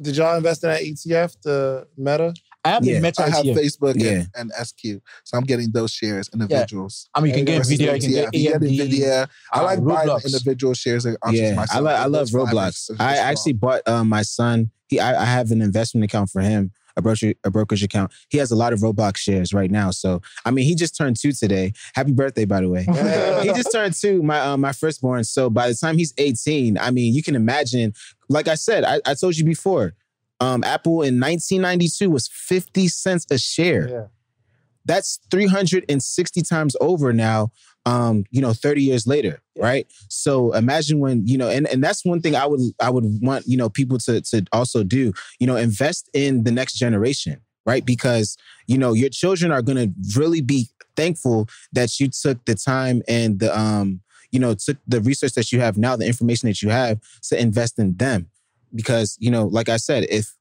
Did 0.00 0.16
y'all 0.16 0.36
invest 0.36 0.64
in 0.64 0.70
that 0.70 0.82
ETF, 0.82 1.36
the 1.42 1.86
Meta? 1.96 2.34
I 2.64 2.68
have 2.70 2.84
Yeah. 2.84 2.94
the 2.94 3.00
meta 3.00 3.22
I 3.24 3.30
have 3.30 3.44
ETF. 3.44 3.56
Facebook 3.56 3.94
Yeah. 3.96 4.24
and, 4.36 4.52
and 4.52 4.66
SQ. 4.66 5.02
So 5.24 5.36
I'm 5.36 5.42
getting 5.42 5.72
those 5.72 5.90
shares, 5.90 6.30
individuals. 6.32 7.08
I 7.12 7.20
mean, 7.20 7.30
you 7.30 7.36
can 7.38 7.44
get 7.44 7.58
Versus 7.58 7.72
Nvidia, 7.78 7.94
you 7.94 8.00
can 8.00 8.10
get 8.10 8.34
You 8.34 8.50
get 8.52 8.60
AMD. 8.60 8.78
Nvidia. 8.78 9.28
I 9.52 9.58
uh, 9.58 9.62
like 9.64 9.84
buying 9.84 10.08
Roblox. 10.08 10.24
individual 10.26 10.74
shares 10.74 11.04
and 11.04 11.16
yeah. 11.32 11.54
myself. 11.54 11.76
I, 11.76 11.80
li- 11.90 11.96
I 11.98 12.06
love 12.06 12.28
Roblox. 12.28 12.68
is- 12.68 12.90
is 12.90 12.96
I 13.00 13.16
actually 13.16 13.54
bought 13.54 13.86
um, 13.88 14.08
my 14.08 14.22
son. 14.22 14.70
He, 14.88 15.00
I, 15.00 15.22
I 15.22 15.24
have 15.24 15.50
an 15.50 15.60
investment 15.60 16.04
account 16.04 16.30
for 16.30 16.40
him, 16.40 16.70
a 16.96 17.02
brokerage, 17.02 17.36
a 17.44 17.50
brokerage 17.50 17.82
account. 17.82 18.12
He 18.28 18.38
has 18.38 18.50
a 18.50 18.56
lot 18.56 18.72
of 18.72 18.80
Roblox 18.80 19.18
shares 19.18 19.52
right 19.52 19.70
now. 19.70 19.90
So 19.90 20.20
I 20.44 20.50
mean, 20.50 20.64
he 20.64 20.74
just 20.74 20.96
turned 20.96 21.16
two 21.16 21.32
today. 21.32 21.72
Happy 21.94 22.12
birthday, 22.12 22.44
by 22.44 22.60
the 22.60 22.68
way. 22.68 22.82
he 23.42 23.48
just 23.48 23.72
turned 23.72 23.94
two, 23.94 24.22
my 24.22 24.40
uh, 24.40 24.56
my 24.56 24.72
firstborn. 24.72 25.24
So 25.24 25.50
by 25.50 25.68
the 25.68 25.74
time 25.74 25.98
he's 25.98 26.14
18, 26.18 26.78
I 26.78 26.90
mean, 26.90 27.14
you 27.14 27.22
can 27.22 27.34
imagine. 27.34 27.94
Like 28.28 28.48
I 28.48 28.54
said, 28.54 28.84
I, 28.84 29.00
I 29.04 29.14
told 29.14 29.36
you 29.36 29.44
before, 29.44 29.94
um, 30.40 30.64
Apple 30.64 31.02
in 31.02 31.20
1992 31.20 32.10
was 32.10 32.28
50 32.28 32.88
cents 32.88 33.26
a 33.30 33.38
share. 33.38 33.88
Yeah. 33.88 34.06
That's 34.84 35.20
360 35.30 36.42
times 36.42 36.74
over 36.80 37.12
now. 37.12 37.52
Um, 37.84 38.24
you 38.30 38.40
know, 38.40 38.52
30 38.52 38.82
years 38.82 39.06
later, 39.08 39.42
Yeah. 39.56 39.64
right? 39.64 39.86
So 40.08 40.52
imagine 40.52 41.00
when 41.00 41.26
you 41.26 41.36
know, 41.36 41.48
and 41.48 41.66
and 41.66 41.82
that's 41.82 42.04
one 42.04 42.20
thing 42.20 42.36
I 42.36 42.46
would 42.46 42.60
I 42.80 42.90
would 42.90 43.04
want 43.20 43.46
you 43.48 43.56
know 43.56 43.68
people 43.68 43.98
to 43.98 44.20
to 44.20 44.44
also 44.52 44.84
do. 44.84 45.12
You 45.40 45.46
know, 45.48 45.56
invest 45.56 46.08
in 46.14 46.44
the 46.44 46.52
next 46.52 46.74
generation, 46.74 47.40
right? 47.66 47.84
Because 47.84 48.36
you 48.68 48.78
know 48.78 48.92
your 48.92 49.08
children 49.10 49.50
are 49.50 49.62
going 49.62 49.78
to 49.78 49.92
really 50.16 50.40
be 50.40 50.68
thankful 50.96 51.48
that 51.72 51.98
you 51.98 52.08
took 52.08 52.44
the 52.44 52.54
time 52.54 53.02
and 53.08 53.40
the 53.40 53.50
um 53.58 54.00
you 54.30 54.38
know 54.38 54.54
took 54.54 54.76
the 54.86 55.00
research 55.00 55.32
that 55.34 55.50
you 55.50 55.58
have 55.60 55.76
now, 55.76 55.96
the 55.96 56.06
information 56.06 56.48
that 56.48 56.62
you 56.62 56.68
have 56.70 57.00
to 57.30 57.40
invest 57.40 57.78
in 57.80 57.96
them. 57.96 58.28
Because 58.74 59.16
you 59.18 59.30
know, 59.30 59.46
like 59.46 59.68
I 59.68 59.76
said, 59.76 60.06
if 60.08 60.32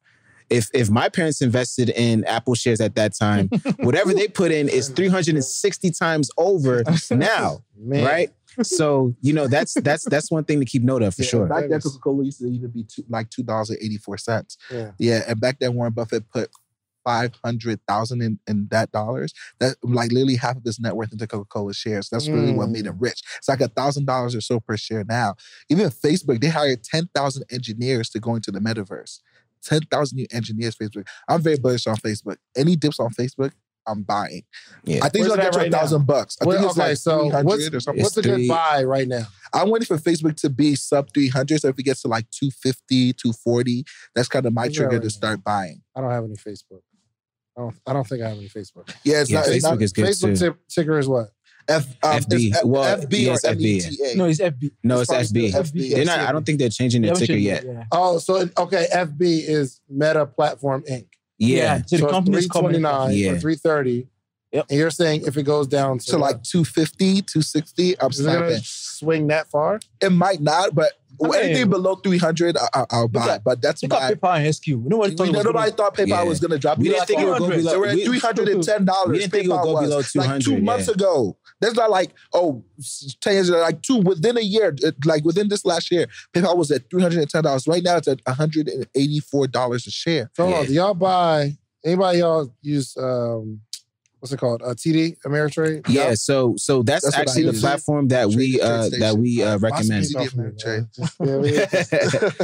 if 0.51 0.69
if 0.73 0.89
my 0.89 1.09
parents 1.09 1.41
invested 1.41 1.89
in 1.89 2.25
Apple 2.25 2.55
shares 2.55 2.81
at 2.81 2.95
that 2.95 3.15
time, 3.15 3.49
whatever 3.79 4.13
they 4.13 4.27
put 4.27 4.51
in 4.51 4.69
is 4.69 4.89
360 4.89 5.91
times 5.91 6.29
over 6.37 6.83
now, 7.11 7.63
Man. 7.77 8.05
right? 8.05 8.29
So 8.61 9.15
you 9.21 9.33
know 9.33 9.47
that's 9.47 9.73
that's 9.81 10.03
that's 10.05 10.29
one 10.29 10.43
thing 10.43 10.59
to 10.59 10.65
keep 10.65 10.83
note 10.83 11.01
of 11.01 11.15
for 11.15 11.23
Yeah, 11.23 11.29
sure. 11.29 11.47
Back 11.47 11.69
then, 11.69 11.79
Coca 11.79 11.97
Cola 11.99 12.25
used 12.25 12.39
to 12.39 12.47
even 12.47 12.69
be 12.69 12.83
two, 12.83 13.03
like 13.09 13.29
two 13.29 13.43
dollars 13.43 13.69
and 13.69 13.79
eighty 13.81 13.97
four 13.97 14.17
cents. 14.17 14.57
Yeah. 14.69 14.91
Yeah, 14.99 15.23
and 15.27 15.39
back 15.39 15.59
then 15.59 15.73
Warren 15.73 15.93
Buffett 15.93 16.29
put 16.29 16.49
five 17.03 17.31
hundred 17.43 17.79
thousand 17.87 18.21
in 18.21 18.39
in 18.45 18.67
that 18.71 18.91
dollars. 18.91 19.33
That 19.59 19.77
like 19.81 20.11
literally 20.11 20.35
half 20.35 20.57
of 20.57 20.63
his 20.65 20.79
net 20.79 20.95
worth 20.97 21.13
into 21.13 21.27
Coca 21.27 21.45
Cola 21.45 21.73
shares. 21.73 22.09
That's 22.09 22.27
really 22.27 22.53
what 22.53 22.69
made 22.69 22.85
him 22.85 22.95
mm. 22.95 23.01
rich. 23.01 23.23
It's 23.37 23.47
like 23.47 23.61
a 23.61 23.69
thousand 23.69 24.05
dollars 24.05 24.35
or 24.35 24.41
so 24.41 24.59
per 24.59 24.75
share 24.75 25.05
now. 25.07 25.35
Even 25.69 25.89
Facebook, 25.89 26.41
they 26.41 26.49
hired 26.49 26.83
ten 26.83 27.09
thousand 27.15 27.45
engineers 27.51 28.09
to 28.09 28.19
go 28.19 28.35
into 28.35 28.51
the 28.51 28.59
metaverse. 28.59 29.19
Ten 29.63 29.81
thousand 29.91 30.17
new 30.17 30.27
engineers. 30.31 30.75
Facebook. 30.75 31.05
I'm 31.27 31.41
very 31.41 31.57
bullish 31.57 31.87
on 31.87 31.95
Facebook. 31.97 32.37
Any 32.55 32.75
dips 32.75 32.99
on 32.99 33.09
Facebook, 33.11 33.51
I'm 33.87 34.03
buying. 34.03 34.43
Yeah. 34.85 34.99
I 35.03 35.09
think 35.09 35.23
Where's 35.23 35.27
it's 35.27 35.35
gonna 35.35 35.41
get 35.41 35.47
at 35.47 35.53
to 35.53 35.59
a 35.59 35.61
right 35.63 35.71
now? 35.71 35.77
thousand 35.79 36.07
bucks. 36.07 36.37
I 36.41 36.45
Well, 36.45 36.57
think 36.57 36.69
it's 36.69 36.79
okay, 36.79 36.89
like 36.89 36.97
so 36.97 37.29
three 37.29 37.43
what's, 37.43 37.67
or 37.73 37.79
something. 37.79 38.03
what's 38.03 38.17
a 38.17 38.21
good 38.21 38.47
buy 38.47 38.83
right 38.83 39.07
now? 39.07 39.23
I'm 39.53 39.69
waiting 39.69 39.85
for 39.85 39.97
Facebook 39.97 40.35
to 40.41 40.49
be 40.49 40.75
sub 40.75 41.11
300. 41.13 41.59
So 41.61 41.67
if 41.69 41.77
it 41.79 41.83
gets 41.83 42.01
to 42.03 42.07
like 42.07 42.29
250, 42.31 43.13
240, 43.13 43.83
that's 44.15 44.27
kind 44.27 44.45
of 44.45 44.53
my 44.53 44.63
Where's 44.63 44.75
trigger 44.75 44.91
right 44.91 44.97
to 45.01 45.05
now? 45.05 45.09
start 45.09 45.43
buying. 45.43 45.81
I 45.95 46.01
don't 46.01 46.11
have 46.11 46.23
any 46.23 46.35
Facebook. 46.35 46.81
I 47.57 47.61
don't. 47.61 47.75
I 47.85 47.93
don't 47.93 48.07
think 48.07 48.23
I 48.23 48.29
have 48.29 48.37
any 48.37 48.47
Facebook. 48.47 48.89
Yeah, 49.03 49.21
it's 49.21 49.29
Yeah, 49.29 49.39
not, 49.41 49.49
it's 49.49 49.65
Facebook 49.65 49.69
not 49.71 49.81
is 49.81 49.91
good 49.93 50.05
Facebook 50.05 50.39
too. 50.39 50.45
tip, 50.45 50.57
ticker 50.69 50.97
is 50.99 51.07
what? 51.09 51.27
F, 51.67 51.87
um, 52.03 52.11
FB. 52.19 52.53
F, 52.55 52.63
Well, 52.65 52.97
FB 52.97 53.19
yeah, 53.19 53.31
or 53.31 53.35
FB. 53.35 53.61
META. 53.61 54.17
No, 54.17 54.25
it's 54.25 54.39
FB. 54.39 54.71
No, 54.83 54.99
It's 55.01 55.11
it's 55.11 55.31
FB. 55.31 55.51
FB. 55.53 55.91
They're 55.95 56.05
not. 56.05 56.19
I 56.19 56.31
don't 56.31 56.45
think 56.45 56.59
they're 56.59 56.69
changing 56.69 57.01
They 57.01 57.07
their 57.09 57.15
ticker 57.15 57.33
yet. 57.33 57.63
Yeah. 57.65 57.83
Oh, 57.91 58.17
so 58.17 58.47
okay. 58.57 58.87
FB 58.93 59.21
is 59.21 59.81
Meta 59.89 60.25
Platform 60.25 60.83
Inc. 60.89 61.07
Yeah. 61.37 61.81
So 61.85 61.97
the 61.97 62.07
company's 62.07 62.41
three 62.45 62.49
coming. 62.49 62.69
twenty 62.71 62.79
nine 62.79 63.15
Yeah. 63.15 63.31
or 63.31 63.39
three 63.39 63.55
thirty. 63.55 64.07
Yep. 64.51 64.65
And 64.69 64.79
you're 64.79 64.89
saying 64.89 65.23
if 65.25 65.37
it 65.37 65.43
goes 65.43 65.67
down 65.67 65.99
to 65.99 66.17
like 66.17 66.43
250, 66.43 67.21
260, 67.21 67.99
I'm 68.01 68.09
is 68.11 68.19
it 68.19 68.23
gonna 68.25 68.37
snapping. 68.39 68.59
swing 68.63 69.27
that 69.27 69.49
far? 69.49 69.79
It 70.01 70.11
might 70.11 70.41
not, 70.41 70.75
but 70.75 70.93
Okay. 71.23 71.49
anything 71.51 71.69
below 71.69 71.95
300, 71.95 72.57
I, 72.57 72.67
I, 72.73 72.85
I'll 72.89 73.07
buy. 73.07 73.35
at- 73.35 73.43
but 73.43 73.61
that's 73.61 73.83
my. 73.83 74.11
PayPal 74.13 74.37
and 74.37 74.47
SQ. 74.55 74.67
Nobody 74.69 75.15
thought 75.15 75.27
We, 75.27 75.33
nobody 75.33 75.53
gonna- 75.53 75.71
thought 75.71 75.95
PayPal 75.95 76.07
Yeah. 76.07 76.23
was 76.23 76.39
going 76.39 76.51
to 76.51 76.57
drop. 76.57 76.79
We 76.79 76.85
They 76.85 76.93
didn't 76.95 77.07
think 77.07 77.21
it 77.21 77.25
would 77.25 77.37
go 77.37 77.49
below. 77.49 77.71
They 77.71 77.77
were 77.77 77.85
at 77.87 77.99
three 78.03 78.19
hundred 78.19 78.47
and 78.49 78.63
ten 78.63 78.85
dollars. 78.85 79.09
We 79.11 79.19
didn't 79.19 79.31
think 79.31 79.45
it 79.45 79.49
would 79.49 79.61
go 79.61 79.79
below 79.81 80.01
Like 80.15 80.41
two 80.41 80.59
months 80.61 80.87
yeah. 80.87 80.93
ago. 80.95 81.37
That's 81.59 81.75
not 81.75 81.91
like 81.91 82.11
oh, 82.33 82.63
ten 83.21 83.33
years 83.33 83.49
ago. 83.49 83.59
Like 83.59 83.81
two 83.83 83.97
within 83.97 84.35
a 84.37 84.41
year. 84.41 84.75
Like 85.05 85.23
within 85.23 85.47
this 85.47 85.63
last 85.63 85.91
year, 85.91 86.07
PayPal 86.33 86.57
was 86.57 86.71
at 86.71 86.89
three 86.89 87.01
hundred 87.03 87.19
and 87.19 87.29
ten 87.29 87.43
dollars. 87.43 87.67
Right 87.67 87.83
now, 87.83 87.97
it's 87.97 88.07
at 88.07 88.19
one 88.25 88.35
hundred 88.35 88.67
and 88.67 88.87
eighty-four 88.95 89.47
dollars 89.47 89.85
a 89.87 89.91
share. 89.91 90.31
So 90.35 90.49
Yeah. 90.49 90.61
y'all 90.63 90.93
buy 90.95 91.55
anybody 91.85 92.19
y'all 92.19 92.51
use 92.61 92.95
um 92.97 93.61
what's 94.21 94.31
it 94.31 94.37
called? 94.37 94.61
Uh 94.63 94.73
TD 94.73 95.17
Ameritrade? 95.25 95.85
Yeah, 95.89 96.13
so 96.13 96.53
so 96.57 96.83
that's, 96.83 97.03
That's 97.03 97.17
actually 97.17 97.43
the 97.51 97.53
platform 97.59 98.07
that 98.09 98.29
we 98.29 98.61
uh 98.61 98.87
that 98.99 99.17
we 99.17 99.43
uh 99.43 99.57
recommend. 99.57 100.05
TD 100.05 100.29
Ameritrade. 100.29 100.87
Yeah, 101.19 101.37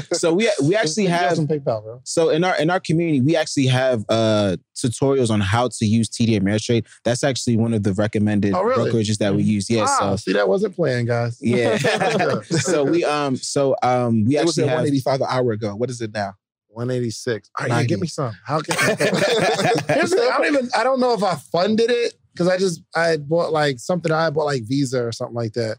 we- 0.09 0.17
so 0.17 0.33
we 0.33 0.49
we 0.63 0.75
actually 0.75 1.05
have 1.05 1.37
PayPal, 1.37 1.83
bro. 1.83 2.01
so 2.03 2.29
in 2.29 2.43
our 2.43 2.55
in 2.57 2.69
our 2.69 2.79
community 2.79 3.21
we 3.21 3.35
actually 3.35 3.67
have 3.67 4.03
uh 4.09 4.57
tutorials 4.75 5.29
on 5.29 5.39
how 5.39 5.67
to 5.69 5.85
use 5.85 6.09
TD 6.09 6.39
Ameritrade. 6.39 6.85
That's 7.05 7.23
actually 7.23 7.57
one 7.57 7.73
of 7.73 7.83
the 7.83 7.93
recommended 7.93 8.53
Oh, 8.53 8.61
really? 8.63 8.91
brokerages 8.91 9.17
that 9.19 9.33
we 9.35 9.43
use. 9.43 9.69
Yeah, 9.69 9.85
Ah, 9.87 9.97
so 10.11 10.15
see 10.17 10.33
that 10.33 10.49
wasn't 10.49 10.75
planned, 10.75 11.07
guys. 11.07 11.37
yeah. 11.41 11.77
so 12.49 12.83
we 12.83 13.03
um 13.03 13.35
so 13.37 13.75
um 13.83 14.25
we 14.25 14.37
It 14.37 14.45
was 14.45 14.57
actually 14.57 14.63
at 14.63 14.69
have 14.69 14.79
one 14.79 14.87
eighty-five 14.87 15.21
an 15.21 15.27
hour 15.29 15.51
ago. 15.51 15.75
What 15.75 15.89
is 15.89 16.01
it 16.01 16.11
now? 16.13 16.33
186. 16.77 17.49
All 17.59 17.63
right, 17.63 17.69
yeah, 17.69 17.75
90. 17.75 17.87
get 17.87 17.99
me 17.99 18.07
some. 18.07 18.33
How 18.45 18.59
can 18.61 18.75
Here's 18.87 20.11
the 20.11 20.31
I 20.33 20.37
don't 20.37 20.53
even 20.53 20.69
I 20.77 20.83
don't 20.83 20.99
know 20.99 21.13
if 21.13 21.23
I 21.23 21.35
funded 21.35 21.89
it 21.89 22.13
because 22.33 22.47
I 22.47 22.57
just 22.57 22.81
I 22.95 23.17
bought 23.17 23.51
like 23.51 23.79
something 23.79 24.11
I 24.11 24.29
bought 24.29 24.45
like 24.45 24.63
Visa 24.63 25.03
or 25.03 25.11
something 25.11 25.35
like 25.35 25.53
that. 25.53 25.77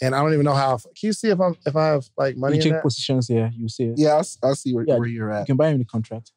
And 0.00 0.16
I 0.16 0.20
don't 0.20 0.32
even 0.32 0.44
know 0.44 0.54
how. 0.54 0.78
Can 0.78 0.90
you 1.02 1.12
see 1.12 1.28
if 1.28 1.40
I'm 1.40 1.54
if 1.64 1.76
I 1.76 1.86
have 1.86 2.04
like 2.18 2.36
money 2.36 2.56
You 2.56 2.62
in 2.62 2.64
check 2.68 2.72
that? 2.78 2.82
positions 2.82 3.28
here, 3.28 3.52
you 3.54 3.68
see 3.68 3.84
it. 3.84 3.94
Yeah, 3.98 4.14
I'll, 4.14 4.26
I'll 4.42 4.54
see 4.56 4.74
where, 4.74 4.84
Yeah, 4.86 4.96
where 4.96 5.06
you're 5.06 5.30
at. 5.32 5.40
You 5.40 5.46
can 5.46 5.56
buy 5.56 5.68
in 5.68 5.78
the 5.78 5.84
contract. 5.84 6.32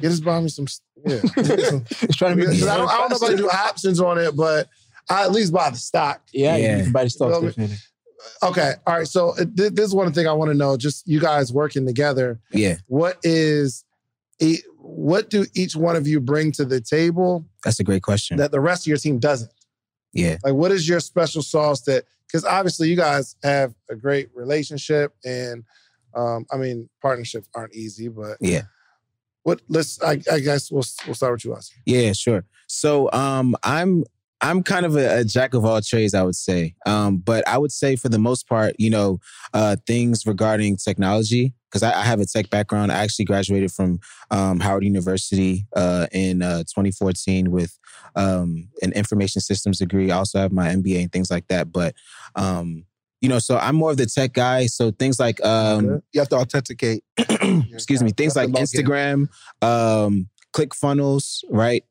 Get 0.00 0.10
us 0.12 0.20
buy 0.20 0.40
me 0.40 0.48
some. 0.48 0.66
Yeah. 1.06 1.20
It's 1.24 2.16
trying 2.16 2.36
to 2.36 2.36
make 2.36 2.48
Because 2.50 2.66
I 2.66 2.76
don't, 2.76 2.88
I 2.88 2.96
don't 2.98 3.10
know 3.10 3.16
if 3.16 3.22
I 3.22 3.34
do 3.34 3.48
options 3.50 4.00
on 4.00 4.18
it, 4.18 4.36
but 4.36 4.68
I 5.10 5.24
at 5.24 5.32
least 5.32 5.52
buy 5.52 5.70
the 5.70 5.76
stock. 5.76 6.22
Yeah, 6.32 6.56
Yeah. 6.56 6.76
you 6.78 6.82
can 6.84 6.92
buy 6.92 7.04
the 7.04 7.10
stocks 7.10 7.30
Well, 7.32 7.40
definitely. 7.42 7.76
Okay. 8.42 8.74
All 8.86 8.98
right. 8.98 9.06
So 9.08 9.30
uh, 9.30 9.44
th- 9.56 9.72
this 9.72 9.86
is 9.86 9.94
one 9.94 10.12
thing 10.12 10.26
I 10.26 10.32
want 10.32 10.50
to 10.50 10.56
know. 10.56 10.76
Just 10.76 11.06
you 11.06 11.20
guys 11.20 11.52
working 11.52 11.86
together. 11.86 12.40
Yeah, 12.52 12.76
What 12.86 13.18
is, 13.22 13.84
e- 14.40 14.58
what 14.78 15.30
do 15.30 15.46
each 15.54 15.76
one 15.76 15.96
of 15.96 16.06
you 16.06 16.20
bring 16.20 16.52
to 16.52 16.64
the 16.64 16.80
table 16.80 17.44
that's 17.64 17.80
a 17.80 17.84
great 17.84 18.02
question. 18.02 18.36
that 18.38 18.50
the 18.50 18.60
rest 18.60 18.84
of 18.84 18.88
your 18.88 18.96
team 18.98 19.18
doesn't? 19.18 19.50
yeah, 20.12 20.36
Like, 20.42 20.54
what 20.54 20.72
is 20.72 20.88
your 20.88 21.00
special 21.00 21.42
sauce 21.42 21.82
that? 21.82 22.04
Because 22.26 22.44
obviously, 22.44 22.88
you 22.88 22.96
guys 22.96 23.34
have 23.42 23.74
a 23.90 23.96
great 23.96 24.28
relationship, 24.34 25.12
and 25.24 25.64
um, 26.14 26.46
I 26.52 26.56
mean, 26.58 26.88
partnerships 27.02 27.48
aren't 27.56 27.74
easy. 27.74 28.06
But 28.08 28.36
yeah. 28.40 28.62
what? 29.42 29.60
Let's. 29.68 30.00
I, 30.02 30.20
I 30.30 30.38
guess 30.38 30.70
we'll 30.70 30.84
we'll 31.06 31.14
start 31.16 31.32
with 31.32 31.44
you, 31.44 31.54
Oscar. 31.54 31.76
Yeah, 31.86 32.12
sure. 32.12 32.44
So 32.68 33.10
um 33.12 33.56
I'm 33.64 34.04
I'm 34.42 34.62
kind 34.62 34.86
of 34.86 34.96
a, 34.96 35.20
a 35.20 35.24
jack 35.24 35.54
of 35.54 35.64
all 35.64 35.80
trades, 35.82 36.14
I 36.14 36.22
would 36.22 36.36
say. 36.36 36.74
Um, 36.86 37.18
but 37.18 37.46
I 37.46 37.58
would 37.58 37.72
say 37.72 37.96
for 37.96 38.08
the 38.08 38.18
most 38.18 38.48
part, 38.48 38.74
you 38.78 38.90
know, 38.90 39.20
uh, 39.52 39.76
things 39.86 40.26
regarding 40.26 40.76
technology, 40.76 41.54
because 41.68 41.82
I, 41.82 41.92
I 41.92 42.02
have 42.02 42.20
a 42.20 42.26
tech 42.26 42.50
background. 42.50 42.90
I 42.90 43.02
actually 43.02 43.26
graduated 43.26 43.70
from 43.70 44.00
um, 44.30 44.60
Howard 44.60 44.84
University 44.84 45.66
uh, 45.76 46.06
in 46.12 46.42
uh, 46.42 46.58
2014 46.58 47.50
with 47.50 47.78
um, 48.16 48.68
an 48.82 48.92
information 48.92 49.40
systems 49.40 49.78
degree. 49.78 50.10
I 50.10 50.16
also 50.16 50.38
have 50.38 50.52
my 50.52 50.68
MBA 50.68 51.02
and 51.02 51.12
things 51.12 51.30
like 51.30 51.46
that. 51.48 51.70
But 51.70 51.94
um, 52.34 52.84
you 53.20 53.28
know, 53.28 53.38
so 53.38 53.58
I'm 53.58 53.76
more 53.76 53.90
of 53.90 53.98
the 53.98 54.06
tech 54.06 54.32
guy. 54.32 54.66
So 54.66 54.90
things 54.90 55.20
like 55.20 55.44
um, 55.44 56.02
You 56.12 56.20
have 56.20 56.30
to 56.30 56.36
authenticate. 56.36 57.04
excuse 57.18 58.02
me, 58.02 58.10
things 58.10 58.34
like 58.34 58.48
in. 58.48 58.54
Instagram, 58.54 59.28
um, 59.62 60.28
ClickFunnels, 60.54 61.44
right? 61.50 61.84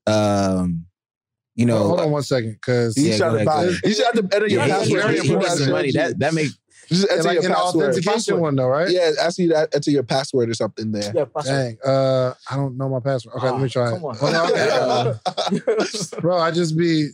You 1.60 1.66
know, 1.66 1.84
hold 1.84 2.00
on 2.00 2.12
one 2.12 2.24
second, 2.24 2.54
because 2.54 2.96
You 2.98 3.10
Yeah, 3.10 3.18
trying 3.18 3.34
go 3.34 3.40
to 3.40 3.46
buy. 3.46 3.64
ahead, 3.64 3.80
You 3.84 3.94
should 3.94 4.06
have 4.06 4.14
to 4.16 4.30
enter 4.34 4.48
your 4.48 4.62
yeah, 4.66 4.68
password. 4.78 4.88
he, 4.88 4.94
very 4.96 5.16
he, 5.20 5.28
he 5.28 5.34
important. 5.34 5.60
some 5.60 5.72
money. 5.72 5.92
That 5.92 6.18
that 6.20 6.34
make 6.34 6.52
Just 6.88 7.12
enter 7.12 7.24
like 7.24 7.34
your 7.36 7.46
an 7.52 7.52
password. 7.52 7.84
authentication 7.90 8.14
Password. 8.14 8.40
one, 8.42 8.56
though, 8.56 8.68
right? 8.68 8.90
Yeah, 8.90 9.12
ask 9.20 9.38
you 9.40 9.50
to 9.50 9.68
enter 9.74 9.92
your 9.92 10.04
password 10.04 10.50
or 10.50 10.54
something 10.54 10.94
there. 10.94 11.12
Yeah, 11.14 11.26
password. 11.26 11.78
Dang. 11.84 11.94
Uh, 11.94 12.34
I 12.50 12.56
don't 12.56 12.78
know 12.78 12.88
my 12.88 13.02
password. 13.02 13.36
Okay, 13.36 13.50
let 13.52 13.60
me 13.60 13.66
Ah, 13.66 13.68
try. 13.68 13.92
come 13.92 14.06
on. 14.06 14.16
Hold 14.16 14.36
on, 14.36 14.52
okay, 14.52 14.70
uh, 14.72 16.18
bro, 16.22 16.38
I 16.38 16.52
just 16.52 16.78
be. 16.78 17.10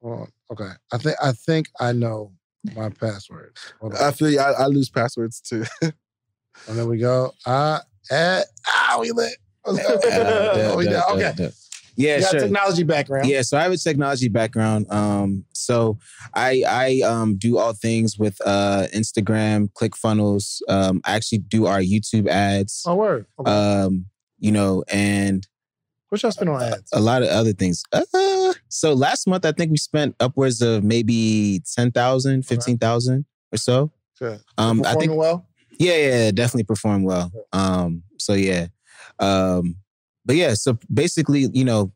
Hold 0.00 0.20
on. 0.20 0.32
Okay, 0.52 0.70
I 0.92 0.98
think 0.98 1.16
I 1.20 1.32
think 1.32 1.68
I 1.80 1.90
know 1.92 2.30
my 2.76 2.90
password. 2.90 3.56
Hold 3.80 3.94
on. 3.96 4.00
I 4.04 4.12
feel 4.12 4.30
you. 4.30 4.38
I, 4.38 4.52
I 4.52 4.66
lose 4.66 4.90
passwords 4.90 5.40
too. 5.40 5.64
And 5.82 5.92
there 6.78 6.86
we 6.86 6.98
go. 6.98 7.32
Uh, 7.44 7.80
eh, 8.12 8.42
ah, 8.68 8.96
we 9.00 9.10
lit. 9.10 9.36
Uh, 9.66 9.76
Oh, 9.76 10.76
we 10.78 10.84
duh, 10.84 10.90
did. 10.90 10.92
duh, 10.92 11.32
okay. 11.40 11.50
Yeah, 11.98 12.20
sure. 12.20 12.38
technology 12.38 12.84
background. 12.84 13.28
Yeah, 13.28 13.42
so 13.42 13.58
I 13.58 13.62
have 13.62 13.72
a 13.72 13.76
technology 13.76 14.28
background. 14.28 14.86
Um, 14.88 15.44
so 15.52 15.98
I 16.32 16.62
I 16.66 17.00
um 17.04 17.36
do 17.36 17.58
all 17.58 17.72
things 17.72 18.16
with 18.16 18.40
uh 18.46 18.86
Instagram, 18.94 19.68
ClickFunnels. 19.72 20.62
Um, 20.68 21.00
I 21.04 21.16
actually 21.16 21.38
do 21.38 21.66
our 21.66 21.80
YouTube 21.80 22.28
ads. 22.28 22.84
Oh, 22.86 22.94
word. 22.94 23.26
Okay. 23.40 23.50
Um, 23.50 24.06
you 24.38 24.52
know, 24.52 24.84
and 24.86 25.44
what 26.08 26.22
y'all 26.22 26.30
spend 26.30 26.50
on 26.50 26.62
ads? 26.62 26.88
a 26.92 27.00
lot 27.00 27.22
of 27.22 27.30
other 27.30 27.52
things. 27.52 27.82
Uh, 27.92 28.54
so 28.68 28.92
last 28.92 29.26
month 29.26 29.44
I 29.44 29.50
think 29.50 29.72
we 29.72 29.76
spent 29.76 30.14
upwards 30.20 30.62
of 30.62 30.84
maybe 30.84 31.62
10,000, 31.74 32.46
15,000 32.46 33.24
or 33.52 33.56
so. 33.58 33.90
Good. 34.20 34.40
Um, 34.56 34.82
I 34.86 34.94
think 34.94 35.14
well. 35.14 35.48
Yeah, 35.80 35.96
yeah, 35.96 36.30
definitely 36.30 36.64
performed 36.64 37.06
well. 37.06 37.32
Um, 37.52 38.04
so 38.18 38.34
yeah. 38.34 38.68
Um, 39.18 39.76
but 40.28 40.36
yeah, 40.36 40.52
so 40.54 40.78
basically, 40.92 41.48
you 41.54 41.64
know, 41.64 41.90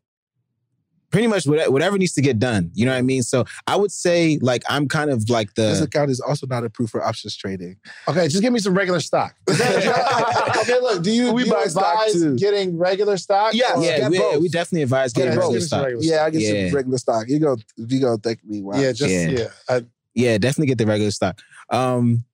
pretty 1.11 1.27
much 1.27 1.45
whatever, 1.45 1.69
whatever 1.69 1.95
needs 1.99 2.13
to 2.13 2.21
get 2.23 2.39
done. 2.39 2.71
You 2.73 2.87
know 2.87 2.91
what 2.91 2.97
I 2.97 3.03
mean? 3.03 3.21
So 3.21 3.45
I 3.67 3.75
would 3.75 3.91
say 3.91 4.39
like 4.41 4.63
I'm 4.67 4.87
kind 4.87 5.11
of 5.11 5.29
like 5.29 5.53
the 5.53 5.61
this 5.61 5.77
the 5.77 5.85
account 5.85 6.09
is 6.09 6.19
also 6.19 6.47
not 6.47 6.63
approved 6.65 6.91
for 6.91 7.03
options 7.03 7.37
trading. 7.37 7.77
Okay, 8.07 8.27
just 8.27 8.41
give 8.41 8.51
me 8.51 8.57
some 8.57 8.73
regular 8.73 8.99
stock. 8.99 9.35
okay, 9.49 10.79
look. 10.81 11.03
Do 11.03 11.11
you, 11.11 11.31
We 11.31 11.43
do 11.43 11.49
you 11.49 11.53
buy 11.55 11.65
stock 11.65 11.93
advise 11.93 12.13
too. 12.13 12.35
getting 12.37 12.75
regular 12.79 13.17
stock? 13.17 13.53
Yes. 13.53 13.77
or- 13.77 13.83
yeah, 13.83 14.09
we, 14.09 14.17
both. 14.17 14.41
we 14.41 14.49
definitely 14.49 14.81
advise 14.81 15.13
getting 15.13 15.33
just 15.33 15.37
regular 15.37 15.59
give 15.59 15.67
stock. 15.67 15.85
regular 15.85 16.03
Yeah, 16.03 16.25
I 16.25 16.29
get 16.31 16.41
Yeah. 16.41 16.67
some 16.69 16.75
regular 16.75 16.97
stock. 16.97 17.25
You 17.29 17.39
go, 17.39 17.57
you 17.77 18.01
go 18.01 18.17
thank 18.17 18.43
me. 18.43 18.63
Wow. 18.63 18.79
Yeah, 18.79 18.91
just 18.93 19.11
Yeah. 19.13 19.27
yeah. 19.29 19.47
I, 19.69 19.85
Yeah, 20.15 20.39
definitely 20.39 20.67
get 20.67 20.79
the 20.79 20.87
regular 20.87 21.11
stock. 21.11 21.39
Um, 21.69 22.25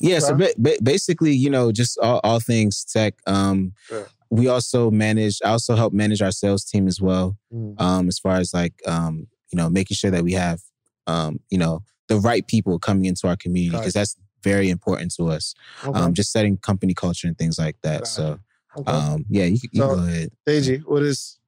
yeah, 0.00 0.18
so 0.18 0.34
ba- 0.34 0.54
ba- 0.58 0.78
basically, 0.82 1.32
you 1.32 1.50
know, 1.50 1.72
just 1.72 1.98
all, 1.98 2.20
all 2.24 2.40
things 2.40 2.84
tech. 2.84 3.14
Um, 3.26 3.72
Yeah. 3.90 4.04
we 4.30 4.48
also 4.48 4.90
manage. 4.90 5.40
I 5.44 5.50
also 5.50 5.74
help 5.76 5.92
manage 5.92 6.20
our 6.22 6.32
sales 6.32 6.64
team 6.64 6.86
as 6.88 7.00
well. 7.00 7.36
Mm. 7.52 7.80
Um, 7.80 8.08
as 8.08 8.18
far 8.18 8.36
as 8.36 8.52
like, 8.54 8.74
um, 8.86 9.26
you 9.52 9.56
know, 9.56 9.68
making 9.70 9.94
sure 9.96 10.10
that 10.10 10.24
we 10.24 10.32
have, 10.32 10.60
um, 11.06 11.40
you 11.50 11.58
know, 11.58 11.82
the 12.08 12.18
right 12.18 12.46
people 12.46 12.78
coming 12.78 13.04
into 13.06 13.28
our 13.28 13.36
community 13.36 13.76
because 13.76 13.92
that's 13.94 14.16
very 14.42 14.68
important 14.70 15.12
to 15.16 15.24
us. 15.28 15.54
okay. 15.84 15.98
Um, 15.98 16.14
just 16.14 16.30
setting 16.32 16.56
company 16.56 16.94
culture 16.94 17.26
and 17.26 17.36
things 17.36 17.58
like 17.58 17.76
that. 17.82 18.06
So, 18.06 18.38
okay. 18.76 18.92
um, 18.92 19.24
yeah, 19.28 19.44
you, 19.44 19.58
you 19.72 19.80
So- 19.82 19.96
go 19.96 20.02
ahead. 20.02 20.30
Deji, 20.46 20.82
what 20.84 21.02
is 21.02 21.38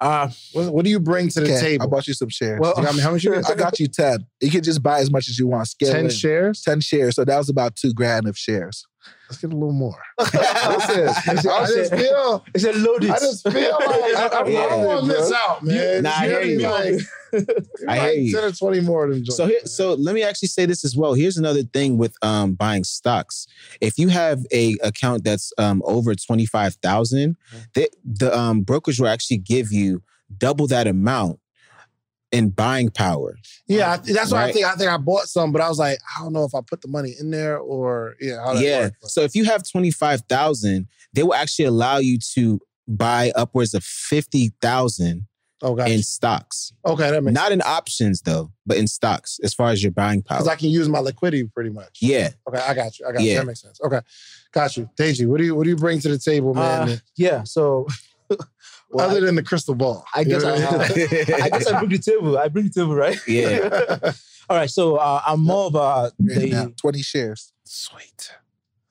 Uh, 0.00 0.28
what, 0.52 0.72
what 0.74 0.84
do 0.84 0.90
you 0.90 1.00
bring 1.00 1.28
to 1.30 1.40
the 1.40 1.46
Okay, 1.46 1.56
I 1.56 1.60
table? 1.60 1.88
bought 1.88 2.06
you 2.06 2.12
some 2.14 2.28
shares. 2.28 2.60
well, 2.60 2.74
You 2.76 2.84
got 2.84 2.94
me- 2.94 3.00
how 3.00 3.12
much 3.12 3.24
you 3.24 3.34
I 3.34 3.54
got 3.54 3.80
you 3.80 3.88
10. 3.88 4.26
You 4.42 4.50
can 4.50 4.62
just 4.62 4.82
buy 4.82 5.00
as 5.00 5.10
much 5.10 5.28
as 5.28 5.38
you 5.38 5.46
want. 5.46 5.68
Scale 5.68 5.92
ten 5.92 6.04
in. 6.06 6.10
shares. 6.10 6.60
10 6.62 6.80
shares. 6.80 7.14
So 7.16 7.24
that 7.24 7.38
was 7.38 7.48
about 7.48 7.76
two 7.76 7.94
grand 7.94 8.28
of 8.28 8.36
shares. 8.36 8.84
Let's 9.28 9.40
get 9.40 9.52
a 9.52 9.56
little 9.56 9.72
more. 9.72 10.00
I 10.20 11.66
just 11.74 11.92
feel. 11.94 12.44
it's 12.54 12.64
a 12.64 12.72
loaded. 12.72 13.10
I 13.10 13.18
just 13.18 13.42
feel 13.42 13.72
like 13.72 13.88
I, 13.88 14.30
I, 14.32 14.46
Yeah, 14.48 14.68
don't 14.68 14.84
want 14.84 15.00
to 15.00 15.06
miss 15.08 15.32
out, 15.32 15.64
man. 15.64 16.04
Nah, 16.04 16.10
I 16.10 16.26
hear 16.26 16.42
you. 16.42 16.58
Like, 16.60 17.00
I 17.88 17.98
hear 17.98 18.12
you. 18.12 18.34
Ten 18.34 18.44
or 18.44 18.52
twenty 18.52 18.80
more 18.80 19.08
them. 19.08 19.18
joints, 19.24 19.36
So 19.36 19.46
here, 19.46 19.60
so 19.64 19.94
let 19.94 20.14
me 20.14 20.22
actually 20.22 20.48
say 20.48 20.64
this 20.64 20.84
as 20.84 20.96
well. 20.96 21.14
Here's 21.14 21.36
another 21.36 21.64
thing 21.64 21.98
with 21.98 22.14
um, 22.22 22.54
buying 22.54 22.84
stocks. 22.84 23.48
If 23.80 23.98
you 23.98 24.08
have 24.08 24.44
a 24.52 24.76
account 24.84 25.24
that's 25.24 25.52
um, 25.58 25.82
over 25.84 26.14
twenty 26.14 26.46
five 26.46 26.74
thousand, 26.76 27.36
the 27.74 27.90
the 28.04 28.36
um, 28.36 28.60
brokerage 28.62 29.00
will 29.00 29.08
actually 29.08 29.38
give 29.38 29.72
you 29.72 30.02
double 30.38 30.68
that 30.68 30.86
amount 30.86 31.40
in 32.32 32.50
buying 32.50 32.90
power. 32.90 33.38
Yeah, 33.66 33.92
I, 33.92 33.96
that's 33.96 34.32
what 34.32 34.40
I 34.40 34.52
think. 34.52 34.66
I 34.66 34.74
think 34.74 34.90
I 34.90 34.96
bought 34.96 35.26
some, 35.26 35.52
but 35.52 35.60
I 35.62 35.68
was 35.68 35.78
like, 35.78 35.98
I 36.16 36.22
don't 36.22 36.32
know 36.32 36.44
if 36.44 36.54
I 36.54 36.60
put 36.66 36.82
the 36.82 36.88
money 36.88 37.14
in 37.18 37.30
there 37.30 37.58
or 37.58 38.14
yeah. 38.20 38.44
How 38.44 38.54
yeah. 38.54 38.84
work, 38.84 38.94
So 39.02 39.22
if 39.22 39.34
you 39.34 39.44
have 39.44 39.68
twenty 39.68 39.90
five 39.90 40.22
thousand, 40.28 40.88
they 41.12 41.22
will 41.22 41.34
actually 41.34 41.66
allow 41.66 41.98
you 41.98 42.18
to 42.34 42.60
buy 42.88 43.32
upwards 43.34 43.74
of 43.74 43.84
fifty 43.84 44.52
thousand 44.60 45.26
oh, 45.62 45.74
gotcha. 45.74 45.92
in 45.92 46.02
stocks. 46.02 46.72
okay, 46.84 47.10
that 47.10 47.22
makes 47.22 47.34
Not 47.34 47.52
in 47.52 47.62
options 47.62 48.22
though, 48.22 48.52
but 48.64 48.76
in 48.76 48.86
stocks 48.86 49.38
as 49.42 49.54
far 49.54 49.70
as 49.70 49.82
your 49.82 49.92
buying 49.92 50.22
power. 50.22 50.38
because 50.38 50.48
I 50.48 50.56
can 50.56 50.70
use 50.70 50.88
my 50.88 50.98
liquidity 50.98 51.44
pretty 51.44 51.70
much. 51.70 51.98
yeah. 52.00 52.30
Okay, 52.48 52.60
I 52.60 52.74
got 52.74 52.98
you. 52.98 53.06
I 53.06 53.12
got 53.12 53.22
you. 53.22 53.34
That 53.34 53.46
makes 53.46 53.62
sense. 53.62 53.80
Okay, 53.84 54.00
got 54.52 54.76
you. 54.76 54.88
Deji, 54.98 55.26
what 55.26 55.38
do 55.38 55.44
you 55.44 55.54
what 55.54 55.64
do 55.64 55.70
you 55.70 55.76
bring 55.76 56.00
to 56.00 56.08
the 56.08 56.18
table, 56.18 56.54
man? 56.54 56.88
Uh, 56.88 56.96
yeah. 57.16 57.44
So, 57.44 57.86
well, 58.90 59.08
other 59.10 59.20
than 59.20 59.34
the 59.34 59.42
crystal 59.42 59.74
ball? 59.74 60.04
I 60.14 60.24
guess 60.24 60.44
I 60.44 60.58
have- 60.58 60.80
I 61.42 61.48
guess 61.50 61.66
I 61.66 61.78
bring 61.78 61.90
the 61.90 61.98
table. 61.98 62.38
I 62.38 62.48
bring 62.48 62.66
the 62.68 62.72
table, 62.72 62.94
right? 62.94 63.18
Yeah. 63.26 64.12
All 64.48 64.56
right. 64.56 64.70
So 64.70 64.96
uh, 64.96 65.20
I'm 65.26 65.40
more 65.40 65.66
of 65.66 65.74
a 65.74 65.78
Right 65.78 66.12
the 66.18 66.74
20 66.76 67.02
shares. 67.02 67.52
Sweet. 67.64 68.30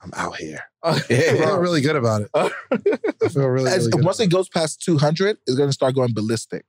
I'm 0.02 0.12
out 0.16 0.36
here. 0.36 0.60
uh, 0.84 1.00
I 1.10 1.14
feel 1.14 1.58
really 1.58 1.82
good 1.82 1.96
about 1.96 2.22
it. 2.22 2.30
I 2.36 3.30
feel 3.30 3.48
really, 3.48 3.72
As- 3.72 3.78
really 3.88 3.92
good. 3.92 4.06
once 4.06 4.20
it 4.20 4.30
goes 4.30 4.50
past 4.50 4.82
200, 4.84 5.38
it's 5.48 5.56
going 5.56 5.70
to 5.70 5.74
start 5.74 5.96
going 5.96 6.14
ballistic. 6.14 6.66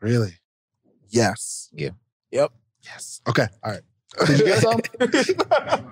really? 0.00 0.34
Yes. 1.08 1.70
Yeah. 1.72 1.90
Yep. 2.32 2.52
Yes. 2.82 3.20
Okay. 3.28 3.46
All 3.62 3.70
right. 3.72 3.80
Did 4.26 4.38
you 4.38 4.44
get 4.46 4.62
some? 4.62 4.80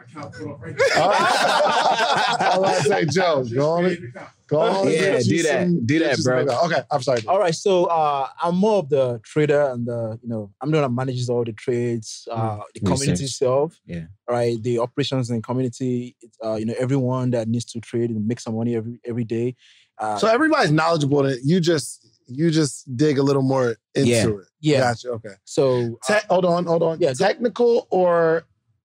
I 0.97 2.57
was 2.59 2.87
say, 2.87 3.05
Joe, 3.07 3.45
go 3.53 3.71
on, 3.71 3.85
and- 3.87 3.99
go 4.47 4.61
on. 4.61 4.87
Yeah, 4.91 5.01
get 5.19 5.25
do 5.25 5.43
that. 5.43 5.63
some- 5.67 5.87
Do 5.87 5.99
that, 5.99 6.19
you 6.19 6.25
bro. 6.25 6.47
Okay, 6.65 6.83
I'm 6.91 7.03
sorry. 7.03 7.23
All 7.27 7.39
right, 7.39 7.55
so 7.55 7.85
uh, 7.87 8.29
I'm 8.43 8.57
more 8.57 8.79
of 8.79 8.89
the 8.89 9.21
trader 9.25 9.71
and 9.71 9.87
the 9.87 10.19
you 10.23 10.29
know 10.29 10.51
I'm 10.61 10.71
the 10.71 10.79
one 10.81 10.83
that 10.91 10.95
manages 10.95 11.29
all 11.29 11.45
the 11.45 11.53
trades, 11.53 12.27
uh, 12.31 12.61
the 12.75 12.81
community 12.81 13.25
itself, 13.25 13.79
Yeah. 13.87 14.05
right? 14.29 14.63
The 14.63 14.79
operations 14.79 15.31
and 15.31 15.43
community, 15.43 16.17
uh, 16.45 16.55
you 16.55 16.67
know, 16.67 16.75
everyone 16.79 17.31
that 17.31 17.49
needs 17.49 17.65
to 17.67 17.81
trade 17.81 18.11
and 18.11 18.27
make 18.27 18.41
some 18.41 18.55
money 18.57 18.77
every 18.77 19.01
every 19.05 19.25
day. 19.25 19.57
Uh, 19.99 20.19
So 20.19 20.29
everybody's 20.29 20.73
knowledgeable 20.73 21.25
in. 21.27 21.39
You 21.45 21.61
just 21.61 22.07
you 22.27 22.51
just 22.51 22.97
dig 22.97 23.19
a 23.19 23.23
little 23.23 23.43
more 23.43 23.77
into 23.95 24.09
Yeah. 24.11 24.27
it. 24.29 24.35
yeah, 24.61 24.81
Gotcha. 24.81 25.09
Okay. 25.11 25.35
so 25.45 25.99
uh, 26.09 26.21
hold 26.31 26.45
on, 26.45 26.67
hold 26.67 26.83
on. 26.83 26.99
Yeah, 27.01 27.13
Technical 27.13 27.87
or 27.91 28.45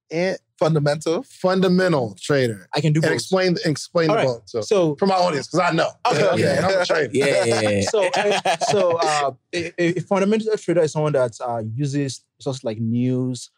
in- 0.09 0.37
Fundamental. 0.57 1.23
fundamental 1.23 2.15
trader. 2.19 2.67
I 2.75 2.81
can 2.81 2.91
do 2.91 2.97
And 2.99 3.05
both. 3.05 3.13
explain 3.13 3.55
explain 3.63 4.09
All 4.09 4.17
the 4.17 4.19
right. 4.19 4.27
both. 4.27 4.43
So 4.49 4.59
So 4.61 4.95
for 4.97 5.05
my 5.05 5.15
audience, 5.15 5.47
because 5.47 5.61
I 5.61 5.71
know. 5.71 5.89
Okay, 6.05 6.19
Yeah, 6.19 6.31
okay. 6.33 6.57
and 6.57 6.65
I'm 6.65 6.81
a 6.81 6.85
trader. 6.85 7.09
Yeah, 7.13 7.45
yeah, 7.45 7.61
yeah. 7.69 7.81
so 7.89 8.09
so 8.69 8.97
uh, 8.97 9.31
a, 9.53 9.81
a 9.97 9.99
fundamental 10.01 10.57
trader 10.57 10.81
is 10.81 10.91
someone 10.91 11.13
that 11.13 11.31
uh, 11.39 11.63
uses 11.73 12.25
sources 12.41 12.65
like 12.65 12.77
news, 12.77 13.51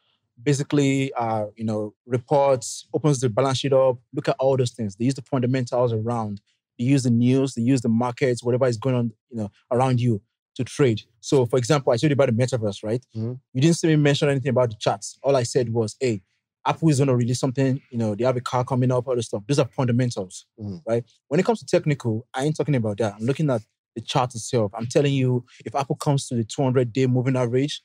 basically, 0.43 1.11
uh, 1.13 1.45
you 1.55 1.65
know, 1.65 1.95
reports, 2.05 2.87
opens 2.93 3.19
the 3.19 3.29
balance 3.29 3.57
sheet 3.57 3.73
up, 3.73 3.97
look 4.13 4.27
at 4.29 4.35
all 4.37 4.55
those 4.55 4.71
things. 4.71 4.95
They 4.95 5.05
use 5.05 5.15
the 5.15 5.23
fundamentals 5.23 5.93
around 5.93 6.39
they 6.81 6.87
use 6.87 7.03
the 7.03 7.11
news, 7.11 7.53
they 7.53 7.61
use 7.61 7.81
the 7.81 7.89
markets, 7.89 8.43
whatever 8.43 8.65
is 8.67 8.77
going 8.77 8.95
on, 8.95 9.11
you 9.29 9.37
know, 9.37 9.51
around 9.71 10.01
you 10.01 10.21
to 10.55 10.63
trade. 10.63 11.01
So, 11.19 11.45
for 11.45 11.57
example, 11.57 11.93
I 11.93 11.97
told 11.97 12.09
you 12.09 12.13
about 12.13 12.27
the 12.27 12.33
metaverse, 12.33 12.83
right? 12.83 13.05
Mhm. 13.15 13.39
You 13.53 13.61
didn't 13.61 13.77
see 13.77 13.87
me 13.87 13.95
mention 13.95 14.27
anything 14.29 14.49
about 14.49 14.71
the 14.71 14.75
charts. 14.77 15.17
All 15.23 15.35
I 15.35 15.43
said 15.43 15.69
was, 15.71 15.95
hey, 15.99 16.23
Apple 16.65 16.89
is 16.89 16.97
going 16.97 17.07
to 17.07 17.15
release 17.15 17.39
something, 17.39 17.81
you 17.91 17.97
know, 17.97 18.15
they 18.15 18.23
have 18.23 18.35
a 18.37 18.41
car 18.41 18.63
coming 18.65 18.91
up, 18.91 19.07
all 19.07 19.15
this 19.15 19.27
stuff. 19.27 19.43
Those 19.47 19.59
are 19.59 19.67
fundamentals, 19.67 20.45
Mhm. 20.59 20.81
right? 20.87 21.03
When 21.27 21.39
it 21.39 21.45
comes 21.45 21.59
to 21.59 21.65
technical, 21.65 22.27
I 22.33 22.45
ain't 22.45 22.55
talking 22.57 22.75
about 22.75 22.97
that. 22.97 23.15
I'm 23.15 23.25
looking 23.25 23.49
at 23.49 23.61
the 23.95 24.01
chart 24.01 24.33
itself. 24.35 24.71
I'm 24.75 24.87
telling 24.87 25.13
you, 25.13 25.45
if 25.65 25.73
Apple 25.75 25.95
comes 25.95 26.27
to 26.27 26.35
the 26.35 26.43
200 26.43 26.91
day 26.93 27.05
moving 27.07 27.35
average, 27.35 27.83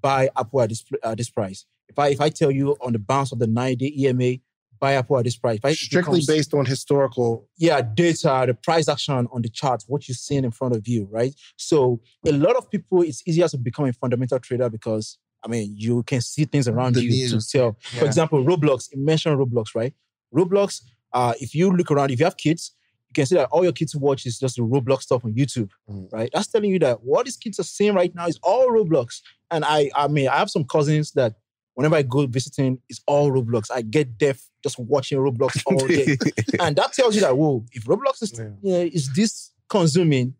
buy 0.00 0.28
Apple 0.36 0.60
at 0.62 0.68
this, 0.70 0.84
uh, 1.02 1.14
this 1.14 1.30
price. 1.30 1.66
If 1.88 1.98
I 1.98 2.08
if 2.08 2.20
I 2.20 2.28
tell 2.30 2.50
you 2.50 2.76
on 2.80 2.92
the 2.92 2.98
bounce 2.98 3.32
of 3.32 3.38
the 3.40 3.46
90 3.46 3.76
day 3.76 3.92
EMA, 4.08 4.38
buy 4.80 4.94
Apple 4.94 5.18
at 5.18 5.24
this 5.24 5.36
price. 5.36 5.58
If 5.58 5.64
I, 5.64 5.68
if 5.70 5.74
it 5.74 5.78
Strictly 5.84 6.18
comes- 6.20 6.26
based 6.26 6.54
on 6.54 6.64
historical. 6.64 7.48
yeah, 7.58 7.82
data, 7.82 8.44
the 8.46 8.54
price 8.54 8.88
action 8.88 9.28
on 9.32 9.42
the 9.42 9.48
chart, 9.48 9.84
what 9.86 10.08
you're 10.08 10.14
seeing 10.14 10.44
in 10.44 10.50
front 10.50 10.74
of 10.74 10.88
you, 10.88 11.06
right? 11.10 11.34
So 11.56 12.00
a 12.26 12.32
lot 12.32 12.56
of 12.56 12.70
people, 12.70 13.02
it's 13.02 13.22
easier 13.26 13.46
to 13.48 13.58
become 13.58 13.84
a 13.86 13.92
fundamental 13.92 14.38
trader 14.38 14.68
because 14.70 15.18
I 15.44 15.48
mean 15.48 15.74
you 15.76 16.02
can 16.02 16.20
see 16.20 16.44
things 16.44 16.66
around 16.68 16.94
The 16.94 17.04
you 17.04 17.10
news. 17.10 17.46
to 17.46 17.58
tell. 17.58 17.76
For 17.98 18.04
example, 18.04 18.44
Roblox, 18.44 18.88
you 18.92 19.02
mentioned 19.04 19.38
Roblox, 19.38 19.66
right? 19.74 19.94
Roblox, 20.34 20.82
uh, 21.12 21.34
if 21.40 21.54
you 21.54 21.70
look 21.72 21.90
around, 21.90 22.10
if 22.10 22.18
you 22.20 22.24
have 22.26 22.36
kids, 22.36 22.72
you 23.08 23.14
can 23.14 23.26
see 23.26 23.34
that 23.34 23.48
all 23.50 23.64
your 23.64 23.72
kids 23.72 23.96
watch 23.96 24.24
is 24.26 24.38
just 24.38 24.56
the 24.56 24.62
Roblox 24.62 25.02
stuff 25.02 25.24
on 25.24 25.32
YouTube, 25.34 25.70
Mhm. 25.90 26.12
right? 26.12 26.30
That's 26.32 26.46
telling 26.48 26.70
you 26.70 26.78
that 26.80 27.02
what 27.02 27.24
these 27.26 27.36
kids 27.36 27.58
are 27.58 27.64
seeing 27.64 27.94
right 27.94 28.14
now 28.14 28.26
is 28.28 28.38
all 28.42 28.68
Roblox. 28.68 29.20
And 29.50 29.64
I, 29.64 29.90
I 29.96 30.06
mean, 30.08 30.28
I 30.28 30.36
have 30.38 30.50
some 30.50 30.64
cousins 30.64 31.10
that 31.12 31.34
whenever 31.74 31.96
I 31.96 32.02
go 32.02 32.26
visiting, 32.26 32.78
it's 32.88 33.00
all 33.06 33.30
Roblox. 33.32 33.70
I 33.70 33.82
get 33.82 34.16
deaf 34.16 34.48
just 34.62 34.78
watching 34.78 35.18
Roblox 35.18 35.62
all 35.66 35.86
day 35.86 36.16
and 36.60 36.76
that 36.76 36.92
tells 36.92 37.14
you 37.14 37.20
that 37.22 37.36
whoa, 37.36 37.64
if 37.72 37.84
Roblox 37.84 38.22
is 38.22 38.32
Yeah. 38.38 38.44
you 38.62 38.72
know, 38.72 38.80
is 38.92 39.12
this 39.14 39.50
consuming, 39.68 40.34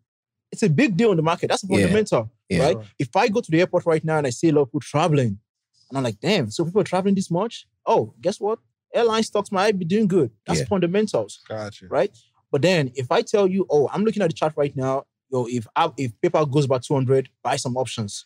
it's 0.51 0.63
a 0.63 0.69
big 0.69 0.97
deal 0.97 1.11
in 1.11 1.17
the 1.17 1.23
market. 1.23 1.47
That's 1.49 1.63
Yeah. 1.67 1.79
fundamental, 1.79 2.31
Yeah. 2.49 2.63
right? 2.63 2.77
If 2.99 3.15
I 3.15 3.27
go 3.29 3.41
to 3.41 3.51
the 3.51 3.59
airport 3.59 3.85
right 3.85 4.03
now 4.03 4.17
and 4.17 4.27
I 4.27 4.29
see 4.31 4.49
a 4.49 4.53
lot 4.53 4.63
of 4.63 4.67
people 4.69 4.81
traveling, 4.81 5.39
and 5.89 5.97
I'm 5.97 6.03
like, 6.03 6.19
damn, 6.19 6.49
so 6.51 6.63
people 6.65 6.81
are 6.81 6.85
traveling 6.85 7.15
this 7.15 7.29
much? 7.31 7.67
Oh, 7.85 8.13
guess 8.21 8.39
what? 8.39 8.59
Airline 8.93 9.23
stocks 9.23 9.51
might 9.51 9.77
be 9.79 9.85
doing 9.85 10.07
good. 10.07 10.31
That's 10.45 10.59
Yeah. 10.59 10.65
fundamentals, 10.65 11.39
Gotcha. 11.47 11.87
right? 11.87 12.15
But 12.51 12.61
then 12.61 12.91
if 12.95 13.11
I 13.11 13.21
tell 13.21 13.47
you, 13.47 13.65
oh, 13.69 13.89
I'm 13.93 14.03
looking 14.03 14.21
at 14.21 14.29
the 14.29 14.33
chart 14.35 14.53
right 14.57 14.75
now, 14.75 15.05
yo, 15.31 15.45
if 15.47 15.65
I, 15.75 15.89
if 15.97 16.11
PayPal 16.21 16.49
goes 16.51 16.65
about 16.65 16.83
200, 16.83 17.29
buy 17.41 17.55
some 17.55 17.77
options. 17.77 18.25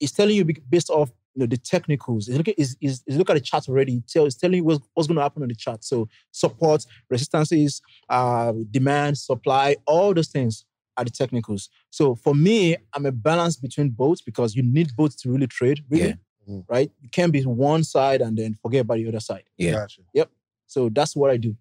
It's 0.00 0.12
telling 0.12 0.36
you 0.36 0.44
based 0.68 0.90
off 0.90 1.10
you 1.38 1.44
know, 1.44 1.46
the 1.46 1.56
technicals. 1.56 2.26
It's 2.28 2.36
looking, 2.36 2.54
is 2.58 2.76
is 2.80 3.04
is 3.06 3.16
look 3.16 3.30
at 3.30 3.34
the 3.34 3.40
chart 3.40 3.68
already. 3.68 3.94
It 3.94 4.08
tell, 4.08 4.26
it's 4.26 4.34
telling 4.34 4.56
you 4.56 4.64
what's, 4.64 4.80
what's 4.94 5.06
going 5.06 5.16
to 5.16 5.22
happen 5.22 5.42
on 5.42 5.48
the 5.48 5.54
chart. 5.54 5.84
So 5.84 6.08
support, 6.32 6.84
resistances, 7.08 7.80
uh, 8.08 8.52
demand, 8.72 9.18
supply, 9.18 9.76
all 9.86 10.12
those 10.14 10.28
things 10.28 10.64
are 10.96 11.04
the 11.04 11.10
technicals. 11.10 11.70
So 11.90 12.16
for 12.16 12.34
me, 12.34 12.76
I'm 12.92 13.06
a 13.06 13.12
balance 13.12 13.56
between 13.56 13.90
both 13.90 14.24
because 14.24 14.56
you 14.56 14.64
need 14.64 14.96
both 14.96 15.16
to 15.22 15.30
really 15.30 15.46
trade, 15.46 15.84
really, 15.88 16.08
Yeah. 16.08 16.14
Mhm. 16.48 16.64
right? 16.68 16.90
You 17.00 17.08
can't 17.08 17.32
be 17.32 17.42
one 17.44 17.84
side 17.84 18.20
and 18.20 18.36
then 18.36 18.54
forget 18.54 18.80
about 18.80 18.96
the 18.96 19.06
other 19.06 19.20
side. 19.20 19.44
Yeah. 19.56 19.72
Gotcha. 19.74 20.02
Yep. 20.14 20.28
So 20.66 20.88
that's 20.88 21.14
what 21.14 21.30
I 21.30 21.36
do. 21.36 21.56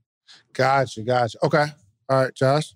Gotcha. 0.54 1.04
Gotcha. 1.04 1.38
Okay. 1.45 1.66
All 2.10 2.24
right, 2.24 2.34
Josh. 2.34 2.74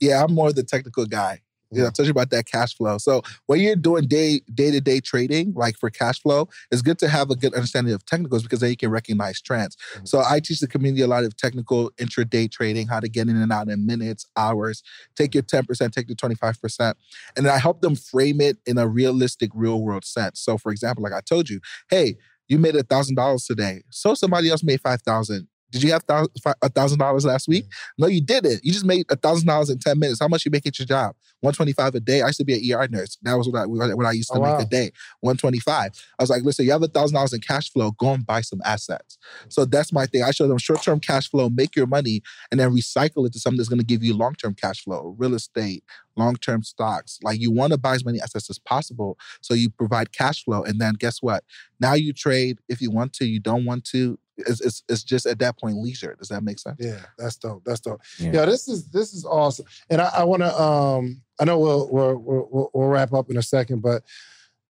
Yeah, 0.00 0.22
I'm 0.22 0.34
more 0.34 0.52
the 0.52 0.64
technical 0.64 1.06
guy. 1.06 1.40
Yeah, 1.74 1.86
I 1.86 1.90
told 1.90 2.06
you 2.06 2.10
about 2.10 2.30
that 2.30 2.44
cash 2.46 2.76
flow. 2.76 2.98
So 2.98 3.22
when 3.46 3.60
you're 3.60 3.76
doing 3.76 4.06
day 4.06 4.40
day 4.54 4.70
to 4.70 4.80
day 4.80 5.00
trading, 5.00 5.54
like 5.56 5.78
for 5.78 5.88
cash 5.90 6.20
flow, 6.20 6.48
it's 6.70 6.82
good 6.82 6.98
to 6.98 7.08
have 7.08 7.30
a 7.30 7.36
good 7.36 7.54
understanding 7.54 7.94
of 7.94 8.04
technicals 8.04 8.42
because 8.42 8.60
then 8.60 8.70
you 8.70 8.76
can 8.76 8.90
recognize 8.90 9.40
trends. 9.40 9.76
Mhm. 9.96 10.06
So 10.08 10.22
I 10.26 10.40
teach 10.40 10.60
the 10.60 10.68
community 10.68 11.02
a 11.02 11.06
lot 11.06 11.24
of 11.24 11.34
technical 11.36 11.90
intraday 11.92 12.50
trading, 12.50 12.88
how 12.88 13.00
to 13.00 13.08
get 13.08 13.28
in 13.28 13.36
and 13.36 13.50
out 13.52 13.68
in 13.70 13.86
minutes, 13.86 14.26
hours. 14.36 14.82
Take 15.16 15.34
your 15.34 15.42
10%, 15.44 15.94
take 15.94 16.08
your 16.08 16.16
25%, 16.16 16.98
and 17.36 17.46
then 17.46 17.54
I 17.54 17.58
help 17.58 17.80
them 17.80 17.96
frame 17.96 18.40
it 18.40 18.58
in 18.66 18.76
a 18.78 18.86
realistic, 18.86 19.50
real 19.54 19.80
world 19.82 20.04
sense. 20.04 20.40
So 20.40 20.58
for 20.58 20.72
example, 20.72 21.02
like 21.02 21.14
I 21.14 21.20
told 21.20 21.48
you, 21.48 21.60
hey, 21.90 22.16
you 22.48 22.58
made 22.58 22.76
a 22.76 22.82
thousand 22.82 23.14
dollars 23.16 23.46
today. 23.46 23.82
So 23.90 24.14
somebody 24.14 24.50
else 24.50 24.62
made 24.62 24.80
five 24.80 25.00
thousand. 25.02 25.48
Did 25.72 25.82
you 25.82 25.90
have 25.92 26.04
a 26.08 26.68
thousand 26.68 26.98
dollars 26.98 27.24
last 27.24 27.48
week? 27.48 27.64
No, 27.98 28.06
you 28.06 28.20
didn't. 28.20 28.60
You 28.62 28.72
just 28.72 28.84
made 28.84 29.06
a 29.10 29.16
thousand 29.16 29.48
dollars 29.48 29.70
in 29.70 29.78
ten 29.78 29.98
minutes. 29.98 30.20
How 30.20 30.28
much 30.28 30.44
you 30.44 30.50
make 30.50 30.66
at 30.66 30.78
your 30.78 30.86
job? 30.86 31.16
One 31.40 31.54
twenty 31.54 31.72
five 31.72 31.94
a 31.94 32.00
day. 32.00 32.22
I 32.22 32.26
used 32.26 32.38
to 32.38 32.44
be 32.44 32.54
an 32.72 32.78
ER 32.80 32.86
nurse. 32.88 33.16
That 33.22 33.34
was 33.34 33.48
what 33.48 33.62
I 33.62 33.66
what 33.66 34.06
I 34.06 34.12
used 34.12 34.30
to 34.32 34.38
Oh, 34.38 34.42
make 34.42 34.52
wow. 34.52 34.58
a 34.60 34.64
day. 34.66 34.92
One 35.20 35.36
twenty 35.36 35.58
five. 35.58 35.92
I 36.18 36.22
was 36.22 36.30
like, 36.30 36.42
listen, 36.44 36.64
you 36.66 36.72
have 36.72 36.82
a 36.82 36.88
thousand 36.88 37.14
dollars 37.14 37.32
in 37.32 37.40
cash 37.40 37.72
flow. 37.72 37.90
Go 37.92 38.12
and 38.12 38.24
buy 38.24 38.42
some 38.42 38.60
assets. 38.64 39.18
So 39.48 39.64
that's 39.64 39.92
my 39.92 40.06
thing. 40.06 40.22
I 40.22 40.30
show 40.30 40.46
them 40.46 40.58
short 40.58 40.82
term 40.82 41.00
cash 41.00 41.28
flow, 41.30 41.48
make 41.48 41.74
your 41.74 41.86
money, 41.86 42.22
and 42.50 42.60
then 42.60 42.70
recycle 42.70 43.26
it 43.26 43.32
to 43.32 43.40
something 43.40 43.56
that's 43.56 43.68
going 43.70 43.80
to 43.80 43.84
give 43.86 44.04
you 44.04 44.14
long 44.14 44.34
term 44.34 44.54
cash 44.54 44.84
flow, 44.84 45.16
real 45.18 45.34
estate, 45.34 45.82
long 46.16 46.36
term 46.36 46.62
stocks. 46.62 47.18
Like 47.22 47.40
you 47.40 47.50
want 47.50 47.72
to 47.72 47.78
buy 47.78 47.94
as 47.94 48.04
many 48.04 48.20
assets 48.20 48.50
as 48.50 48.58
possible, 48.58 49.18
so 49.40 49.54
you 49.54 49.70
provide 49.70 50.12
cash 50.12 50.44
flow, 50.44 50.62
and 50.62 50.80
then 50.80 50.94
guess 50.94 51.22
what? 51.22 51.44
Now 51.80 51.94
you 51.94 52.12
trade 52.12 52.58
if 52.68 52.80
you 52.80 52.90
want 52.90 53.14
to. 53.14 53.24
You 53.24 53.40
don't 53.40 53.64
want 53.64 53.84
to. 53.86 54.18
It's, 54.36 54.60
it's, 54.60 54.82
it's 54.88 55.02
just 55.04 55.26
at 55.26 55.38
that 55.40 55.58
point 55.58 55.76
leisure. 55.76 56.14
Does 56.18 56.28
that 56.28 56.42
make 56.42 56.58
sense? 56.58 56.76
Yeah, 56.80 57.00
that's 57.18 57.36
dope. 57.36 57.62
That's 57.64 57.80
dope. 57.80 58.00
Yeah. 58.18 58.30
Yeah, 58.32 58.44
this 58.46 58.66
is 58.68 58.86
this 58.90 59.12
is 59.12 59.24
awesome. 59.24 59.66
And 59.90 60.00
I, 60.00 60.10
I 60.18 60.24
want 60.24 60.42
to. 60.42 60.60
Um, 60.60 61.22
I 61.40 61.44
know 61.44 61.58
we'll, 61.58 61.88
we'll 61.92 62.18
we'll 62.18 62.70
we'll 62.72 62.88
wrap 62.88 63.12
up 63.12 63.30
in 63.30 63.36
a 63.36 63.42
second, 63.42 63.82
but 63.82 64.02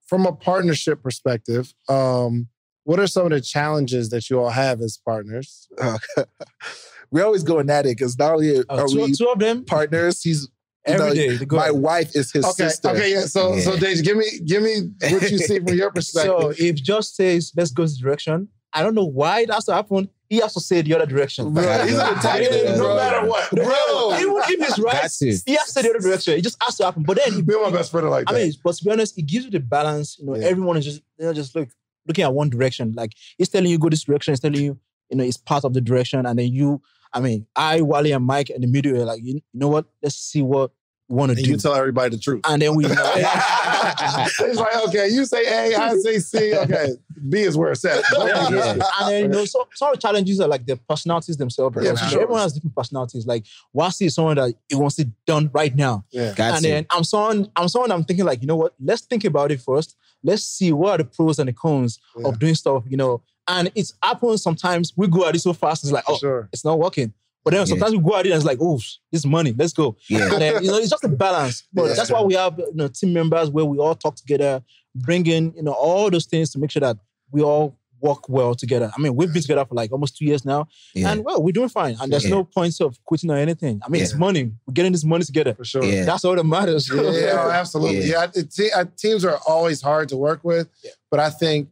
from 0.07 0.27
a 0.27 0.33
partnership 0.33 1.03
perspective, 1.03 1.73
um, 1.89 2.49
what 2.85 2.99
are 2.99 3.07
some 3.07 3.25
of 3.27 3.31
the 3.31 3.41
challenges 3.41 4.11
that 4.11 4.29
you 4.29 4.41
all 4.41 4.51
have 4.51 4.81
as 4.81 4.97
partners? 4.99 5.69
Uh, 5.81 5.99
we're 7.11 7.25
always 7.25 7.43
going 7.43 7.71
at 7.71 7.87
it 7.87 7.97
because 7.97 8.19
not 8.19 8.33
only 8.35 8.59
Uh, 8.59 8.65
are 8.69 8.89
two, 8.89 9.03
we 9.03 9.13
two 9.13 9.29
of 9.29 9.39
them 9.39 9.65
partners, 9.65 10.23
he's 10.23 10.43
you 10.87 10.95
every 10.95 11.07
know, 11.09 11.15
day. 11.15 11.45
go 11.45 11.57
my 11.57 11.65
at 11.67 11.69
it. 11.69 11.77
wife 11.77 12.17
is 12.17 12.33
his 12.33 12.45
Okay, 12.45 12.69
sister. 12.69 12.89
okay, 12.89 13.13
yeah. 13.13 13.21
So 13.21 13.59
so 13.61 13.75
Yeah. 13.75 13.79
Deji, 13.81 14.03
give 14.05 14.17
me 14.17 14.27
give 14.45 14.63
me 14.63 14.91
what 15.11 15.31
you 15.31 15.39
see 15.39 15.59
from 15.61 15.75
your 15.77 15.91
perspective. 15.95 16.33
So 16.33 16.53
if 16.59 16.77
Just 16.77 17.15
says 17.17 17.53
let's 17.57 17.71
go 17.71 17.83
this 17.85 17.97
direction, 17.99 18.49
I 18.75 18.83
don't 18.83 18.95
know 18.95 19.05
why 19.05 19.41
it 19.41 19.51
has 19.53 19.65
to 19.67 19.75
happen. 19.75 20.09
He 20.31 20.39
has 20.39 20.55
to 20.55 20.61
say 20.61 20.81
the 20.81 20.95
other 20.95 21.05
direction. 21.07 21.53
Bro, 21.53 21.63
he's 21.85 21.99
an 21.99 22.17
Italian, 22.19 22.53
Yeah, 22.53 22.71
no 22.77 22.85
bro. 22.85 22.97
matter 22.97 23.27
what, 23.29 23.51
bro. 23.51 24.17
Even 24.19 24.37
if 24.49 24.69
it's 24.69 24.79
right, 24.79 25.03
Got 25.03 25.11
to. 25.11 25.27
he 25.27 25.55
has 25.55 25.67
to 25.67 25.73
say 25.73 25.83
the 25.83 25.91
other 25.91 25.99
direction. 26.01 26.35
It 26.39 26.43
just 26.43 26.57
has 26.65 26.77
to 26.79 26.85
happen. 26.87 27.03
But 27.03 27.19
then 27.23 27.35
he 27.35 27.43
Me 27.43 27.55
and 27.55 27.63
my 27.65 27.71
best 27.71 27.91
friend 27.91 28.07
are 28.07 28.11
like 28.11 28.25
I 28.29 28.33
that. 28.33 28.39
mean, 28.41 28.53
but 28.65 28.75
to 28.77 28.85
be 28.85 28.91
honest, 28.91 29.19
it 29.19 29.23
gives 29.27 29.45
you 29.45 29.51
the 29.51 29.61
balance. 29.61 30.19
You 30.19 30.27
know, 30.27 30.37
Yeah. 30.37 30.47
everyone 30.47 30.77
is 30.79 30.85
just 30.87 31.03
you 31.19 31.27
know 31.27 31.33
just 31.35 31.55
look 31.55 31.69
looking 32.07 32.25
at 32.25 32.33
one 32.33 32.49
direction. 32.51 32.93
Like 32.97 33.13
he's 33.37 33.49
telling 33.51 33.71
you 33.71 33.79
go 33.79 33.89
this 33.91 34.05
direction. 34.05 34.33
He's 34.33 34.41
telling 34.41 34.61
you 34.61 34.79
you 35.11 35.17
know 35.19 35.25
it's 35.25 35.37
part 35.37 35.65
of 35.65 35.75
the 35.75 35.81
direction, 35.81 36.25
and 36.25 36.39
then 36.39 36.51
you. 36.53 36.81
I 37.15 37.21
mean, 37.21 37.47
I, 37.55 37.83
Wally, 37.83 38.13
and 38.13 38.25
Mike 38.25 38.49
in 38.49 38.63
the 38.63 38.67
middle 38.67 38.97
are 38.97 39.05
like, 39.05 39.21
you, 39.23 39.35
you 39.35 39.43
know 39.53 39.69
what? 39.69 39.85
Let's 40.03 40.17
see 40.17 40.41
what 40.41 40.71
we 40.71 40.77
want 41.13 41.31
to 41.37 41.43
do, 41.43 41.49
you 41.51 41.57
tell 41.57 41.75
everybody 41.75 42.17
the 42.17 42.23
truth. 42.23 42.41
and 42.49 42.61
then 42.63 42.75
we. 42.75 42.85
it's 42.87 44.59
like, 44.59 44.77
okay, 44.89 45.09
you 45.09 45.25
say 45.25 45.73
A, 45.73 45.77
I 45.77 45.97
say 45.97 46.19
C. 46.19 46.55
Okay, 46.57 46.89
B 47.29 47.41
is 47.41 47.57
where 47.57 47.73
it's 47.73 47.85
at. 47.85 48.03
Yeah, 48.19 48.49
Yeah. 48.51 48.73
And 49.01 49.09
then 49.11 49.23
you 49.25 49.29
know, 49.29 49.45
so, 49.45 49.69
some 49.75 49.89
of 49.91 49.95
the 49.97 50.01
challenges 50.01 50.41
are 50.41 50.49
like 50.49 50.67
the 50.67 50.77
personalities 50.77 51.37
themselves. 51.37 51.77
Yeah, 51.77 51.93
Because 51.93 51.99
for 52.01 52.05
you 52.05 52.07
know, 52.07 52.13
sure. 52.13 52.23
everyone 52.23 52.43
has 52.43 52.53
different 52.55 52.77
personalities. 52.77 53.27
Like 53.27 53.45
Wasi 53.77 54.07
is 54.07 54.15
someone 54.15 54.37
that 54.37 54.55
he 54.69 54.75
wants 54.75 54.99
it 54.99 55.09
done 55.27 55.51
right 55.53 55.75
now. 55.75 56.05
Yeah. 56.11 56.35
Got 56.35 56.55
and 56.55 56.63
to. 56.65 56.69
then 56.71 56.87
I'm 56.91 57.05
someone, 57.05 57.51
I'm 57.57 57.69
someone 57.69 57.91
I'm 57.93 58.05
thinking 58.05 58.25
like, 58.25 58.41
you 58.41 58.47
know 58.49 58.57
what? 58.57 58.75
Let's 58.81 59.03
think 59.03 59.25
about 59.25 59.51
it 59.51 59.61
first. 59.61 59.97
Let's 60.23 60.45
see 60.45 60.73
what 60.73 60.93
are 60.93 60.99
the 60.99 61.05
pros 61.05 61.39
and 61.39 61.49
the 61.49 61.53
cons 61.53 61.99
Yeah. 62.17 62.29
of 62.29 62.39
doing 62.39 62.55
stuff, 62.55 62.85
you 62.89 62.97
know. 62.97 63.23
And 63.49 63.73
it's 63.75 63.93
happens 64.03 64.43
sometimes 64.43 64.93
we 64.97 65.09
go 65.09 65.27
at 65.27 65.35
it 65.35 65.41
so 65.41 65.53
fast, 65.53 65.83
it's 65.83 65.93
like, 65.93 66.05
oh, 66.09 66.17
sure. 66.17 66.49
it's 66.53 66.65
not 66.65 66.79
working. 66.79 67.13
But 67.45 67.51
then 67.53 67.61
Yeah. 67.61 67.65
sometimes 67.65 67.93
we 67.97 68.03
go 68.03 68.15
out 68.17 68.25
it 68.27 68.31
and 68.31 68.37
it's 68.37 68.45
like, 68.45 68.59
oh, 68.61 68.81
it's 69.11 69.25
money, 69.27 69.53
let's 69.57 69.73
go. 69.73 69.97
yeah. 70.09 70.29
Then, 70.39 70.63
you 70.63 70.71
know, 70.71 70.77
it's 70.79 70.91
just 70.91 71.05
a 71.05 71.09
balance. 71.09 71.65
But 71.73 71.85
Yeah. 71.89 71.95
that's 71.95 72.11
why 72.11 72.23
we 72.23 72.35
have 72.35 72.59
you 72.59 72.71
know 72.75 72.89
team 72.89 73.13
members 73.13 73.51
where 73.51 73.65
we 73.65 73.79
all 73.79 73.95
talk 73.95 74.15
together, 74.17 74.63
bring 74.95 75.27
in, 75.27 75.53
you 75.57 75.63
know, 75.63 75.73
all 75.73 76.11
those 76.11 76.27
things 76.27 76.51
to 76.53 76.59
make 76.59 76.71
sure 76.71 76.81
that 76.81 76.97
we 77.31 77.43
all 77.43 77.77
work 78.01 78.29
well 78.29 78.53
together. 78.53 78.91
I 78.97 79.01
mean, 79.01 79.15
we've 79.15 79.33
been 79.33 79.43
together 79.43 79.65
for 79.65 79.77
like 79.77 79.93
almost 79.93 80.17
two 80.17 80.25
years 80.25 80.45
now. 80.45 80.67
Yeah. 80.93 81.11
And 81.13 81.25
well, 81.25 81.41
we're 81.41 81.53
doing 81.53 81.69
fine. 81.69 81.97
And 82.01 82.13
there's 82.13 82.25
Yeah. 82.25 82.31
no 82.31 82.45
points 82.45 82.81
of 82.81 82.99
quitting 83.05 83.31
or 83.31 83.37
anything. 83.37 83.81
I 83.85 83.89
mean, 83.89 84.03
it's 84.03 84.15
money. 84.17 84.51
We're 84.67 84.73
getting 84.75 84.91
this 84.91 85.05
money 85.05 85.25
together. 85.25 85.55
For 85.55 85.65
sure. 85.65 85.85
Yeah. 85.85 86.05
That's 86.05 86.25
all 86.25 86.35
that 86.35 86.43
matters. 86.45 86.89
Yeah, 86.93 87.01
oh, 87.03 87.51
absolutely. 87.51 88.11
Yeah, 88.11 88.27
it, 88.35 88.51
te- 88.51 88.73
uh, 88.73 88.87
teams 88.97 89.25
are 89.25 89.39
always 89.47 89.81
hard 89.83 90.09
to 90.09 90.17
work 90.17 90.41
with, 90.43 90.67
but 91.13 91.21
I 91.21 91.31
think 91.31 91.69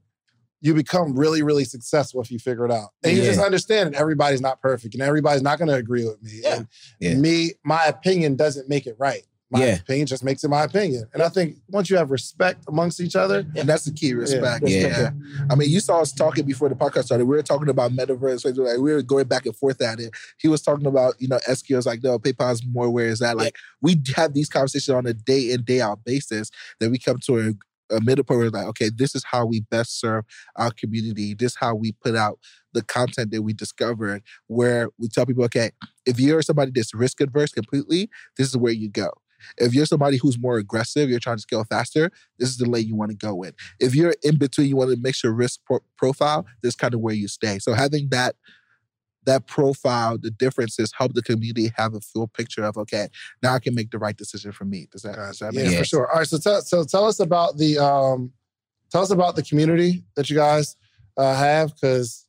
you 0.61 0.74
become 0.74 1.16
really, 1.19 1.43
really 1.43 1.65
successful 1.65 2.20
if 2.20 2.31
you 2.31 2.39
figure 2.39 2.65
it 2.66 2.70
out. 2.73 2.91
And 3.03 3.16
you 3.16 3.23
just 3.23 3.41
understand 3.41 3.95
that 3.95 4.01
everybody's 4.01 4.41
not 4.41 4.61
perfect 4.61 4.95
and 4.95 5.03
everybody's 5.03 5.43
not 5.43 5.59
going 5.59 5.69
to 5.69 5.74
agree 5.74 6.05
with 6.05 6.23
me. 6.23 6.41
Yeah. 6.43 6.57
And 6.57 6.69
Yeah. 7.01 7.15
me, 7.15 7.53
my 7.65 7.85
opinion 7.87 8.37
doesn't 8.37 8.69
make 8.69 8.87
it 8.87 8.95
right. 8.99 9.23
My 9.53 9.65
Yeah. 9.65 9.74
opinion 9.81 10.07
just 10.07 10.23
makes 10.23 10.45
it 10.45 10.49
my 10.49 10.62
opinion. 10.62 11.07
And 11.12 11.23
I 11.24 11.28
think 11.28 11.57
once 11.70 11.91
you 11.91 11.97
have 11.97 12.11
respect 12.12 12.62
amongst 12.69 13.01
each 13.01 13.16
other, 13.16 13.45
And 13.57 13.69
that's 13.69 13.85
the 13.85 13.91
key, 13.91 14.12
respect. 14.15 14.69
Yeah. 14.69 14.87
Yeah. 14.87 15.11
I 15.51 15.57
mean, 15.57 15.70
you 15.70 15.81
saw 15.81 16.01
us 16.03 16.12
talking 16.12 16.45
before 16.47 16.69
the 16.69 16.77
podcast 16.77 17.07
started. 17.07 17.24
We 17.24 17.35
were 17.37 17.43
talking 17.43 17.69
about 17.69 17.91
metaverse. 17.93 18.45
Like 18.45 18.55
we 18.78 18.93
were 18.93 19.03
going 19.03 19.24
back 19.27 19.47
and 19.47 19.57
forth 19.57 19.81
at 19.82 19.99
it. 19.99 20.12
He 20.39 20.47
was 20.47 20.62
talking 20.62 20.87
about, 20.87 21.15
you 21.19 21.27
know, 21.27 21.41
SQ 21.49 21.70
was 21.70 21.87
like, 21.87 22.01
no, 22.03 22.19
PayPal's 22.19 22.62
more 22.65 22.89
where 22.91 23.07
is 23.09 23.19
that? 23.20 23.37
Like 23.37 23.57
we 23.81 24.01
have 24.15 24.35
these 24.35 24.49
conversations 24.49 24.95
on 24.95 25.07
a 25.07 25.15
day 25.15 25.51
in, 25.51 25.62
day 25.65 25.81
out 25.81 26.05
basis 26.05 26.51
that 26.78 26.91
we 26.91 26.99
come 26.99 27.19
to 27.27 27.57
a 27.90 28.00
middle 28.00 28.24
where 28.28 28.50
like, 28.50 28.66
okay, 28.66 28.90
this 28.94 29.14
is 29.14 29.24
how 29.24 29.46
we 29.46 29.60
best 29.60 30.00
serve 30.00 30.24
our 30.56 30.70
community. 30.70 31.34
This 31.34 31.52
is 31.52 31.58
how 31.58 31.74
we 31.74 31.92
put 31.92 32.16
out 32.16 32.38
the 32.72 32.82
content 32.82 33.30
that 33.32 33.42
we 33.42 33.52
discovered, 33.52 34.22
where 34.46 34.88
we 34.98 35.08
tell 35.08 35.26
people, 35.26 35.44
okay, 35.44 35.70
if 36.06 36.20
you're 36.20 36.42
somebody 36.42 36.72
that's 36.74 36.94
risk 36.94 37.20
adverse 37.20 37.52
completely, 37.52 38.08
this 38.38 38.48
is 38.48 38.56
where 38.56 38.72
you 38.72 38.88
go. 38.88 39.10
If 39.56 39.74
you're 39.74 39.86
somebody 39.86 40.18
who's 40.18 40.38
more 40.38 40.58
aggressive, 40.58 41.08
you're 41.08 41.18
trying 41.18 41.36
to 41.36 41.42
scale 41.42 41.64
faster, 41.64 42.10
this 42.38 42.50
is 42.50 42.58
the 42.58 42.68
lane 42.68 42.86
you 42.86 42.94
want 42.94 43.10
to 43.10 43.16
go 43.16 43.42
in. 43.42 43.52
If 43.78 43.94
you're 43.94 44.14
in 44.22 44.36
between, 44.36 44.68
you 44.68 44.76
want 44.76 44.90
to 44.90 44.98
mix 45.00 45.24
your 45.24 45.32
risk 45.32 45.60
pro- 45.64 45.80
profile, 45.96 46.46
this 46.62 46.70
is 46.70 46.76
kind 46.76 46.94
of 46.94 47.00
where 47.00 47.14
you 47.14 47.26
stay. 47.26 47.58
So 47.58 47.72
having 47.72 48.08
that 48.10 48.36
that 49.24 49.47
profile, 49.47 50.18
the 50.18 50.30
differences 50.30 50.92
help 50.97 51.14
the 51.14 51.22
community 51.22 51.72
have 51.76 51.94
a 51.94 52.01
full 52.01 52.28
picture 52.28 52.64
of 52.64 52.76
okay, 52.76 53.09
now 53.42 53.55
I 53.55 53.59
can 53.59 53.74
make 53.74 53.90
the 53.90 53.98
right 53.98 54.16
decision 54.16 54.52
for 54.52 54.64
me. 54.64 54.88
Does 54.90 55.02
that, 55.02 55.16
does 55.16 55.38
that 55.40 55.52
make 55.52 55.64
Yeah, 55.64 55.70
sense? 55.70 55.78
for 55.78 55.84
sure. 55.84 56.10
All 56.10 56.18
right, 56.18 56.26
so 56.26 56.38
tell 56.38 56.60
so 56.62 56.84
tell 56.84 57.05
us 57.06 57.20
about 57.20 57.59
the 57.59 57.78
um, 57.78 58.32
tell 58.90 59.02
us 59.02 59.10
about 59.10 59.36
the 59.36 59.42
community 59.42 60.05
that 60.16 60.30
you 60.30 60.36
guys 60.36 60.76
uh, 61.16 61.34
have 61.34 61.74
because 61.74 62.26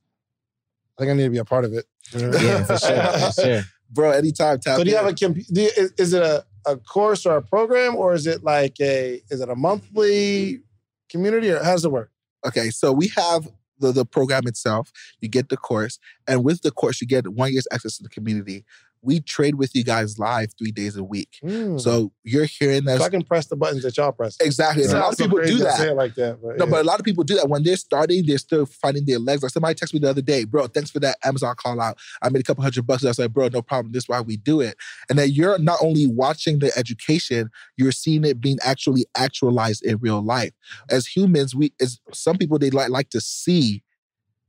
I 0.97 1.03
think 1.03 1.11
I 1.11 1.13
need 1.15 1.23
to 1.23 1.30
be 1.30 1.38
a 1.38 1.45
part 1.45 1.65
of 1.65 1.73
it. 1.73 1.85
Yeah, 2.13 2.63
for 2.63 2.77
sure, 2.77 3.31
for 3.31 3.31
sure. 3.41 3.61
Bro, 3.89 4.11
anytime 4.11 4.59
tap 4.59 4.77
So 4.77 4.84
do 4.84 4.89
you 4.89 4.95
have 4.95 5.05
a 5.05 5.13
comp- 5.13 5.45
do 5.51 5.61
you, 5.61 5.69
is, 5.76 5.91
is 5.97 6.13
it 6.13 6.23
a, 6.23 6.45
a 6.65 6.77
course 6.77 7.26
or 7.26 7.38
a 7.38 7.41
program 7.41 7.95
or 7.95 8.13
is 8.13 8.26
it 8.26 8.43
like 8.43 8.80
a 8.80 9.22
is 9.30 9.41
it 9.41 9.49
a 9.49 9.55
monthly 9.55 10.61
community 11.09 11.49
or 11.49 11.61
how 11.63 11.72
does 11.72 11.85
it 11.85 11.91
work? 11.91 12.11
Okay, 12.45 12.69
so 12.69 12.91
we 12.91 13.09
have 13.09 13.47
the, 13.82 13.91
the 13.91 14.06
program 14.06 14.44
itself. 14.48 14.91
You 15.20 15.30
get 15.30 15.49
the 15.49 15.58
course, 15.58 15.99
and 16.28 16.44
with 16.44 16.62
the 16.62 16.72
course, 16.72 17.02
you 17.02 17.08
get 17.08 17.28
one 17.30 17.52
year's 17.52 17.68
access 17.72 17.98
to 17.98 18.03
the 18.03 18.10
community. 18.10 18.64
We 19.03 19.19
trade 19.19 19.56
with 19.56 19.76
you 19.76 19.84
guys 19.84 20.19
live 20.19 20.49
three 20.57 20.72
days 20.72 20.95
a 20.95 21.03
week. 21.03 21.38
Hmm. 21.41 21.78
So 21.78 22.11
you're 22.23 22.45
hearing 22.45 22.84
So 22.88 23.02
I 23.03 23.10
can 23.10 23.23
press 23.23 23.48
the 23.48 23.56
buttons 23.56 23.84
that 23.84 23.98
y'all 23.98 24.11
press. 24.11 24.38
exactly. 24.40 24.84
A 24.84 24.88
lot 24.94 25.14
of 25.14 25.18
people 25.18 25.40
do 25.40 25.57
to 25.57 25.57
Say 25.57 25.64
that. 25.64 25.88
it 25.90 25.94
like 25.95 26.15
that, 26.15 26.40
but 26.41 26.57
No, 26.57 26.65
yeah. 26.65 26.72
but 26.72 26.82
a 26.82 26.84
lot 26.84 26.99
of 26.99 27.06
people 27.06 27.23
do 27.23 27.36
that 27.36 27.49
when 27.49 27.64
they're 27.64 27.78
starting. 27.78 28.26
They're 28.26 28.38
still 28.38 28.65
finding 28.65 29.06
their 29.06 29.19
legs. 29.19 29.41
Like 29.44 29.52
somebody 29.52 29.76
texted 29.76 29.94
me 29.94 29.99
the 29.99 30.10
other 30.10 30.22
day, 30.22 30.44
bro. 30.44 30.68
Thanks 30.68 30.91
for 30.91 30.99
that 30.99 31.18
Amazon 31.23 31.56
call 31.57 31.82
out. 31.82 31.98
I 32.22 32.30
made 32.30 32.41
a 32.41 32.44
couple 32.44 32.64
hundred 32.64 32.86
bucks. 32.86 33.03
I 33.03 33.07
was 33.07 33.19
like, 33.19 33.32
bro, 33.34 33.48
no 33.48 33.61
problem. 33.61 33.91
This 33.91 34.03
is 34.03 34.10
why 34.10 34.22
we 34.22 34.38
do 34.38 34.61
it. 34.61 34.76
And 35.10 35.18
that 35.18 35.30
you're 35.30 35.57
not 35.60 35.80
only 35.82 36.06
watching 36.07 36.60
the 36.60 36.72
education, 36.78 37.49
you're 37.78 37.91
seeing 37.91 38.23
it 38.23 38.40
being 38.40 38.57
actually 38.64 39.06
actualized 39.18 39.84
in 39.84 39.98
real 39.98 40.22
life. 40.23 40.52
As 40.90 41.07
humans, 41.07 41.56
we 41.56 41.73
as 41.82 41.99
some 42.14 42.38
people 42.38 42.60
they 42.60 42.69
like 42.69 42.90
like 42.90 43.10
to 43.11 43.22
see 43.22 43.84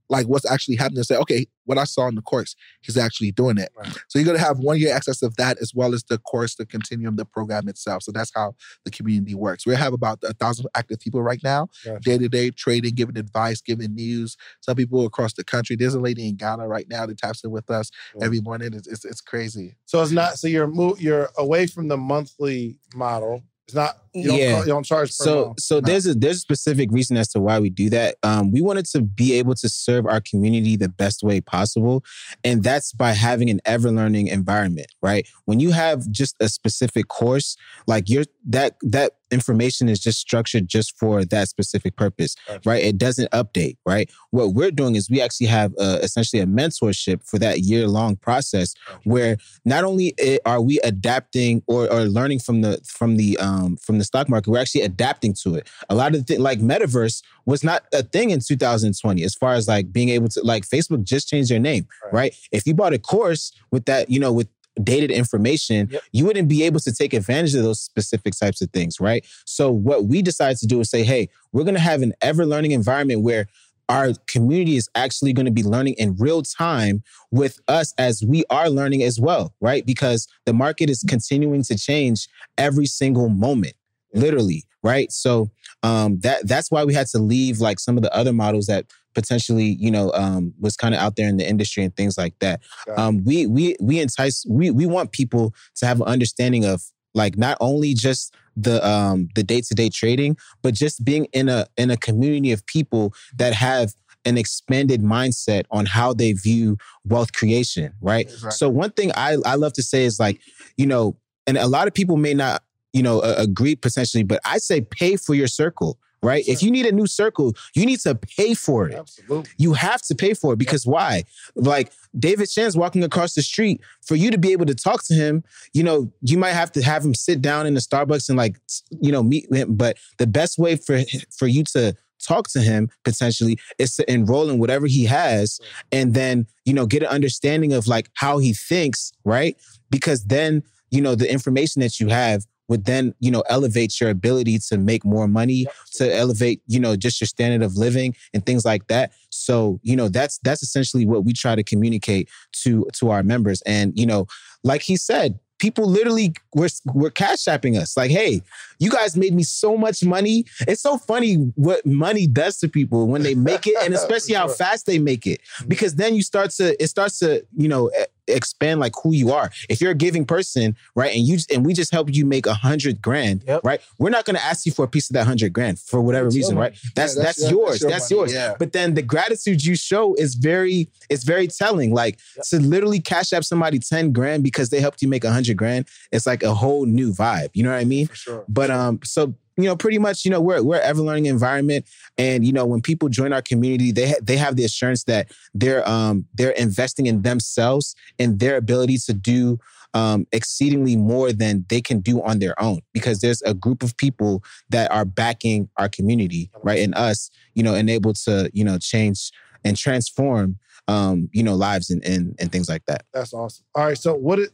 like 0.09 0.27
what's 0.27 0.51
actually 0.51 0.77
happening 0.77 0.99
and 0.99 1.07
say, 1.07 1.17
okay, 1.17 1.47
what 1.65 1.79
I 1.79 1.85
saw 1.85 2.07
in 2.09 2.17
the 2.17 2.23
course, 2.23 2.55
he's 2.83 2.97
actually 2.99 3.33
doing 3.33 3.57
it. 3.57 3.71
Right. 3.77 3.97
So 4.09 4.19
you're 4.19 4.27
gonna 4.27 4.39
have 4.39 4.59
one 4.59 4.79
year 4.79 4.95
access 4.95 5.23
of 5.23 5.37
that 5.37 5.59
as 5.63 5.73
well 5.75 5.95
as 5.95 6.03
the 6.05 6.19
course, 6.19 6.57
the 6.57 6.67
continuum, 6.67 7.17
the 7.17 7.25
program 7.25 7.69
itself. 7.69 8.03
So 8.03 8.13
that's 8.13 8.33
how 8.35 8.55
the 8.85 8.91
community 8.91 9.35
works. 9.35 9.65
We 9.67 9.75
have 9.75 9.93
about 9.93 10.19
a 10.25 10.35
thousand 10.35 10.67
active 10.75 10.99
people 11.01 11.23
right 11.23 11.41
now, 11.43 11.69
day 12.03 12.19
to 12.19 12.29
day 12.29 12.51
trading, 12.51 12.95
giving 12.95 13.17
advice, 13.17 13.61
giving 13.61 13.95
news. 13.95 14.37
Some 14.61 14.77
people 14.77 15.07
across 15.07 15.33
the 15.35 15.45
country. 15.45 15.77
There's 15.77 15.95
a 15.95 16.01
lady 16.01 16.29
in 16.29 16.37
Ghana 16.37 16.67
right 16.69 16.87
now 16.91 17.07
that 17.07 17.19
taps 17.19 17.43
in 17.45 17.51
with 17.51 17.71
us 17.71 17.91
Yeah. 18.17 18.25
every 18.27 18.41
morning. 18.41 18.75
It's, 18.75 18.89
it's, 18.89 19.05
it's 19.05 19.21
crazy. 19.21 19.77
So 19.87 20.03
it's 20.03 20.13
not. 20.13 20.39
So 20.39 20.49
you're 20.49 20.67
mo- 20.67 20.97
you're 20.99 21.31
away 21.39 21.67
from 21.69 21.89
the 21.89 21.97
monthly 21.97 22.77
model. 22.95 23.43
It's 23.67 23.75
not. 23.77 23.97
You 24.15 24.29
don't, 24.29 24.39
Yeah. 24.39 24.61
you 24.61 24.67
don't 24.67 24.85
charge 24.85 25.09
per 25.09 25.25
So 25.25 25.45
month. 25.47 25.61
so 25.61 25.81
there's 25.81 26.07
a 26.07 26.15
there's 26.15 26.37
a 26.37 26.41
specific 26.41 26.91
reason 26.93 27.17
as 27.17 27.29
to 27.29 27.41
why 27.41 27.59
we 27.59 27.71
do 27.71 27.89
that. 27.91 28.17
Um, 28.23 28.53
we 28.53 28.61
wanted 28.61 28.85
to 28.87 29.01
be 29.03 29.33
able 29.35 29.55
to 29.57 29.69
serve 29.69 30.07
our 30.07 30.21
community 30.21 30.77
the 30.77 30.89
best 30.89 31.23
way 31.23 31.41
possible, 31.41 32.05
and 32.45 32.63
that's 32.63 32.93
by 32.93 33.13
having 33.13 33.49
an 33.51 33.61
ever 33.65 33.91
learning 33.91 34.27
environment. 34.27 34.89
Right? 35.03 35.27
When 35.47 35.61
you 35.61 35.71
have 35.73 36.11
just 36.11 36.37
a 36.41 36.49
specific 36.49 37.09
course, 37.09 37.57
like 37.87 38.09
you're 38.11 38.25
that 38.47 38.77
that 38.83 39.13
information 39.31 39.89
is 39.89 39.99
just 39.99 40.19
structured 40.19 40.69
just 40.69 40.95
for 40.99 41.25
that 41.25 41.49
specific 41.49 41.97
purpose. 41.97 42.37
Gotcha. 42.47 42.69
Right? 42.69 42.85
It 42.85 42.99
doesn't 42.99 43.31
update. 43.31 43.79
Right? 43.87 44.11
What 44.31 44.53
we're 44.53 44.71
doing 44.71 44.95
is 44.95 45.09
we 45.09 45.23
actually 45.23 45.47
have 45.47 45.73
uh, 45.79 46.01
essentially 46.03 46.43
a 46.43 46.47
mentorship 46.47 47.27
for 47.27 47.39
that 47.39 47.61
year 47.61 47.89
long 47.89 48.17
process 48.17 48.75
where 49.05 49.39
not 49.65 49.85
only 49.85 50.15
are 50.45 50.61
we 50.61 50.81
adapting 50.85 51.63
or, 51.67 51.91
or 51.91 52.03
learning 52.03 52.41
from 52.41 52.61
the 52.61 52.79
from 52.85 53.17
the 53.17 53.39
um 53.39 53.79
from 53.79 53.99
the 53.99 54.02
stock 54.05 54.29
market, 54.29 54.51
we're 54.51 54.59
actually 54.59 54.83
adapting 54.83 55.35
to 55.43 55.55
it. 55.57 55.69
A 55.89 55.95
lot 55.95 56.15
of 56.15 56.21
the 56.21 56.25
thing, 56.35 56.41
like 56.43 56.61
metaverse 56.61 57.23
was 57.47 57.63
not 57.65 57.85
a 57.93 58.03
thing 58.03 58.31
in 58.31 58.41
2020 58.41 59.23
as 59.23 59.35
far 59.35 59.55
as 59.55 59.69
like 59.69 59.93
being 59.93 60.09
able 60.11 60.29
to 60.29 60.41
like 60.43 60.65
Facebook 60.69 61.05
just 61.05 61.29
changed 61.29 61.51
their 61.51 61.59
name, 61.59 61.87
Right. 62.05 62.13
right? 62.13 62.37
If 62.53 62.67
you 62.67 62.75
bought 62.75 62.93
a 62.93 62.99
course 62.99 63.53
with 63.71 63.85
that, 63.87 64.11
you 64.11 64.19
know, 64.21 64.33
with 64.33 64.49
dated 64.83 65.11
information, 65.11 65.89
Yep. 65.93 66.03
you 66.13 66.25
wouldn't 66.25 66.49
be 66.49 66.63
able 66.63 66.81
to 66.81 66.93
take 66.93 67.13
advantage 67.13 67.55
of 67.55 67.63
those 67.63 67.81
specific 67.81 68.35
types 68.39 68.63
of 68.63 68.71
things, 68.71 69.01
right? 69.01 69.25
So 69.45 69.71
what 69.71 70.07
we 70.07 70.23
decided 70.23 70.59
to 70.59 70.67
do 70.67 70.81
is 70.81 70.89
say, 70.89 71.05
hey, 71.05 71.29
we're 71.53 71.65
going 71.65 71.75
to 71.75 71.81
have 71.81 72.01
an 72.01 72.15
ever 72.23 72.47
learning 72.47 72.71
environment 72.71 73.21
where 73.21 73.49
our 73.89 74.13
community 74.29 74.77
is 74.77 74.89
actually 74.95 75.35
going 75.35 75.45
to 75.45 75.53
be 75.53 75.63
learning 75.63 75.95
in 75.99 76.15
real 76.17 76.41
time 76.41 77.03
with 77.31 77.61
us 77.69 77.93
as 77.99 78.23
we 78.25 78.45
are 78.49 78.71
learning 78.71 79.03
as 79.03 79.21
well, 79.21 79.53
right? 79.61 79.85
Because 79.85 80.27
the 80.47 80.55
market 80.55 80.89
is 80.89 81.05
continuing 81.07 81.63
to 81.65 81.77
change 81.77 82.27
every 82.57 82.87
single 82.87 83.29
moment, 83.29 83.75
literally, 84.15 84.65
right? 84.83 85.11
So 85.13 85.51
um, 85.83 86.21
that 86.21 86.47
that's 86.47 86.71
why 86.71 86.85
we 86.85 86.95
had 86.95 87.07
to 87.09 87.19
leave 87.19 87.61
like 87.61 87.79
some 87.81 87.97
of 87.97 88.03
the 88.03 88.15
other 88.15 88.33
models 88.33 88.67
that 88.67 88.87
potentially, 89.15 89.77
you 89.79 89.91
know, 89.91 90.11
um, 90.13 90.55
was 90.61 90.77
kind 90.77 90.95
of 90.95 91.01
out 91.01 91.17
there 91.17 91.29
in 91.29 91.37
the 91.37 91.47
industry 91.49 91.85
and 91.85 91.95
things 91.97 92.17
like 92.17 92.35
that. 92.41 92.61
Um, 92.97 93.25
we 93.25 93.47
we 93.47 93.77
we 93.81 94.01
entice 94.01 94.45
we 94.49 94.71
we 94.71 94.87
want 94.87 95.13
people 95.13 95.55
to 95.77 95.87
have 95.87 96.01
an 96.01 96.07
understanding 96.07 96.65
of 96.65 96.83
like 97.15 97.37
not 97.37 97.59
only 97.61 97.95
just 97.95 98.35
the 98.57 98.87
um 98.87 99.29
the 99.35 99.43
day-to-day 99.43 99.89
trading 99.89 100.37
but 100.61 100.75
just 100.75 101.03
being 101.05 101.25
in 101.33 101.49
a 101.49 101.67
in 101.79 101.91
a 101.91 101.97
community 101.97 102.53
of 102.53 102.65
people 102.67 103.15
that 103.39 103.55
have 103.55 103.95
an 104.27 104.37
expanded 104.37 105.01
mindset 105.01 105.65
on 105.71 105.87
how 105.87 106.13
they 106.13 106.33
view 106.35 106.77
wealth 107.07 107.33
creation 107.33 107.93
right 108.03 108.27
Exactly. 108.27 108.51
so 108.51 108.69
one 108.69 108.91
thing 108.91 109.11
i 109.15 109.37
i 109.47 109.55
love 109.55 109.73
to 109.73 109.83
say 109.83 110.05
is 110.05 110.21
like 110.21 110.39
you 110.77 110.87
know 110.87 111.17
and 111.47 111.57
a 111.57 111.67
lot 111.67 111.87
of 111.89 111.95
people 111.95 112.19
may 112.19 112.35
not 112.35 112.63
you 112.93 113.03
know 113.03 113.21
uh, 113.21 113.35
agree 113.39 113.77
potentially 113.77 114.23
but 114.23 114.41
i 114.45 114.59
say 114.59 114.81
pay 114.81 115.17
for 115.17 115.35
your 115.35 115.47
circle 115.47 115.99
right 116.23 116.47
if 116.47 116.63
you 116.63 116.71
need 116.71 116.87
a 116.87 116.93
new 116.93 117.07
circle 117.07 117.53
you 117.75 117.85
need 117.85 117.99
to 117.99 118.15
pay 118.15 118.55
for 118.55 118.89
it 118.89 118.95
Absolutely. 118.95 119.51
you 119.59 119.73
have 119.73 120.03
to 120.03 120.15
pay 120.15 120.35
for 120.35 120.53
it 120.53 120.57
because 120.57 120.87
why? 120.87 121.25
Like 121.55 121.93
David 122.19 122.51
Shands 122.51 122.77
walking 122.77 123.03
across 123.03 123.35
the 123.35 123.43
street. 123.43 123.81
For 124.03 124.15
you 124.15 124.31
to 124.31 124.39
be 124.39 124.53
able 124.53 124.67
to 124.67 124.75
talk 124.75 125.03
to 125.05 125.15
him, 125.15 125.43
you 125.73 125.83
know, 125.83 126.13
you 126.21 126.37
might 126.37 126.53
have 126.53 126.71
to 126.73 126.83
have 126.83 127.05
him 127.05 127.15
sit 127.15 127.41
down 127.41 127.67
in 127.67 127.75
the 127.75 127.81
Starbucks 127.81 128.29
and 128.29 128.37
like, 128.37 128.57
you 129.01 129.11
know, 129.11 129.23
meet 129.23 129.53
him. 129.53 129.75
But 129.75 129.97
the 130.19 130.27
best 130.27 130.59
way 130.59 130.77
for 130.77 131.01
for 131.37 131.47
you 131.47 131.65
to 131.73 131.97
talk 132.21 132.49
to 132.49 132.61
him 132.61 132.89
potentially 133.05 133.59
is 133.79 133.97
to 133.97 134.13
enroll 134.13 134.49
in 134.51 134.59
whatever 134.59 134.87
he 134.87 135.05
has 135.07 135.59
and 135.91 136.15
then, 136.15 136.47
you 136.65 136.73
know, 136.73 136.87
get 136.87 137.03
an 137.03 137.09
understanding 137.09 137.73
of 137.73 137.89
like 137.89 138.11
how 138.15 138.39
he 138.39 138.53
thinks, 138.53 139.13
right? 139.25 139.57
Because 139.91 140.25
then, 140.25 140.63
you 140.91 141.01
know, 141.01 141.15
the 141.17 141.31
information 141.31 141.81
that 141.81 141.99
you 141.99 142.09
have 142.09 142.47
would 142.73 142.87
then, 142.87 143.15
you 143.21 143.31
know, 143.31 143.43
elevate 143.51 144.01
your 144.01 144.09
ability 144.09 144.59
to 144.59 144.79
make 144.79 145.05
more 145.05 145.29
money, 145.29 145.67
to 145.97 146.17
elevate, 146.17 146.63
you 146.67 146.81
know, 146.81 146.97
just 146.97 147.21
your 147.21 147.29
standard 147.29 147.63
of 147.63 147.77
living 147.77 148.17
and 148.33 148.47
things 148.47 148.65
like 148.65 148.87
that. 148.87 149.13
So, 149.29 149.79
you 149.83 149.95
know, 149.95 150.09
that's 150.09 150.39
that's 150.39 150.63
essentially 150.63 151.05
what 151.05 151.23
we 151.23 151.35
try 151.35 151.55
to 151.55 151.63
communicate 151.63 152.31
to 152.63 152.87
to 152.95 153.11
our 153.11 153.23
members. 153.23 153.61
And, 153.67 153.93
you 153.95 154.07
know, 154.07 154.27
like 154.65 154.81
he 154.81 154.97
said, 154.97 155.39
people 155.59 155.87
literally 155.87 156.33
were 156.55 156.71
were 156.87 157.11
cash 157.11 157.45
apping 157.45 157.79
us. 157.79 157.95
Like, 157.95 158.11
hey, 158.11 158.41
you 158.79 158.91
guys 158.91 159.19
made 159.19 159.35
me 159.35 159.43
so 159.43 159.77
much 159.77 160.03
money. 160.03 160.47
It's 160.67 160.81
so 160.81 160.97
funny 160.97 161.35
what 161.57 161.85
money 161.85 162.27
does 162.27 162.57
to 162.61 162.69
people 162.69 163.07
when 163.07 163.23
they 163.23 163.35
make 163.35 163.67
it, 163.67 163.77
and 163.83 163.93
especially 164.01 164.35
how 164.35 164.49
fast 164.49 164.87
they 164.87 164.99
make 164.99 165.27
it. 165.27 165.43
Mm-hmm. 165.43 165.69
Because 165.69 165.97
then 165.97 166.15
you 166.15 166.23
start 166.23 166.53
to 166.53 166.83
it 166.83 166.87
starts 166.87 167.19
to, 167.19 167.45
you 167.55 167.69
know, 167.69 167.91
e- 167.91 168.07
expand 168.29 168.81
like 168.81 168.93
who 169.03 169.13
you 169.13 169.33
are. 169.33 169.51
If 169.69 169.81
you're 169.81 169.91
a 169.93 169.97
giving 169.97 170.25
person, 170.25 170.77
right, 170.95 171.15
and 171.15 171.25
you 171.27 171.39
and 171.53 171.65
we 171.67 171.73
just 171.75 171.91
help 171.93 172.13
you 172.15 172.25
make 172.25 172.47
a 172.47 172.55
hundred 172.55 173.03
grand, 173.03 173.45
Yep. 173.47 173.61
right? 173.65 173.81
We're 173.99 174.11
not 174.11 174.25
gonna 174.25 174.39
ask 174.39 174.65
you 174.67 174.73
for 174.73 174.85
a 174.85 174.89
piece 174.89 175.11
of 175.11 175.15
that 175.15 175.27
hundred 175.27 175.53
grand 175.53 175.79
for 175.79 176.01
whatever 176.01 176.27
your 176.27 176.35
reason, 176.35 176.57
right? 176.57 176.73
That's 176.95 177.17
Yeah, 177.17 177.25
that's, 177.25 177.39
that's 177.41 177.51
yours. 177.51 177.71
that's 177.71 177.83
your 177.83 177.91
That's 177.91 178.11
yours. 178.11 178.33
yeah. 178.33 178.55
But 178.59 178.73
then 178.73 178.95
the 178.95 179.03
gratitude 179.03 179.65
you 179.65 179.75
show 179.77 180.15
is 180.15 180.35
very, 180.37 180.89
it's 181.11 181.25
very 181.25 181.49
telling. 181.49 181.93
Like 181.93 182.19
Yep. 182.37 182.45
to 182.51 182.59
literally 182.61 183.01
cash 183.01 183.33
up 183.33 183.45
somebody 183.45 183.79
10 183.79 184.13
grand 184.13 184.43
because 184.45 184.71
they 184.71 184.81
helped 184.81 185.03
you 185.03 185.09
make 185.09 185.25
a 185.25 185.33
hundred 185.33 185.57
grand, 185.57 185.87
it's 186.13 186.27
like 186.27 186.43
a 186.43 186.55
whole 186.55 186.87
new 186.87 187.13
vibe. 187.13 187.51
You 187.55 187.65
know 187.65 187.71
what 187.71 187.81
I 187.81 187.85
mean? 187.85 188.07
For 188.07 188.15
sure. 188.17 188.45
But 188.49 188.71
um, 188.71 189.01
so 189.05 189.35
you 189.63 189.69
know, 189.69 189.77
pretty 189.77 189.99
much, 189.99 190.25
you 190.25 190.31
know, 190.31 190.41
we're 190.41 190.63
we're 190.63 190.81
ever 190.81 191.01
learning 191.01 191.27
environment, 191.27 191.87
and 192.19 192.45
you 192.45 192.53
know, 192.53 192.67
when 192.67 192.81
people 192.81 193.09
join 193.09 193.33
our 193.33 193.43
community, 193.43 193.93
they 193.93 194.11
ha- 194.11 194.21
they 194.23 194.37
have 194.37 194.57
the 194.57 194.65
assurance 194.65 195.05
that 195.05 195.31
they're 195.55 195.87
um 195.89 196.27
they're 196.35 196.51
investing 196.51 197.07
in 197.07 197.23
themselves 197.23 197.95
and 198.19 198.39
their 198.39 198.57
ability 198.57 198.99
to 198.99 199.13
do 199.13 199.59
um 199.95 200.27
exceedingly 200.33 200.97
more 200.97 201.33
than 201.33 201.65
they 201.69 201.81
can 201.81 202.01
do 202.01 202.23
on 202.23 202.39
their 202.39 202.61
own 202.61 202.81
because 202.93 203.21
there's 203.21 203.43
a 203.43 203.55
group 203.55 203.83
of 203.83 203.97
people 203.97 204.43
that 204.71 204.91
are 204.91 205.05
backing 205.05 205.69
our 205.77 205.89
community, 205.89 206.51
right, 206.63 206.81
and 206.81 206.95
us, 206.95 207.31
you 207.55 207.63
know, 207.63 207.75
and 207.75 207.91
able 207.91 208.13
to 208.13 208.51
you 208.53 208.65
know 208.65 208.79
change 208.79 209.31
and 209.65 209.77
transform 209.77 210.57
um 210.89 211.29
you 211.33 211.43
know 211.43 211.55
lives 211.55 211.91
and 211.91 212.05
and, 212.05 212.35
and 212.39 212.51
things 212.51 212.69
like 212.69 212.85
that. 212.87 213.05
That's 213.13 213.33
awesome. 213.33 213.65
All 213.75 213.87
right. 213.87 213.99
So 213.99 214.15
what? 214.15 214.39
It, 214.39 214.51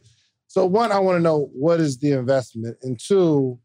so 0.49 0.65
one, 0.65 0.91
I 0.91 0.97
want 0.97 1.15
to 1.17 1.21
know 1.21 1.47
what 1.53 1.79
is 1.79 1.99
the 1.99 2.11
investment, 2.13 2.77
and 2.81 2.99
two, 2.99 3.59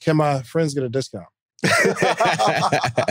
can 0.00 0.16
my 0.16 0.42
friends 0.42 0.74
get 0.74 0.84
a 0.84 0.88
discount? 0.88 1.26
I 1.64 3.04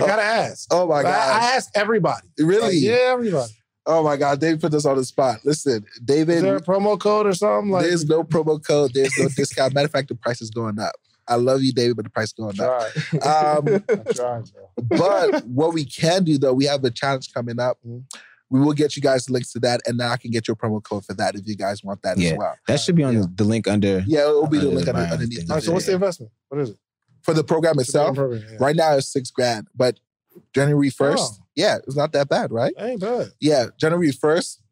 gotta 0.00 0.22
ask. 0.22 0.68
oh 0.72 0.86
my 0.86 1.02
god! 1.02 1.14
I 1.14 1.54
ask 1.56 1.70
everybody. 1.74 2.26
really? 2.38 2.76
Yeah, 2.76 3.12
everybody. 3.12 3.52
Oh 3.86 4.02
my 4.02 4.16
god! 4.16 4.40
David 4.40 4.60
put 4.60 4.74
us 4.74 4.84
on 4.84 4.96
the 4.96 5.04
spot. 5.04 5.38
Listen, 5.44 5.84
David. 6.04 6.36
Is 6.36 6.42
there 6.42 6.56
a 6.56 6.60
promo 6.60 6.98
code 6.98 7.26
or 7.26 7.34
something? 7.34 7.70
Like, 7.70 7.86
there's 7.86 8.04
no 8.04 8.24
promo 8.24 8.64
code. 8.64 8.92
There's 8.92 9.16
no 9.18 9.28
discount. 9.36 9.74
Matter 9.74 9.86
of 9.86 9.92
fact, 9.92 10.08
the 10.08 10.14
price 10.16 10.42
is 10.42 10.50
going 10.50 10.78
up. 10.78 10.94
I 11.28 11.36
love 11.36 11.62
you, 11.62 11.72
David, 11.72 11.96
but 11.96 12.04
the 12.04 12.10
price 12.10 12.28
is 12.28 12.34
going 12.34 12.60
up. 12.60 12.82
Um, 13.24 13.64
bro. 14.16 14.44
but 14.88 15.44
what 15.46 15.74
we 15.74 15.84
can 15.84 16.24
do 16.24 16.38
though, 16.38 16.52
we 16.52 16.66
have 16.66 16.84
a 16.84 16.90
challenge 16.90 17.32
coming 17.32 17.58
up. 17.58 17.78
Mhm. 17.86 18.02
We 18.48 18.60
will 18.60 18.72
get 18.74 18.94
you 18.96 19.02
guys 19.02 19.28
links 19.28 19.52
to 19.52 19.60
that, 19.60 19.80
and 19.86 19.98
then 19.98 20.08
I 20.10 20.16
can 20.16 20.30
get 20.30 20.46
your 20.46 20.54
promo 20.56 20.82
code 20.82 21.04
for 21.04 21.14
that 21.14 21.34
if 21.34 21.46
you 21.46 21.56
guys 21.56 21.82
want 21.82 22.02
that 22.02 22.16
Yeah. 22.16 22.30
as 22.32 22.38
well. 22.38 22.56
That 22.68 22.78
should 22.80 22.94
be 22.94 23.02
on 23.02 23.14
Yeah. 23.14 23.20
the, 23.22 23.32
the 23.36 23.44
link 23.44 23.66
under. 23.66 24.04
Yeah, 24.06 24.28
it 24.28 24.32
will 24.32 24.46
be 24.46 24.58
the 24.58 24.66
link 24.68 24.84
the 24.86 24.96
under, 24.96 25.12
underneath. 25.14 25.50
All 25.50 25.56
right, 25.56 25.62
so 25.62 25.72
what's 25.72 25.86
the 25.86 25.94
investment? 25.94 26.30
What 26.48 26.60
is 26.60 26.70
it? 26.70 26.76
for 27.22 27.34
the 27.34 27.42
program 27.42 27.74
What's 27.74 27.90
the 27.92 27.98
itself? 27.98 28.14
program? 28.16 28.44
Yeah. 28.48 28.56
Right 28.60 28.76
now 28.76 28.94
it's 28.96 29.08
six 29.08 29.32
grand, 29.32 29.66
but 29.74 29.98
January 30.54 30.88
oh. 30.88 30.96
first, 30.96 31.40
Oh. 31.40 31.44
yeah, 31.56 31.78
it's 31.78 31.96
not 31.96 32.12
that 32.12 32.28
bad, 32.28 32.52
right? 32.52 32.72
Ain't 32.78 33.00
bad. 33.00 33.32
Yeah, 33.40 33.66
January 33.80 34.12
first. 34.12 34.62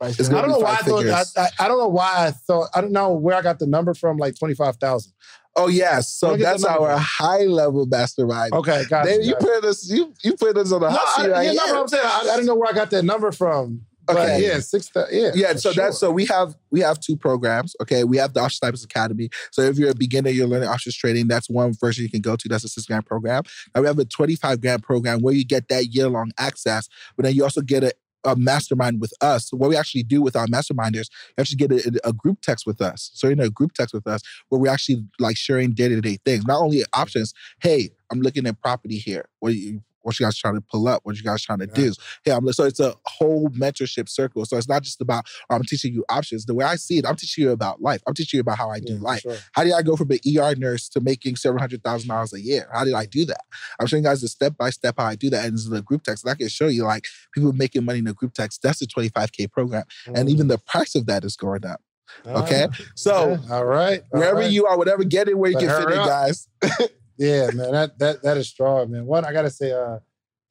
I 0.00 0.10
don't 0.10 0.48
know 0.48 0.58
why 0.58 0.72
I 0.72 0.76
thought. 0.78 1.06
I, 1.06 1.22
I, 1.40 1.48
I 1.60 1.68
don't 1.68 1.78
know 1.78 1.88
why 1.88 2.26
I 2.26 2.30
thought. 2.32 2.68
I 2.74 2.80
don't 2.80 2.92
know 2.92 3.12
where 3.12 3.36
I 3.36 3.40
got 3.40 3.58
the 3.58 3.66
number 3.66 3.94
from. 3.94 4.18
Like 4.18 4.36
twenty 4.38 4.54
five 4.54 4.76
thousand. 4.76 5.12
Oh 5.58 5.68
yeah, 5.68 5.96
Let 5.96 6.04
so 6.04 6.36
that's 6.36 6.64
our 6.64 6.96
high 6.98 7.44
level 7.44 7.86
mastermind. 7.86 8.52
Okay, 8.52 8.84
got 8.90 9.06
you. 9.08 9.22
you 9.22 9.34
put 9.36 9.64
us, 9.64 9.88
you 9.90 10.12
you 10.22 10.34
put 10.36 10.56
us 10.58 10.70
on 10.72 10.80
the 10.82 10.90
No, 10.90 10.96
hot 10.96 11.18
I, 11.18 11.22
seat 11.22 11.28
yeah, 11.30 11.34
right 11.34 11.46
no, 11.56 11.64
here. 11.64 11.74
but 11.74 11.80
I'm 11.80 11.88
saying 11.88 12.02
I, 12.04 12.20
I 12.20 12.24
didn't 12.36 12.46
know 12.46 12.54
where 12.54 12.68
I 12.70 12.72
got 12.74 12.90
that 12.90 13.04
number 13.04 13.32
from. 13.32 13.82
But 14.06 14.18
Okay. 14.18 14.46
yeah, 14.46 14.60
six. 14.60 14.88
Yeah, 15.10 15.30
Yeah, 15.34 15.54
so 15.54 15.72
sure. 15.72 15.84
that's 15.84 15.98
so 15.98 16.12
we 16.12 16.26
have 16.26 16.54
we 16.70 16.78
have 16.80 17.00
two 17.00 17.16
programs. 17.16 17.74
Okay, 17.82 18.04
we 18.04 18.18
have 18.18 18.34
the 18.34 18.40
Option 18.40 18.58
Snipers 18.58 18.84
Academy. 18.84 19.30
So 19.50 19.62
if 19.62 19.78
you're 19.78 19.90
a 19.90 19.94
beginner, 19.96 20.30
you're 20.30 20.46
learning 20.46 20.68
options 20.68 20.94
trading. 20.96 21.26
That's 21.26 21.50
one 21.50 21.72
version 21.72 22.04
you 22.04 22.10
can 22.10 22.20
go 22.20 22.36
to. 22.36 22.48
That's 22.48 22.62
a 22.62 22.68
six 22.68 22.86
grand 22.86 23.04
program. 23.06 23.42
Now 23.74 23.80
we 23.80 23.86
have 23.88 23.98
a 23.98 24.04
25 24.04 24.60
grand 24.60 24.82
program 24.84 25.22
where 25.22 25.34
you 25.34 25.44
get 25.44 25.68
that 25.70 25.86
year 25.86 26.08
long 26.08 26.30
access, 26.38 26.88
but 27.16 27.24
then 27.24 27.34
you 27.34 27.42
also 27.42 27.62
get 27.62 27.82
a, 27.82 27.92
a 28.26 28.36
mastermind 28.36 29.00
with 29.00 29.12
us. 29.20 29.52
What 29.52 29.70
we 29.70 29.76
actually 29.76 30.02
do 30.02 30.20
with 30.20 30.36
our 30.36 30.46
masterminders, 30.46 31.08
you 31.10 31.40
actually 31.40 31.56
get 31.56 31.72
a, 31.72 32.00
a 32.08 32.12
group 32.12 32.40
text 32.42 32.66
with 32.66 32.80
us. 32.80 33.10
So 33.14 33.28
in 33.28 33.40
a 33.40 33.48
group 33.48 33.72
text 33.72 33.94
with 33.94 34.06
us 34.06 34.20
where 34.48 34.60
we're 34.60 34.72
actually 34.72 35.04
like 35.18 35.36
sharing 35.36 35.72
day 35.72 35.88
to 35.88 36.00
day 36.00 36.18
things, 36.24 36.44
not 36.46 36.60
only 36.60 36.84
options. 36.92 37.32
Hey, 37.60 37.90
I'm 38.10 38.20
looking 38.20 38.46
at 38.46 38.60
property 38.60 38.98
here. 38.98 39.26
What 39.40 39.54
you 39.54 39.82
what 40.06 40.18
you 40.20 40.24
guys 40.24 40.38
trying 40.38 40.54
to 40.54 40.60
pull 40.60 40.86
up? 40.86 41.00
What 41.04 41.16
you 41.16 41.22
guys 41.24 41.42
trying 41.42 41.58
to 41.58 41.66
do? 41.66 41.92
Hey, 42.24 42.30
I'm 42.30 42.50
so 42.52 42.64
it's 42.64 42.78
a 42.80 42.94
whole 43.04 43.48
mentorship 43.50 44.08
circle. 44.08 44.44
So 44.44 44.56
it's 44.56 44.68
not 44.68 44.82
just 44.82 45.00
about 45.00 45.24
oh, 45.50 45.56
I'm 45.56 45.64
teaching 45.64 45.92
you 45.92 46.04
options. 46.08 46.46
The 46.46 46.54
way 46.54 46.64
I 46.64 46.76
see 46.76 46.98
it, 46.98 47.06
I'm 47.06 47.16
teaching 47.16 47.44
you 47.44 47.50
about 47.50 47.82
life. 47.82 48.02
I'm 48.06 48.14
teaching 48.14 48.38
you 48.38 48.42
about 48.42 48.56
how 48.58 48.70
I 48.70 48.78
do 48.80 48.94
Yeah, 48.94 49.00
life. 49.00 49.22
sure. 49.22 49.36
How 49.52 49.64
did 49.64 49.72
I 49.72 49.82
go 49.82 49.96
from 49.96 50.10
an 50.12 50.18
ER 50.38 50.54
nurse 50.56 50.88
to 50.90 51.00
making 51.00 51.36
seven 51.36 51.58
hundred 51.58 51.82
thousand 51.82 52.08
dollars 52.08 52.32
a 52.32 52.40
year? 52.40 52.68
How 52.72 52.84
did 52.84 52.94
I 52.94 53.06
do 53.06 53.24
that? 53.26 53.40
I'm 53.80 53.86
showing 53.86 54.04
you 54.04 54.08
guys 54.08 54.20
the 54.20 54.28
step 54.28 54.56
by 54.56 54.70
step 54.70 54.94
how 54.98 55.06
I 55.06 55.16
do 55.16 55.28
that. 55.30 55.44
And 55.44 55.54
this 55.54 55.62
is 55.62 55.70
the 55.70 55.82
group 55.82 56.04
text. 56.04 56.24
And 56.24 56.30
I 56.30 56.36
can 56.36 56.48
show 56.48 56.68
you 56.68 56.84
like 56.84 57.06
people 57.34 57.52
making 57.52 57.84
money 57.84 57.98
in 57.98 58.04
the 58.04 58.14
group 58.14 58.32
text. 58.34 58.62
That's 58.62 58.80
a 58.82 58.86
25k 58.86 59.50
program, 59.50 59.84
and 60.06 60.28
even 60.30 60.46
the 60.48 60.58
price 60.58 60.94
of 60.94 61.06
that 61.06 61.24
is 61.24 61.36
going 61.36 61.66
up. 61.66 61.80
Okay, 62.24 62.68
so 62.94 63.30
Yeah, 63.30 63.54
all 63.56 63.64
right, 63.64 64.02
all 64.12 64.20
wherever 64.20 64.40
right. 64.40 64.50
you 64.50 64.66
are, 64.66 64.78
whatever, 64.78 65.02
get 65.04 65.28
it 65.28 65.36
where 65.36 65.50
you 65.50 65.56
But 65.56 65.66
can 65.66 65.86
fit 65.86 65.90
it, 65.90 65.96
guys. 65.96 66.48
Yeah, 67.18 67.50
man, 67.54 67.72
that 67.72 67.98
that 67.98 68.22
that 68.22 68.36
is 68.36 68.48
strong, 68.48 68.90
man. 68.90 69.06
One, 69.06 69.24
I 69.24 69.32
gotta 69.32 69.50
say, 69.50 69.72
uh, 69.72 69.98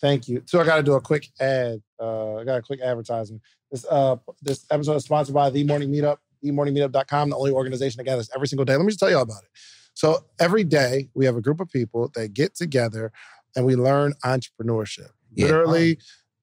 thank 0.01 0.27
you. 0.27 0.41
Two, 0.41 0.59
I 0.59 0.65
gotta 0.65 0.83
do 0.83 0.93
a 0.93 1.01
quick 1.01 1.29
ad. 1.39 1.81
Uh, 1.99 2.37
I 2.37 2.43
got 2.43 2.57
a 2.57 2.61
quick 2.61 2.81
advertisement. 2.81 3.41
This 3.71 3.85
uh, 3.89 4.17
this 4.41 4.65
episode 4.71 4.95
is 4.95 5.03
sponsored 5.03 5.35
by 5.35 5.49
The 5.49 5.63
Morning 5.63 5.91
Meetup, 5.91 6.17
themorningmeetup.com, 6.43 7.29
the 7.29 7.37
only 7.37 7.51
organization 7.51 7.97
that 7.99 8.05
gathers 8.05 8.29
every 8.33 8.47
single 8.47 8.65
day. 8.65 8.75
Let 8.75 8.81
me 8.81 8.89
just 8.89 8.99
tell 8.99 9.09
you 9.09 9.17
all 9.17 9.23
about 9.23 9.43
it. 9.43 9.49
So 9.93 10.25
every 10.39 10.63
day 10.63 11.09
we 11.13 11.25
have 11.25 11.37
a 11.37 11.41
group 11.41 11.59
of 11.59 11.69
people 11.69 12.11
that 12.15 12.33
get 12.33 12.55
together 12.55 13.11
and 13.55 13.65
we 13.65 13.75
learn 13.75 14.13
entrepreneurship. 14.23 15.09
Yeah. 15.33 15.45
Literally, 15.45 15.99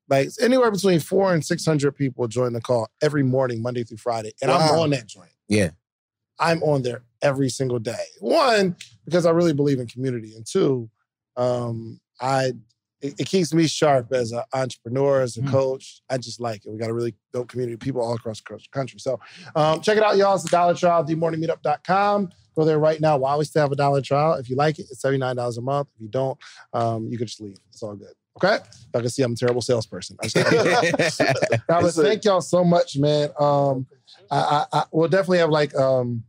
like 0.08 0.28
anywhere 0.40 0.70
between 0.70 1.00
four 1.00 1.32
and 1.32 1.44
six 1.44 1.64
hundred 1.64 1.92
people 1.92 2.28
join 2.28 2.52
the 2.52 2.60
call 2.60 2.88
every 3.00 3.22
morning, 3.22 3.62
Monday 3.62 3.84
through 3.84 3.98
Friday, 3.98 4.32
and 4.42 4.50
I'm 4.50 4.78
on 4.78 4.90
that 4.90 5.06
joint. 5.06 5.30
Yeah. 5.48 5.70
I'm 6.38 6.62
on 6.62 6.82
there 6.82 7.02
every 7.22 7.48
single 7.48 7.78
day. 7.78 8.04
One, 8.20 8.76
because 9.04 9.26
I 9.26 9.30
really 9.30 9.52
believe 9.52 9.78
in 9.78 9.86
community, 9.86 10.34
and 10.34 10.44
two, 10.46 10.88
um, 11.36 12.00
I 12.20 12.52
it, 13.00 13.14
it 13.18 13.26
keeps 13.26 13.52
me 13.52 13.66
sharp 13.66 14.12
as 14.12 14.30
an 14.30 14.42
entrepreneur, 14.54 15.22
as 15.22 15.36
a 15.36 15.40
Mm. 15.42 15.50
coach. 15.50 16.02
I 16.08 16.18
just 16.18 16.40
like 16.40 16.64
it. 16.64 16.70
We 16.70 16.78
got 16.78 16.88
a 16.88 16.94
really 16.94 17.14
dope 17.32 17.48
community, 17.48 17.74
of 17.74 17.80
people 17.80 18.00
all 18.00 18.14
across 18.14 18.40
the 18.40 18.58
country. 18.70 19.00
So 19.00 19.18
um, 19.56 19.80
check 19.80 19.96
it 19.96 20.04
out, 20.04 20.16
y'all. 20.16 20.34
It's 20.36 20.44
the 20.44 20.50
dollar 20.50 20.74
trial, 20.74 21.04
themorningmeetup.com. 21.04 22.30
Go 22.56 22.64
there 22.64 22.78
right 22.78 23.00
now 23.00 23.16
while 23.16 23.38
we 23.38 23.44
still 23.44 23.62
have 23.62 23.72
a 23.72 23.76
dollar 23.76 24.02
trial. 24.02 24.34
If 24.34 24.48
you 24.50 24.56
like 24.56 24.78
it, 24.78 24.86
it's 24.90 25.02
$79 25.02 25.58
a 25.58 25.60
month. 25.62 25.88
If 25.96 26.02
you 26.02 26.08
don't, 26.08 26.38
um, 26.74 27.08
you 27.10 27.18
can 27.18 27.26
just 27.26 27.40
leave. 27.40 27.56
It's 27.70 27.82
all 27.82 27.96
good. 27.96 28.12
Okay? 28.36 28.58
Y'all 28.94 29.02
can 29.02 29.10
see 29.10 29.22
I'm 29.22 29.32
a 29.32 29.36
terrible 29.36 29.62
salesperson. 29.62 30.16
I 30.22 30.28
just- 30.28 30.52
Now, 30.52 31.60
but 31.80 31.84
It's 31.86 31.98
a- 31.98 32.02
thank 32.02 32.24
y'all 32.24 32.40
so 32.40 32.62
much, 32.62 32.96
man. 32.98 33.30
Um, 33.38 33.86
I, 34.32 34.38
I, 34.72 34.78
I 34.78 34.84
we'll 34.92 35.08
definitely 35.08 35.38
have 35.38 35.50
like 35.50 35.74
um, 35.76 36.24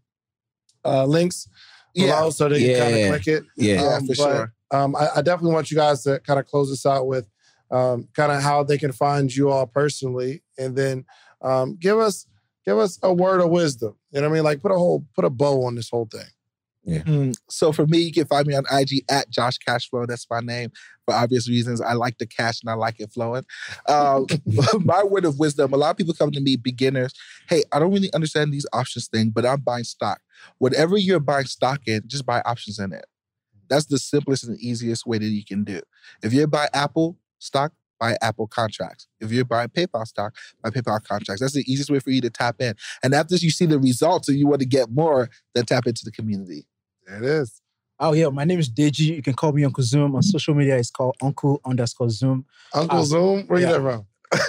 uh, 0.85 1.05
links 1.05 1.47
Yeah, 1.95 2.07
below 2.07 2.29
so 2.29 2.49
they 2.49 2.59
can 2.59 2.79
kind 2.79 2.95
of 2.95 3.09
click 3.09 3.27
it. 3.27 3.43
yeah. 3.57 3.81
Yeah, 3.81 3.97
Um, 3.97 4.07
for 4.07 4.15
but, 4.15 4.15
sure. 4.15 4.53
Um, 4.71 4.95
I, 4.95 5.07
I 5.17 5.21
definitely 5.21 5.53
want 5.53 5.71
you 5.71 5.77
guys 5.77 6.03
to 6.03 6.19
kind 6.21 6.39
of 6.39 6.47
close 6.47 6.69
this 6.69 6.85
out 6.85 7.07
with 7.07 7.27
um, 7.71 8.07
kind 8.15 8.31
of 8.31 8.41
how 8.41 8.63
they 8.63 8.77
can 8.77 8.91
find 8.91 9.33
you 9.33 9.49
all 9.49 9.65
personally, 9.67 10.43
and 10.57 10.75
then 10.75 11.05
um, 11.41 11.77
give 11.79 11.97
us 11.99 12.27
give 12.65 12.77
us 12.77 12.99
a 13.03 13.13
word 13.13 13.41
of 13.41 13.49
wisdom. 13.49 13.95
You 14.11 14.21
know 14.21 14.29
what 14.29 14.33
I 14.33 14.37
mean? 14.37 14.43
Like 14.43 14.61
put 14.61 14.71
a 14.71 14.77
whole 14.77 15.05
put 15.15 15.25
a 15.25 15.29
bow 15.29 15.63
on 15.65 15.75
this 15.75 15.89
whole 15.89 16.07
thing. 16.11 16.27
Mm, 17.03 17.35
So 17.49 17.71
for 17.71 17.87
me, 17.87 17.99
you 17.99 18.11
can 18.11 18.25
find 18.25 18.45
me 18.45 18.55
on 18.55 18.65
IG 18.71 19.03
at 19.09 19.29
Josh 19.29 19.57
Cashflow. 19.67 20.05
That's 20.07 20.27
my 20.29 20.39
name 20.41 20.71
for 21.05 21.13
obvious 21.13 21.49
reasons. 21.49 21.81
I 21.81 21.93
like 21.93 22.17
the 22.17 22.25
cash 22.25 22.61
and 22.61 22.69
I 22.69 22.73
like 22.73 22.99
it 22.99 23.11
flowing. 23.11 23.45
Um, 23.87 24.27
my 24.79 25.03
word 25.03 25.25
of 25.25 25.39
wisdom: 25.39 25.73
a 25.73 25.77
lot 25.77 25.91
of 25.91 25.97
people 25.97 26.13
come 26.13 26.31
to 26.31 26.41
me, 26.41 26.55
beginners. 26.55 27.13
Hey, 27.47 27.63
I 27.71 27.79
don't 27.79 27.91
really 27.91 28.13
understand 28.13 28.53
these 28.53 28.65
options 28.73 29.07
thing, 29.07 29.29
but 29.29 29.45
I'm 29.45 29.61
buying 29.61 29.83
stock. 29.83 30.21
Whatever 30.57 30.97
you're 30.97 31.19
buying 31.19 31.45
stock 31.45 31.81
in, 31.87 32.03
just 32.07 32.25
buy 32.25 32.41
options 32.41 32.79
in 32.79 32.93
it. 32.93 33.05
That's 33.69 33.85
the 33.85 33.97
simplest 33.97 34.43
and 34.43 34.59
easiest 34.59 35.05
way 35.05 35.17
that 35.17 35.25
you 35.25 35.43
can 35.43 35.63
do. 35.63 35.81
If 36.21 36.33
you 36.33 36.45
buy 36.47 36.67
Apple 36.73 37.17
stock, 37.39 37.73
buy 37.99 38.17
Apple 38.21 38.47
contracts. 38.47 39.07
If 39.21 39.31
you're 39.31 39.45
buying 39.45 39.69
PayPal 39.69 40.05
stock, 40.05 40.35
buy 40.61 40.69
PayPal 40.69 41.03
contracts. 41.03 41.41
That's 41.41 41.53
the 41.53 41.63
easiest 41.71 41.89
way 41.89 41.99
for 41.99 42.11
you 42.11 42.21
to 42.21 42.29
tap 42.29 42.57
in. 42.59 42.75
And 43.01 43.13
after 43.13 43.35
you 43.35 43.49
see 43.49 43.65
the 43.65 43.79
results 43.79 44.27
and 44.27 44.37
you 44.37 44.47
want 44.47 44.59
to 44.59 44.67
get 44.67 44.91
more, 44.91 45.29
then 45.55 45.65
tap 45.65 45.87
into 45.87 46.03
the 46.03 46.11
community. 46.11 46.67
There 47.07 47.17
it 47.17 47.23
is. 47.23 47.62
Oh 48.05 48.11
yeah, 48.13 48.27
my 48.27 48.43
name 48.43 48.59
is 48.59 48.69
Deji. 48.69 49.15
You 49.15 49.21
can 49.21 49.33
call 49.33 49.53
me 49.53 49.63
Uncle 49.63 49.81
Zoom 49.83 50.13
on 50.15 50.21
social 50.21 50.53
media. 50.53 50.77
It's 50.77 50.91
called 50.91 51.15
Uncle 51.21 51.61
underscore 51.65 52.09
Zoom. 52.09 52.45
Uncle 52.73 52.99
Uh, 52.99 53.03
Zoom, 53.03 53.43
where 53.47 53.59
you 53.59 53.65
yeah. 53.65 53.71
get 53.73 53.81
that 53.83 53.89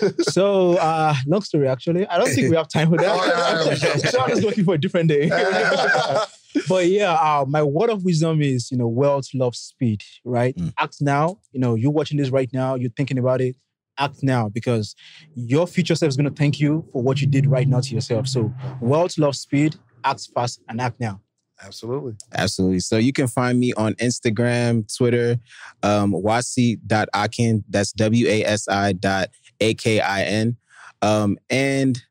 from? 0.02 0.24
So 0.24 0.76
uh, 0.78 1.14
long 1.26 1.42
story 1.42 1.68
actually. 1.68 2.04
I 2.08 2.18
don't 2.18 2.28
think 2.30 2.50
we 2.50 2.56
have 2.56 2.68
time 2.68 2.88
for 2.90 2.96
Oh, 3.00 3.04
yeah, 3.04 3.14
yeah, 3.16 3.74
that. 3.74 4.00
yeah. 4.02 4.10
so 4.10 4.20
I'm 4.22 4.30
just 4.30 4.42
looking 4.42 4.64
for 4.64 4.74
a 4.74 4.78
different 4.78 5.08
day. 5.08 5.28
but 6.68 6.86
yeah, 6.88 7.12
uh, 7.12 7.44
my 7.46 7.62
word 7.62 7.90
of 7.90 8.04
wisdom 8.04 8.42
is 8.42 8.70
you 8.72 8.76
know 8.78 8.88
wealth 8.88 9.28
loves 9.34 9.58
speed, 9.58 10.02
right? 10.24 10.56
Mm. 10.56 10.72
Act 10.78 10.96
now. 11.00 11.38
You 11.52 11.60
know, 11.60 11.74
you're 11.76 11.92
watching 11.92 12.18
this 12.18 12.30
right 12.30 12.50
now. 12.52 12.74
You're 12.74 12.90
thinking 12.96 13.18
about 13.18 13.40
it. 13.40 13.56
Act 13.98 14.24
now 14.24 14.48
because 14.48 14.96
your 15.36 15.68
future 15.68 15.94
self 15.94 16.08
is 16.08 16.16
going 16.16 16.28
to 16.28 16.34
thank 16.34 16.58
you 16.58 16.84
for 16.92 17.02
what 17.02 17.20
you 17.20 17.28
did 17.28 17.46
right 17.46 17.68
now 17.68 17.78
to 17.80 17.94
yourself. 17.94 18.26
So 18.26 18.52
wealth 18.80 19.16
loves 19.18 19.38
speed. 19.40 19.76
Act 20.02 20.28
fast 20.34 20.60
and 20.68 20.80
act 20.80 20.98
now. 20.98 21.20
Absolutely. 21.62 22.14
Absolutely. 22.34 22.80
So 22.80 22.96
you 22.96 23.12
can 23.12 23.26
find 23.26 23.58
me 23.58 23.72
on 23.74 23.94
Instagram, 23.94 24.92
Twitter, 24.94 25.38
um, 25.82 26.12
wasi.akin. 26.12 27.64
That's 27.68 27.92
W 27.92 28.26
A 28.28 28.44
S 28.44 28.68
I 28.68 28.92
dot 28.92 29.30
A 29.60 29.74
K 29.74 30.00
I 30.00 30.22
N. 30.22 30.56
Um, 31.00 31.38
and 31.50 32.02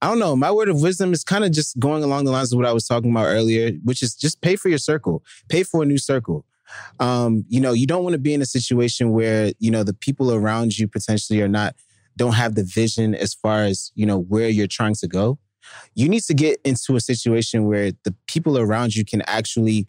I 0.00 0.08
don't 0.08 0.18
know, 0.18 0.36
my 0.36 0.50
word 0.50 0.68
of 0.68 0.82
wisdom 0.82 1.12
is 1.12 1.24
kind 1.24 1.44
of 1.44 1.52
just 1.52 1.78
going 1.78 2.04
along 2.04 2.24
the 2.24 2.30
lines 2.30 2.52
of 2.52 2.58
what 2.58 2.66
I 2.66 2.72
was 2.72 2.86
talking 2.86 3.10
about 3.10 3.26
earlier, 3.26 3.72
which 3.84 4.02
is 4.02 4.14
just 4.14 4.42
pay 4.42 4.54
for 4.54 4.68
your 4.68 4.78
circle, 4.78 5.24
pay 5.48 5.62
for 5.62 5.82
a 5.82 5.86
new 5.86 5.98
circle. 5.98 6.44
Um, 7.00 7.44
you 7.48 7.60
know, 7.60 7.72
you 7.72 7.86
don't 7.86 8.02
want 8.04 8.12
to 8.12 8.18
be 8.18 8.34
in 8.34 8.42
a 8.42 8.46
situation 8.46 9.12
where, 9.12 9.52
you 9.58 9.70
know, 9.70 9.82
the 9.82 9.94
people 9.94 10.32
around 10.32 10.78
you 10.78 10.88
potentially 10.88 11.40
are 11.40 11.48
not, 11.48 11.74
don't 12.16 12.34
have 12.34 12.54
the 12.54 12.64
vision 12.64 13.14
as 13.14 13.34
far 13.34 13.64
as, 13.64 13.92
you 13.94 14.04
know, 14.04 14.18
where 14.18 14.48
you're 14.48 14.66
trying 14.66 14.94
to 14.96 15.08
go 15.08 15.38
you 15.94 16.08
need 16.08 16.22
to 16.24 16.34
get 16.34 16.60
into 16.64 16.96
a 16.96 17.00
situation 17.00 17.66
where 17.66 17.92
the 18.04 18.14
people 18.26 18.58
around 18.58 18.94
you 18.94 19.04
can 19.04 19.22
actually 19.22 19.86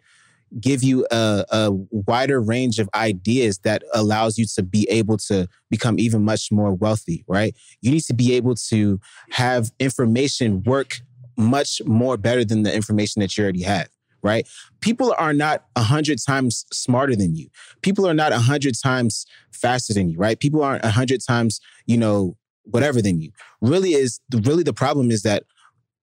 give 0.60 0.82
you 0.82 1.06
a, 1.10 1.44
a 1.50 1.70
wider 1.90 2.40
range 2.40 2.78
of 2.78 2.88
ideas 2.94 3.58
that 3.58 3.82
allows 3.92 4.38
you 4.38 4.46
to 4.54 4.62
be 4.62 4.86
able 4.88 5.16
to 5.16 5.48
become 5.70 5.98
even 5.98 6.24
much 6.24 6.52
more 6.52 6.72
wealthy 6.72 7.24
right? 7.26 7.54
You 7.80 7.90
need 7.90 8.02
to 8.02 8.14
be 8.14 8.34
able 8.34 8.54
to 8.70 9.00
have 9.30 9.70
information 9.78 10.62
work 10.62 11.00
much 11.36 11.82
more 11.84 12.16
better 12.16 12.44
than 12.44 12.62
the 12.62 12.74
information 12.74 13.20
that 13.20 13.36
you 13.36 13.44
already 13.44 13.62
have 13.62 13.88
right? 14.22 14.48
People 14.80 15.14
are 15.18 15.32
not 15.32 15.66
a 15.76 15.82
hundred 15.82 16.18
times 16.20 16.64
smarter 16.72 17.14
than 17.14 17.36
you. 17.36 17.48
People 17.82 18.08
are 18.08 18.14
not 18.14 18.32
a 18.32 18.38
hundred 18.38 18.74
times 18.82 19.24
faster 19.52 19.92
than 19.92 20.08
you 20.08 20.18
right? 20.18 20.38
People 20.38 20.62
aren't 20.62 20.84
a 20.84 20.90
hundred 20.90 21.20
times 21.26 21.60
you 21.86 21.96
know 21.96 22.36
whatever 22.64 23.00
than 23.02 23.20
you. 23.20 23.30
Really 23.60 23.94
is 23.94 24.20
really 24.32 24.62
the 24.62 24.72
problem 24.72 25.10
is 25.10 25.22
that 25.22 25.44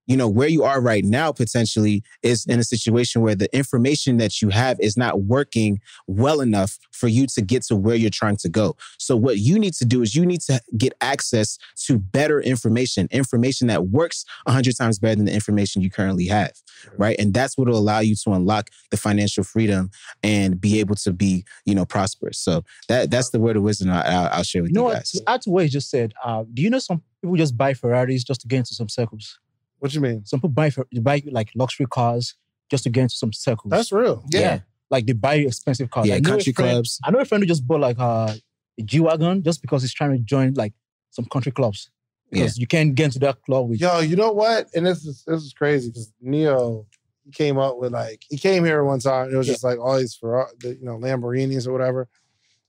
you 0.06 0.16
know, 0.16 0.28
where 0.28 0.48
you 0.48 0.64
are 0.64 0.80
right 0.80 1.04
now 1.04 1.32
potentially 1.32 2.02
is 2.22 2.44
in 2.46 2.58
a 2.58 2.64
situation 2.64 3.22
where 3.22 3.34
the 3.34 3.54
information 3.56 4.18
that 4.18 4.42
you 4.42 4.50
have 4.50 4.78
is 4.80 4.96
not 4.96 5.22
working 5.22 5.80
well 6.06 6.40
enough 6.40 6.78
for 6.92 7.08
you 7.08 7.26
to 7.26 7.42
get 7.42 7.62
to 7.64 7.76
where 7.76 7.96
you're 7.96 8.10
trying 8.10 8.36
to 8.36 8.48
go. 8.48 8.76
So 8.98 9.16
what 9.16 9.38
you 9.38 9.58
need 9.58 9.74
to 9.74 9.84
do 9.84 10.02
is 10.02 10.14
you 10.14 10.26
need 10.26 10.40
to 10.42 10.60
get 10.76 10.92
access 11.00 11.58
to 11.86 11.98
better 11.98 12.40
information, 12.40 13.08
information 13.10 13.68
that 13.68 13.88
works 13.88 14.24
a 14.46 14.52
hundred 14.52 14.76
times 14.76 14.98
better 14.98 15.16
than 15.16 15.26
the 15.26 15.34
information 15.34 15.82
you 15.82 15.90
currently 15.90 16.26
have. 16.26 16.52
Right. 16.98 17.16
And 17.18 17.32
that's 17.32 17.56
what 17.56 17.68
will 17.68 17.78
allow 17.78 18.00
you 18.00 18.14
to 18.24 18.32
unlock 18.32 18.70
the 18.90 18.96
financial 18.96 19.44
freedom 19.44 19.90
and 20.22 20.60
be 20.60 20.80
able 20.80 20.96
to 20.96 21.12
be, 21.12 21.44
you 21.64 21.74
know, 21.74 21.86
prosperous. 21.86 22.38
So 22.38 22.64
that 22.88 23.10
that's 23.10 23.30
the 23.30 23.40
word 23.40 23.56
of 23.56 23.62
wisdom 23.62 23.90
I, 23.90 24.36
will 24.36 24.42
share 24.42 24.62
with 24.62 24.70
you, 24.70 24.74
know 24.74 24.88
you 24.88 24.94
guys. 24.94 25.12
To 25.12 25.22
add 25.26 25.42
to 25.42 25.50
what 25.50 25.64
you 25.64 25.70
just 25.70 25.90
said, 25.90 26.12
uh, 26.22 26.44
do 26.52 26.62
you 26.62 26.68
know 26.68 26.78
some 26.78 27.02
people 27.22 27.36
just 27.36 27.56
buy 27.56 27.72
Ferraris 27.72 28.24
just 28.24 28.42
to 28.42 28.48
get 28.48 28.58
into 28.58 28.74
some 28.74 28.88
circles? 28.88 29.38
What 29.84 29.94
you 29.94 30.00
mean? 30.00 30.24
Some 30.24 30.40
people 30.40 30.48
buy 30.48 30.70
buy 31.02 31.22
like 31.30 31.50
luxury 31.54 31.84
cars 31.84 32.36
just 32.70 32.84
to 32.84 32.88
get 32.88 33.02
into 33.02 33.16
some 33.16 33.34
circles. 33.34 33.70
That's 33.70 33.92
real. 33.92 34.24
Yeah. 34.30 34.40
yeah. 34.40 34.58
Like 34.88 35.04
they 35.04 35.12
buy 35.12 35.34
expensive 35.34 35.90
cars. 35.90 36.06
Yeah, 36.06 36.14
like, 36.14 36.24
country 36.24 36.54
friend, 36.54 36.70
clubs. 36.70 36.98
I 37.04 37.10
know 37.10 37.18
a 37.18 37.26
friend 37.26 37.42
who 37.42 37.46
just 37.46 37.66
bought 37.66 37.80
like 37.80 37.98
uh, 37.98 38.32
a 38.78 38.82
G 38.82 39.00
Wagon 39.00 39.42
just 39.42 39.60
because 39.60 39.82
he's 39.82 39.92
trying 39.92 40.12
to 40.12 40.18
join 40.20 40.54
like 40.54 40.72
some 41.10 41.26
country 41.26 41.52
clubs. 41.52 41.90
Because 42.30 42.56
yeah. 42.56 42.62
you 42.62 42.66
can't 42.66 42.94
get 42.94 43.04
into 43.04 43.18
that 43.18 43.42
club 43.42 43.68
with 43.68 43.78
Yo, 43.78 44.00
you 44.00 44.16
know 44.16 44.32
what? 44.32 44.68
And 44.74 44.86
this 44.86 45.04
is 45.04 45.22
this 45.26 45.42
is 45.42 45.52
crazy 45.52 45.90
because 45.90 46.10
Neo 46.18 46.86
he 47.26 47.30
came 47.30 47.58
up 47.58 47.76
with 47.76 47.92
like 47.92 48.22
he 48.30 48.38
came 48.38 48.64
here 48.64 48.82
one 48.84 49.00
time 49.00 49.26
and 49.26 49.34
it 49.34 49.36
was 49.36 49.48
yeah. 49.48 49.52
just 49.52 49.64
like 49.64 49.78
all 49.78 49.98
these 49.98 50.14
for 50.14 50.48
you 50.62 50.78
know 50.80 50.96
Lamborghinis 50.96 51.66
or 51.66 51.72
whatever. 51.72 52.08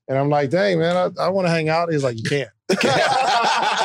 And 0.09 0.17
I'm 0.17 0.29
like, 0.29 0.49
dang 0.49 0.79
man, 0.79 0.97
I, 0.97 1.23
I 1.23 1.29
want 1.29 1.47
to 1.47 1.51
hang 1.51 1.69
out. 1.69 1.93
He's 1.93 2.03
like, 2.03 2.17
you 2.17 2.23
can't. 2.23 2.49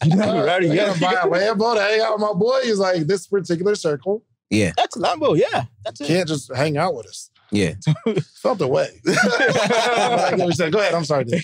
you 0.04 0.16
never 0.16 0.44
ready 0.44 0.68
yet. 0.68 0.94
to 0.94 1.00
buy 1.00 1.12
a 1.12 1.26
Lambo 1.26 1.74
to 1.74 1.80
hang 1.80 2.00
out 2.00 2.12
with 2.12 2.20
my 2.20 2.32
boy. 2.32 2.60
He's 2.62 2.78
like, 2.78 3.06
this 3.06 3.26
particular 3.26 3.74
circle. 3.74 4.24
Yeah. 4.48 4.72
That's 4.76 4.96
Lambo. 4.96 5.36
Yeah. 5.36 5.64
That's 5.84 6.00
it. 6.00 6.08
Can't 6.08 6.28
just 6.28 6.54
hang 6.54 6.76
out 6.76 6.94
with 6.94 7.06
us. 7.06 7.30
Yeah. 7.50 7.74
Felt 8.34 8.58
the 8.58 8.68
way. 8.68 8.88
Go 10.70 10.78
ahead. 10.78 10.94
I'm 10.94 11.04
sorry. 11.04 11.24
Dude. 11.24 11.42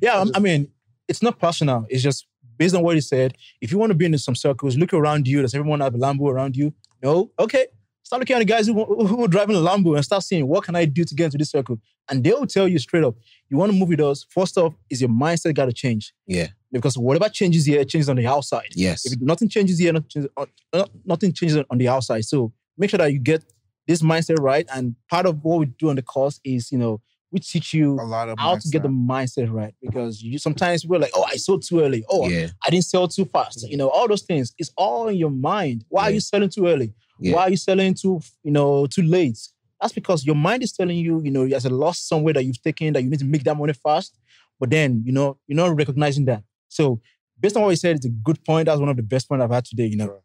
Yeah. 0.00 0.24
I 0.34 0.38
mean, 0.38 0.68
it's 1.08 1.22
not 1.22 1.38
personal. 1.38 1.86
It's 1.88 2.02
just 2.02 2.26
based 2.56 2.74
on 2.74 2.82
what 2.82 2.94
he 2.94 3.00
said. 3.00 3.36
If 3.60 3.72
you 3.72 3.78
want 3.78 3.90
to 3.90 3.94
be 3.94 4.06
in 4.06 4.16
some 4.18 4.34
circles, 4.34 4.76
look 4.76 4.92
around 4.94 5.26
you. 5.26 5.42
Does 5.42 5.54
everyone 5.54 5.80
have 5.80 5.94
a 5.94 5.98
Lambo 5.98 6.30
around 6.30 6.56
you? 6.56 6.72
No? 7.02 7.30
Okay. 7.38 7.66
Start 8.10 8.22
looking 8.22 8.34
at 8.34 8.38
the 8.40 8.44
guys 8.44 8.66
who, 8.66 9.06
who 9.06 9.24
are 9.24 9.28
driving 9.28 9.54
a 9.54 9.60
Lambo 9.60 9.94
and 9.94 10.04
start 10.04 10.24
seeing 10.24 10.48
what 10.48 10.64
can 10.64 10.74
I 10.74 10.84
do 10.84 11.04
to 11.04 11.14
get 11.14 11.26
into 11.26 11.38
this 11.38 11.50
circle. 11.50 11.78
And 12.10 12.24
they'll 12.24 12.44
tell 12.44 12.66
you 12.66 12.80
straight 12.80 13.04
up, 13.04 13.14
you 13.48 13.56
want 13.56 13.70
to 13.70 13.78
move 13.78 13.88
with 13.88 14.00
us, 14.00 14.26
first 14.28 14.58
off, 14.58 14.74
is 14.90 15.00
your 15.00 15.10
mindset 15.10 15.54
got 15.54 15.66
to 15.66 15.72
change. 15.72 16.12
Yeah. 16.26 16.48
Because 16.72 16.98
whatever 16.98 17.28
changes 17.28 17.66
here, 17.66 17.84
changes 17.84 18.08
on 18.08 18.16
the 18.16 18.26
outside. 18.26 18.66
Yes. 18.74 19.06
If 19.06 19.20
nothing 19.20 19.48
changes 19.48 19.78
here, 19.78 19.92
nothing 19.92 20.08
changes 20.08 20.30
on, 20.36 20.48
uh, 20.72 20.86
nothing 21.04 21.32
changes 21.32 21.62
on 21.70 21.78
the 21.78 21.86
outside. 21.86 22.24
So 22.24 22.52
make 22.76 22.90
sure 22.90 22.98
that 22.98 23.12
you 23.12 23.20
get 23.20 23.44
this 23.86 24.02
mindset 24.02 24.40
right. 24.40 24.66
And 24.74 24.96
part 25.08 25.26
of 25.26 25.44
what 25.44 25.60
we 25.60 25.66
do 25.66 25.90
on 25.90 25.94
the 25.94 26.02
course 26.02 26.40
is, 26.44 26.72
you 26.72 26.78
know, 26.78 27.00
we 27.30 27.38
teach 27.38 27.72
you 27.72 27.92
a 27.92 28.02
lot 28.02 28.28
of 28.28 28.40
how 28.40 28.56
mindset. 28.56 28.62
to 28.62 28.68
get 28.70 28.82
the 28.82 28.88
mindset 28.88 29.52
right. 29.52 29.72
Because 29.80 30.20
you 30.20 30.36
sometimes 30.40 30.84
we're 30.84 30.98
like, 30.98 31.12
oh, 31.14 31.22
I 31.28 31.36
sold 31.36 31.62
too 31.62 31.80
early. 31.80 32.04
Oh, 32.10 32.28
yeah. 32.28 32.48
I 32.66 32.70
didn't 32.70 32.86
sell 32.86 33.06
too 33.06 33.24
fast. 33.24 33.68
You 33.68 33.76
know, 33.76 33.88
all 33.88 34.08
those 34.08 34.22
things. 34.22 34.52
It's 34.58 34.72
all 34.76 35.06
in 35.06 35.14
your 35.14 35.30
mind. 35.30 35.84
Why 35.90 36.02
yeah. 36.02 36.08
are 36.08 36.10
you 36.14 36.20
selling 36.20 36.48
too 36.48 36.66
early? 36.66 36.92
Yeah. 37.20 37.34
Why 37.36 37.42
are 37.42 37.50
you 37.50 37.56
selling 37.56 37.94
too, 37.94 38.20
you 38.42 38.50
know, 38.50 38.86
too 38.86 39.02
late? 39.02 39.38
That's 39.80 39.92
because 39.92 40.24
your 40.24 40.34
mind 40.34 40.62
is 40.62 40.72
telling 40.72 40.96
you, 40.98 41.22
you 41.22 41.30
know, 41.30 41.46
there's 41.46 41.64
a 41.64 41.70
loss 41.70 42.00
somewhere 42.00 42.34
that 42.34 42.44
you've 42.44 42.62
taken 42.62 42.92
that 42.94 43.02
you 43.02 43.10
need 43.10 43.20
to 43.20 43.24
make 43.24 43.44
that 43.44 43.56
money 43.56 43.72
fast. 43.72 44.18
But 44.58 44.70
then, 44.70 45.02
you 45.06 45.12
know, 45.12 45.38
you're 45.46 45.56
not 45.56 45.74
recognizing 45.74 46.26
that. 46.26 46.42
So 46.68 47.00
based 47.38 47.56
on 47.56 47.62
what 47.62 47.70
you 47.70 47.76
said, 47.76 47.96
it's 47.96 48.06
a 48.06 48.10
good 48.10 48.44
point. 48.44 48.66
That's 48.66 48.80
one 48.80 48.90
of 48.90 48.96
the 48.96 49.02
best 49.02 49.28
points 49.28 49.42
I've 49.42 49.50
had 49.50 49.64
today, 49.64 49.86
you 49.86 49.96
know. 49.96 50.22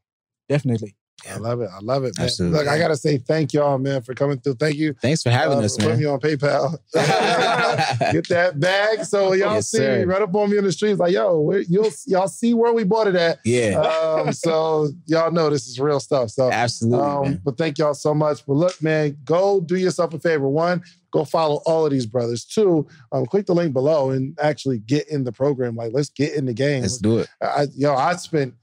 Definitely. 0.50 0.96
I 1.30 1.38
love 1.38 1.62
it. 1.62 1.70
I 1.74 1.80
love 1.80 2.04
it, 2.04 2.16
man. 2.18 2.26
Absolutely. 2.26 2.60
Look, 2.60 2.68
I 2.68 2.78
gotta 2.78 2.96
say 2.96 3.18
thank 3.18 3.54
y'all, 3.54 3.78
man, 3.78 4.02
for 4.02 4.14
coming 4.14 4.40
through. 4.40 4.56
Thank 4.56 4.76
you. 4.76 4.94
Thanks 5.02 5.24
for 5.24 5.32
having 5.32 5.58
uh, 5.58 5.62
us, 5.62 5.76
for 5.76 5.84
man. 5.84 5.90
Putting 5.98 6.04
me 6.04 6.10
on 6.12 6.20
PayPal. 6.20 6.78
Get 8.12 8.28
that 8.30 8.60
bag. 8.60 9.06
So 9.06 9.34
y'all 9.34 9.56
Yes, 9.56 9.72
see 9.72 9.78
sir. 9.78 10.00
me 10.00 10.04
right 10.06 10.22
up 10.22 10.36
on 10.36 10.52
me 10.52 10.58
in 10.58 10.64
the 10.64 10.72
streets, 10.72 11.00
like, 11.00 11.14
yo, 11.14 11.52
you'll 11.68 11.90
y'all 12.06 12.28
see 12.28 12.54
where 12.54 12.74
we 12.74 12.84
bought 12.84 13.08
it 13.08 13.16
at. 13.16 13.40
Yeah. 13.44 13.80
Um, 13.80 14.34
so 14.34 14.90
y'all 15.08 15.32
know 15.32 15.50
this 15.50 15.68
is 15.68 15.80
real 15.80 16.00
stuff. 16.00 16.30
So 16.30 16.52
Absolutely. 16.52 17.00
um, 17.06 17.22
man. 17.24 17.42
but 17.44 17.58
thank 17.58 17.78
y'all 17.78 17.94
so 17.94 18.14
much. 18.14 18.46
But 18.46 18.54
look, 18.54 18.82
man, 18.84 19.18
go 19.24 19.62
do 19.62 19.78
yourself 19.78 20.14
a 20.14 20.20
favor. 20.20 20.48
One, 20.48 20.84
go 21.12 21.24
follow 21.26 21.62
all 21.66 21.86
of 21.86 21.92
these 21.92 22.06
brothers. 22.06 22.46
Two, 22.46 22.88
um, 23.12 23.26
click 23.26 23.46
the 23.46 23.56
link 23.56 23.74
below 23.74 24.12
and 24.12 24.38
actually 24.42 24.80
get 24.80 25.08
in 25.10 25.24
the 25.24 25.32
program. 25.32 25.76
Like, 25.76 25.92
let's 25.94 26.10
get 26.10 26.34
in 26.36 26.46
the 26.46 26.54
game. 26.54 26.82
Let's 26.82 26.98
do 26.98 27.20
it. 27.20 27.30
I, 27.42 27.68
yo, 27.76 27.96
I 27.96 28.16
spent, 28.18 28.54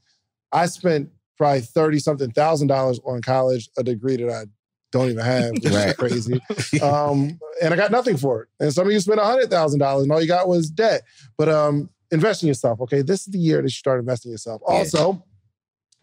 I 0.51 0.67
spent 0.67 1.09
probably 1.43 1.61
thirty 1.61 1.99
something 1.99 2.31
thousand 2.31 2.67
dollars 2.67 2.99
on 3.05 3.21
college, 3.21 3.69
a 3.77 3.83
degree 3.83 4.15
that 4.15 4.29
I 4.29 4.45
don't 4.93 5.09
even 5.09 5.25
have, 5.25 5.51
which 5.51 5.65
is 5.65 5.93
crazy. 5.95 6.41
Um, 6.81 7.39
and 7.61 7.73
I 7.73 7.77
got 7.77 7.91
nothing 7.91 8.17
for 8.17 8.43
it. 8.43 8.49
And 8.59 8.73
some 8.73 8.87
of 8.87 8.93
you 8.93 8.99
spent 8.99 9.19
hundred 9.19 9.49
thousand 9.49 9.79
dollars, 9.79 10.03
and 10.03 10.11
all 10.11 10.21
you 10.21 10.27
got 10.27 10.47
was 10.47 10.69
debt. 10.69 11.01
But 11.37 11.49
um, 11.49 11.89
invest 12.11 12.43
in 12.43 12.47
yourself. 12.47 12.79
Okay, 12.81 13.01
this 13.01 13.21
is 13.21 13.27
the 13.27 13.39
year 13.39 13.57
that 13.57 13.63
you 13.63 13.69
start 13.69 13.99
investing 13.99 14.29
in 14.29 14.33
yourself. 14.33 14.61
Yeah. 14.67 14.75
Also. 14.75 15.23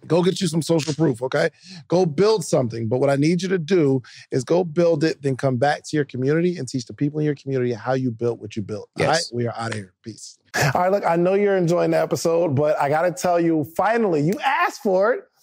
Go 0.06 0.22
get 0.22 0.40
you 0.40 0.46
some 0.46 0.62
social 0.62 0.94
proof, 0.94 1.20
okay? 1.20 1.50
Go 1.86 2.06
build 2.06 2.42
something. 2.42 2.88
But 2.88 3.00
what 3.00 3.10
I 3.10 3.16
need 3.16 3.42
you 3.42 3.50
to 3.50 3.58
do 3.58 4.00
is 4.30 4.44
go 4.44 4.64
build 4.64 5.04
it, 5.04 5.20
then 5.20 5.36
come 5.36 5.58
back 5.58 5.82
to 5.84 5.94
your 5.94 6.06
community 6.06 6.56
and 6.56 6.66
teach 6.66 6.86
the 6.86 6.94
people 6.94 7.18
in 7.18 7.26
your 7.26 7.34
community 7.34 7.74
how 7.74 7.92
you 7.92 8.10
built 8.10 8.40
what 8.40 8.56
you 8.56 8.62
built. 8.62 8.88
All 8.98 9.04
right? 9.04 9.20
We 9.30 9.46
are 9.46 9.52
out 9.58 9.72
of 9.72 9.74
here. 9.74 9.92
Peace. 10.02 10.38
All 10.74 10.80
right, 10.80 10.90
look, 10.90 11.04
I 11.06 11.16
know 11.16 11.34
you're 11.34 11.56
enjoying 11.56 11.92
the 11.92 12.00
episode, 12.00 12.54
but 12.54 12.80
I 12.80 12.88
got 12.88 13.02
to 13.02 13.12
tell 13.12 13.38
you, 13.38 13.64
finally, 13.76 14.20
you 14.20 14.34
asked 14.42 14.82
for 14.82 15.12
it, 15.12 15.24